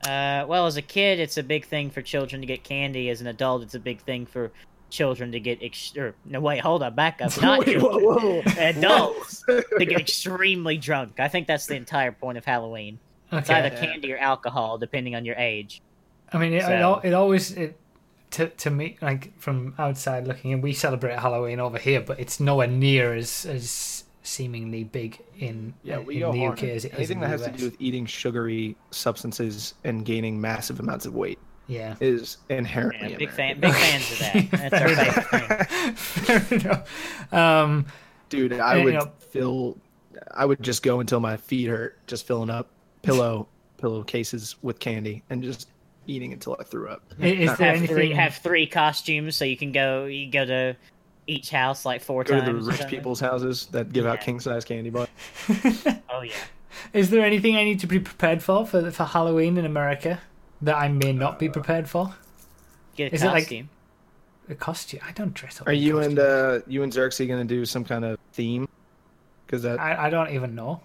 Uh, 0.05 0.45
well, 0.47 0.67
as 0.67 0.77
a 0.77 0.81
kid, 0.81 1.19
it's 1.19 1.37
a 1.37 1.43
big 1.43 1.65
thing 1.65 1.89
for 1.89 2.01
children 2.01 2.41
to 2.41 2.47
get 2.47 2.63
candy. 2.63 3.09
As 3.09 3.19
an 3.19 3.27
adult, 3.27 3.63
it's 3.63 3.75
a 3.75 3.79
big 3.79 4.01
thing 4.01 4.25
for 4.25 4.51
children 4.89 5.31
to 5.33 5.39
get. 5.39 5.59
Ex- 5.61 5.95
or, 5.97 6.15
no, 6.25 6.39
wait, 6.39 6.59
hold 6.59 6.83
on, 6.83 6.95
back 6.95 7.21
up. 7.21 7.31
Not 7.41 7.59
Wait, 7.65 7.79
children. 7.79 8.03
whoa. 8.03 8.41
Adults 8.57 9.43
to 9.47 9.85
get 9.85 9.99
extremely 9.99 10.77
drunk. 10.77 11.19
I 11.19 11.27
think 11.27 11.47
that's 11.47 11.65
the 11.65 11.75
entire 11.75 12.11
point 12.11 12.37
of 12.37 12.45
Halloween. 12.45 12.99
It's 13.31 13.49
either 13.49 13.67
Okay. 13.75 13.85
candy 13.87 14.13
or 14.13 14.17
alcohol, 14.17 14.77
depending 14.77 15.15
on 15.15 15.25
your 15.25 15.35
age. 15.35 15.81
I 16.31 16.37
mean, 16.37 16.53
it, 16.53 16.57
it, 16.57 16.61
So- 16.63 16.71
al- 16.73 16.99
it 17.03 17.13
always 17.13 17.51
it, 17.51 17.77
to 18.31 18.47
to 18.49 18.69
me 18.69 18.97
like 19.01 19.37
from 19.39 19.73
outside 19.77 20.27
looking 20.27 20.51
in, 20.51 20.61
we 20.61 20.73
celebrate 20.73 21.17
Halloween 21.17 21.59
over 21.61 21.77
here, 21.77 22.01
but 22.01 22.19
it's 22.19 22.39
nowhere 22.39 22.67
near 22.67 23.13
as 23.13 23.45
as 23.45 24.03
seemingly 24.23 24.83
big 24.83 25.21
in 25.39 25.73
Yeah, 25.83 25.99
we 25.99 26.15
in 26.15 26.19
go 26.19 26.31
the 26.33 26.39
hard. 26.39 26.57
UK 26.59 26.63
as 26.65 26.83
it 26.83 26.91
is 26.91 26.97
Anything 26.97 27.17
in 27.17 27.21
that 27.21 27.27
the 27.27 27.31
has 27.31 27.41
US. 27.43 27.51
to 27.53 27.57
do 27.57 27.63
with 27.65 27.75
eating 27.79 28.05
sugary 28.05 28.75
substances 28.91 29.73
and 29.85 30.03
gaining 30.05 30.39
massive 30.41 30.81
amounts 30.81 31.05
of 31.05 31.15
weight 31.15 31.39
yeah. 31.67 31.95
is 31.99 32.37
inherently 32.49 33.11
Yeah, 33.11 33.17
big 33.17 33.29
American. 33.29 33.35
fan, 33.35 33.59
big 33.59 33.73
fans 33.73 34.11
of 34.11 34.19
that. 34.19 34.69
That's 34.71 34.81
our 34.81 34.89
favorite 34.89 35.67
thing. 35.69 35.93
Fair 35.95 36.59
enough. 36.59 37.31
Um, 37.33 37.85
Dude, 38.29 38.53
I 38.53 38.77
You 38.77 38.83
would 38.85 38.93
know- 38.95 39.11
fill. 39.19 39.77
I 40.33 40.45
would 40.45 40.61
just 40.61 40.81
go 40.83 40.99
until 40.99 41.19
my 41.19 41.37
feet 41.37 41.67
hurt, 41.67 41.97
just 42.07 42.25
filling 42.27 42.49
up 42.49 42.69
pillow 43.03 43.47
pillowcases 43.77 44.55
with 44.61 44.79
candy 44.79 45.23
and 45.29 45.43
just 45.43 45.69
eating 46.07 46.33
until 46.33 46.55
I 46.59 46.63
threw 46.63 46.89
up. 46.89 47.03
is 47.19 47.47
Not- 47.47 47.57
there 47.57 47.75
Have 47.77 47.87
three, 47.87 47.97
anything? 48.05 48.15
have 48.17 48.35
three 48.35 48.65
costumes, 48.67 49.35
so 49.35 49.45
you 49.45 49.55
can 49.57 49.71
go. 49.71 50.05
You 50.05 50.29
go 50.31 50.45
to 50.45 50.75
each 51.27 51.49
house 51.49 51.85
like 51.85 52.01
four 52.01 52.23
Go 52.23 52.39
to 52.39 52.45
the 52.45 52.53
rich 52.55 52.87
people's 52.87 53.19
houses 53.19 53.67
that 53.71 53.91
give 53.91 54.05
out 54.05 54.21
king 54.21 54.39
size 54.39 54.63
candy 54.65 54.89
bars. 54.89 55.09
Oh 56.09 56.21
yeah. 56.21 56.31
Is 56.93 57.09
there 57.09 57.25
anything 57.25 57.55
I 57.57 57.63
need 57.65 57.79
to 57.81 57.87
be 57.87 57.99
prepared 57.99 58.41
for 58.41 58.65
for 58.65 58.89
for 58.91 59.03
Halloween 59.03 59.57
in 59.57 59.65
America 59.65 60.19
that 60.61 60.75
I 60.75 60.87
may 60.87 61.13
not 61.13 61.39
be 61.39 61.49
prepared 61.49 61.89
for? 61.89 62.13
Get 62.95 63.11
a 63.11 63.15
Is 63.15 63.23
it 63.23 63.27
like- 63.27 63.43
costume. 63.43 63.69
A 64.49 64.55
costume? 64.55 64.99
I 65.05 65.11
don't 65.11 65.33
dress 65.33 65.59
up. 65.59 65.67
Are 65.67 65.71
in 65.73 65.81
you 65.81 65.99
and 65.99 66.17
uh, 66.17 66.59
you 66.67 66.81
and 66.83 66.93
Xerxes 66.93 67.27
gonna 67.27 67.43
do 67.43 67.65
some 67.65 67.83
kind 67.83 68.05
of 68.05 68.17
theme? 68.31 68.67
Because 69.45 69.63
that 69.63 69.79
I, 69.79 70.07
I 70.07 70.09
don't 70.09 70.29
even 70.29 70.55
know 70.55 70.79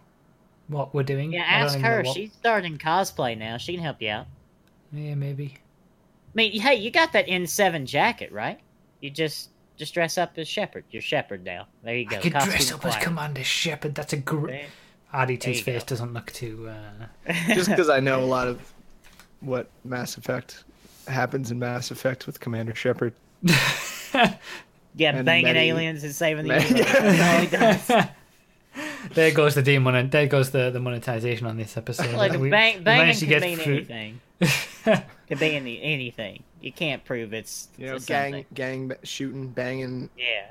what 0.66 0.92
we're 0.92 1.04
doing. 1.04 1.32
yeah, 1.32 1.42
I 1.42 1.60
ask 1.60 1.78
her. 1.78 2.02
what- 2.02 2.12
She's 2.14 2.32
starting 2.32 2.76
cosplay 2.76 3.38
now. 3.38 3.56
She 3.58 3.74
can 3.74 3.82
help 3.82 4.02
you 4.02 4.10
out. 4.10 4.26
Yeah, 4.92 5.14
maybe. 5.14 5.54
I 5.54 6.30
mean, 6.34 6.60
hey, 6.60 6.74
you 6.74 6.90
got 6.90 7.12
that 7.12 7.28
N7 7.28 7.84
jacket, 7.86 8.32
right? 8.32 8.58
You 9.00 9.10
just 9.10 9.50
just 9.76 9.94
dress 9.94 10.18
up 10.18 10.36
as 10.38 10.48
Shepard. 10.48 10.84
You're 10.90 11.00
Shepard 11.02 11.44
now. 11.44 11.66
There 11.84 11.94
you 11.96 12.06
go. 12.06 12.16
I 12.16 12.20
could 12.20 12.32
Costume 12.32 12.50
dress 12.50 12.72
up 12.72 12.84
as. 12.84 12.96
Commander 12.96 13.44
Shepard. 13.44 13.94
That's 13.94 14.12
a 14.12 14.16
great. 14.16 14.62
There- 14.62 14.66
RDT's 15.26 15.42
There 15.44 15.74
face 15.74 15.82
go. 15.82 15.86
doesn't 15.88 16.14
look 16.14 16.32
too. 16.32 16.68
Uh... 16.70 17.32
just 17.54 17.68
because 17.68 17.90
I 17.90 18.00
know 18.00 18.24
a 18.24 18.26
lot 18.26 18.48
of 18.48 18.71
what 19.42 19.68
Mass 19.84 20.16
Effect 20.16 20.64
happens 21.08 21.50
in 21.50 21.58
Mass 21.58 21.90
Effect 21.90 22.26
with 22.26 22.40
Commander 22.40 22.74
Shepard. 22.74 23.12
yeah, 23.42 24.36
And 25.16 25.24
banging 25.24 25.44
Medi- 25.44 25.58
aliens 25.70 26.04
and 26.04 26.14
saving 26.14 26.44
the 26.44 26.48
Medi- 26.50 26.68
universe. 26.68 26.92
That's 27.02 27.50
all 27.52 27.86
he 27.86 27.96
does. 27.96 28.06
there 29.14 29.30
goes 29.32 29.54
the 29.54 29.62
demon. 29.62 29.94
And 29.94 30.10
there 30.10 30.26
goes 30.26 30.50
the, 30.50 30.70
the 30.70 30.80
monetization 30.80 31.46
on 31.46 31.56
this 31.56 31.76
episode. 31.76 32.14
Like 32.14 32.32
We- 32.38 32.50
bang, 32.50 32.82
banging 32.82 33.02
managed 33.02 33.20
can 33.20 33.28
get 33.28 33.42
mean 33.42 33.58
through- 33.58 33.74
anything. 33.90 34.20
Can 35.28 35.38
be 35.38 35.54
any 35.56 35.80
anything. 35.82 36.42
You 36.60 36.72
can't 36.72 37.04
prove 37.04 37.32
it's, 37.32 37.68
You 37.78 37.86
know, 37.86 37.94
it's 37.96 38.04
gang, 38.06 38.32
something. 38.32 38.46
gang 38.54 38.92
shooting, 39.02 39.48
banging. 39.48 40.10
Yeah. 40.16 40.50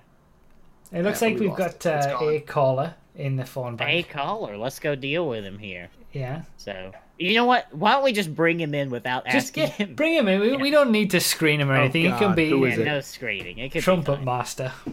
It 0.97 1.03
looks 1.03 1.21
Yeah, 1.21 1.27
like 1.29 1.39
we 1.39 1.47
we've 1.47 1.55
got 1.57 1.85
uh, 1.85 2.17
a 2.21 2.39
caller 2.41 2.95
in 3.15 3.35
the 3.37 3.45
phone 3.45 3.77
Hey, 3.77 4.01
bank. 4.01 4.09
caller, 4.09 4.57
let's 4.57 4.79
go 4.79 4.95
deal 4.95 5.27
with 5.27 5.45
him 5.45 5.57
here. 5.59 5.89
Yeah, 6.13 6.41
So, 6.57 6.91
you 7.17 7.35
know 7.35 7.45
what? 7.45 7.73
Why 7.73 7.91
don't 7.91 8.03
we 8.03 8.11
just 8.11 8.35
bring 8.35 8.59
him 8.59 8.73
in 8.75 8.89
without 8.89 9.23
just 9.25 9.47
asking 9.57 9.65
get 9.67 9.73
him? 9.75 9.95
bring 9.95 10.13
him 10.13 10.27
in. 10.27 10.41
We, 10.41 10.57
we 10.57 10.69
don't 10.71 10.91
need 10.91 11.11
to 11.11 11.19
screen 11.21 11.61
him 11.61 11.69
or 11.71 11.75
Oh, 11.75 11.81
anything. 11.83 12.03
he 12.03 12.09
can 12.17 12.35
be 12.35 12.49
who 12.49 12.65
Yeah, 12.65 12.73
it? 12.79 12.85
no 12.85 12.99
screening. 13.01 13.59
It 13.59 13.71
could 13.71 13.81
trumpet 13.83 14.19
be 14.19 14.25
master. 14.25 14.71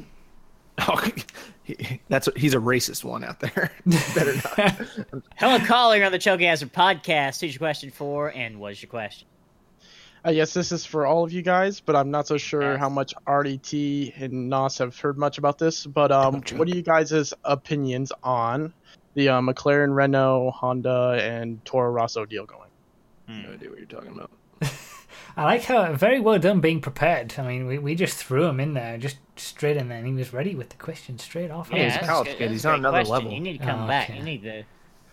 Oh, 0.87 1.03
he- 1.65 2.01
that's 2.09 2.29
he's 2.37 2.55
a 2.55 2.59
racist 2.59 3.03
one 3.03 3.25
out 3.25 3.41
there. 3.41 3.73
Better 4.15 4.35
not. 4.35 5.23
Hello, 5.37 5.59
caller 5.67 6.05
on 6.05 6.13
the 6.13 6.21
Choking 6.21 6.47
Hazard 6.47 6.73
podcast. 6.73 7.41
Who's 7.41 7.53
your 7.55 7.59
question 7.59 7.91
for, 7.91 8.29
and 8.33 8.61
what's 8.61 8.81
your 8.81 8.89
question? 8.89 9.27
Uh, 10.25 10.31
yes, 10.31 10.55
this 10.55 10.71
is 10.71 10.85
for 10.87 11.05
all 11.05 11.25
of 11.25 11.33
you 11.33 11.43
guys, 11.43 11.81
but 11.81 11.97
I'm 11.97 12.13
not 12.13 12.29
so 12.29 12.37
sure 12.39 12.79
how 12.79 12.89
much 12.89 13.13
RDT 13.27 14.21
and 14.23 14.49
Nos 14.49 14.79
have 14.79 14.97
heard 14.97 15.19
much 15.19 15.39
about 15.39 15.59
this. 15.59 15.85
But 15.85 16.13
um, 16.13 16.43
what 16.55 16.69
are 16.69 16.77
you 16.77 16.83
guys' 16.83 17.35
opinions 17.45 18.13
on 18.23 18.73
the 19.19 19.29
uh, 19.29 19.41
McLaren, 19.41 19.95
Renault, 19.95 20.53
Honda, 20.57 21.19
and 21.21 21.63
Toro 21.65 21.91
Rosso 21.91 22.25
deal 22.25 22.47
going? 22.47 22.71
no 23.29 23.53
idea 23.53 23.69
what 23.69 23.79
you're 23.79 23.87
talking 23.87 24.13
about. 24.13 24.31
I 25.37 25.45
like 25.45 25.65
how 25.65 25.93
very 25.93 26.19
well 26.21 26.39
done 26.39 26.61
being 26.61 26.81
prepared. 26.81 27.35
I 27.37 27.43
mean, 27.47 27.67
we, 27.67 27.79
we 27.79 27.95
just 27.95 28.17
threw 28.17 28.45
him 28.47 28.59
in 28.61 28.75
there, 28.75 28.97
just 28.97 29.19
straight 29.37 29.77
in 29.77 29.89
there, 29.89 29.99
and 29.99 30.07
he 30.07 30.13
was 30.15 30.33
ready 30.33 30.55
with 30.55 30.71
the 30.71 30.77
question 30.77 31.19
straight 31.19 31.51
off. 31.51 31.69
Yeah, 31.73 31.85
he's 31.85 31.95
that's 31.95 32.07
college 32.07 32.29
good- 32.29 32.39
kid. 32.39 32.45
that's 32.45 32.53
He's 32.53 32.67
on 32.67 32.77
another 32.79 32.99
question. 32.99 33.13
level. 33.13 33.33
You 33.33 33.41
need 33.41 33.59
to 33.59 33.65
come 33.65 33.83
Oh, 33.85 33.87
back. 33.87 34.09
okay. 34.09 34.19
You 34.19 34.25
need 34.25 34.43
to. 34.45 34.63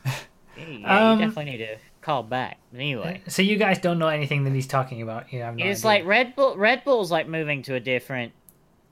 Yeah, 0.57 1.11
Um, 1.11 1.19
you 1.19 1.25
definitely 1.25 1.51
need 1.51 1.57
to 1.65 1.75
call 2.01 2.23
back. 2.23 2.59
Anyway, 2.73 3.21
So 3.27 3.41
you 3.41 3.57
guys 3.57 3.77
don't 3.79 3.99
know 3.99 4.07
anything 4.07 4.45
that 4.45 4.53
he's 4.53 4.67
talking 4.67 5.01
about. 5.01 5.33
You 5.33 5.41
have 5.41 5.57
no 5.57 5.65
it's 5.65 5.81
idea. 5.81 5.87
like 5.87 6.05
Red 6.05 6.35
Bull. 6.37 6.55
Red 6.55 6.85
Bull's 6.85 7.11
like 7.11 7.27
moving 7.27 7.61
to 7.63 7.75
a 7.75 7.79
different 7.81 8.31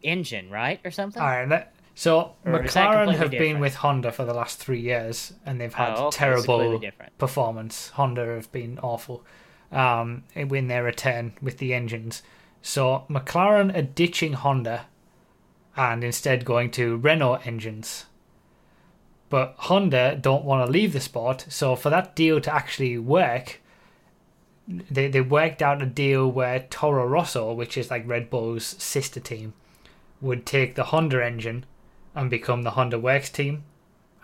engine, 0.02 0.50
right, 0.50 0.82
or 0.84 0.92
something? 0.92 1.22
All 1.22 1.28
right. 1.30 1.48
That, 1.48 1.73
so 1.96 2.36
Or 2.46 2.60
McLaren 2.60 3.16
have 3.16 3.32
been 3.32 3.60
with 3.60 3.76
Honda 3.76 4.12
for 4.12 4.26
the 4.26 4.34
last 4.34 4.58
three 4.58 4.80
years, 4.80 5.34
and 5.46 5.62
they've 5.62 5.74
had 5.74 5.96
Oh, 5.96 6.08
okay, 6.08 6.18
terrible 6.18 6.82
performance. 7.18 7.90
Honda 7.90 8.26
have 8.26 8.52
been 8.52 8.80
awful 8.80 9.24
um, 9.72 10.24
in 10.34 10.68
their 10.68 10.84
return 10.84 11.34
with 11.42 11.60
the 11.60 11.74
engines. 11.74 12.24
So 12.62 13.06
McLaren 13.10 13.76
are 13.78 13.82
ditching 13.84 14.34
Honda 14.34 14.88
and 15.76 16.04
instead 16.04 16.46
going 16.46 16.72
to 16.72 16.98
Renault 16.98 17.42
engines. 17.46 18.06
But 19.30 19.56
Honda 19.58 20.16
don't 20.20 20.46
want 20.46 20.66
to 20.66 20.72
leave 20.72 20.94
the 20.94 21.00
sport, 21.00 21.46
so 21.50 21.76
for 21.76 21.90
that 21.90 22.16
deal 22.16 22.40
to 22.42 22.54
actually 22.54 22.98
work, 22.98 23.60
they 24.68 25.08
they 25.08 25.22
worked 25.22 25.62
out 25.62 25.82
a 25.82 25.88
deal 25.88 26.32
where 26.32 26.60
Toro 26.70 27.08
Rosso, 27.08 27.52
which 27.52 27.76
is 27.78 27.90
like 27.90 28.08
Red 28.08 28.30
Bull's 28.30 28.64
sister 28.64 29.20
team, 29.20 29.54
would 30.22 30.46
take 30.46 30.76
the 30.76 30.86
Honda 30.86 31.24
engine 31.26 31.66
and 32.16 32.30
become 32.30 32.64
the 32.64 32.72
Honda 32.72 33.00
Works 33.00 33.30
team, 33.30 33.64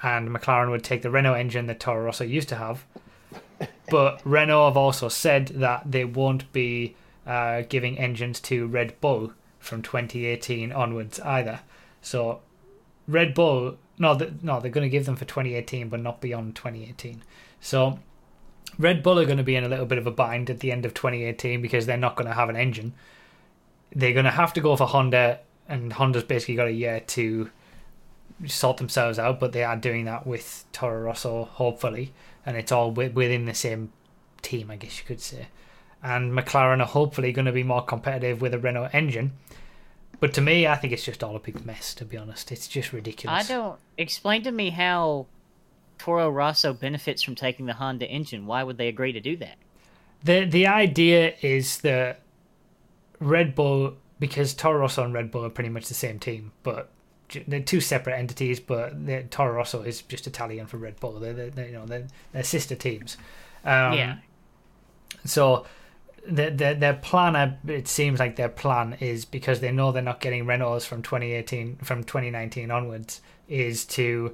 and 0.01 0.29
McLaren 0.29 0.69
would 0.71 0.83
take 0.83 1.01
the 1.01 1.11
Renault 1.11 1.35
engine 1.35 1.67
that 1.67 1.79
Toro 1.79 2.05
Rosso 2.05 2.23
used 2.23 2.49
to 2.49 2.55
have. 2.55 2.85
But 3.89 4.21
Renault 4.23 4.67
have 4.67 4.77
also 4.77 5.09
said 5.09 5.47
that 5.47 5.91
they 5.91 6.05
won't 6.05 6.51
be 6.53 6.95
uh, 7.25 7.63
giving 7.67 7.97
engines 7.97 8.39
to 8.41 8.67
Red 8.67 8.99
Bull 9.01 9.33
from 9.59 9.81
2018 9.81 10.71
onwards 10.71 11.19
either. 11.19 11.61
So 12.01 12.41
Red 13.07 13.33
Bull, 13.33 13.77
no, 13.97 14.17
no, 14.41 14.59
they're 14.59 14.71
going 14.71 14.85
to 14.85 14.89
give 14.89 15.05
them 15.05 15.15
for 15.15 15.25
2018, 15.25 15.89
but 15.89 15.99
not 15.99 16.21
beyond 16.21 16.55
2018. 16.55 17.23
So 17.59 17.99
Red 18.77 19.03
Bull 19.03 19.19
are 19.19 19.25
going 19.25 19.37
to 19.37 19.43
be 19.43 19.55
in 19.55 19.63
a 19.63 19.69
little 19.69 19.85
bit 19.85 19.97
of 19.97 20.07
a 20.07 20.11
bind 20.11 20.49
at 20.49 20.59
the 20.59 20.71
end 20.71 20.85
of 20.85 20.93
2018 20.93 21.61
because 21.61 21.85
they're 21.85 21.97
not 21.97 22.15
going 22.15 22.27
to 22.27 22.33
have 22.33 22.49
an 22.49 22.55
engine. 22.55 22.93
They're 23.93 24.13
going 24.13 24.25
to 24.25 24.31
have 24.31 24.53
to 24.53 24.61
go 24.61 24.75
for 24.75 24.85
Honda, 24.85 25.39
and 25.67 25.91
Honda's 25.93 26.23
basically 26.23 26.55
got 26.55 26.67
a 26.67 26.71
year 26.71 26.99
to 26.99 27.49
sort 28.47 28.77
themselves 28.77 29.19
out, 29.19 29.39
but 29.39 29.51
they 29.51 29.63
are 29.63 29.75
doing 29.75 30.05
that 30.05 30.25
with 30.25 30.65
Toro 30.71 31.01
Rosso, 31.01 31.45
hopefully, 31.45 32.13
and 32.45 32.55
it's 32.57 32.71
all 32.71 32.89
wi- 32.89 33.13
within 33.13 33.45
the 33.45 33.53
same 33.53 33.91
team, 34.41 34.71
I 34.71 34.75
guess 34.77 34.99
you 34.99 35.05
could 35.05 35.21
say. 35.21 35.47
And 36.01 36.31
McLaren 36.31 36.79
are 36.79 36.87
hopefully 36.87 37.31
going 37.33 37.45
to 37.45 37.51
be 37.51 37.63
more 37.63 37.83
competitive 37.83 38.41
with 38.41 38.53
a 38.53 38.59
Renault 38.59 38.89
engine. 38.93 39.33
But 40.19 40.33
to 40.35 40.41
me, 40.41 40.67
I 40.67 40.75
think 40.75 40.93
it's 40.93 41.03
just 41.03 41.23
all 41.23 41.35
a 41.35 41.39
big 41.39 41.65
mess, 41.65 41.93
to 41.95 42.05
be 42.05 42.17
honest. 42.17 42.51
It's 42.51 42.67
just 42.67 42.93
ridiculous. 42.93 43.45
I 43.45 43.53
don't. 43.53 43.79
Explain 43.97 44.43
to 44.43 44.51
me 44.51 44.69
how 44.69 45.27
Toro 45.97 46.29
Rosso 46.29 46.73
benefits 46.73 47.21
from 47.21 47.35
taking 47.35 47.65
the 47.65 47.73
Honda 47.73 48.05
engine. 48.05 48.45
Why 48.45 48.63
would 48.63 48.77
they 48.77 48.87
agree 48.87 49.11
to 49.13 49.19
do 49.19 49.37
that? 49.37 49.57
The 50.23 50.45
the 50.45 50.67
idea 50.67 51.33
is 51.41 51.79
that 51.79 52.21
Red 53.19 53.55
Bull, 53.55 53.95
because 54.19 54.53
Toro 54.53 54.79
Rosso 54.79 55.03
and 55.03 55.13
Red 55.13 55.31
Bull 55.31 55.45
are 55.45 55.49
pretty 55.49 55.69
much 55.69 55.87
the 55.87 55.93
same 55.93 56.19
team, 56.19 56.51
but 56.63 56.89
they're 57.47 57.61
two 57.61 57.81
separate 57.81 58.17
entities. 58.17 58.59
But 58.59 59.05
the- 59.05 59.23
Toro 59.23 59.53
Rosso 59.53 59.81
is 59.81 60.01
just 60.01 60.27
Italian 60.27 60.67
for 60.67 60.77
Red 60.77 60.99
Bull. 60.99 61.19
They're, 61.19 61.33
they're, 61.33 61.49
they're, 61.49 61.67
you 61.67 61.73
know 61.73 61.85
they're, 61.85 62.07
they're 62.31 62.43
sister 62.43 62.75
teams. 62.75 63.17
Um, 63.63 63.93
yeah. 63.93 64.17
So 65.25 65.65
their, 66.27 66.49
their 66.51 66.73
their 66.75 66.93
plan 66.93 67.35
uh, 67.35 67.55
it 67.67 67.87
seems 67.87 68.19
like 68.19 68.35
their 68.35 68.49
plan 68.49 68.97
is 68.99 69.25
because 69.25 69.59
they 69.59 69.71
know 69.71 69.91
they're 69.91 70.01
not 70.01 70.21
getting 70.21 70.45
Renaults 70.45 70.85
from 70.85 71.01
2018 71.01 71.77
from 71.77 72.03
2019 72.03 72.71
onwards 72.71 73.21
is 73.47 73.85
to 73.85 74.33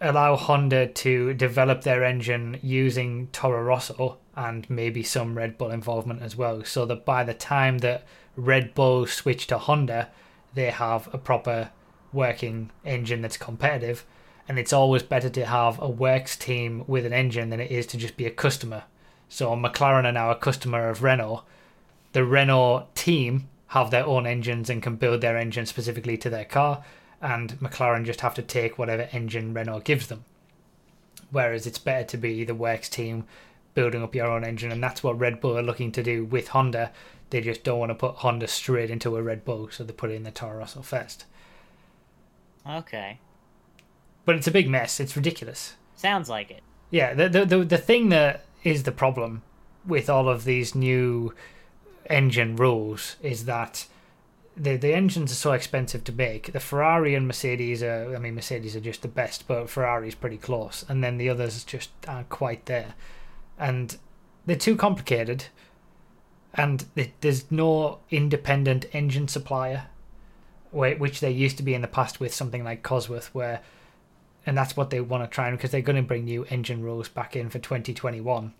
allow 0.00 0.36
Honda 0.36 0.86
to 0.86 1.34
develop 1.34 1.82
their 1.82 2.04
engine 2.04 2.58
using 2.62 3.28
Toro 3.32 3.62
Rosso 3.62 4.18
and 4.36 4.68
maybe 4.70 5.02
some 5.02 5.36
Red 5.36 5.58
Bull 5.58 5.70
involvement 5.70 6.22
as 6.22 6.36
well 6.36 6.62
so 6.64 6.86
that 6.86 7.04
by 7.04 7.24
the 7.24 7.34
time 7.34 7.78
that 7.78 8.06
Red 8.36 8.74
Bull 8.74 9.06
switch 9.06 9.46
to 9.48 9.58
Honda 9.58 10.08
they 10.54 10.70
have 10.70 11.12
a 11.12 11.18
proper 11.18 11.70
working 12.12 12.70
engine 12.84 13.22
that's 13.22 13.36
competitive 13.36 14.04
and 14.48 14.58
it's 14.58 14.72
always 14.72 15.02
better 15.02 15.28
to 15.28 15.44
have 15.44 15.80
a 15.80 15.88
works 15.88 16.36
team 16.36 16.84
with 16.86 17.04
an 17.04 17.12
engine 17.12 17.50
than 17.50 17.60
it 17.60 17.70
is 17.70 17.86
to 17.86 17.96
just 17.96 18.16
be 18.16 18.26
a 18.26 18.30
customer 18.30 18.84
so 19.28 19.54
McLaren 19.54 20.04
are 20.04 20.12
now 20.12 20.30
a 20.30 20.36
customer 20.36 20.88
of 20.88 21.02
Renault. 21.02 21.44
The 22.12 22.24
Renault 22.24 22.86
team 22.94 23.48
have 23.68 23.90
their 23.90 24.06
own 24.06 24.26
engines 24.26 24.70
and 24.70 24.82
can 24.82 24.96
build 24.96 25.20
their 25.20 25.36
engine 25.36 25.66
specifically 25.66 26.16
to 26.18 26.30
their 26.30 26.46
car, 26.46 26.82
and 27.20 27.58
McLaren 27.60 28.06
just 28.06 28.22
have 28.22 28.34
to 28.34 28.42
take 28.42 28.78
whatever 28.78 29.08
engine 29.12 29.52
Renault 29.52 29.80
gives 29.80 30.06
them. 30.06 30.24
Whereas 31.30 31.66
it's 31.66 31.78
better 31.78 32.04
to 32.04 32.16
be 32.16 32.44
the 32.44 32.54
works 32.54 32.88
team 32.88 33.24
building 33.74 34.02
up 34.02 34.14
your 34.14 34.28
own 34.28 34.44
engine, 34.44 34.72
and 34.72 34.82
that's 34.82 35.02
what 35.02 35.18
Red 35.18 35.40
Bull 35.40 35.58
are 35.58 35.62
looking 35.62 35.92
to 35.92 36.02
do 36.02 36.24
with 36.24 36.48
Honda. 36.48 36.90
They 37.28 37.42
just 37.42 37.62
don't 37.62 37.78
want 37.78 37.90
to 37.90 37.94
put 37.94 38.16
Honda 38.16 38.48
straight 38.48 38.90
into 38.90 39.16
a 39.16 39.22
Red 39.22 39.44
Bull, 39.44 39.68
so 39.70 39.84
they 39.84 39.92
put 39.92 40.10
it 40.10 40.14
in 40.14 40.22
the 40.22 40.30
Toro 40.30 40.58
Rosso 40.58 40.80
first. 40.80 41.26
Okay. 42.66 43.20
But 44.24 44.36
it's 44.36 44.46
a 44.46 44.52
big 44.52 44.68
mess. 44.68 45.00
It's 45.00 45.16
ridiculous. 45.16 45.74
Sounds 45.94 46.28
like 46.28 46.50
it. 46.50 46.62
Yeah, 46.90 47.14
the 47.14 47.28
the 47.28 47.44
the, 47.44 47.64
the 47.64 47.78
thing 47.78 48.08
that 48.10 48.44
is 48.62 48.82
the 48.82 48.92
problem 48.92 49.42
with 49.86 50.10
all 50.10 50.28
of 50.28 50.44
these 50.44 50.74
new 50.74 51.34
engine 52.10 52.56
rules 52.56 53.16
is 53.22 53.44
that 53.44 53.86
the 54.56 54.76
the 54.76 54.94
engines 54.94 55.32
are 55.32 55.36
so 55.36 55.52
expensive 55.52 56.04
to 56.04 56.12
make. 56.12 56.52
The 56.52 56.60
Ferrari 56.60 57.14
and 57.14 57.26
Mercedes 57.26 57.82
are, 57.82 58.14
I 58.14 58.18
mean, 58.18 58.34
Mercedes 58.34 58.74
are 58.76 58.80
just 58.80 59.02
the 59.02 59.08
best, 59.08 59.46
but 59.46 59.70
Ferrari's 59.70 60.14
pretty 60.14 60.38
close, 60.38 60.84
and 60.88 61.02
then 61.02 61.16
the 61.16 61.28
others 61.28 61.64
just 61.64 61.90
aren't 62.06 62.28
quite 62.28 62.66
there, 62.66 62.94
and 63.58 63.96
they're 64.46 64.56
too 64.56 64.76
complicated, 64.76 65.44
and 66.54 66.86
there's 67.20 67.50
no 67.50 68.00
independent 68.10 68.86
engine 68.92 69.28
supplier, 69.28 69.86
which 70.70 71.20
they 71.20 71.30
used 71.30 71.56
to 71.56 71.62
be 71.62 71.74
in 71.74 71.82
the 71.82 71.88
past 71.88 72.20
with 72.20 72.34
something 72.34 72.64
like 72.64 72.82
Cosworth, 72.82 73.26
where 73.28 73.60
and 74.48 74.56
that's 74.56 74.76
what 74.78 74.88
they 74.88 75.00
want 75.00 75.22
to 75.22 75.28
try 75.28 75.46
and 75.48 75.58
because 75.58 75.70
they're 75.70 75.82
going 75.82 75.96
to 75.96 76.02
bring 76.02 76.24
new 76.24 76.44
engine 76.48 76.82
rules 76.82 77.08
back 77.08 77.36
in 77.36 77.50
for 77.50 77.58
2021 77.58 78.54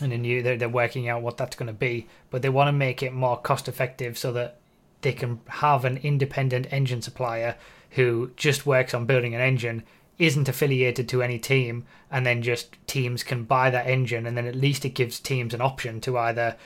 and 0.00 0.12
a 0.12 0.16
new 0.18 0.42
they're, 0.42 0.56
they're 0.56 0.68
working 0.68 1.08
out 1.08 1.22
what 1.22 1.36
that's 1.36 1.56
going 1.56 1.66
to 1.66 1.72
be 1.72 2.06
but 2.30 2.40
they 2.40 2.48
want 2.48 2.68
to 2.68 2.72
make 2.72 3.02
it 3.02 3.12
more 3.12 3.36
cost 3.36 3.66
effective 3.66 4.16
so 4.16 4.30
that 4.32 4.58
they 5.00 5.12
can 5.12 5.40
have 5.48 5.84
an 5.84 5.96
independent 5.98 6.72
engine 6.72 7.02
supplier 7.02 7.56
who 7.90 8.30
just 8.36 8.64
works 8.64 8.94
on 8.94 9.04
building 9.04 9.34
an 9.34 9.40
engine 9.40 9.82
isn't 10.20 10.48
affiliated 10.48 11.08
to 11.08 11.20
any 11.20 11.38
team 11.38 11.84
and 12.08 12.24
then 12.24 12.40
just 12.40 12.76
teams 12.86 13.24
can 13.24 13.42
buy 13.42 13.70
that 13.70 13.88
engine 13.88 14.24
and 14.24 14.36
then 14.36 14.46
at 14.46 14.54
least 14.54 14.84
it 14.84 14.90
gives 14.90 15.18
teams 15.18 15.52
an 15.52 15.60
option 15.60 16.00
to 16.00 16.16
either 16.16 16.56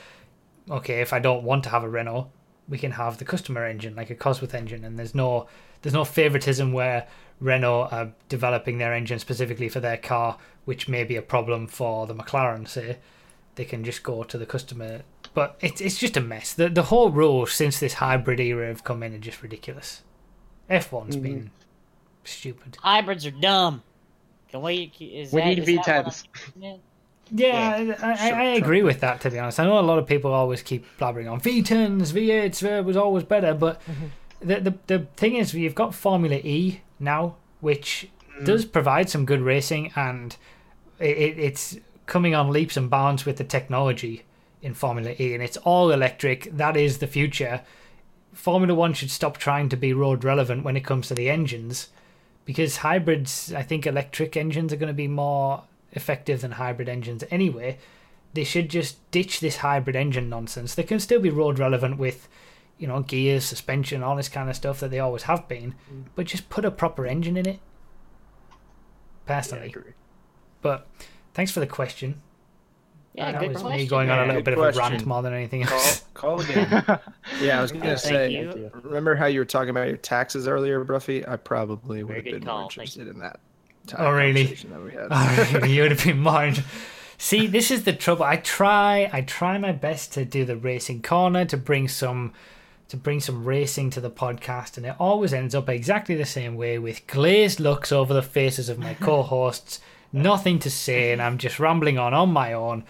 okay 0.69 1.01
if 1.01 1.11
i 1.11 1.17
don't 1.17 1.43
want 1.43 1.63
to 1.63 1.69
have 1.69 1.83
a 1.83 1.89
renault 1.89 2.29
we 2.69 2.77
can 2.77 2.91
have 2.91 3.17
the 3.17 3.25
customer 3.25 3.65
engine 3.65 3.95
like 3.95 4.09
a 4.09 4.15
cosworth 4.15 4.53
engine 4.53 4.83
and 4.83 4.97
there's 4.99 5.15
no 5.15 5.47
there's 5.81 5.93
no 5.93 6.03
favoritism 6.05 6.73
where 6.73 7.07
Renault 7.39 7.89
are 7.91 8.11
developing 8.29 8.77
their 8.79 8.93
engine 8.93 9.19
specifically 9.19 9.69
for 9.69 9.79
their 9.79 9.95
car, 9.97 10.37
which 10.65 10.87
may 10.89 11.03
be 11.03 11.15
a 11.15 11.21
problem 11.21 11.67
for 11.67 12.07
the 12.07 12.15
McLaren. 12.15 12.67
Say 12.67 12.97
they 13.55 13.63
can 13.65 13.83
just 13.83 14.01
go 14.01 14.23
to 14.23 14.37
the 14.39 14.45
customer, 14.47 15.03
but 15.35 15.55
it's 15.61 15.79
it's 15.79 15.99
just 15.99 16.17
a 16.17 16.21
mess. 16.21 16.53
The 16.53 16.67
the 16.69 16.83
whole 16.83 17.11
rules 17.11 17.53
since 17.53 17.79
this 17.79 17.93
hybrid 17.95 18.39
era 18.39 18.67
have 18.67 18.83
come 18.83 19.03
in 19.03 19.13
are 19.13 19.19
just 19.19 19.43
ridiculous. 19.43 20.01
F1's 20.69 21.15
Mhm. 21.15 21.21
been 21.21 21.51
stupid. 22.23 22.77
Hybrids 22.81 23.25
are 23.25 23.31
dumb. 23.31 23.83
Can 24.49 24.61
we? 24.63 24.91
Is 24.99 25.31
We 25.31 25.41
that, 25.41 25.47
need 25.47 25.59
is 25.59 25.65
that 25.85 26.25
what 27.31 27.39
V10s. 27.39 27.79
I'm- 27.79 27.87
Yeah, 27.89 27.95
I, 28.01 28.29
I, 28.29 28.31
I 28.31 28.43
agree 28.55 28.83
with 28.83 28.99
that. 29.01 29.21
To 29.21 29.31
be 29.31 29.39
honest, 29.39 29.59
I 29.59 29.65
know 29.65 29.79
a 29.79 29.81
lot 29.81 29.99
of 29.99 30.07
people 30.07 30.33
always 30.33 30.61
keep 30.61 30.85
blabbering 30.99 31.31
on 31.31 31.39
V10s, 31.41 32.11
V8s 32.13 32.79
uh, 32.79 32.83
was 32.83 32.97
always 32.97 33.23
better, 33.23 33.53
but 33.53 33.81
the, 34.39 34.59
the 34.59 34.73
the 34.87 34.99
thing 35.17 35.35
is, 35.35 35.53
you've 35.53 35.75
got 35.75 35.93
Formula 35.95 36.35
E 36.37 36.81
now, 36.99 37.35
which 37.59 38.09
does 38.43 38.65
provide 38.65 39.09
some 39.09 39.25
good 39.25 39.41
racing, 39.41 39.91
and 39.95 40.35
it, 40.99 41.17
it, 41.17 41.39
it's 41.39 41.77
coming 42.05 42.35
on 42.35 42.49
leaps 42.51 42.77
and 42.77 42.89
bounds 42.89 43.25
with 43.25 43.37
the 43.37 43.43
technology 43.43 44.23
in 44.61 44.73
Formula 44.73 45.13
E, 45.19 45.33
and 45.33 45.41
it's 45.43 45.57
all 45.57 45.91
electric. 45.91 46.55
That 46.55 46.77
is 46.77 46.99
the 46.99 47.07
future. 47.07 47.61
Formula 48.33 48.75
One 48.75 48.93
should 48.93 49.09
stop 49.11 49.37
trying 49.37 49.69
to 49.69 49.75
be 49.77 49.91
road 49.93 50.23
relevant 50.23 50.63
when 50.63 50.77
it 50.77 50.83
comes 50.85 51.07
to 51.07 51.15
the 51.15 51.29
engines, 51.29 51.87
because 52.45 52.77
hybrids, 52.77 53.51
I 53.53 53.63
think 53.63 53.87
electric 53.87 54.37
engines 54.37 54.71
are 54.71 54.75
going 54.77 54.87
to 54.87 54.93
be 54.93 55.07
more 55.07 55.63
effective 55.97 56.39
than 56.41 56.51
hybrid 56.51 56.87
engines 56.87 57.25
anyway. 57.29 57.77
They 58.33 58.45
should 58.45 58.69
just 58.69 59.09
ditch 59.11 59.41
this 59.41 59.57
hybrid 59.57 59.95
engine 59.95 60.29
nonsense. 60.29 60.75
They 60.75 60.83
can 60.83 60.99
still 60.99 61.19
be 61.19 61.29
road 61.29 61.59
relevant 61.59 61.97
with, 61.97 62.29
you 62.77 62.87
know, 62.87 63.01
gears, 63.01 63.43
suspension, 63.43 64.03
all 64.03 64.15
this 64.15 64.29
kind 64.29 64.49
of 64.49 64.55
stuff 64.55 64.79
that 64.79 64.91
they 64.91 64.99
always 64.99 65.23
have 65.23 65.47
been, 65.47 65.75
mm. 65.91 66.05
but 66.15 66.27
just 66.27 66.49
put 66.49 66.63
a 66.63 66.71
proper 66.71 67.05
engine 67.05 67.35
in 67.35 67.47
it. 67.47 67.59
Yeah, 69.27 69.33
I 69.33 69.39
Personally, 69.39 69.67
agree. 69.67 69.93
but 70.61 70.87
thanks 71.33 71.51
for 71.51 71.59
the 71.59 71.67
question. 71.67 72.21
Yeah, 73.17 73.31
that 73.31 73.41
good 73.41 73.53
was 73.53 73.61
question. 73.63 73.81
me 73.81 73.87
going 73.87 74.09
on 74.11 74.19
a 74.19 74.21
little 74.21 74.35
good 74.35 74.45
bit 74.45 74.53
of 74.53 74.59
a 74.59 74.61
rant 74.63 74.75
question. 74.75 75.09
more 75.09 75.23
than 75.23 75.33
anything 75.33 75.63
else. 75.63 76.05
call 76.13 76.39
again. 76.39 76.67
yeah, 77.41 77.57
I 77.57 77.61
was 77.63 77.71
gonna 77.71 77.97
Thank 77.97 77.99
say. 77.99 78.31
you. 78.31 78.71
Remember 78.83 79.15
how 79.15 79.25
you 79.25 79.39
were 79.39 79.45
talking 79.45 79.71
about 79.71 79.87
your 79.87 79.97
taxes 79.97 80.47
earlier, 80.47 80.85
Broughy? 80.85 81.27
I 81.27 81.35
probably 81.35 82.03
would 82.03 82.09
Very 82.15 82.31
have 82.31 82.41
been 82.41 82.47
call, 82.47 82.59
more 82.59 82.69
thank 82.69 82.73
interested 82.73 83.07
in 83.07 83.17
that. 83.19 83.39
Oh, 83.97 84.11
really? 84.11 84.45
conversation 84.45 84.69
That 84.71 84.83
we 84.83 84.91
had. 84.91 85.07
Oh, 85.11 85.65
you 85.65 85.81
would 85.83 85.91
have 85.91 86.03
been 86.03 86.19
mine. 86.19 86.63
See, 87.17 87.47
this 87.47 87.71
is 87.71 87.83
the 87.83 87.93
trouble. 87.93 88.25
I 88.25 88.37
try, 88.37 89.09
I 89.11 89.21
try 89.21 89.57
my 89.57 89.71
best 89.71 90.13
to 90.13 90.25
do 90.25 90.45
the 90.45 90.55
racing 90.55 91.01
corner 91.01 91.45
to 91.45 91.57
bring 91.57 91.87
some, 91.87 92.33
to 92.89 92.97
bring 92.97 93.19
some 93.19 93.43
racing 93.43 93.89
to 93.91 94.01
the 94.01 94.11
podcast, 94.11 94.77
and 94.77 94.85
it 94.85 94.95
always 94.99 95.33
ends 95.33 95.55
up 95.55 95.67
exactly 95.67 96.15
the 96.15 96.25
same 96.25 96.55
way 96.55 96.77
with 96.77 97.07
glazed 97.07 97.59
looks 97.59 97.91
over 97.91 98.13
the 98.13 98.21
faces 98.21 98.69
of 98.69 98.77
my 98.77 98.93
co-hosts, 98.99 99.79
nothing 100.13 100.59
to 100.59 100.69
say, 100.69 101.11
and 101.11 101.21
I'm 101.21 101.39
just 101.39 101.59
rambling 101.59 101.97
on 101.97 102.13
on 102.13 102.29
my 102.29 102.53
own. 102.53 102.83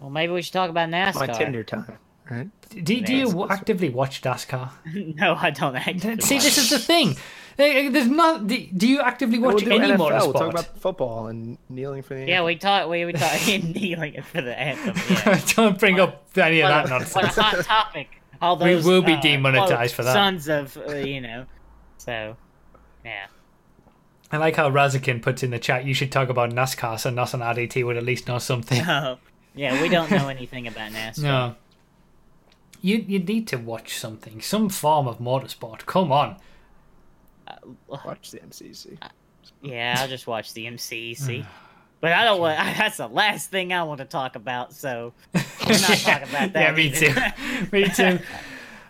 Well, 0.00 0.10
maybe 0.10 0.32
we 0.32 0.42
should 0.42 0.52
talk 0.52 0.68
about 0.68 0.88
NASCAR. 0.88 1.28
My 1.28 1.34
Tinder 1.34 1.62
time, 1.62 1.98
right? 2.28 2.48
Do, 2.70 3.00
do 3.00 3.14
you 3.14 3.46
actively 3.48 3.88
watch 3.88 4.20
NASCAR? 4.20 4.70
no, 5.16 5.34
I 5.36 5.50
don't 5.50 5.76
actually. 5.76 6.20
See, 6.20 6.38
this 6.38 6.58
is 6.58 6.70
the 6.70 6.80
thing. 6.80 7.16
There- 7.56 7.90
There's 7.90 8.08
not. 8.08 8.46
Do 8.46 8.66
do 8.76 8.88
you 8.88 9.00
actively 9.00 9.38
watch 9.38 9.62
we'll 9.62 9.72
any 9.80 9.92
NFL. 9.92 9.98
motorsport? 9.98 10.22
We'll 10.22 10.32
talk 10.32 10.50
about 10.50 10.78
football 10.78 11.26
and 11.28 11.58
kneeling 11.68 12.02
for 12.02 12.14
the 12.14 12.20
Anthem. 12.20 12.28
Yeah, 12.28 12.44
we 12.44 12.56
talk. 12.56 12.88
We 12.88 13.04
we 13.04 13.12
talk 13.12 13.46
kneeling 13.46 14.22
for 14.22 14.40
the 14.42 14.58
anthem. 14.58 14.94
Yeah. 15.10 15.40
Don't 15.54 15.78
bring 15.78 16.00
up 16.00 16.26
any 16.36 16.60
of 16.60 16.68
that 16.68 16.86
a, 16.86 16.88
nonsense. 16.88 17.14
what 17.14 17.38
a 17.38 17.42
hot 17.42 17.64
topic. 17.64 18.08
All 18.42 18.56
We 18.58 18.76
will 18.76 19.02
be 19.02 19.14
uh, 19.14 19.20
demonetized 19.20 19.70
quote, 19.70 19.90
for 19.92 20.02
that. 20.04 20.12
Sons 20.12 20.48
of, 20.48 20.76
uh, 20.76 20.94
you 20.96 21.20
know. 21.20 21.46
So, 21.98 22.36
yeah. 23.04 23.26
I 24.32 24.36
like 24.38 24.56
how 24.56 24.68
Razakin 24.68 25.22
puts 25.22 25.42
in 25.42 25.50
the 25.50 25.58
chat. 25.58 25.84
You 25.84 25.94
should 25.94 26.10
talk 26.10 26.28
about 26.28 26.50
NASCAR, 26.50 26.98
so 26.98 27.08
Nos 27.10 27.32
and 27.32 27.42
RDT 27.42 27.86
would 27.86 27.96
at 27.96 28.02
least 28.02 28.26
know 28.26 28.38
something. 28.38 28.82
Oh, 28.86 29.18
yeah. 29.54 29.80
We 29.80 29.88
don't 29.88 30.10
know 30.10 30.28
anything 30.28 30.66
about 30.66 30.90
NASCAR. 30.90 31.22
no, 31.22 31.54
you 32.82 33.04
you 33.08 33.18
need 33.20 33.46
to 33.48 33.56
watch 33.56 33.96
something, 33.96 34.40
some 34.40 34.68
form 34.68 35.06
of 35.06 35.18
motorsport. 35.18 35.86
Come 35.86 36.12
on, 36.12 36.36
Uh, 37.46 37.54
watch 38.04 38.30
the 38.30 38.38
MCC. 38.40 38.98
Yeah, 39.62 39.96
I'll 39.98 40.08
just 40.08 40.26
watch 40.26 40.52
the 40.54 40.66
MCC. 40.66 41.44
But 42.00 42.12
I 42.12 42.24
don't 42.24 42.38
want. 42.38 42.58
That's 42.76 42.98
the 42.98 43.08
last 43.08 43.50
thing 43.50 43.72
I 43.72 43.82
want 43.84 43.96
to 43.98 44.04
talk 44.04 44.36
about. 44.36 44.74
So 44.74 45.14
we're 45.34 45.40
not 45.70 45.96
talking 45.98 46.28
about 46.28 46.52
that. 46.52 46.54
yeah, 46.54 46.72
me 46.72 46.90
too, 46.90 47.14
me 47.72 47.88
too. 47.88 48.18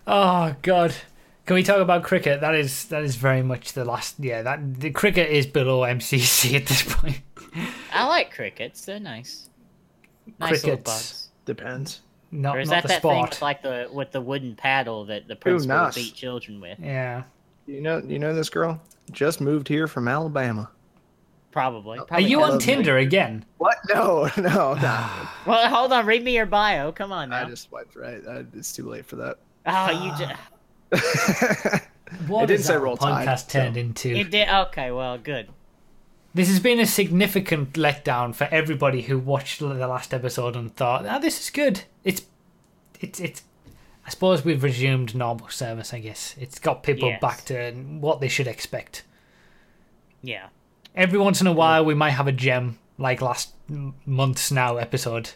Oh 0.04 0.56
God, 0.62 0.92
can 1.46 1.54
we 1.54 1.62
talk 1.62 1.78
about 1.78 2.02
cricket? 2.02 2.40
That 2.40 2.56
is 2.56 2.86
that 2.86 3.04
is 3.04 3.14
very 3.14 3.42
much 3.44 3.74
the 3.74 3.84
last. 3.84 4.16
Yeah, 4.18 4.42
that 4.42 4.80
the 4.80 4.90
cricket 4.90 5.30
is 5.30 5.46
below 5.46 5.82
MCC 5.82 6.54
at 6.56 6.66
this 6.66 6.82
point. 6.82 7.20
I 7.92 8.08
like 8.08 8.32
crickets. 8.34 8.84
They're 8.84 8.98
nice. 8.98 9.48
Nice 10.40 10.64
little 10.64 10.70
Crickets. 10.70 10.82
bugs. 10.84 11.28
Depends. 11.44 12.00
Not 12.32 12.56
Or 12.56 12.60
is 12.60 12.68
not 12.70 12.76
that 12.76 12.82
the 12.82 12.88
that 12.88 13.02
thing 13.02 13.10
sport. 13.12 13.30
with 13.30 13.42
like 13.42 13.62
the 13.62 13.88
with 13.92 14.10
the 14.10 14.20
wooden 14.22 14.56
paddle 14.56 15.04
that 15.04 15.28
the 15.28 15.36
principal 15.36 15.76
nice. 15.76 15.94
beat 15.94 16.14
children 16.14 16.60
with? 16.60 16.80
Yeah. 16.80 17.22
You 17.66 17.80
know, 17.80 17.98
you 18.06 18.18
know 18.18 18.34
this 18.34 18.50
girl 18.50 18.80
just 19.10 19.40
moved 19.40 19.68
here 19.68 19.86
from 19.86 20.08
Alabama. 20.08 20.70
Probably. 21.50 21.98
Are 21.98 22.04
Probably 22.04 22.26
you 22.28 22.40
has- 22.40 22.54
on 22.54 22.58
Tinder 22.58 22.98
again? 22.98 23.44
What? 23.58 23.76
No, 23.88 24.28
no, 24.36 24.74
no. 24.74 25.08
Well, 25.46 25.68
hold 25.68 25.92
on. 25.92 26.04
Read 26.06 26.24
me 26.24 26.34
your 26.34 26.46
bio. 26.46 26.90
Come 26.92 27.12
on 27.12 27.30
now. 27.30 27.46
I 27.46 27.48
just 27.48 27.64
swiped 27.68 27.94
right. 27.96 28.20
I, 28.28 28.44
it's 28.54 28.72
too 28.72 28.88
late 28.88 29.06
for 29.06 29.16
that. 29.16 29.38
Oh, 29.66 29.90
you 30.04 30.10
just. 30.18 31.84
What 32.28 32.44
It 32.44 32.46
didn't 32.46 32.58
has 32.60 32.66
say 32.66 32.74
our 32.74 32.80
Roll 32.80 32.96
Tide, 32.96 33.26
podcast 33.26 33.50
so- 33.50 33.58
turned 33.60 33.76
into? 33.76 34.10
It 34.10 34.30
did. 34.30 34.48
Okay. 34.48 34.90
Well, 34.92 35.18
good. 35.18 35.48
this 36.34 36.48
has 36.48 36.60
been 36.60 36.78
a 36.78 36.86
significant 36.86 37.72
letdown 37.72 38.34
for 38.34 38.44
everybody 38.52 39.02
who 39.02 39.18
watched 39.18 39.58
the 39.60 39.66
last 39.66 40.12
episode 40.14 40.54
and 40.54 40.74
thought, 40.76 41.06
"Ah, 41.06 41.18
this 41.18 41.40
is 41.40 41.50
good." 41.50 41.82
It's, 42.04 42.22
it's, 43.00 43.18
it's. 43.20 43.42
I 44.06 44.10
suppose 44.10 44.44
we've 44.44 44.62
resumed 44.62 45.14
normal 45.14 45.48
service. 45.48 45.94
I 45.94 45.98
guess 46.00 46.34
it's 46.38 46.58
got 46.58 46.82
people 46.82 47.08
Yes. 47.08 47.20
back 47.20 47.44
to 47.46 47.72
what 47.72 48.20
they 48.20 48.28
should 48.28 48.46
expect. 48.46 49.04
Yeah. 50.22 50.48
Every 50.94 51.18
once 51.18 51.40
in 51.40 51.46
a 51.46 51.52
while, 51.52 51.84
we 51.84 51.94
might 51.94 52.10
have 52.10 52.26
a 52.28 52.32
gem 52.32 52.78
like 52.98 53.20
last 53.20 53.52
month's 54.06 54.50
now 54.52 54.76
episode. 54.76 55.30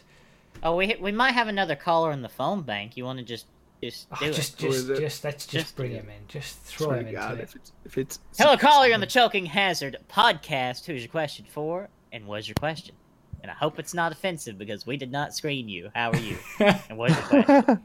Oh, 0.63 0.75
we 0.75 0.95
we 0.99 1.11
might 1.11 1.31
have 1.33 1.47
another 1.47 1.75
caller 1.75 2.11
in 2.11 2.21
the 2.21 2.29
phone 2.29 2.61
bank. 2.61 2.95
You 2.97 3.05
want 3.05 3.19
to 3.19 3.25
just 3.25 3.45
just 3.81 4.07
Oh, 4.11 4.17
do 4.19 4.33
just, 4.33 4.61
it? 4.61 4.67
Just, 4.69 4.87
just 4.87 5.23
let's 5.23 5.45
just, 5.45 5.49
Just 5.65 5.75
bring 5.75 5.91
do 5.91 5.97
him 5.97 6.09
in. 6.09 6.27
Just 6.27 6.59
throw 6.59 6.91
him 6.91 7.05
to 7.05 7.09
into 7.09 7.33
it. 7.35 7.39
if 7.41 7.55
it's, 7.55 7.71
if 7.85 7.97
it's 7.97 8.19
Hello, 8.37 8.57
caller, 8.57 8.93
on 8.93 8.99
the 8.99 9.07
Choking 9.07 9.45
Hazard 9.45 9.97
podcast. 10.11 10.85
Who's 10.85 11.01
your 11.01 11.09
question 11.09 11.45
for? 11.49 11.87
And 12.11 12.25
what's 12.27 12.47
your 12.47 12.55
question? 12.55 12.95
And 13.41 13.49
I 13.49 13.53
hope 13.53 13.79
it's 13.79 13.93
not 13.93 14.11
offensive 14.11 14.57
because 14.57 14.85
we 14.85 14.97
did 14.97 15.11
not 15.13 15.33
screen 15.33 15.69
you. 15.69 15.91
How 15.95 16.11
are 16.11 16.17
you? 16.17 16.37
and 16.59 16.97
what's 16.97 17.15
your 17.31 17.43
question? 17.43 17.79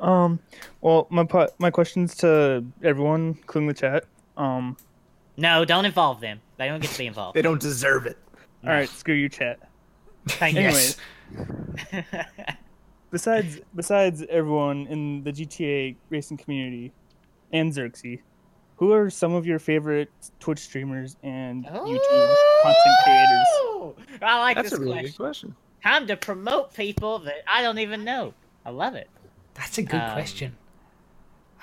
Um, 0.00 0.40
well, 0.80 1.06
my 1.10 1.24
po- 1.24 1.50
my 1.58 1.70
questions 1.70 2.14
to 2.16 2.64
everyone, 2.82 3.36
including 3.40 3.68
the 3.68 3.74
chat. 3.74 4.04
Um, 4.36 4.76
No, 5.36 5.64
don't 5.64 5.84
involve 5.84 6.20
them. 6.20 6.40
They 6.56 6.68
don't 6.68 6.80
get 6.80 6.90
to 6.90 6.98
be 6.98 7.06
involved. 7.06 7.34
they 7.36 7.42
don't 7.42 7.60
deserve 7.60 8.06
it. 8.06 8.18
all 8.64 8.70
right, 8.70 8.88
screw 8.88 9.14
you, 9.14 9.28
chat. 9.28 9.58
Thank 10.28 10.54
you. 10.56 10.62
Anyways, 10.62 10.96
besides 13.10 13.60
besides 13.74 14.24
everyone 14.28 14.86
in 14.88 15.22
the 15.24 15.32
GTA 15.32 15.96
racing 16.10 16.36
community 16.36 16.92
and 17.52 17.72
Xerxes, 17.72 18.18
who 18.76 18.92
are 18.92 19.10
some 19.10 19.34
of 19.34 19.46
your 19.46 19.58
favorite 19.58 20.10
Twitch 20.40 20.58
streamers 20.60 21.16
and 21.22 21.64
YouTube 21.66 22.36
content 22.62 22.96
creators? 23.04 23.46
Ooh, 23.64 23.94
I 24.22 24.38
like 24.40 24.56
That's 24.56 24.70
this 24.70 24.78
a 24.78 24.82
really 24.82 24.92
question. 24.92 25.10
good 25.12 25.16
question. 25.16 25.56
Time 25.82 26.06
to 26.06 26.16
promote 26.16 26.72
people 26.74 27.18
that 27.20 27.42
I 27.46 27.62
don't 27.62 27.78
even 27.78 28.04
know. 28.04 28.34
I 28.64 28.70
love 28.70 28.94
it. 28.94 29.08
That's 29.54 29.78
a 29.78 29.82
good 29.82 30.00
Um, 30.00 30.12
question. 30.12 30.56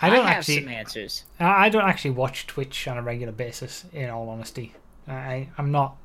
I 0.01 0.09
don't 0.09 0.25
have 0.25 0.37
actually. 0.37 0.61
some 0.61 0.69
answers. 0.69 1.25
I 1.39 1.65
I 1.65 1.69
don't 1.69 1.83
actually 1.87 2.11
watch 2.11 2.47
Twitch 2.47 2.87
on 2.87 2.97
a 2.97 3.01
regular 3.01 3.33
basis. 3.33 3.85
In 3.91 4.09
all 4.09 4.29
honesty, 4.29 4.73
I 5.07 5.49
I'm 5.57 5.71
not. 5.71 5.97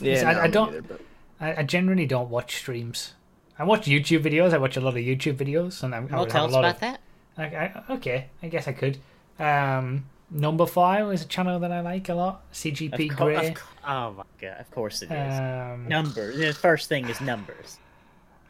Yeah, 0.00 0.28
I- 0.28 0.32
no, 0.34 0.40
I 0.40 0.46
me 0.46 0.50
don't- 0.52 0.72
neither, 0.72 0.82
but- 0.82 1.00
I, 1.40 1.56
I 1.56 1.62
generally 1.62 2.06
don't 2.06 2.28
watch 2.30 2.56
streams. 2.56 3.14
I 3.58 3.64
watch 3.64 3.86
YouTube 3.86 4.22
videos. 4.22 4.52
I 4.52 4.58
watch 4.58 4.76
a 4.76 4.80
lot 4.80 4.90
of 4.90 4.94
YouTube 4.96 5.36
videos, 5.36 5.82
and 5.82 5.94
I, 5.94 5.98
I 5.98 6.00
Well, 6.02 6.20
would 6.20 6.30
tell 6.30 6.42
have 6.42 6.50
us 6.50 6.52
a 6.52 6.54
lot 6.56 6.64
about 6.64 6.74
of. 6.74 6.80
that. 6.80 7.00
Like, 7.38 7.54
I, 7.54 7.94
okay, 7.94 8.26
I 8.42 8.48
guess 8.48 8.66
I 8.68 8.72
could. 8.72 8.98
Um, 9.38 10.06
Numberphile 10.34 11.12
is 11.14 11.22
a 11.22 11.26
channel 11.26 11.58
that 11.60 11.70
I 11.70 11.80
like 11.80 12.08
a 12.08 12.14
lot. 12.14 12.42
CGP 12.52 13.10
Of 13.12 13.16
cour- 13.16 13.32
Grey. 13.34 13.52
cou- 13.54 13.66
oh 13.86 14.12
my 14.12 14.24
god! 14.40 14.56
Of 14.60 14.70
course 14.72 15.00
it 15.02 15.10
is. 15.10 15.38
Um, 15.38 15.86
numbers. 15.88 16.36
The 16.38 16.52
first 16.52 16.88
thing 16.88 17.08
is 17.08 17.20
numbers. 17.20 17.78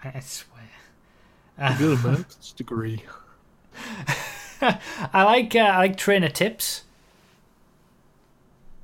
I 0.03 0.19
swear. 0.21 0.63
Good 1.79 2.05
maths 2.05 2.53
degree. 2.53 3.03
I 4.63 5.23
like 5.25 5.55
uh, 5.55 5.59
I 5.61 5.79
like 5.79 5.97
trainer 5.97 6.29
tips. 6.29 6.83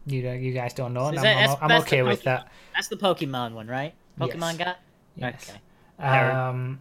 You 0.07 0.23
don't- 0.23 0.41
you 0.43 0.53
guys 0.53 0.75
don't 0.75 0.93
know, 0.95 1.07
and 1.07 1.17
Is 1.17 1.23
I'm, 1.23 1.25
that- 1.25 1.51
I'm, 1.51 1.57
I'm 1.63 1.69
that's 1.69 1.85
the 1.85 1.89
okay 1.89 2.03
with 2.03 2.21
Pokemon- 2.21 2.25
that. 2.25 2.49
That's 2.75 2.89
the 2.89 2.97
Pokemon 2.97 3.53
one, 3.53 3.67
right? 3.69 3.95
Pokemon 4.19 4.59
Yes. 4.59 4.59
guy. 4.59 4.75
Yes. 5.17 5.53
Okay. 6.01 6.09
Um, 6.09 6.81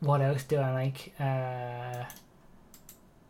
what 0.00 0.20
else 0.20 0.44
do 0.44 0.56
I 0.56 0.72
like? 0.72 1.12
Uh, 1.20 2.04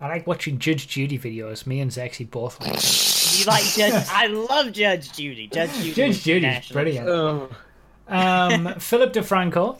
I 0.00 0.08
like 0.08 0.26
watching 0.26 0.58
Judge 0.58 0.88
Judy 0.88 1.18
videos. 1.18 1.66
Me 1.66 1.80
and 1.80 1.90
Zexy 1.90 2.28
both 2.30 2.60
like. 2.60 2.72
them. 2.72 3.38
You 3.38 3.44
like 3.46 3.64
Judge? 3.64 4.06
I 4.10 4.26
love 4.28 4.72
Judge 4.72 5.12
Judy. 5.12 5.48
Judge 5.48 5.72
Judy. 5.74 5.92
Judge 5.92 6.10
is 6.10 6.22
Judy's 6.22 6.68
brilliant. 6.70 7.08
Oh. 7.08 7.48
Um, 8.08 8.74
Philip 8.78 9.12
DeFranco. 9.12 9.78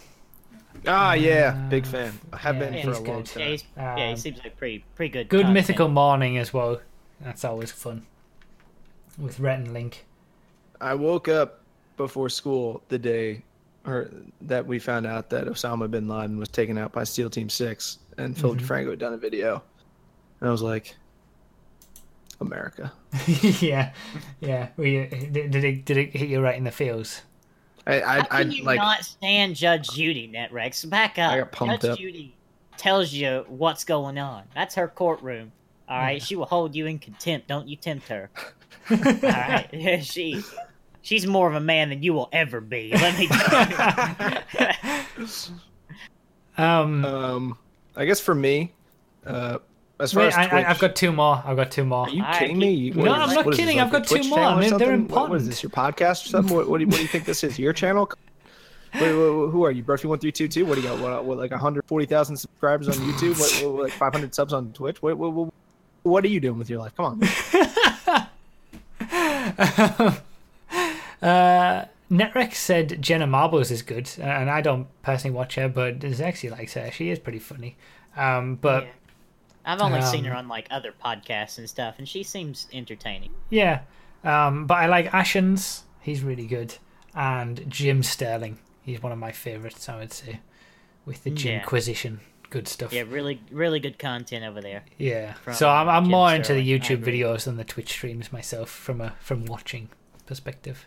Ah, 0.87 1.15
yeah, 1.15 1.53
big 1.69 1.85
fan. 1.87 2.13
I 2.33 2.37
have 2.39 2.57
Yeah, 2.57 2.71
been 2.71 2.85
for 2.85 2.91
a 2.91 2.95
long 2.95 3.05
good. 3.23 3.29
Yeah, 3.29 3.35
time. 3.43 3.51
he's, 3.51 3.65
yeah, 3.77 3.97
he 3.97 4.03
Um, 4.13 4.17
seems 4.17 4.39
like 4.43 4.57
pretty 4.57 4.85
pretty 4.95 5.11
good. 5.13 5.29
Good 5.29 5.39
content. 5.47 5.55
Mythical 5.55 5.89
Morning 5.89 6.39
as 6.39 6.53
well. 6.53 6.81
That's 7.21 7.45
always 7.45 7.73
fun. 7.73 8.07
With 9.19 9.41
Rhett 9.41 9.59
and 9.61 9.73
Link. 9.73 10.05
I 10.81 10.95
woke 10.95 11.29
up 11.29 11.61
before 11.97 12.29
school 12.29 12.83
the 12.89 12.99
day 12.99 13.43
or 13.87 14.11
that 14.43 14.67
we 14.67 14.79
found 14.79 15.07
out 15.07 15.31
that 15.31 15.47
Osama 15.47 15.91
bin 15.91 16.09
Laden 16.09 16.39
was 16.39 16.49
taken 16.49 16.77
out 16.77 16.93
by 16.93 17.05
SEAL 17.05 17.31
Team 17.31 17.49
Six, 17.49 17.99
and 18.19 18.37
Philip 18.37 18.59
Mhm. 18.59 18.63
DeFranco 18.67 18.91
had 18.91 18.99
done 18.99 19.15
a 19.15 19.17
video, 19.17 19.63
and 20.41 20.49
I 20.49 20.53
was 20.53 20.61
like, 20.63 20.95
America. 22.41 22.93
yeah, 23.61 23.93
yeah. 24.41 24.69
We, 24.77 25.07
did, 25.07 25.51
did 25.51 25.65
it 25.65 25.85
did 25.85 25.97
it 25.97 26.11
hit 26.15 26.29
you 26.29 26.41
right 26.41 26.57
in 26.57 26.65
the 26.65 26.71
feels? 26.71 27.23
I 27.87 28.01
I, 28.01 28.01
How 28.01 28.27
I 28.31 28.43
can 28.43 28.51
you 28.53 28.65
like 28.65 28.79
not 28.79 29.05
stand 29.05 29.57
Judge 29.57 29.89
Judy, 29.91 30.29
Netrex? 30.29 30.89
Back 30.89 31.19
up. 31.19 31.33
I 31.33 31.39
got 31.39 31.53
pumped 31.53 31.83
Judge 31.83 31.91
up. 31.93 31.99
Judy 31.99 32.35
tells 32.77 33.13
you 33.13 33.45
what's 33.49 33.85
going 33.85 34.19
on. 34.19 34.45
That's 34.55 34.75
her 34.75 34.89
courtroom. 34.89 35.53
All 35.89 35.99
right, 35.99 36.21
she 36.21 36.35
will 36.35 36.47
hold 36.47 36.75
you 36.75 36.87
in 36.87 36.99
contempt. 36.99 37.47
Don't 37.47 37.69
you 37.69 37.77
tempt 37.77 38.09
her. 38.09 38.29
All 38.91 38.97
right, 38.97 40.01
she 40.03 40.43
she's 41.03 41.27
more 41.27 41.49
of 41.49 41.55
a 41.55 41.61
man 41.61 41.91
than 41.91 42.03
you 42.03 42.13
will 42.13 42.29
ever 42.33 42.61
be. 42.61 42.91
Let 42.93 43.19
me 43.19 43.29
tell 43.29 44.37
you. 45.19 45.27
Um, 46.59 47.05
um 47.05 47.59
I 47.97 48.07
guess 48.07 48.19
for 48.19 48.35
me, 48.35 48.73
uh, 49.27 49.59
as 49.99 50.13
far 50.13 50.25
wait, 50.25 50.29
as 50.29 50.35
I, 50.37 50.47
Twitch, 50.49 50.65
I, 50.67 50.71
I've 50.71 50.79
got 50.79 50.97
two 50.97 51.13
more. 51.13 51.43
I've 51.45 51.57
got 51.57 51.71
two 51.71 51.85
more. 51.85 52.07
Are 52.07 52.11
you 52.11 52.23
kidding 52.35 52.49
keep- 52.49 52.57
me? 52.59 52.71
You- 52.73 52.95
No, 52.95 53.03
what 53.03 53.11
I'm 53.21 53.29
is- 53.31 53.35
not 53.35 53.45
what 53.47 53.55
is 53.55 53.59
this, 53.59 53.65
kidding, 53.67 53.79
like 53.79 53.87
I've 53.87 53.95
a 53.95 53.99
got 53.99 54.07
two 54.09 54.15
Twitch 54.17 54.29
more. 54.29 54.39
channel 54.39 54.53
I 54.53 54.61
mean, 54.61 54.71
they're 54.71 54.79
something? 54.79 54.89
What- 54.89 54.99
What 54.99 55.03
important. 55.25 55.41
is 55.43 55.49
this? 55.49 55.63
Your 55.63 55.71
podcast 55.71 56.27
or 56.27 56.29
something? 56.29 56.57
What, 56.57 56.69
what, 56.69 56.79
do 56.79 56.83
you, 56.85 56.89
what 56.89 56.97
do 56.97 57.03
you 57.03 57.09
think 57.09 57.25
this 57.25 57.45
is? 57.45 57.59
Your 57.59 57.73
channel? 57.73 58.11
Wait, 58.95 59.03
wait, 59.03 59.13
wait, 59.15 59.51
who 59.51 59.65
are 59.65 59.71
you, 59.71 59.83
Broughy 59.83 60.07
one 60.07 60.19
three 60.19 60.33
two 60.33 60.49
two? 60.49 60.65
What 60.65 60.77
do 60.77 60.81
you 60.81 60.89
got? 60.89 60.99
What, 61.01 61.25
what 61.25 61.39
like 61.39 61.51
one 61.51 61.61
hundred 61.61 61.85
forty 61.87 62.07
thousand 62.07 62.37
subscribers 62.37 62.89
on 62.89 62.95
YouTube? 62.95 63.39
What, 63.39 63.73
what, 63.75 63.83
like 63.85 63.93
five 63.93 64.13
hundred 64.13 64.35
subs 64.35 64.53
on 64.53 64.73
Twitch? 64.73 65.03
What, 65.03 65.19
what, 65.19 65.33
what, 65.33 65.53
what 66.03 66.25
are 66.25 66.29
you 66.29 66.41
doing 66.41 66.59
with 66.59 66.71
your 66.71 66.79
life? 66.79 66.95
Come 66.97 67.07
on. 67.07 67.23
uh, 71.23 71.85
Netrex 72.11 72.55
said 72.55 73.01
Jenna 73.03 73.27
Marbles 73.27 73.71
is 73.71 73.83
good, 73.83 74.09
and 74.21 74.51
I 74.51 74.61
don't 74.61 74.87
personally 75.03 75.37
watch 75.37 75.57
her, 75.57 75.69
but 75.69 75.99
Zexy 76.01 76.51
likes 76.51 76.75
her. 76.75 76.91
She 76.91 77.11
is 77.11 77.19
pretty 77.19 77.39
funny. 77.41 77.77
Um, 78.17 78.57
but 78.57 78.85
Yeah. 78.85 78.91
I've 79.67 79.81
only 79.81 80.01
seen 80.03 80.21
Um, 80.27 80.31
her 80.33 80.37
on 80.37 80.49
like 80.49 80.69
other 80.71 80.93
podcasts 80.93 81.59
and 81.59 81.69
stuff, 81.69 81.97
and 81.99 82.09
she 82.09 82.23
seems 82.23 82.69
entertaining. 82.73 83.33
yeah, 83.51 83.81
um, 84.25 84.67
but 84.67 84.75
I 84.79 84.87
like 84.87 85.11
Ashens. 85.11 85.83
He's 86.01 86.23
really 86.23 86.47
good, 86.47 86.77
and 87.15 87.69
Jim 87.69 88.03
Sterling. 88.03 88.59
He's 88.83 89.03
one 89.03 89.11
of 89.13 89.19
my 89.19 89.33
favorites, 89.33 89.89
I 89.89 89.97
would 89.99 90.13
say, 90.13 90.41
with 91.05 91.25
the 91.25 91.31
Yeah. 91.31 91.37
Jimquisition. 91.37 92.21
Good 92.49 92.69
stuff. 92.69 92.93
Yeah, 92.93 93.03
really, 93.09 93.41
really 93.51 93.81
good 93.81 93.99
content 93.99 94.45
over 94.45 94.61
there. 94.61 94.85
Yeah. 94.99 95.33
from 95.33 95.55
so 95.55 95.69
I'm, 95.69 95.89
I'm 95.89 96.05
Jim 96.05 96.13
more 96.13 96.33
into 96.33 96.55
the 96.55 96.63
YouTube 96.79 97.03
videos 97.05 97.45
than 97.45 97.57
the 97.57 97.65
Twitch 97.65 97.89
streams 97.91 98.33
myself 98.33 98.71
from 98.71 99.01
a 99.01 99.15
from 99.19 99.47
watching 99.47 99.89
perspective. 100.27 100.87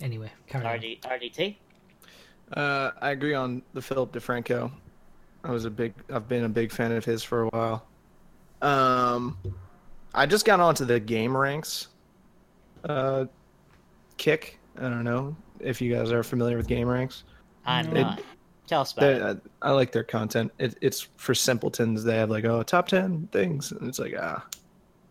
Anyway, 0.00 0.30
carry 0.46 0.64
on. 0.64 0.78
RDT. 0.78 1.56
Uh, 2.50 2.92
I 3.00 3.10
agree 3.10 3.34
on 3.34 3.62
the 3.74 3.82
Philip 3.82 4.12
DeFranco. 4.12 4.70
I 5.44 5.50
was 5.50 5.64
a 5.64 5.70
big, 5.70 5.94
I've 6.12 6.28
been 6.28 6.44
a 6.44 6.48
big 6.48 6.72
fan 6.72 6.92
of 6.92 7.04
his 7.04 7.22
for 7.22 7.42
a 7.42 7.48
while. 7.48 7.86
Um, 8.62 9.38
I 10.14 10.26
just 10.26 10.44
got 10.44 10.60
onto 10.60 10.84
the 10.84 11.00
GameRanx. 11.00 11.86
Uh, 12.84 13.26
kick. 14.16 14.58
I 14.76 14.82
don't 14.82 15.04
know 15.04 15.36
if 15.60 15.80
you 15.80 15.94
guys 15.94 16.12
are 16.12 16.22
familiar 16.22 16.56
with 16.56 16.68
GameRanx. 16.68 17.22
I'm 17.64 17.96
It- 17.96 18.00
not. 18.02 18.20
Tell 18.66 18.82
us 18.82 18.92
about 18.92 19.04
it. 19.14 19.40
I, 19.62 19.68
I 19.68 19.70
like 19.70 19.92
their 19.92 20.04
content. 20.04 20.52
It, 20.58 20.76
it's 20.82 21.08
for 21.16 21.34
simpletons. 21.34 22.04
They 22.04 22.16
have 22.18 22.28
like 22.28 22.44
oh 22.44 22.62
top 22.62 22.86
ten 22.86 23.26
things, 23.32 23.72
and 23.72 23.88
it's 23.88 23.98
like 23.98 24.14
ah, 24.20 24.44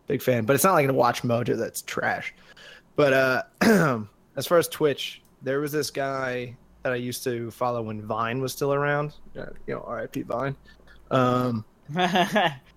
big 0.06 0.22
fan. 0.22 0.44
But 0.44 0.54
it's 0.54 0.62
not 0.62 0.74
like 0.74 0.88
a 0.88 0.92
WatchMojo 0.92 1.58
that's 1.58 1.82
trash. 1.82 2.32
But 2.94 3.12
uh, 3.12 3.42
as 4.36 4.46
far 4.46 4.58
as 4.58 4.68
Twitch, 4.68 5.22
there 5.42 5.58
was 5.58 5.72
this 5.72 5.90
guy 5.90 6.56
that 6.88 6.94
I 6.94 6.96
used 6.96 7.22
to 7.24 7.50
follow 7.50 7.82
when 7.82 8.00
Vine 8.00 8.40
was 8.40 8.52
still 8.52 8.72
around. 8.72 9.12
Uh, 9.38 9.46
you 9.66 9.74
know, 9.74 9.82
R.I.P. 9.86 10.22
Vine. 10.22 10.56
Um, 11.10 11.64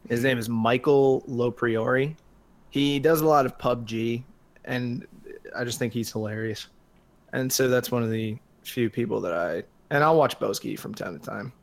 his 0.10 0.24
name 0.24 0.38
is 0.38 0.50
Michael 0.50 1.24
Lopriori. 1.30 2.16
He 2.70 3.00
does 3.00 3.22
a 3.22 3.26
lot 3.26 3.46
of 3.46 3.58
PUBG, 3.58 4.24
and 4.66 5.08
I 5.56 5.64
just 5.64 5.80
think 5.80 5.94
he's 5.94 6.12
hilarious. 6.12 6.68
And 7.32 7.52
so 7.52 7.70
that's 7.70 7.90
one 7.90 8.04
of 8.04 8.12
the 8.12 8.38
few 8.64 8.90
people 8.90 9.22
that 9.22 9.34
I 9.34 9.64
and 9.90 10.04
I'll 10.04 10.18
watch 10.18 10.38
Boski 10.40 10.78
from 10.78 10.94
time 10.94 11.18
to 11.18 11.26
time. 11.26 11.54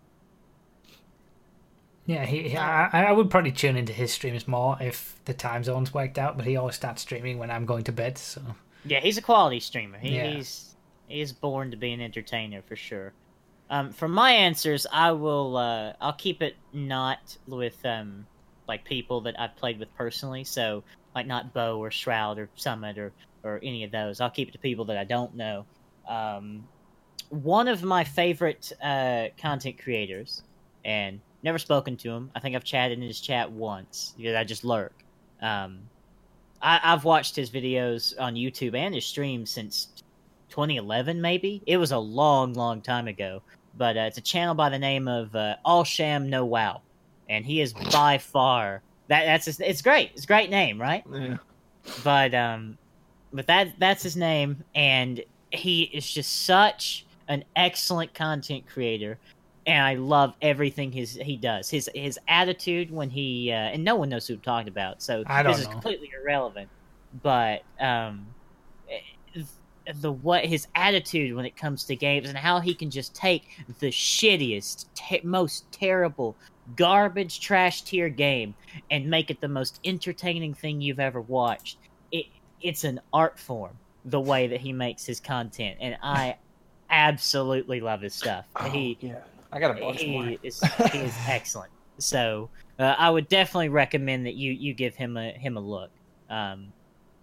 Yeah, 2.07 2.25
he, 2.25 2.49
he 2.49 2.57
I, 2.57 3.09
I 3.09 3.12
would 3.12 3.29
probably 3.29 3.53
tune 3.53 3.77
into 3.77 3.93
his 3.93 4.11
streams 4.11 4.49
more 4.49 4.79
if 4.81 5.20
the 5.27 5.35
time 5.35 5.62
zones 5.65 5.93
worked 5.93 6.16
out, 6.16 6.39
but 6.39 6.47
he 6.47 6.57
always 6.57 6.77
starts 6.77 7.03
streaming 7.03 7.39
when 7.39 7.51
I'm 7.51 7.66
going 7.66 7.85
to 7.85 7.93
bed, 7.93 8.16
so 8.16 8.41
yeah, 8.87 9.01
he's 9.01 9.19
a 9.19 9.23
quality 9.23 9.61
streamer. 9.61 9.99
He, 9.99 10.16
Yeah. 10.16 10.31
He's 10.31 10.68
he's 11.09 11.32
born 11.32 11.70
to 11.70 11.76
be 11.76 11.93
an 11.93 12.01
entertainer 12.01 12.62
for 12.62 12.76
sure. 12.76 13.12
Um, 13.70 13.93
for 13.93 14.09
my 14.09 14.32
answers, 14.32 14.86
I 14.93 15.12
will. 15.12 15.56
Uh, 15.56 15.93
I'll 16.01 16.14
keep 16.14 16.43
it 16.43 16.56
not 16.72 17.36
with 17.47 17.85
um, 17.85 18.26
like 18.66 18.85
people 18.85 19.20
that 19.22 19.39
I've 19.39 19.56
played 19.56 19.78
with 19.78 19.94
personally. 19.94 20.44
So 20.44 20.85
like 21.14 21.26
not 21.26 21.52
Bo 21.52 21.78
or 21.78 21.90
Shroud 21.90 22.39
or 22.39 22.48
Summit 22.55 22.98
or 22.98 23.12
or 23.43 23.60
any 23.62 23.85
of 23.85 23.90
those. 23.90 24.20
I'll 24.20 24.30
keep 24.30 24.48
it 24.48 24.52
to 24.52 24.59
people 24.59 24.85
that 24.86 24.97
I 24.97 25.05
don't 25.05 25.35
know. 25.35 25.66
Um, 26.09 26.66
one 27.30 27.68
of 27.68 27.82
my 27.82 28.05
favorite 28.05 28.72
uh, 28.82 29.26
content 29.39 29.78
creators, 29.78 30.43
and 30.85 31.20
never 31.43 31.59
spoken 31.59 31.97
to 31.98 32.10
him. 32.10 32.30
I 32.35 32.40
think 32.40 32.56
I've 32.56 32.64
chatted 32.64 32.98
in 32.98 33.05
his 33.05 33.20
chat 33.20 33.51
once 33.51 34.14
because 34.16 34.35
I 34.35 34.44
just 34.44 34.64
lurk. 34.64 34.94
Um, 35.40 35.80
I, 36.60 36.80
I've 36.82 37.05
watched 37.05 37.36
his 37.36 37.51
videos 37.51 38.14
on 38.18 38.35
YouTube 38.35 38.74
and 38.74 38.94
his 38.94 39.05
streams 39.05 39.51
since 39.51 39.89
2011, 40.59 41.20
maybe. 41.20 41.62
It 41.66 41.76
was 41.76 41.93
a 41.93 41.98
long, 41.98 42.52
long 42.55 42.80
time 42.80 43.06
ago. 43.06 43.43
But 43.76 43.97
uh, 43.97 44.01
it's 44.01 44.18
a 44.18 44.22
channel 44.22 44.55
by 44.55 44.70
the 44.70 44.78
name 44.78 45.06
of 45.06 45.35
uh, 45.36 45.55
All 45.64 45.85
Sham 45.85 46.28
No 46.28 46.44
Wow, 46.44 46.82
and 47.28 47.47
he 47.47 47.60
is 47.60 47.72
by 47.72 48.18
far 48.18 48.82
that 49.09 49.24
that's 49.24 49.47
his, 49.47 49.60
it's 49.60 49.82
great. 49.82 50.10
It's 50.14 50.24
a 50.24 50.26
great 50.26 50.51
name, 50.51 50.80
right? 50.80 51.05
Yeah. 51.10 51.36
but 52.05 52.35
um 52.35 52.76
but 53.32 53.47
that 53.47 53.68
that's 53.78 54.02
his 54.02 54.16
name 54.16 54.62
and 54.74 55.22
he 55.51 55.85
is 55.85 56.09
just 56.10 56.44
such 56.44 57.06
an 57.28 57.44
excellent 57.56 58.12
content 58.12 58.64
creator 58.66 59.18
and 59.66 59.85
I 59.85 59.94
love 59.94 60.35
everything 60.43 60.93
his 60.93 61.14
he 61.14 61.36
does. 61.36 61.70
His 61.70 61.90
his 61.94 62.18
attitude 62.28 62.90
when 62.90 63.10
he 63.10 63.51
uh, 63.51 63.55
and 63.55 63.85
no 63.85 63.97
one 63.97 64.09
knows 64.09 64.26
who 64.26 64.35
I'm 64.35 64.40
talking 64.40 64.68
about, 64.68 65.02
so 65.02 65.24
I 65.26 65.43
don't 65.43 65.52
this 65.52 65.62
is 65.62 65.68
completely 65.68 66.10
irrelevant. 66.22 66.68
But 67.22 67.62
um, 67.80 68.26
the 70.01 70.12
what 70.12 70.44
his 70.44 70.66
attitude 70.74 71.35
when 71.35 71.44
it 71.44 71.56
comes 71.56 71.85
to 71.85 71.97
games 71.97 72.28
and 72.28 72.36
how 72.36 72.60
he 72.60 72.74
can 72.74 72.90
just 72.90 73.15
take 73.15 73.44
the 73.81 73.89
shittiest, 73.89 74.86
te- 74.94 75.20
most 75.24 75.70
terrible, 75.73 76.36
garbage 76.77 77.40
trash 77.40 77.82
tier 77.82 78.09
game 78.09 78.55
and 78.90 79.09
make 79.09 79.31
it 79.31 79.40
the 79.40 79.48
most 79.48 79.81
entertaining 79.85 80.55
thing 80.55 80.81
you've 80.81 81.01
ever 81.01 81.20
watched. 81.20 81.78
It 82.12 82.27
it's 82.60 82.85
an 82.85 83.01
art 83.12 83.39
form 83.39 83.77
the 84.05 84.20
way 84.20 84.47
that 84.47 84.60
he 84.60 84.73
makes 84.73 85.05
his 85.05 85.20
content, 85.20 85.78
and 85.81 85.97
I 86.02 86.36
absolutely 86.90 87.81
love 87.81 88.01
his 88.01 88.15
stuff. 88.15 88.47
he 88.70 88.97
yeah. 89.01 89.20
I 89.51 89.60
got 89.60 89.77
a 89.77 89.81
bunch 89.81 90.06
more. 90.06 90.24
he 90.24 90.39
is 90.43 90.60
he 90.93 90.98
is 90.98 91.15
excellent. 91.27 91.70
So 91.98 92.51
uh, 92.78 92.94
I 92.98 93.10
would 93.10 93.28
definitely 93.28 93.70
recommend 93.70 94.27
that 94.27 94.35
you 94.35 94.52
you 94.52 94.74
give 94.74 94.94
him 94.94 95.16
a 95.16 95.32
him 95.32 95.56
a 95.56 95.60
look. 95.60 95.90
Um, 96.28 96.73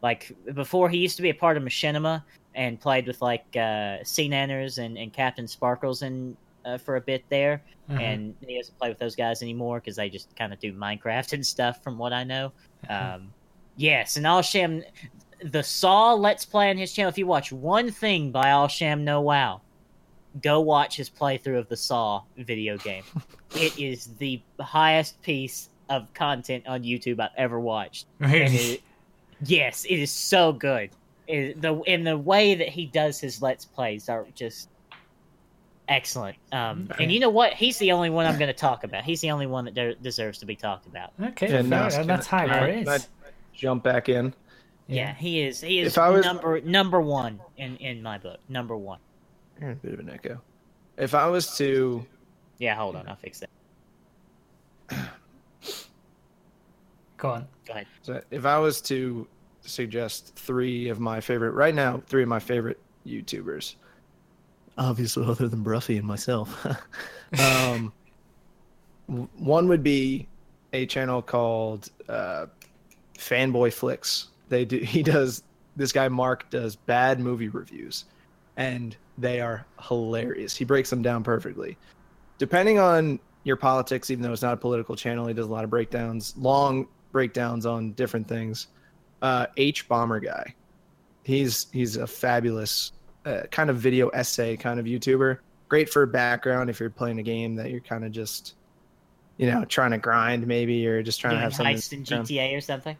like 0.01 0.35
before, 0.53 0.89
he 0.89 0.97
used 0.97 1.15
to 1.17 1.21
be 1.21 1.29
a 1.29 1.33
part 1.33 1.57
of 1.57 1.63
Machinima 1.63 2.23
and 2.55 2.79
played 2.79 3.05
with 3.07 3.21
like 3.21 3.45
uh, 3.55 3.97
Sea 4.03 4.29
Nanners 4.29 4.77
and, 4.77 4.97
and 4.97 5.11
Captain 5.13 5.47
Sparkles 5.47 6.01
and 6.01 6.35
uh, 6.65 6.77
for 6.77 6.95
a 6.95 7.01
bit 7.01 7.23
there. 7.29 7.61
Mhm. 7.91 8.01
And 8.01 8.35
he 8.47 8.57
doesn't 8.57 8.77
play 8.79 8.89
with 8.89 8.97
those 8.97 9.15
guys 9.15 9.43
anymore 9.43 9.79
because 9.79 9.95
they 9.95 10.09
just 10.09 10.35
kind 10.35 10.51
of 10.51 10.59
do 10.59 10.73
Minecraft 10.73 11.33
and 11.33 11.45
stuff, 11.45 11.83
from 11.83 11.97
what 11.99 12.13
I 12.13 12.23
know. 12.23 12.51
Um, 12.89 13.31
yes, 13.77 14.17
and 14.17 14.25
All 14.25 14.41
Sham, 14.41 14.83
the 15.43 15.61
Saw 15.61 16.13
Let's 16.13 16.45
Play 16.45 16.69
on 16.71 16.77
his 16.77 16.91
channel. 16.93 17.09
If 17.09 17.17
you 17.19 17.27
watch 17.27 17.51
one 17.51 17.91
thing 17.91 18.31
by 18.31 18.51
All 18.51 18.67
Sham 18.67 19.03
No 19.03 19.21
Wow, 19.21 19.61
go 20.41 20.61
watch 20.61 20.95
his 20.97 21.09
playthrough 21.09 21.59
of 21.59 21.69
the 21.69 21.77
Saw 21.77 22.23
video 22.37 22.77
game. 22.77 23.03
it 23.55 23.77
is 23.77 24.07
the 24.17 24.41
highest 24.59 25.21
piece 25.21 25.69
of 25.89 26.11
content 26.15 26.65
on 26.65 26.81
YouTube 26.81 27.19
I've 27.19 27.29
ever 27.37 27.59
watched. 27.59 28.07
Really? 28.19 28.55
it- 28.55 28.81
yes, 29.43 29.85
it 29.85 29.99
is 29.99 30.09
so 30.09 30.51
good. 30.51 30.89
It, 31.27 31.61
the 31.61 31.73
and 31.87 32.05
the 32.05 32.17
way 32.17 32.55
that 32.55 32.69
he 32.69 32.85
does 32.85 33.19
his 33.19 33.41
let's 33.41 33.65
plays 33.65 34.09
are 34.09 34.25
just 34.35 34.69
excellent. 35.87 36.37
Um, 36.51 36.89
and 36.99 37.11
you 37.11 37.19
know 37.19 37.29
what? 37.29 37.53
He's 37.53 37.77
the 37.79 37.91
only 37.91 38.09
one 38.09 38.25
I'm 38.25 38.37
going 38.37 38.47
to 38.47 38.53
talk 38.53 38.83
about. 38.83 39.03
He's 39.03 39.21
the 39.21 39.31
only 39.31 39.47
one 39.47 39.65
that 39.65 39.73
de- 39.73 39.95
deserves 39.95 40.37
to 40.39 40.45
be 40.45 40.55
talked 40.55 40.85
about. 40.87 41.13
Okay, 41.21 41.47
Yeah, 41.47 41.61
fair, 41.61 41.99
no, 42.03 42.03
that's 42.05 42.27
high 42.27 42.45
can 42.47 42.49
I- 42.53 42.59
praise. 42.59 42.85
can 42.87 43.01
jump 43.53 43.83
back 43.83 44.09
in. 44.09 44.33
Yeah, 44.87 45.15
he 45.15 45.41
is. 45.41 45.61
He 45.61 45.79
is 45.79 45.97
was- 45.97 46.23
number 46.25 46.61
number 46.61 47.01
one 47.01 47.39
in 47.57 47.75
in 47.77 48.03
my 48.03 48.17
book. 48.19 48.39
Number 48.49 48.77
one. 48.77 48.99
A 49.61 49.73
bit 49.73 49.93
of 49.93 49.99
an 49.99 50.09
echo. 50.09 50.39
If 50.97 51.15
I 51.15 51.27
was 51.27 51.57
to 51.57 52.05
Yeah, 52.59 52.75
hold 52.75 52.95
on, 52.95 53.07
I'll 53.07 53.15
fix 53.15 53.39
that. 53.41 53.49
Go 57.17 57.29
on. 57.29 57.47
Go 57.65 57.73
ahead. 57.73 57.87
So 58.01 58.21
if 58.29 58.45
I 58.45 58.59
was 58.59 58.81
to 58.81 59.27
suggest 59.69 60.35
three 60.35 60.89
of 60.89 60.99
my 60.99 61.19
favorite 61.21 61.51
right 61.51 61.75
now, 61.75 62.01
three 62.07 62.23
of 62.23 62.29
my 62.29 62.39
favorite 62.39 62.79
YouTubers, 63.05 63.75
obviously 64.77 65.25
other 65.25 65.47
than 65.47 65.63
Broughy 65.63 65.97
and 65.97 66.07
myself, 66.07 66.65
um, 67.39 67.93
one 69.37 69.67
would 69.67 69.83
be 69.83 70.27
a 70.73 70.85
channel 70.85 71.21
called 71.21 71.89
uh, 72.09 72.47
Fanboy 73.17 73.73
Flicks. 73.73 74.29
They 74.49 74.65
do. 74.65 74.77
He 74.77 75.03
does. 75.03 75.43
This 75.75 75.91
guy 75.91 76.07
Mark 76.07 76.49
does 76.49 76.75
bad 76.75 77.19
movie 77.19 77.49
reviews, 77.49 78.05
and 78.57 78.95
they 79.17 79.41
are 79.41 79.65
hilarious. 79.81 80.55
He 80.55 80.65
breaks 80.65 80.89
them 80.89 81.01
down 81.01 81.23
perfectly. 81.23 81.77
Depending 82.37 82.79
on 82.79 83.19
your 83.43 83.55
politics, 83.55 84.09
even 84.09 84.23
though 84.23 84.33
it's 84.33 84.41
not 84.41 84.53
a 84.53 84.57
political 84.57 84.95
channel, 84.95 85.27
he 85.27 85.33
does 85.33 85.45
a 85.47 85.51
lot 85.51 85.63
of 85.63 85.69
breakdowns, 85.69 86.35
long 86.37 86.87
breakdowns 87.11 87.65
on 87.65 87.91
different 87.93 88.27
things. 88.27 88.67
Uh, 89.25 89.47
H 89.57 89.87
Bomber 89.87 90.19
guy, 90.19 90.53
he's 91.23 91.65
he's 91.73 91.97
a 91.97 92.05
fabulous 92.05 92.91
uh, 93.25 93.41
kind 93.49 93.71
of 93.71 93.77
video 93.77 94.09
essay 94.09 94.55
kind 94.55 94.79
of 94.79 94.85
YouTuber. 94.85 95.39
Great 95.67 95.89
for 95.89 96.05
background 96.05 96.69
if 96.69 96.79
you're 96.79 96.91
playing 96.91 97.17
a 97.17 97.23
game 97.23 97.55
that 97.55 97.71
you're 97.71 97.79
kind 97.79 98.05
of 98.05 98.11
just, 98.11 98.53
you 99.37 99.49
know, 99.49 99.65
trying 99.65 99.89
to 99.89 99.97
grind 99.97 100.45
maybe 100.45 100.85
or 100.85 101.01
just 101.01 101.19
trying 101.19 101.31
Doing 101.31 101.39
to 101.39 101.43
have 101.43 101.55
something. 101.55 101.75
heist 101.75 101.93
in. 101.93 102.03
GTA 102.03 102.55
or 102.55 102.61
something. 102.61 102.95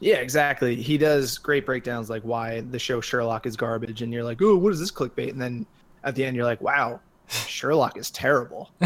Yeah, 0.00 0.16
exactly. 0.16 0.76
He 0.76 0.96
does 0.96 1.36
great 1.36 1.66
breakdowns 1.66 2.08
like 2.08 2.22
why 2.22 2.62
the 2.62 2.78
show 2.78 3.02
Sherlock 3.02 3.44
is 3.44 3.54
garbage, 3.54 4.00
and 4.00 4.14
you're 4.14 4.24
like, 4.24 4.40
"Ooh, 4.40 4.56
what 4.56 4.72
is 4.72 4.80
this 4.80 4.90
clickbait?" 4.90 5.28
And 5.28 5.42
then 5.42 5.66
at 6.04 6.14
the 6.14 6.24
end, 6.24 6.36
you're 6.36 6.46
like, 6.46 6.62
"Wow, 6.62 7.00
Sherlock 7.28 7.98
is 7.98 8.10
terrible." 8.10 8.70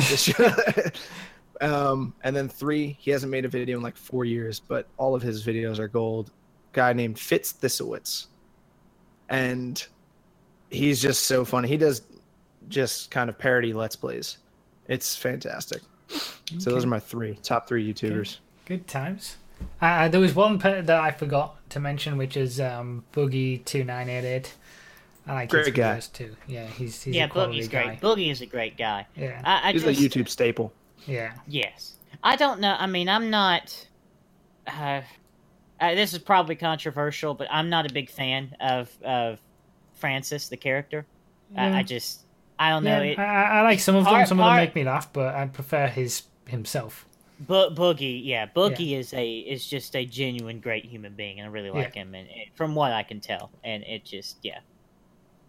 Um, 1.61 2.15
and 2.23 2.35
then 2.37 2.49
three, 2.49 2.97
he 3.01 3.11
hasn't 3.11 3.33
made 3.33 3.45
a 3.45 3.49
video 3.49 3.77
in 3.77 3.83
like 3.83 3.97
four 3.97 4.25
years, 4.25 4.61
but 4.61 4.87
all 4.97 5.15
of 5.15 5.23
his 5.23 5.45
videos 5.45 5.79
are 5.79 5.89
gold. 5.89 6.31
Guy 6.79 6.93
named 6.93 7.19
Fitz 7.19 7.53
Thistlewitz, 7.55 8.27
and 9.29 9.85
he's 10.71 11.03
just 11.03 11.27
so 11.27 11.45
funny. 11.45 11.67
He 11.67 11.77
does 11.77 12.03
just 12.69 13.11
kind 13.11 13.29
of 13.29 13.37
parody 13.37 13.73
let's 13.73 13.97
plays. 13.97 14.39
It's 14.87 15.17
fantastic. 15.17 15.83
So 16.59 16.71
those 16.71 16.85
are 16.85 16.89
my 16.89 17.01
three 17.01 17.35
top 17.43 17.67
three 17.67 17.93
YouTubers. 17.93 18.39
Good 18.65 18.87
times. 18.87 19.39
Uh, 19.83 20.07
there 20.09 20.21
was 20.21 20.37
one 20.37 20.61
pe- 20.61 20.83
that 20.83 21.01
I 21.01 21.11
forgot 21.11 21.57
to 21.71 21.81
mention, 21.81 22.17
which 22.17 22.37
is 22.37 22.61
um, 22.61 23.03
Boogie 23.13 23.65
two 23.65 23.83
nine 23.83 24.09
eight 24.09 24.25
eight. 24.25 24.55
I 25.27 25.35
like 25.35 25.51
his 25.51 25.65
Great 25.65 25.75
guy. 25.75 25.97
videos 25.97 26.13
too. 26.13 26.37
Yeah, 26.47 26.67
he's 26.69 27.03
he's 27.03 27.17
yeah, 27.17 27.25
a 27.25 27.29
Boogie's 27.29 27.67
guy. 27.67 27.87
great. 27.87 28.01
Boogie 28.01 28.31
is 28.31 28.41
a 28.41 28.47
great 28.47 28.77
guy. 28.79 29.05
Yeah, 29.17 29.43
I, 29.45 29.71
I 29.71 29.73
He's 29.73 29.83
just, 29.83 30.01
a 30.01 30.03
YouTube 30.03 30.29
staple. 30.29 30.73
yeah. 31.07 31.33
Yes. 31.49 31.97
I 32.23 32.37
don't 32.37 32.61
know. 32.61 32.77
I 32.79 32.87
mean, 32.87 33.09
I'm 33.09 33.31
not. 33.31 33.87
Uh, 34.67 35.01
uh, 35.81 35.95
this 35.95 36.13
is 36.13 36.19
probably 36.19 36.57
controversial, 36.57 37.35
but 37.35 37.49
I'm 37.51 37.69
not 37.71 37.89
a 37.91 37.93
big 37.93 38.11
fan 38.11 38.55
of 38.61 38.91
of 39.05 39.39
Francis, 39.95 40.49
the 40.49 40.57
character. 40.57 41.07
Yeah. 41.55 41.75
I, 41.75 41.79
I 41.79 41.83
just, 41.83 42.25
I 42.59 42.71
don't 42.71 42.85
know. 42.85 43.01
Yeah, 43.03 43.13
It, 43.13 43.19
I, 43.19 43.61
I 43.61 43.63
like 43.63 43.81
some 43.81 43.95
of 43.97 44.05
them. 44.05 44.13
Part- 44.13 44.29
Some 44.29 44.39
of 44.39 44.45
them 44.45 44.51
part- 44.51 44.61
make 44.63 44.75
me 44.75 44.85
laugh, 44.85 45.13
but 45.13 45.35
I 45.35 45.47
prefer 45.47 45.87
his 45.89 46.23
himself. 46.47 47.05
Bo- 47.41 47.71
Boogie, 47.71 48.21
yeah, 48.25 48.47
Boogie 48.47 48.99
is 48.99 49.13
a 49.15 49.29
is 49.39 49.65
just 49.67 49.95
a 49.95 50.05
genuine 50.05 50.59
great 50.61 50.85
human 50.85 51.15
being, 51.15 51.39
and 51.39 51.49
I 51.49 51.53
really 51.53 51.71
like 51.71 51.95
Yeah. 51.95 52.03
him, 52.03 52.15
and, 52.15 52.29
and 52.29 52.45
from 52.57 52.75
what 52.75 52.93
I 52.93 53.03
can 53.05 53.21
tell, 53.21 53.51
and 53.63 53.85
it 53.85 54.05
just 54.05 54.39
yeah, 54.43 54.59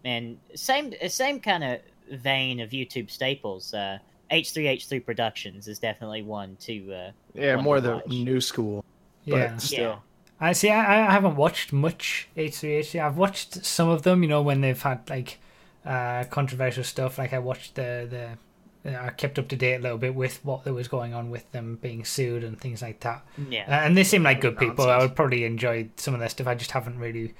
and 0.04 0.38
same 0.54 0.92
same 1.08 1.40
kind 1.40 1.64
of 1.64 1.80
vein 2.20 2.60
of 2.60 2.70
YouTube 2.70 3.10
staples. 3.10 3.74
Uh, 3.74 3.98
H3H3 4.30 5.04
Productions 5.04 5.66
is 5.66 5.80
definitely 5.80 6.22
one 6.22 6.54
to 6.60 6.92
uh, 6.94 7.10
Yeah, 7.34 7.56
One 7.56 7.64
more 7.64 7.74
to 7.76 7.80
the 7.80 7.94
watch. 7.96 8.06
new 8.06 8.40
school. 8.40 8.84
Yeah. 9.24 9.48
But 9.54 9.60
still. 9.60 10.02
Yeah. 10.40 10.46
I 10.48 10.52
see. 10.52 10.70
I, 10.70 11.08
I 11.08 11.10
haven't 11.12 11.36
watched 11.36 11.72
much 11.72 12.28
H3H3. 12.36 13.04
I've 13.04 13.16
watched 13.16 13.64
some 13.64 13.88
of 13.88 14.02
them. 14.02 14.22
You 14.22 14.28
know, 14.28 14.42
when 14.42 14.60
they've 14.60 14.80
had 14.80 15.08
like 15.10 15.38
uh, 15.84 16.24
controversial 16.24 16.84
stuff. 16.84 17.18
Like 17.18 17.32
I 17.32 17.38
watched 17.38 17.74
the 17.74 18.06
the. 18.08 18.38
I 18.82 19.10
kept 19.10 19.38
up 19.38 19.46
to 19.48 19.56
date 19.56 19.74
a 19.74 19.78
little 19.78 19.98
bit 19.98 20.14
with 20.14 20.42
what 20.42 20.64
there 20.64 20.72
was 20.72 20.88
going 20.88 21.12
on 21.12 21.28
with 21.28 21.50
them 21.52 21.78
being 21.82 22.02
sued 22.02 22.42
and 22.42 22.58
things 22.58 22.80
like 22.80 23.00
that. 23.00 23.22
Yeah. 23.50 23.66
Uh, 23.68 23.86
and 23.86 23.94
they 23.94 24.04
seem 24.04 24.22
like 24.22 24.40
good 24.40 24.56
people. 24.56 24.88
I 24.88 24.96
would 24.96 25.14
probably 25.14 25.44
enjoy 25.44 25.90
some 25.96 26.14
of 26.14 26.20
their 26.20 26.30
stuff. 26.30 26.46
I 26.46 26.54
just 26.54 26.70
haven't 26.70 26.98
really 26.98 27.34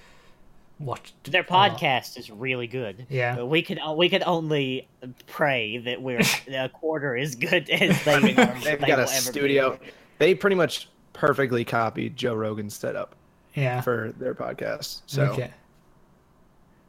watched 0.78 1.30
Their 1.30 1.44
podcast 1.44 2.18
is 2.18 2.30
really 2.30 2.66
good. 2.66 3.06
Yeah. 3.08 3.36
But 3.36 3.46
we 3.46 3.62
could 3.62 3.78
we 3.96 4.10
could 4.10 4.22
only 4.24 4.88
pray 5.28 5.78
that 5.78 6.02
we're 6.02 6.20
a 6.52 6.68
quarter 6.68 7.16
as 7.16 7.34
good 7.36 7.70
as 7.70 8.04
they, 8.04 8.14
I 8.14 8.20
mean, 8.20 8.38
are, 8.38 8.54
they've 8.62 8.78
they 8.78 8.86
got 8.86 8.98
a 8.98 9.02
will 9.04 9.08
ever 9.08 9.32
be. 9.32 9.38
studio. 9.38 9.78
They 10.18 10.34
pretty 10.34 10.56
much 10.56 10.88
perfectly 11.12 11.64
copied 11.64 12.16
Joe 12.16 12.34
Rogan's 12.34 12.74
setup 12.74 13.14
Yeah. 13.54 13.80
for 13.80 14.12
their 14.18 14.34
podcast. 14.34 15.02
So 15.06 15.24
Okay. 15.24 15.50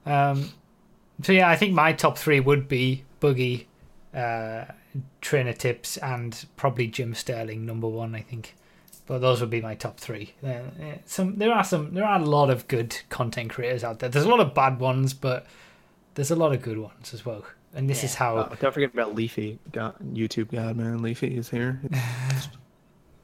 Um, 0.05 0.49
so 1.21 1.31
yeah, 1.31 1.49
I 1.49 1.55
think 1.55 1.73
my 1.73 1.93
top 1.93 2.17
three 2.17 2.39
would 2.39 2.67
be 2.67 3.03
Boogie, 3.19 3.65
uh, 4.15 4.65
Trainer 5.21 5.53
Tips, 5.53 5.97
and 5.97 6.45
probably 6.57 6.87
Jim 6.87 7.13
Sterling 7.13 7.65
number 7.65 7.87
one. 7.87 8.15
I 8.15 8.21
think 8.21 8.55
but 9.07 9.19
those 9.19 9.41
would 9.41 9.49
be 9.49 9.61
my 9.61 9.75
top 9.75 9.99
three. 9.99 10.33
Uh, 10.45 10.59
some 11.05 11.37
there 11.37 11.51
are 11.51 11.63
some 11.63 11.93
there 11.93 12.05
are 12.05 12.19
a 12.19 12.23
lot 12.25 12.49
of 12.49 12.67
good 12.67 12.97
content 13.09 13.49
creators 13.51 13.83
out 13.83 13.99
there. 13.99 14.09
There's 14.09 14.25
a 14.25 14.29
lot 14.29 14.39
of 14.39 14.53
bad 14.53 14.79
ones, 14.79 15.13
but 15.13 15.45
there's 16.15 16.31
a 16.31 16.35
lot 16.35 16.53
of 16.53 16.61
good 16.61 16.77
ones 16.77 17.13
as 17.13 17.25
well. 17.25 17.43
And 17.73 17.89
this 17.89 18.03
is 18.03 18.15
how 18.15 18.37
Oh, 18.37 18.55
don't 18.59 18.73
forget 18.73 18.93
about 18.93 19.15
Leafy, 19.15 19.57
God, 19.71 19.95
YouTube 20.13 20.51
God 20.51 20.75
man. 20.75 21.01
Leafy 21.01 21.35
is 21.37 21.49
here. 21.49 21.79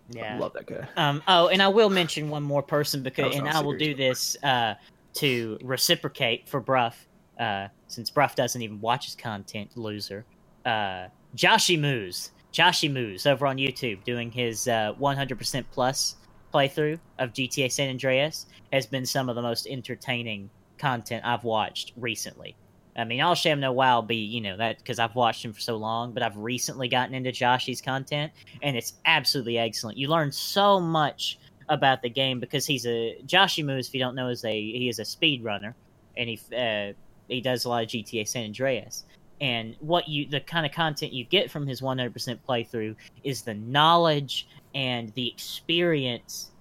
Yeah. 0.10 0.36
I 0.36 0.38
love 0.38 0.54
that 0.54 0.66
guy. 0.68 0.88
Um, 0.96 1.22
oh, 1.28 1.48
and 1.50 1.62
I 1.62 1.68
will 1.68 1.90
mention 1.90 2.30
one 2.30 2.44
more 2.44 2.64
person 2.64 3.04
because, 3.04 3.36
and 3.36 3.48
I 3.48 3.60
will 3.62 3.78
do 3.78 3.94
this 3.96 4.38
uh, 4.44 4.76
to 5.16 5.58
reciprocate 5.62 6.48
for 6.48 6.60
Bruff, 6.60 7.08
uh, 7.40 7.68
since 7.88 8.10
Bruff 8.10 8.36
doesn't 8.36 8.62
even 8.62 8.80
watch 8.80 9.06
his 9.06 9.16
content, 9.16 9.76
loser. 9.76 10.26
Uh, 10.66 11.08
Joshy 11.36 11.80
Moose, 11.80 12.32
Joshy 12.54 12.92
Moose 12.92 13.26
over 13.26 13.46
on 13.46 13.58
YouTube 13.58 14.04
doing 14.04 14.32
his 14.32 14.68
uh, 14.68 14.94
100% 15.00 15.66
plus 15.72 16.16
playthrough 16.54 17.00
of 17.20 17.34
GTA 17.34 17.72
San 17.72 17.90
Andreas 17.90 18.48
has 18.72 18.86
been 18.86 19.06
some 19.06 19.30
of 19.30 19.36
the 19.36 19.42
most 19.42 19.68
entertaining 19.68 20.50
content 20.78 21.26
I've 21.26 21.44
watched 21.44 21.94
recently. 21.98 22.56
I 22.98 23.04
mean, 23.04 23.22
All 23.22 23.36
Sham 23.36 23.60
No 23.60 23.72
Wow 23.72 24.02
be 24.02 24.16
you 24.16 24.42
know 24.42 24.58
that 24.58 24.80
because 24.80 24.98
I've 24.98 25.16
watched 25.16 25.46
him 25.46 25.54
for 25.54 25.60
so 25.60 25.78
long, 25.78 26.14
but 26.14 26.24
I've 26.24 26.36
recently 26.36 26.88
gotten 26.88 27.14
into 27.14 27.32
Joshy's 27.32 27.82
content, 27.82 28.32
and 28.64 28.76
it's 28.76 28.94
absolutely 29.06 29.60
excellent. 29.60 29.98
You 29.98 30.08
learn 30.08 30.32
so 30.32 30.80
much 30.80 31.38
about 31.70 32.02
the 32.02 32.10
game 32.10 32.40
because 32.40 32.66
he's 32.66 32.86
a 32.88 33.18
Joshy 33.26 33.64
Moose. 33.64 33.88
If 33.88 33.94
you 33.94 34.00
don't 34.00 34.16
know, 34.16 34.30
is 34.30 34.44
a 34.44 34.52
he 34.52 34.90
is 34.90 35.00
a 35.00 35.06
speed 35.06 35.44
runner, 35.44 35.76
and 36.18 36.30
he 36.30 36.40
uh, 36.56 36.94
he 37.28 37.40
does 37.40 37.66
a 37.66 37.70
lot 37.70 37.84
of 37.84 37.90
GTA 37.90 38.28
San 38.28 38.46
Andreas. 38.46 39.06
And 39.40 39.76
what 39.80 40.08
you 40.08 40.28
the 40.28 40.40
kind 40.40 40.66
of 40.66 40.72
content 40.72 41.14
you 41.14 41.24
get 41.24 41.52
from 41.52 41.68
his 41.68 41.82
100% 41.82 42.40
playthrough 42.48 42.96
is 43.24 43.44
the 43.44 43.54
knowledge 43.54 44.48
and 44.74 45.14
the 45.14 45.28
experience 45.28 46.52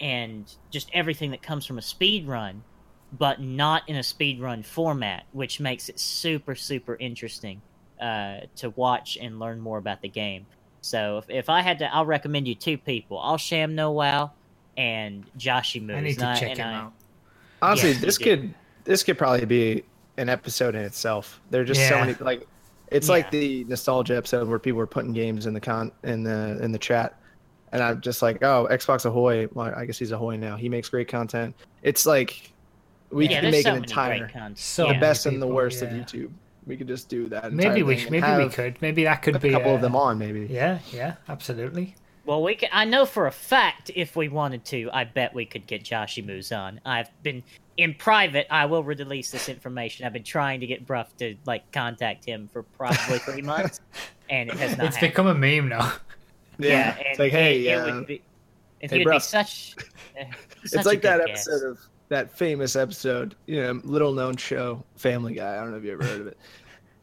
and 0.00 0.54
just 0.70 0.90
everything 0.94 1.30
that 1.32 1.42
comes 1.42 1.66
from 1.66 1.76
a 1.76 1.82
speed 1.82 2.26
run 2.26 2.62
but 3.16 3.40
not 3.40 3.88
in 3.88 3.96
a 3.96 4.00
speedrun 4.00 4.64
format, 4.64 5.24
which 5.32 5.60
makes 5.60 5.88
it 5.88 5.98
super, 5.98 6.54
super 6.54 6.94
interesting 6.96 7.62
uh, 8.00 8.40
to 8.56 8.70
watch 8.70 9.16
and 9.20 9.38
learn 9.38 9.60
more 9.60 9.78
about 9.78 10.02
the 10.02 10.08
game. 10.08 10.46
So 10.80 11.18
if, 11.18 11.30
if 11.30 11.48
I 11.48 11.62
had 11.62 11.78
to, 11.80 11.92
I'll 11.94 12.06
recommend 12.06 12.46
you 12.46 12.54
two 12.54 12.78
people: 12.78 13.16
All 13.18 13.36
Sham 13.38 13.74
No 13.74 13.90
Wow 13.92 14.32
and 14.76 15.24
Joshy 15.38 15.82
Moose. 15.82 15.96
I 15.96 16.00
need 16.00 16.22
And 16.22 16.36
to 16.36 16.40
check 16.40 16.56
him 16.58 16.66
I- 16.66 16.74
out. 16.74 16.92
Honestly, 17.60 17.90
Yes, 17.90 18.00
this 18.00 18.18
you 18.20 18.24
did. 18.26 18.40
could 18.40 18.54
this 18.84 19.02
could 19.02 19.18
probably 19.18 19.44
be 19.44 19.82
an 20.16 20.28
episode 20.28 20.74
in 20.76 20.82
itself. 20.82 21.40
There 21.50 21.62
are 21.62 21.64
just 21.64 21.86
so 21.88 21.98
many 21.98 22.14
like 22.20 22.46
it's 22.90 23.08
Yeah. 23.08 23.12
like 23.14 23.30
the 23.32 23.64
nostalgia 23.64 24.16
episode 24.16 24.48
where 24.48 24.58
people 24.60 24.78
were 24.78 24.86
putting 24.86 25.12
games 25.12 25.46
in 25.46 25.54
the 25.54 25.60
con 25.60 25.90
in 26.04 26.22
the 26.22 26.58
in 26.62 26.70
the 26.70 26.78
chat, 26.78 27.18
and 27.72 27.82
I'm 27.82 28.00
just 28.00 28.22
like, 28.22 28.42
oh, 28.44 28.68
Xbox 28.70 29.04
Ahoy. 29.06 29.48
Well, 29.52 29.74
I 29.76 29.84
guess 29.86 29.98
he's 29.98 30.12
Ahoy 30.12 30.36
now. 30.36 30.56
He 30.56 30.68
makes 30.68 30.88
great 30.88 31.08
content. 31.08 31.56
It's 31.82 32.06
like 32.06 32.52
we 33.10 33.28
yeah, 33.28 33.40
could 33.40 33.50
make 33.50 33.64
so 33.64 33.74
an 33.74 33.76
entire 33.84 34.28
great. 34.30 34.58
So 34.58 34.82
the 34.82 34.92
yeah. 34.92 34.92
many 34.92 35.00
best 35.00 35.26
and 35.26 35.40
the 35.42 35.46
worst 35.46 35.82
yeah. 35.82 35.88
of 35.88 35.94
YouTube. 35.94 36.30
We 36.66 36.76
could 36.76 36.88
just 36.88 37.08
do 37.08 37.28
that. 37.28 37.52
Maybe 37.52 37.82
we 37.82 37.94
thing 37.94 38.02
sh- 38.02 38.06
and 38.08 38.20
maybe 38.20 38.44
we 38.44 38.50
could. 38.50 38.82
Maybe 38.82 39.04
that 39.04 39.22
could 39.22 39.36
a 39.36 39.38
be 39.38 39.50
couple 39.50 39.72
a- 39.72 39.74
of 39.76 39.80
them 39.80 39.96
on. 39.96 40.18
Maybe. 40.18 40.46
Yeah, 40.50 40.80
yeah, 40.92 41.14
absolutely. 41.28 41.94
Well, 42.26 42.42
we 42.42 42.56
can, 42.56 42.68
I 42.72 42.84
know 42.84 43.06
for 43.06 43.26
a 43.26 43.32
fact 43.32 43.90
if 43.94 44.14
we 44.14 44.28
wanted 44.28 44.62
to, 44.66 44.90
I 44.92 45.04
bet 45.04 45.32
we 45.32 45.46
could 45.46 45.66
get 45.66 45.82
Joshy 45.82 46.22
Moose 46.22 46.52
on. 46.52 46.78
I've 46.84 47.08
been 47.22 47.42
in 47.78 47.94
private. 47.94 48.46
I 48.50 48.66
will 48.66 48.84
release 48.84 49.30
this 49.30 49.48
information. 49.48 50.04
I've 50.04 50.12
been 50.12 50.24
trying 50.24 50.60
to 50.60 50.66
get 50.66 50.86
Bruff 50.86 51.16
to 51.16 51.36
like 51.46 51.72
contact 51.72 52.26
him 52.26 52.46
for 52.52 52.64
probably 52.64 53.18
three 53.20 53.40
months, 53.40 53.80
and 54.28 54.50
it 54.50 54.56
has 54.56 54.76
not. 54.76 54.88
It's 54.88 54.96
happened. 54.96 55.12
become 55.12 55.26
a 55.28 55.34
meme 55.34 55.68
now. 55.68 55.92
Yeah. 56.60 56.96
and 56.96 57.06
It's 57.06 57.18
like, 57.20 57.30
hey, 57.30 57.60
it, 57.60 57.70
it 57.70 57.74
uh, 57.78 57.94
would 57.94 58.06
be, 58.08 58.20
and 58.82 58.90
hey, 58.90 58.98
would 58.98 59.04
be 59.04 59.04
Bruff. 59.04 59.22
such. 59.22 59.76
uh, 60.20 60.24
it's 60.64 60.72
such 60.72 60.84
a 60.84 60.88
like 60.88 61.02
that 61.02 61.20
good 61.20 61.28
guest. 61.28 61.48
episode 61.48 61.70
of 61.70 61.78
that 62.08 62.36
famous 62.36 62.76
episode, 62.76 63.34
you 63.46 63.60
know, 63.60 63.80
little 63.84 64.12
known 64.12 64.36
show, 64.36 64.82
Family 64.96 65.34
Guy. 65.34 65.54
I 65.56 65.60
don't 65.60 65.70
know 65.70 65.76
if 65.76 65.84
you 65.84 65.92
ever 65.92 66.04
heard 66.04 66.20
of 66.22 66.26
it. 66.26 66.38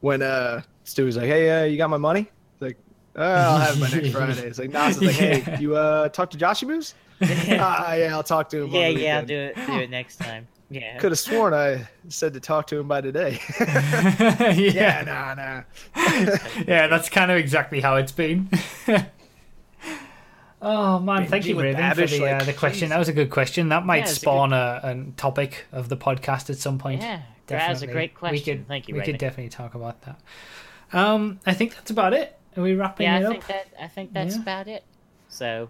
When 0.02 0.22
uh 0.22 0.62
Stewie's 0.84 1.18
like, 1.18 1.28
"Hey, 1.28 1.50
uh, 1.50 1.66
you 1.66 1.78
got 1.78 1.90
my 1.90 1.98
money?" 1.98 2.22
It's 2.54 2.62
like, 2.62 2.78
uh, 3.16 3.22
"I'll 3.22 3.58
have 3.58 3.80
my 3.80 3.90
next 3.90 4.10
Friday." 4.12 4.48
It's 4.48 4.60
like 4.60 4.72
Nos 4.72 4.98
is 4.98 5.02
like, 5.04 5.16
"Hey, 5.16 5.44
Yeah. 5.48 5.60
you 5.60 5.76
uh 5.76 6.10
talk 6.10 6.30
to 6.32 6.38
Joshy 6.38 6.68
Moose?" 6.68 6.94
ah, 7.22 7.94
yeah, 7.94 8.14
I'll 8.16 8.24
talk 8.24 8.50
to 8.50 8.64
him. 8.64 8.72
Yeah, 8.72 8.88
yeah, 8.90 9.18
I'll 9.20 9.26
do 9.26 9.36
it. 9.38 9.56
Do 9.56 9.80
it 9.80 9.90
next 9.90 10.18
time. 10.18 10.48
Yeah. 10.70 10.98
Could 10.98 11.12
have 11.12 11.20
sworn 11.20 11.54
I 11.54 11.88
said 12.10 12.34
to 12.34 12.40
talk 12.40 12.68
to 12.68 12.78
him 12.80 12.88
by 12.88 13.00
today. 13.00 13.40
yeah, 13.60 14.52
yeah, 14.52 15.04
nah, 15.06 15.34
nah. 15.36 15.62
yeah, 16.68 16.88
that's 16.88 17.08
kind 17.08 17.30
of 17.32 17.38
exactly 17.38 17.80
how 17.80 17.96
it's 17.98 18.12
been. 18.12 18.50
Oh 20.66 21.00
man, 21.00 21.28
thank 21.28 21.46
you, 21.46 21.56
with 21.56 21.64
Raven, 21.66 21.94
for 21.94 22.02
Babish, 22.02 22.18
the, 22.20 22.26
uh, 22.28 22.44
the 22.44 22.52
question. 22.54 22.88
jeez. 22.88 22.90
That 22.90 23.00
was 23.00 23.08
a 23.08 23.14
good 23.14 23.30
question. 23.30 23.70
That 23.70 23.86
might 23.86 23.98
Yeah, 23.98 24.04
it's 24.04 24.12
a 24.14 24.16
spawn 24.16 24.52
a, 24.52 24.80
a 24.84 25.06
topic 25.16 25.66
of 25.72 25.88
the 25.90 25.96
podcast 25.98 26.50
at 26.50 26.58
some 26.58 26.78
point. 26.78 27.02
Yeah, 27.02 27.22
that 27.48 27.70
was 27.70 27.82
a 27.84 27.88
great 27.88 28.16
question. 28.16 28.34
We 28.36 28.42
could, 28.42 28.68
Thank 28.68 28.88
you, 28.88 28.96
We 28.96 29.00
Raven. 29.00 29.14
could 29.14 29.20
definitely 29.20 29.50
talk 29.50 29.76
about 29.76 30.02
that. 30.02 30.20
Um, 30.92 31.40
I 31.46 31.54
think 31.54 31.76
that's 31.76 31.92
about 31.92 32.14
it. 32.14 32.38
Are 32.58 32.64
we 32.64 32.74
wrapping 32.74 33.06
yeah, 33.06 33.20
it 33.20 33.24
I 33.24 33.26
up? 33.26 33.32
think 33.32 33.48
that 33.48 33.68
I 33.82 33.88
think 33.88 34.14
that's 34.14 34.36
Yeah. 34.36 34.42
about 34.42 34.68
it. 34.68 34.84
So 35.30 35.70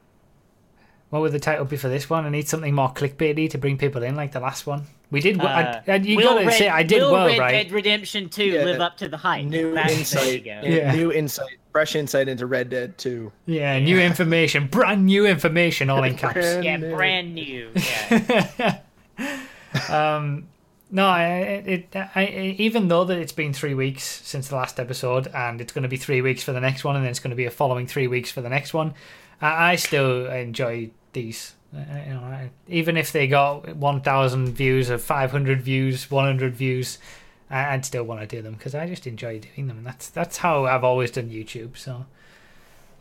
What 1.09 1.21
would 1.21 1.31
the 1.31 1.39
title 1.39 1.65
be 1.65 1.77
for 1.77 1.87
this 1.89 2.09
one? 2.09 2.25
I 2.25 2.29
need 2.29 2.47
something 2.47 2.73
more 2.73 2.89
clickbaity 2.91 3.49
to 3.51 3.57
bring 3.57 3.77
people 3.77 4.03
in, 4.03 4.15
like 4.15 4.31
the 4.31 4.39
last 4.39 4.65
one. 4.67 4.83
We 5.11 5.21
did. 5.21 5.37
well. 5.37 5.47
uh, 5.47 5.51
I, 5.51 5.81
and 5.87 6.05
you 6.05 6.17
will 6.17 6.23
gotta 6.23 6.45
Red, 6.47 6.57
say 6.57 6.67
I 6.67 6.83
did 6.83 7.01
will 7.01 7.11
well, 7.13 7.27
Red 7.27 7.39
right? 7.39 7.51
Dead 7.51 7.71
Redemption 7.71 8.27
Two 8.29 8.43
Yeah, 8.45 8.63
live 8.65 8.81
up 8.81 8.97
to 8.97 9.07
the 9.07 9.17
hype. 9.17 9.45
New 9.45 9.73
That's- 9.73 9.97
insight, 9.97 10.45
you. 10.45 10.51
Yeah. 10.63 10.93
new 10.95 11.11
insight, 11.11 11.57
fresh 11.75 11.93
insight 11.93 12.29
into 12.29 12.45
Red 12.45 12.69
Dead 12.69 12.97
2. 12.97 13.33
Yeah, 13.47 13.77
new 13.79 13.99
information, 13.99 14.67
brand 14.67 15.05
new 15.05 15.25
information, 15.25 15.89
all 15.89 16.05
in 16.05 16.15
caps. 16.17 16.35
Brand 16.35 16.63
Yeah, 16.63 16.77
new. 16.77 16.95
brand 16.95 17.35
new. 17.35 17.69
Yeah. 17.75 18.79
um, 19.89 20.47
no, 20.89 21.05
I, 21.05 21.25
it, 21.65 21.87
I, 21.93 22.09
I, 22.15 22.55
even 22.59 22.87
though 22.87 23.03
that 23.03 23.17
it's 23.17 23.33
been 23.33 23.51
three 23.51 23.73
weeks 23.73 24.05
since 24.05 24.47
the 24.47 24.55
last 24.55 24.79
episode, 24.79 25.27
and 25.35 25.59
it's 25.59 25.73
going 25.73 25.83
to 25.83 25.89
be 25.89 25.97
three 25.97 26.21
weeks 26.21 26.43
for 26.43 26.53
the 26.53 26.61
next 26.61 26.85
one, 26.85 26.95
and 26.95 27.03
then 27.03 27.09
it's 27.09 27.19
going 27.19 27.31
to 27.31 27.35
be 27.35 27.43
a 27.43 27.51
following 27.51 27.87
three 27.87 28.07
weeks 28.07 28.31
for 28.31 28.39
the 28.39 28.47
next 28.47 28.73
one, 28.73 28.93
I, 29.41 29.71
I 29.71 29.75
still 29.75 30.27
enjoy 30.27 30.91
these. 31.11 31.55
Uh, 31.75 31.79
you 32.07 32.13
know, 32.13 32.21
I, 32.21 32.51
even 32.69 32.95
if 32.95 33.11
they 33.11 33.27
got 33.27 33.75
one 33.75 33.99
thousand 33.99 34.53
views 34.53 34.89
or 34.89 34.97
five 34.97 35.31
hundred 35.31 35.61
views, 35.61 36.09
one 36.09 36.23
hundred 36.23 36.55
views, 36.55 36.99
I, 36.99 37.01
I'd 37.49 37.85
still 37.85 38.03
want 38.03 38.21
to 38.21 38.27
do 38.27 38.41
them 38.41 38.53
because 38.55 38.73
I 38.75 38.87
just 38.87 39.05
enjoy 39.07 39.39
doing 39.39 39.67
them. 39.67 39.83
That's 39.83 40.09
that's 40.09 40.37
how 40.37 40.65
I've 40.65 40.83
always 40.83 41.11
done 41.11 41.29
YouTube. 41.29 41.77
So 41.77 42.05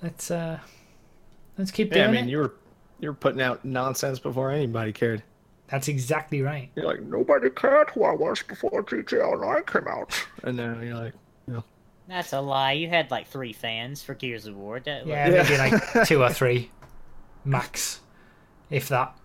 let's 0.03 0.31
uh, 0.31 0.59
let's 1.57 1.71
keep 1.71 1.91
doing 1.93 2.03
Yeah, 2.05 2.09
I 2.09 2.13
mean, 2.13 2.29
it. 2.29 2.31
you 2.31 2.39
were 2.39 2.55
you 3.01 3.09
were 3.09 3.15
putting 3.15 3.41
out 3.41 3.65
nonsense 3.65 4.19
before 4.19 4.51
anybody 4.51 4.93
cared. 4.93 5.23
That's 5.69 5.89
exactly 5.89 6.43
right. 6.43 6.71
You're 6.77 6.85
like, 6.85 7.01
nobody 7.03 7.49
cared 7.51 7.89
who 7.91 8.05
I 8.05 8.13
was 8.13 8.43
before 8.43 8.83
GTA 8.85 9.27
Online 9.33 9.65
came 9.65 9.89
out. 9.89 10.15
And 10.43 10.59
then 10.59 10.81
you're 10.83 10.95
like, 10.95 11.15
That's 12.07 12.35
a 12.35 12.41
lie. 12.43 12.73
You 12.73 12.89
had 12.91 13.11
like 13.11 13.29
three 13.29 13.55
fans 13.55 14.03
for 14.03 14.13
Gears 14.15 14.45
of 14.47 14.55
War. 14.57 14.79
That- 14.81 15.07
Yeah, 15.07 15.27
Yeah. 15.31 15.43
maybe 15.43 15.57
like 15.57 16.07
two 16.07 16.23
or 16.23 16.29
three, 16.31 16.71
max, 17.47 18.01
if 18.69 18.89
that. 18.89 19.17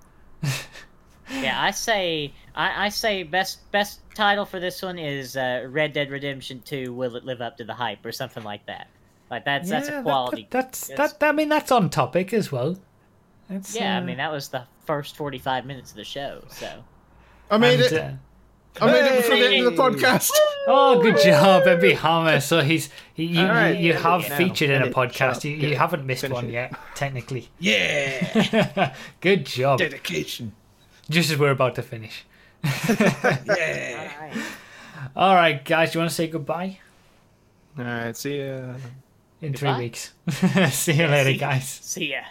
Yeah, 1.31 1.61
I 1.61 1.71
say 1.71 2.33
I, 2.55 2.85
I 2.85 2.89
say 2.89 3.23
best 3.23 3.71
best 3.71 4.01
title 4.15 4.45
for 4.45 4.59
this 4.59 4.81
one 4.81 4.97
is 4.97 5.37
uh, 5.37 5.67
Red 5.69 5.93
Dead 5.93 6.09
Redemption 6.11 6.61
Two. 6.65 6.93
Will 6.93 7.15
it 7.15 7.23
live 7.23 7.41
up 7.41 7.57
to 7.57 7.63
the 7.63 7.73
hype 7.73 8.05
or 8.05 8.11
something 8.11 8.43
like 8.43 8.65
that? 8.65 8.87
Like 9.29 9.45
that's 9.45 9.69
that's 9.69 9.89
a 9.89 10.01
quality. 10.01 10.47
that- 10.49 10.51
that's 10.51 10.87
That's- 10.87 11.13
that. 11.13 11.29
I 11.29 11.31
mean, 11.31 11.49
that's 11.49 11.71
on 11.71 11.89
topic 11.89 12.33
as 12.33 12.51
well. 12.51 12.77
It's, 13.49 13.75
yeah, 13.75 13.95
I 13.95 13.97
uh, 13.99 14.03
mean 14.03 14.17
that 14.17 14.31
was 14.31 14.49
the 14.49 14.63
first 14.85 15.15
forty 15.15 15.39
five 15.39 15.65
minutes 15.65 15.91
of 15.91 15.97
the 15.97 16.03
show. 16.03 16.43
So 16.49 16.83
I 17.49 17.57
made 17.57 17.79
and, 17.79 17.91
it. 17.91 18.01
uh, 18.01 18.11
I 18.81 18.91
made 18.91 19.05
it 19.05 19.17
before 19.17 19.35
the 19.37 19.47
end 19.47 19.67
of 19.67 19.75
the 19.75 19.81
podcast. 19.81 20.31
oh, 20.67 21.01
good 21.01 21.17
job, 21.17 21.63
Ebby 21.63 21.95
Hammer. 21.95 22.39
So 22.41 22.61
he's 22.61 22.89
he, 23.13 23.25
you, 23.25 23.41
All 23.41 23.47
right, 23.49 23.77
you, 23.77 23.87
you 23.87 23.93
have 23.93 24.29
now, 24.29 24.37
featured 24.37 24.69
in 24.69 24.83
a 24.83 24.87
podcast. 24.87 25.43
You, 25.43 25.55
you 25.55 25.75
haven't 25.75 26.05
missed 26.05 26.21
Finish 26.21 26.35
one 26.35 26.45
it. 26.45 26.51
yet, 26.53 26.73
technically. 26.95 27.49
Yeah. 27.59 28.93
good 29.21 29.45
job. 29.45 29.79
Dedication. 29.79 30.53
Just 31.09 31.31
as 31.31 31.37
we're 31.37 31.51
about 31.51 31.75
to 31.75 31.81
finish. 31.81 32.25
Yeah. 32.89 34.11
all 34.11 34.27
right. 34.27 34.43
All 35.15 35.35
right, 35.35 35.63
guys, 35.65 35.93
you 35.93 35.99
want 35.99 36.09
to 36.09 36.15
say 36.15 36.27
goodbye 36.27 36.79
all 37.77 37.85
right, 37.85 38.17
see 38.17 38.39
ya. 38.39 38.73
in 39.41 39.53
three 39.53 39.73
weeks? 39.77 40.11
see 40.71 40.93
you 40.93 41.07
later, 41.07 41.31
see- 41.31 41.37
guys. 41.37 41.67
See 41.69 42.11
ya. 42.11 42.21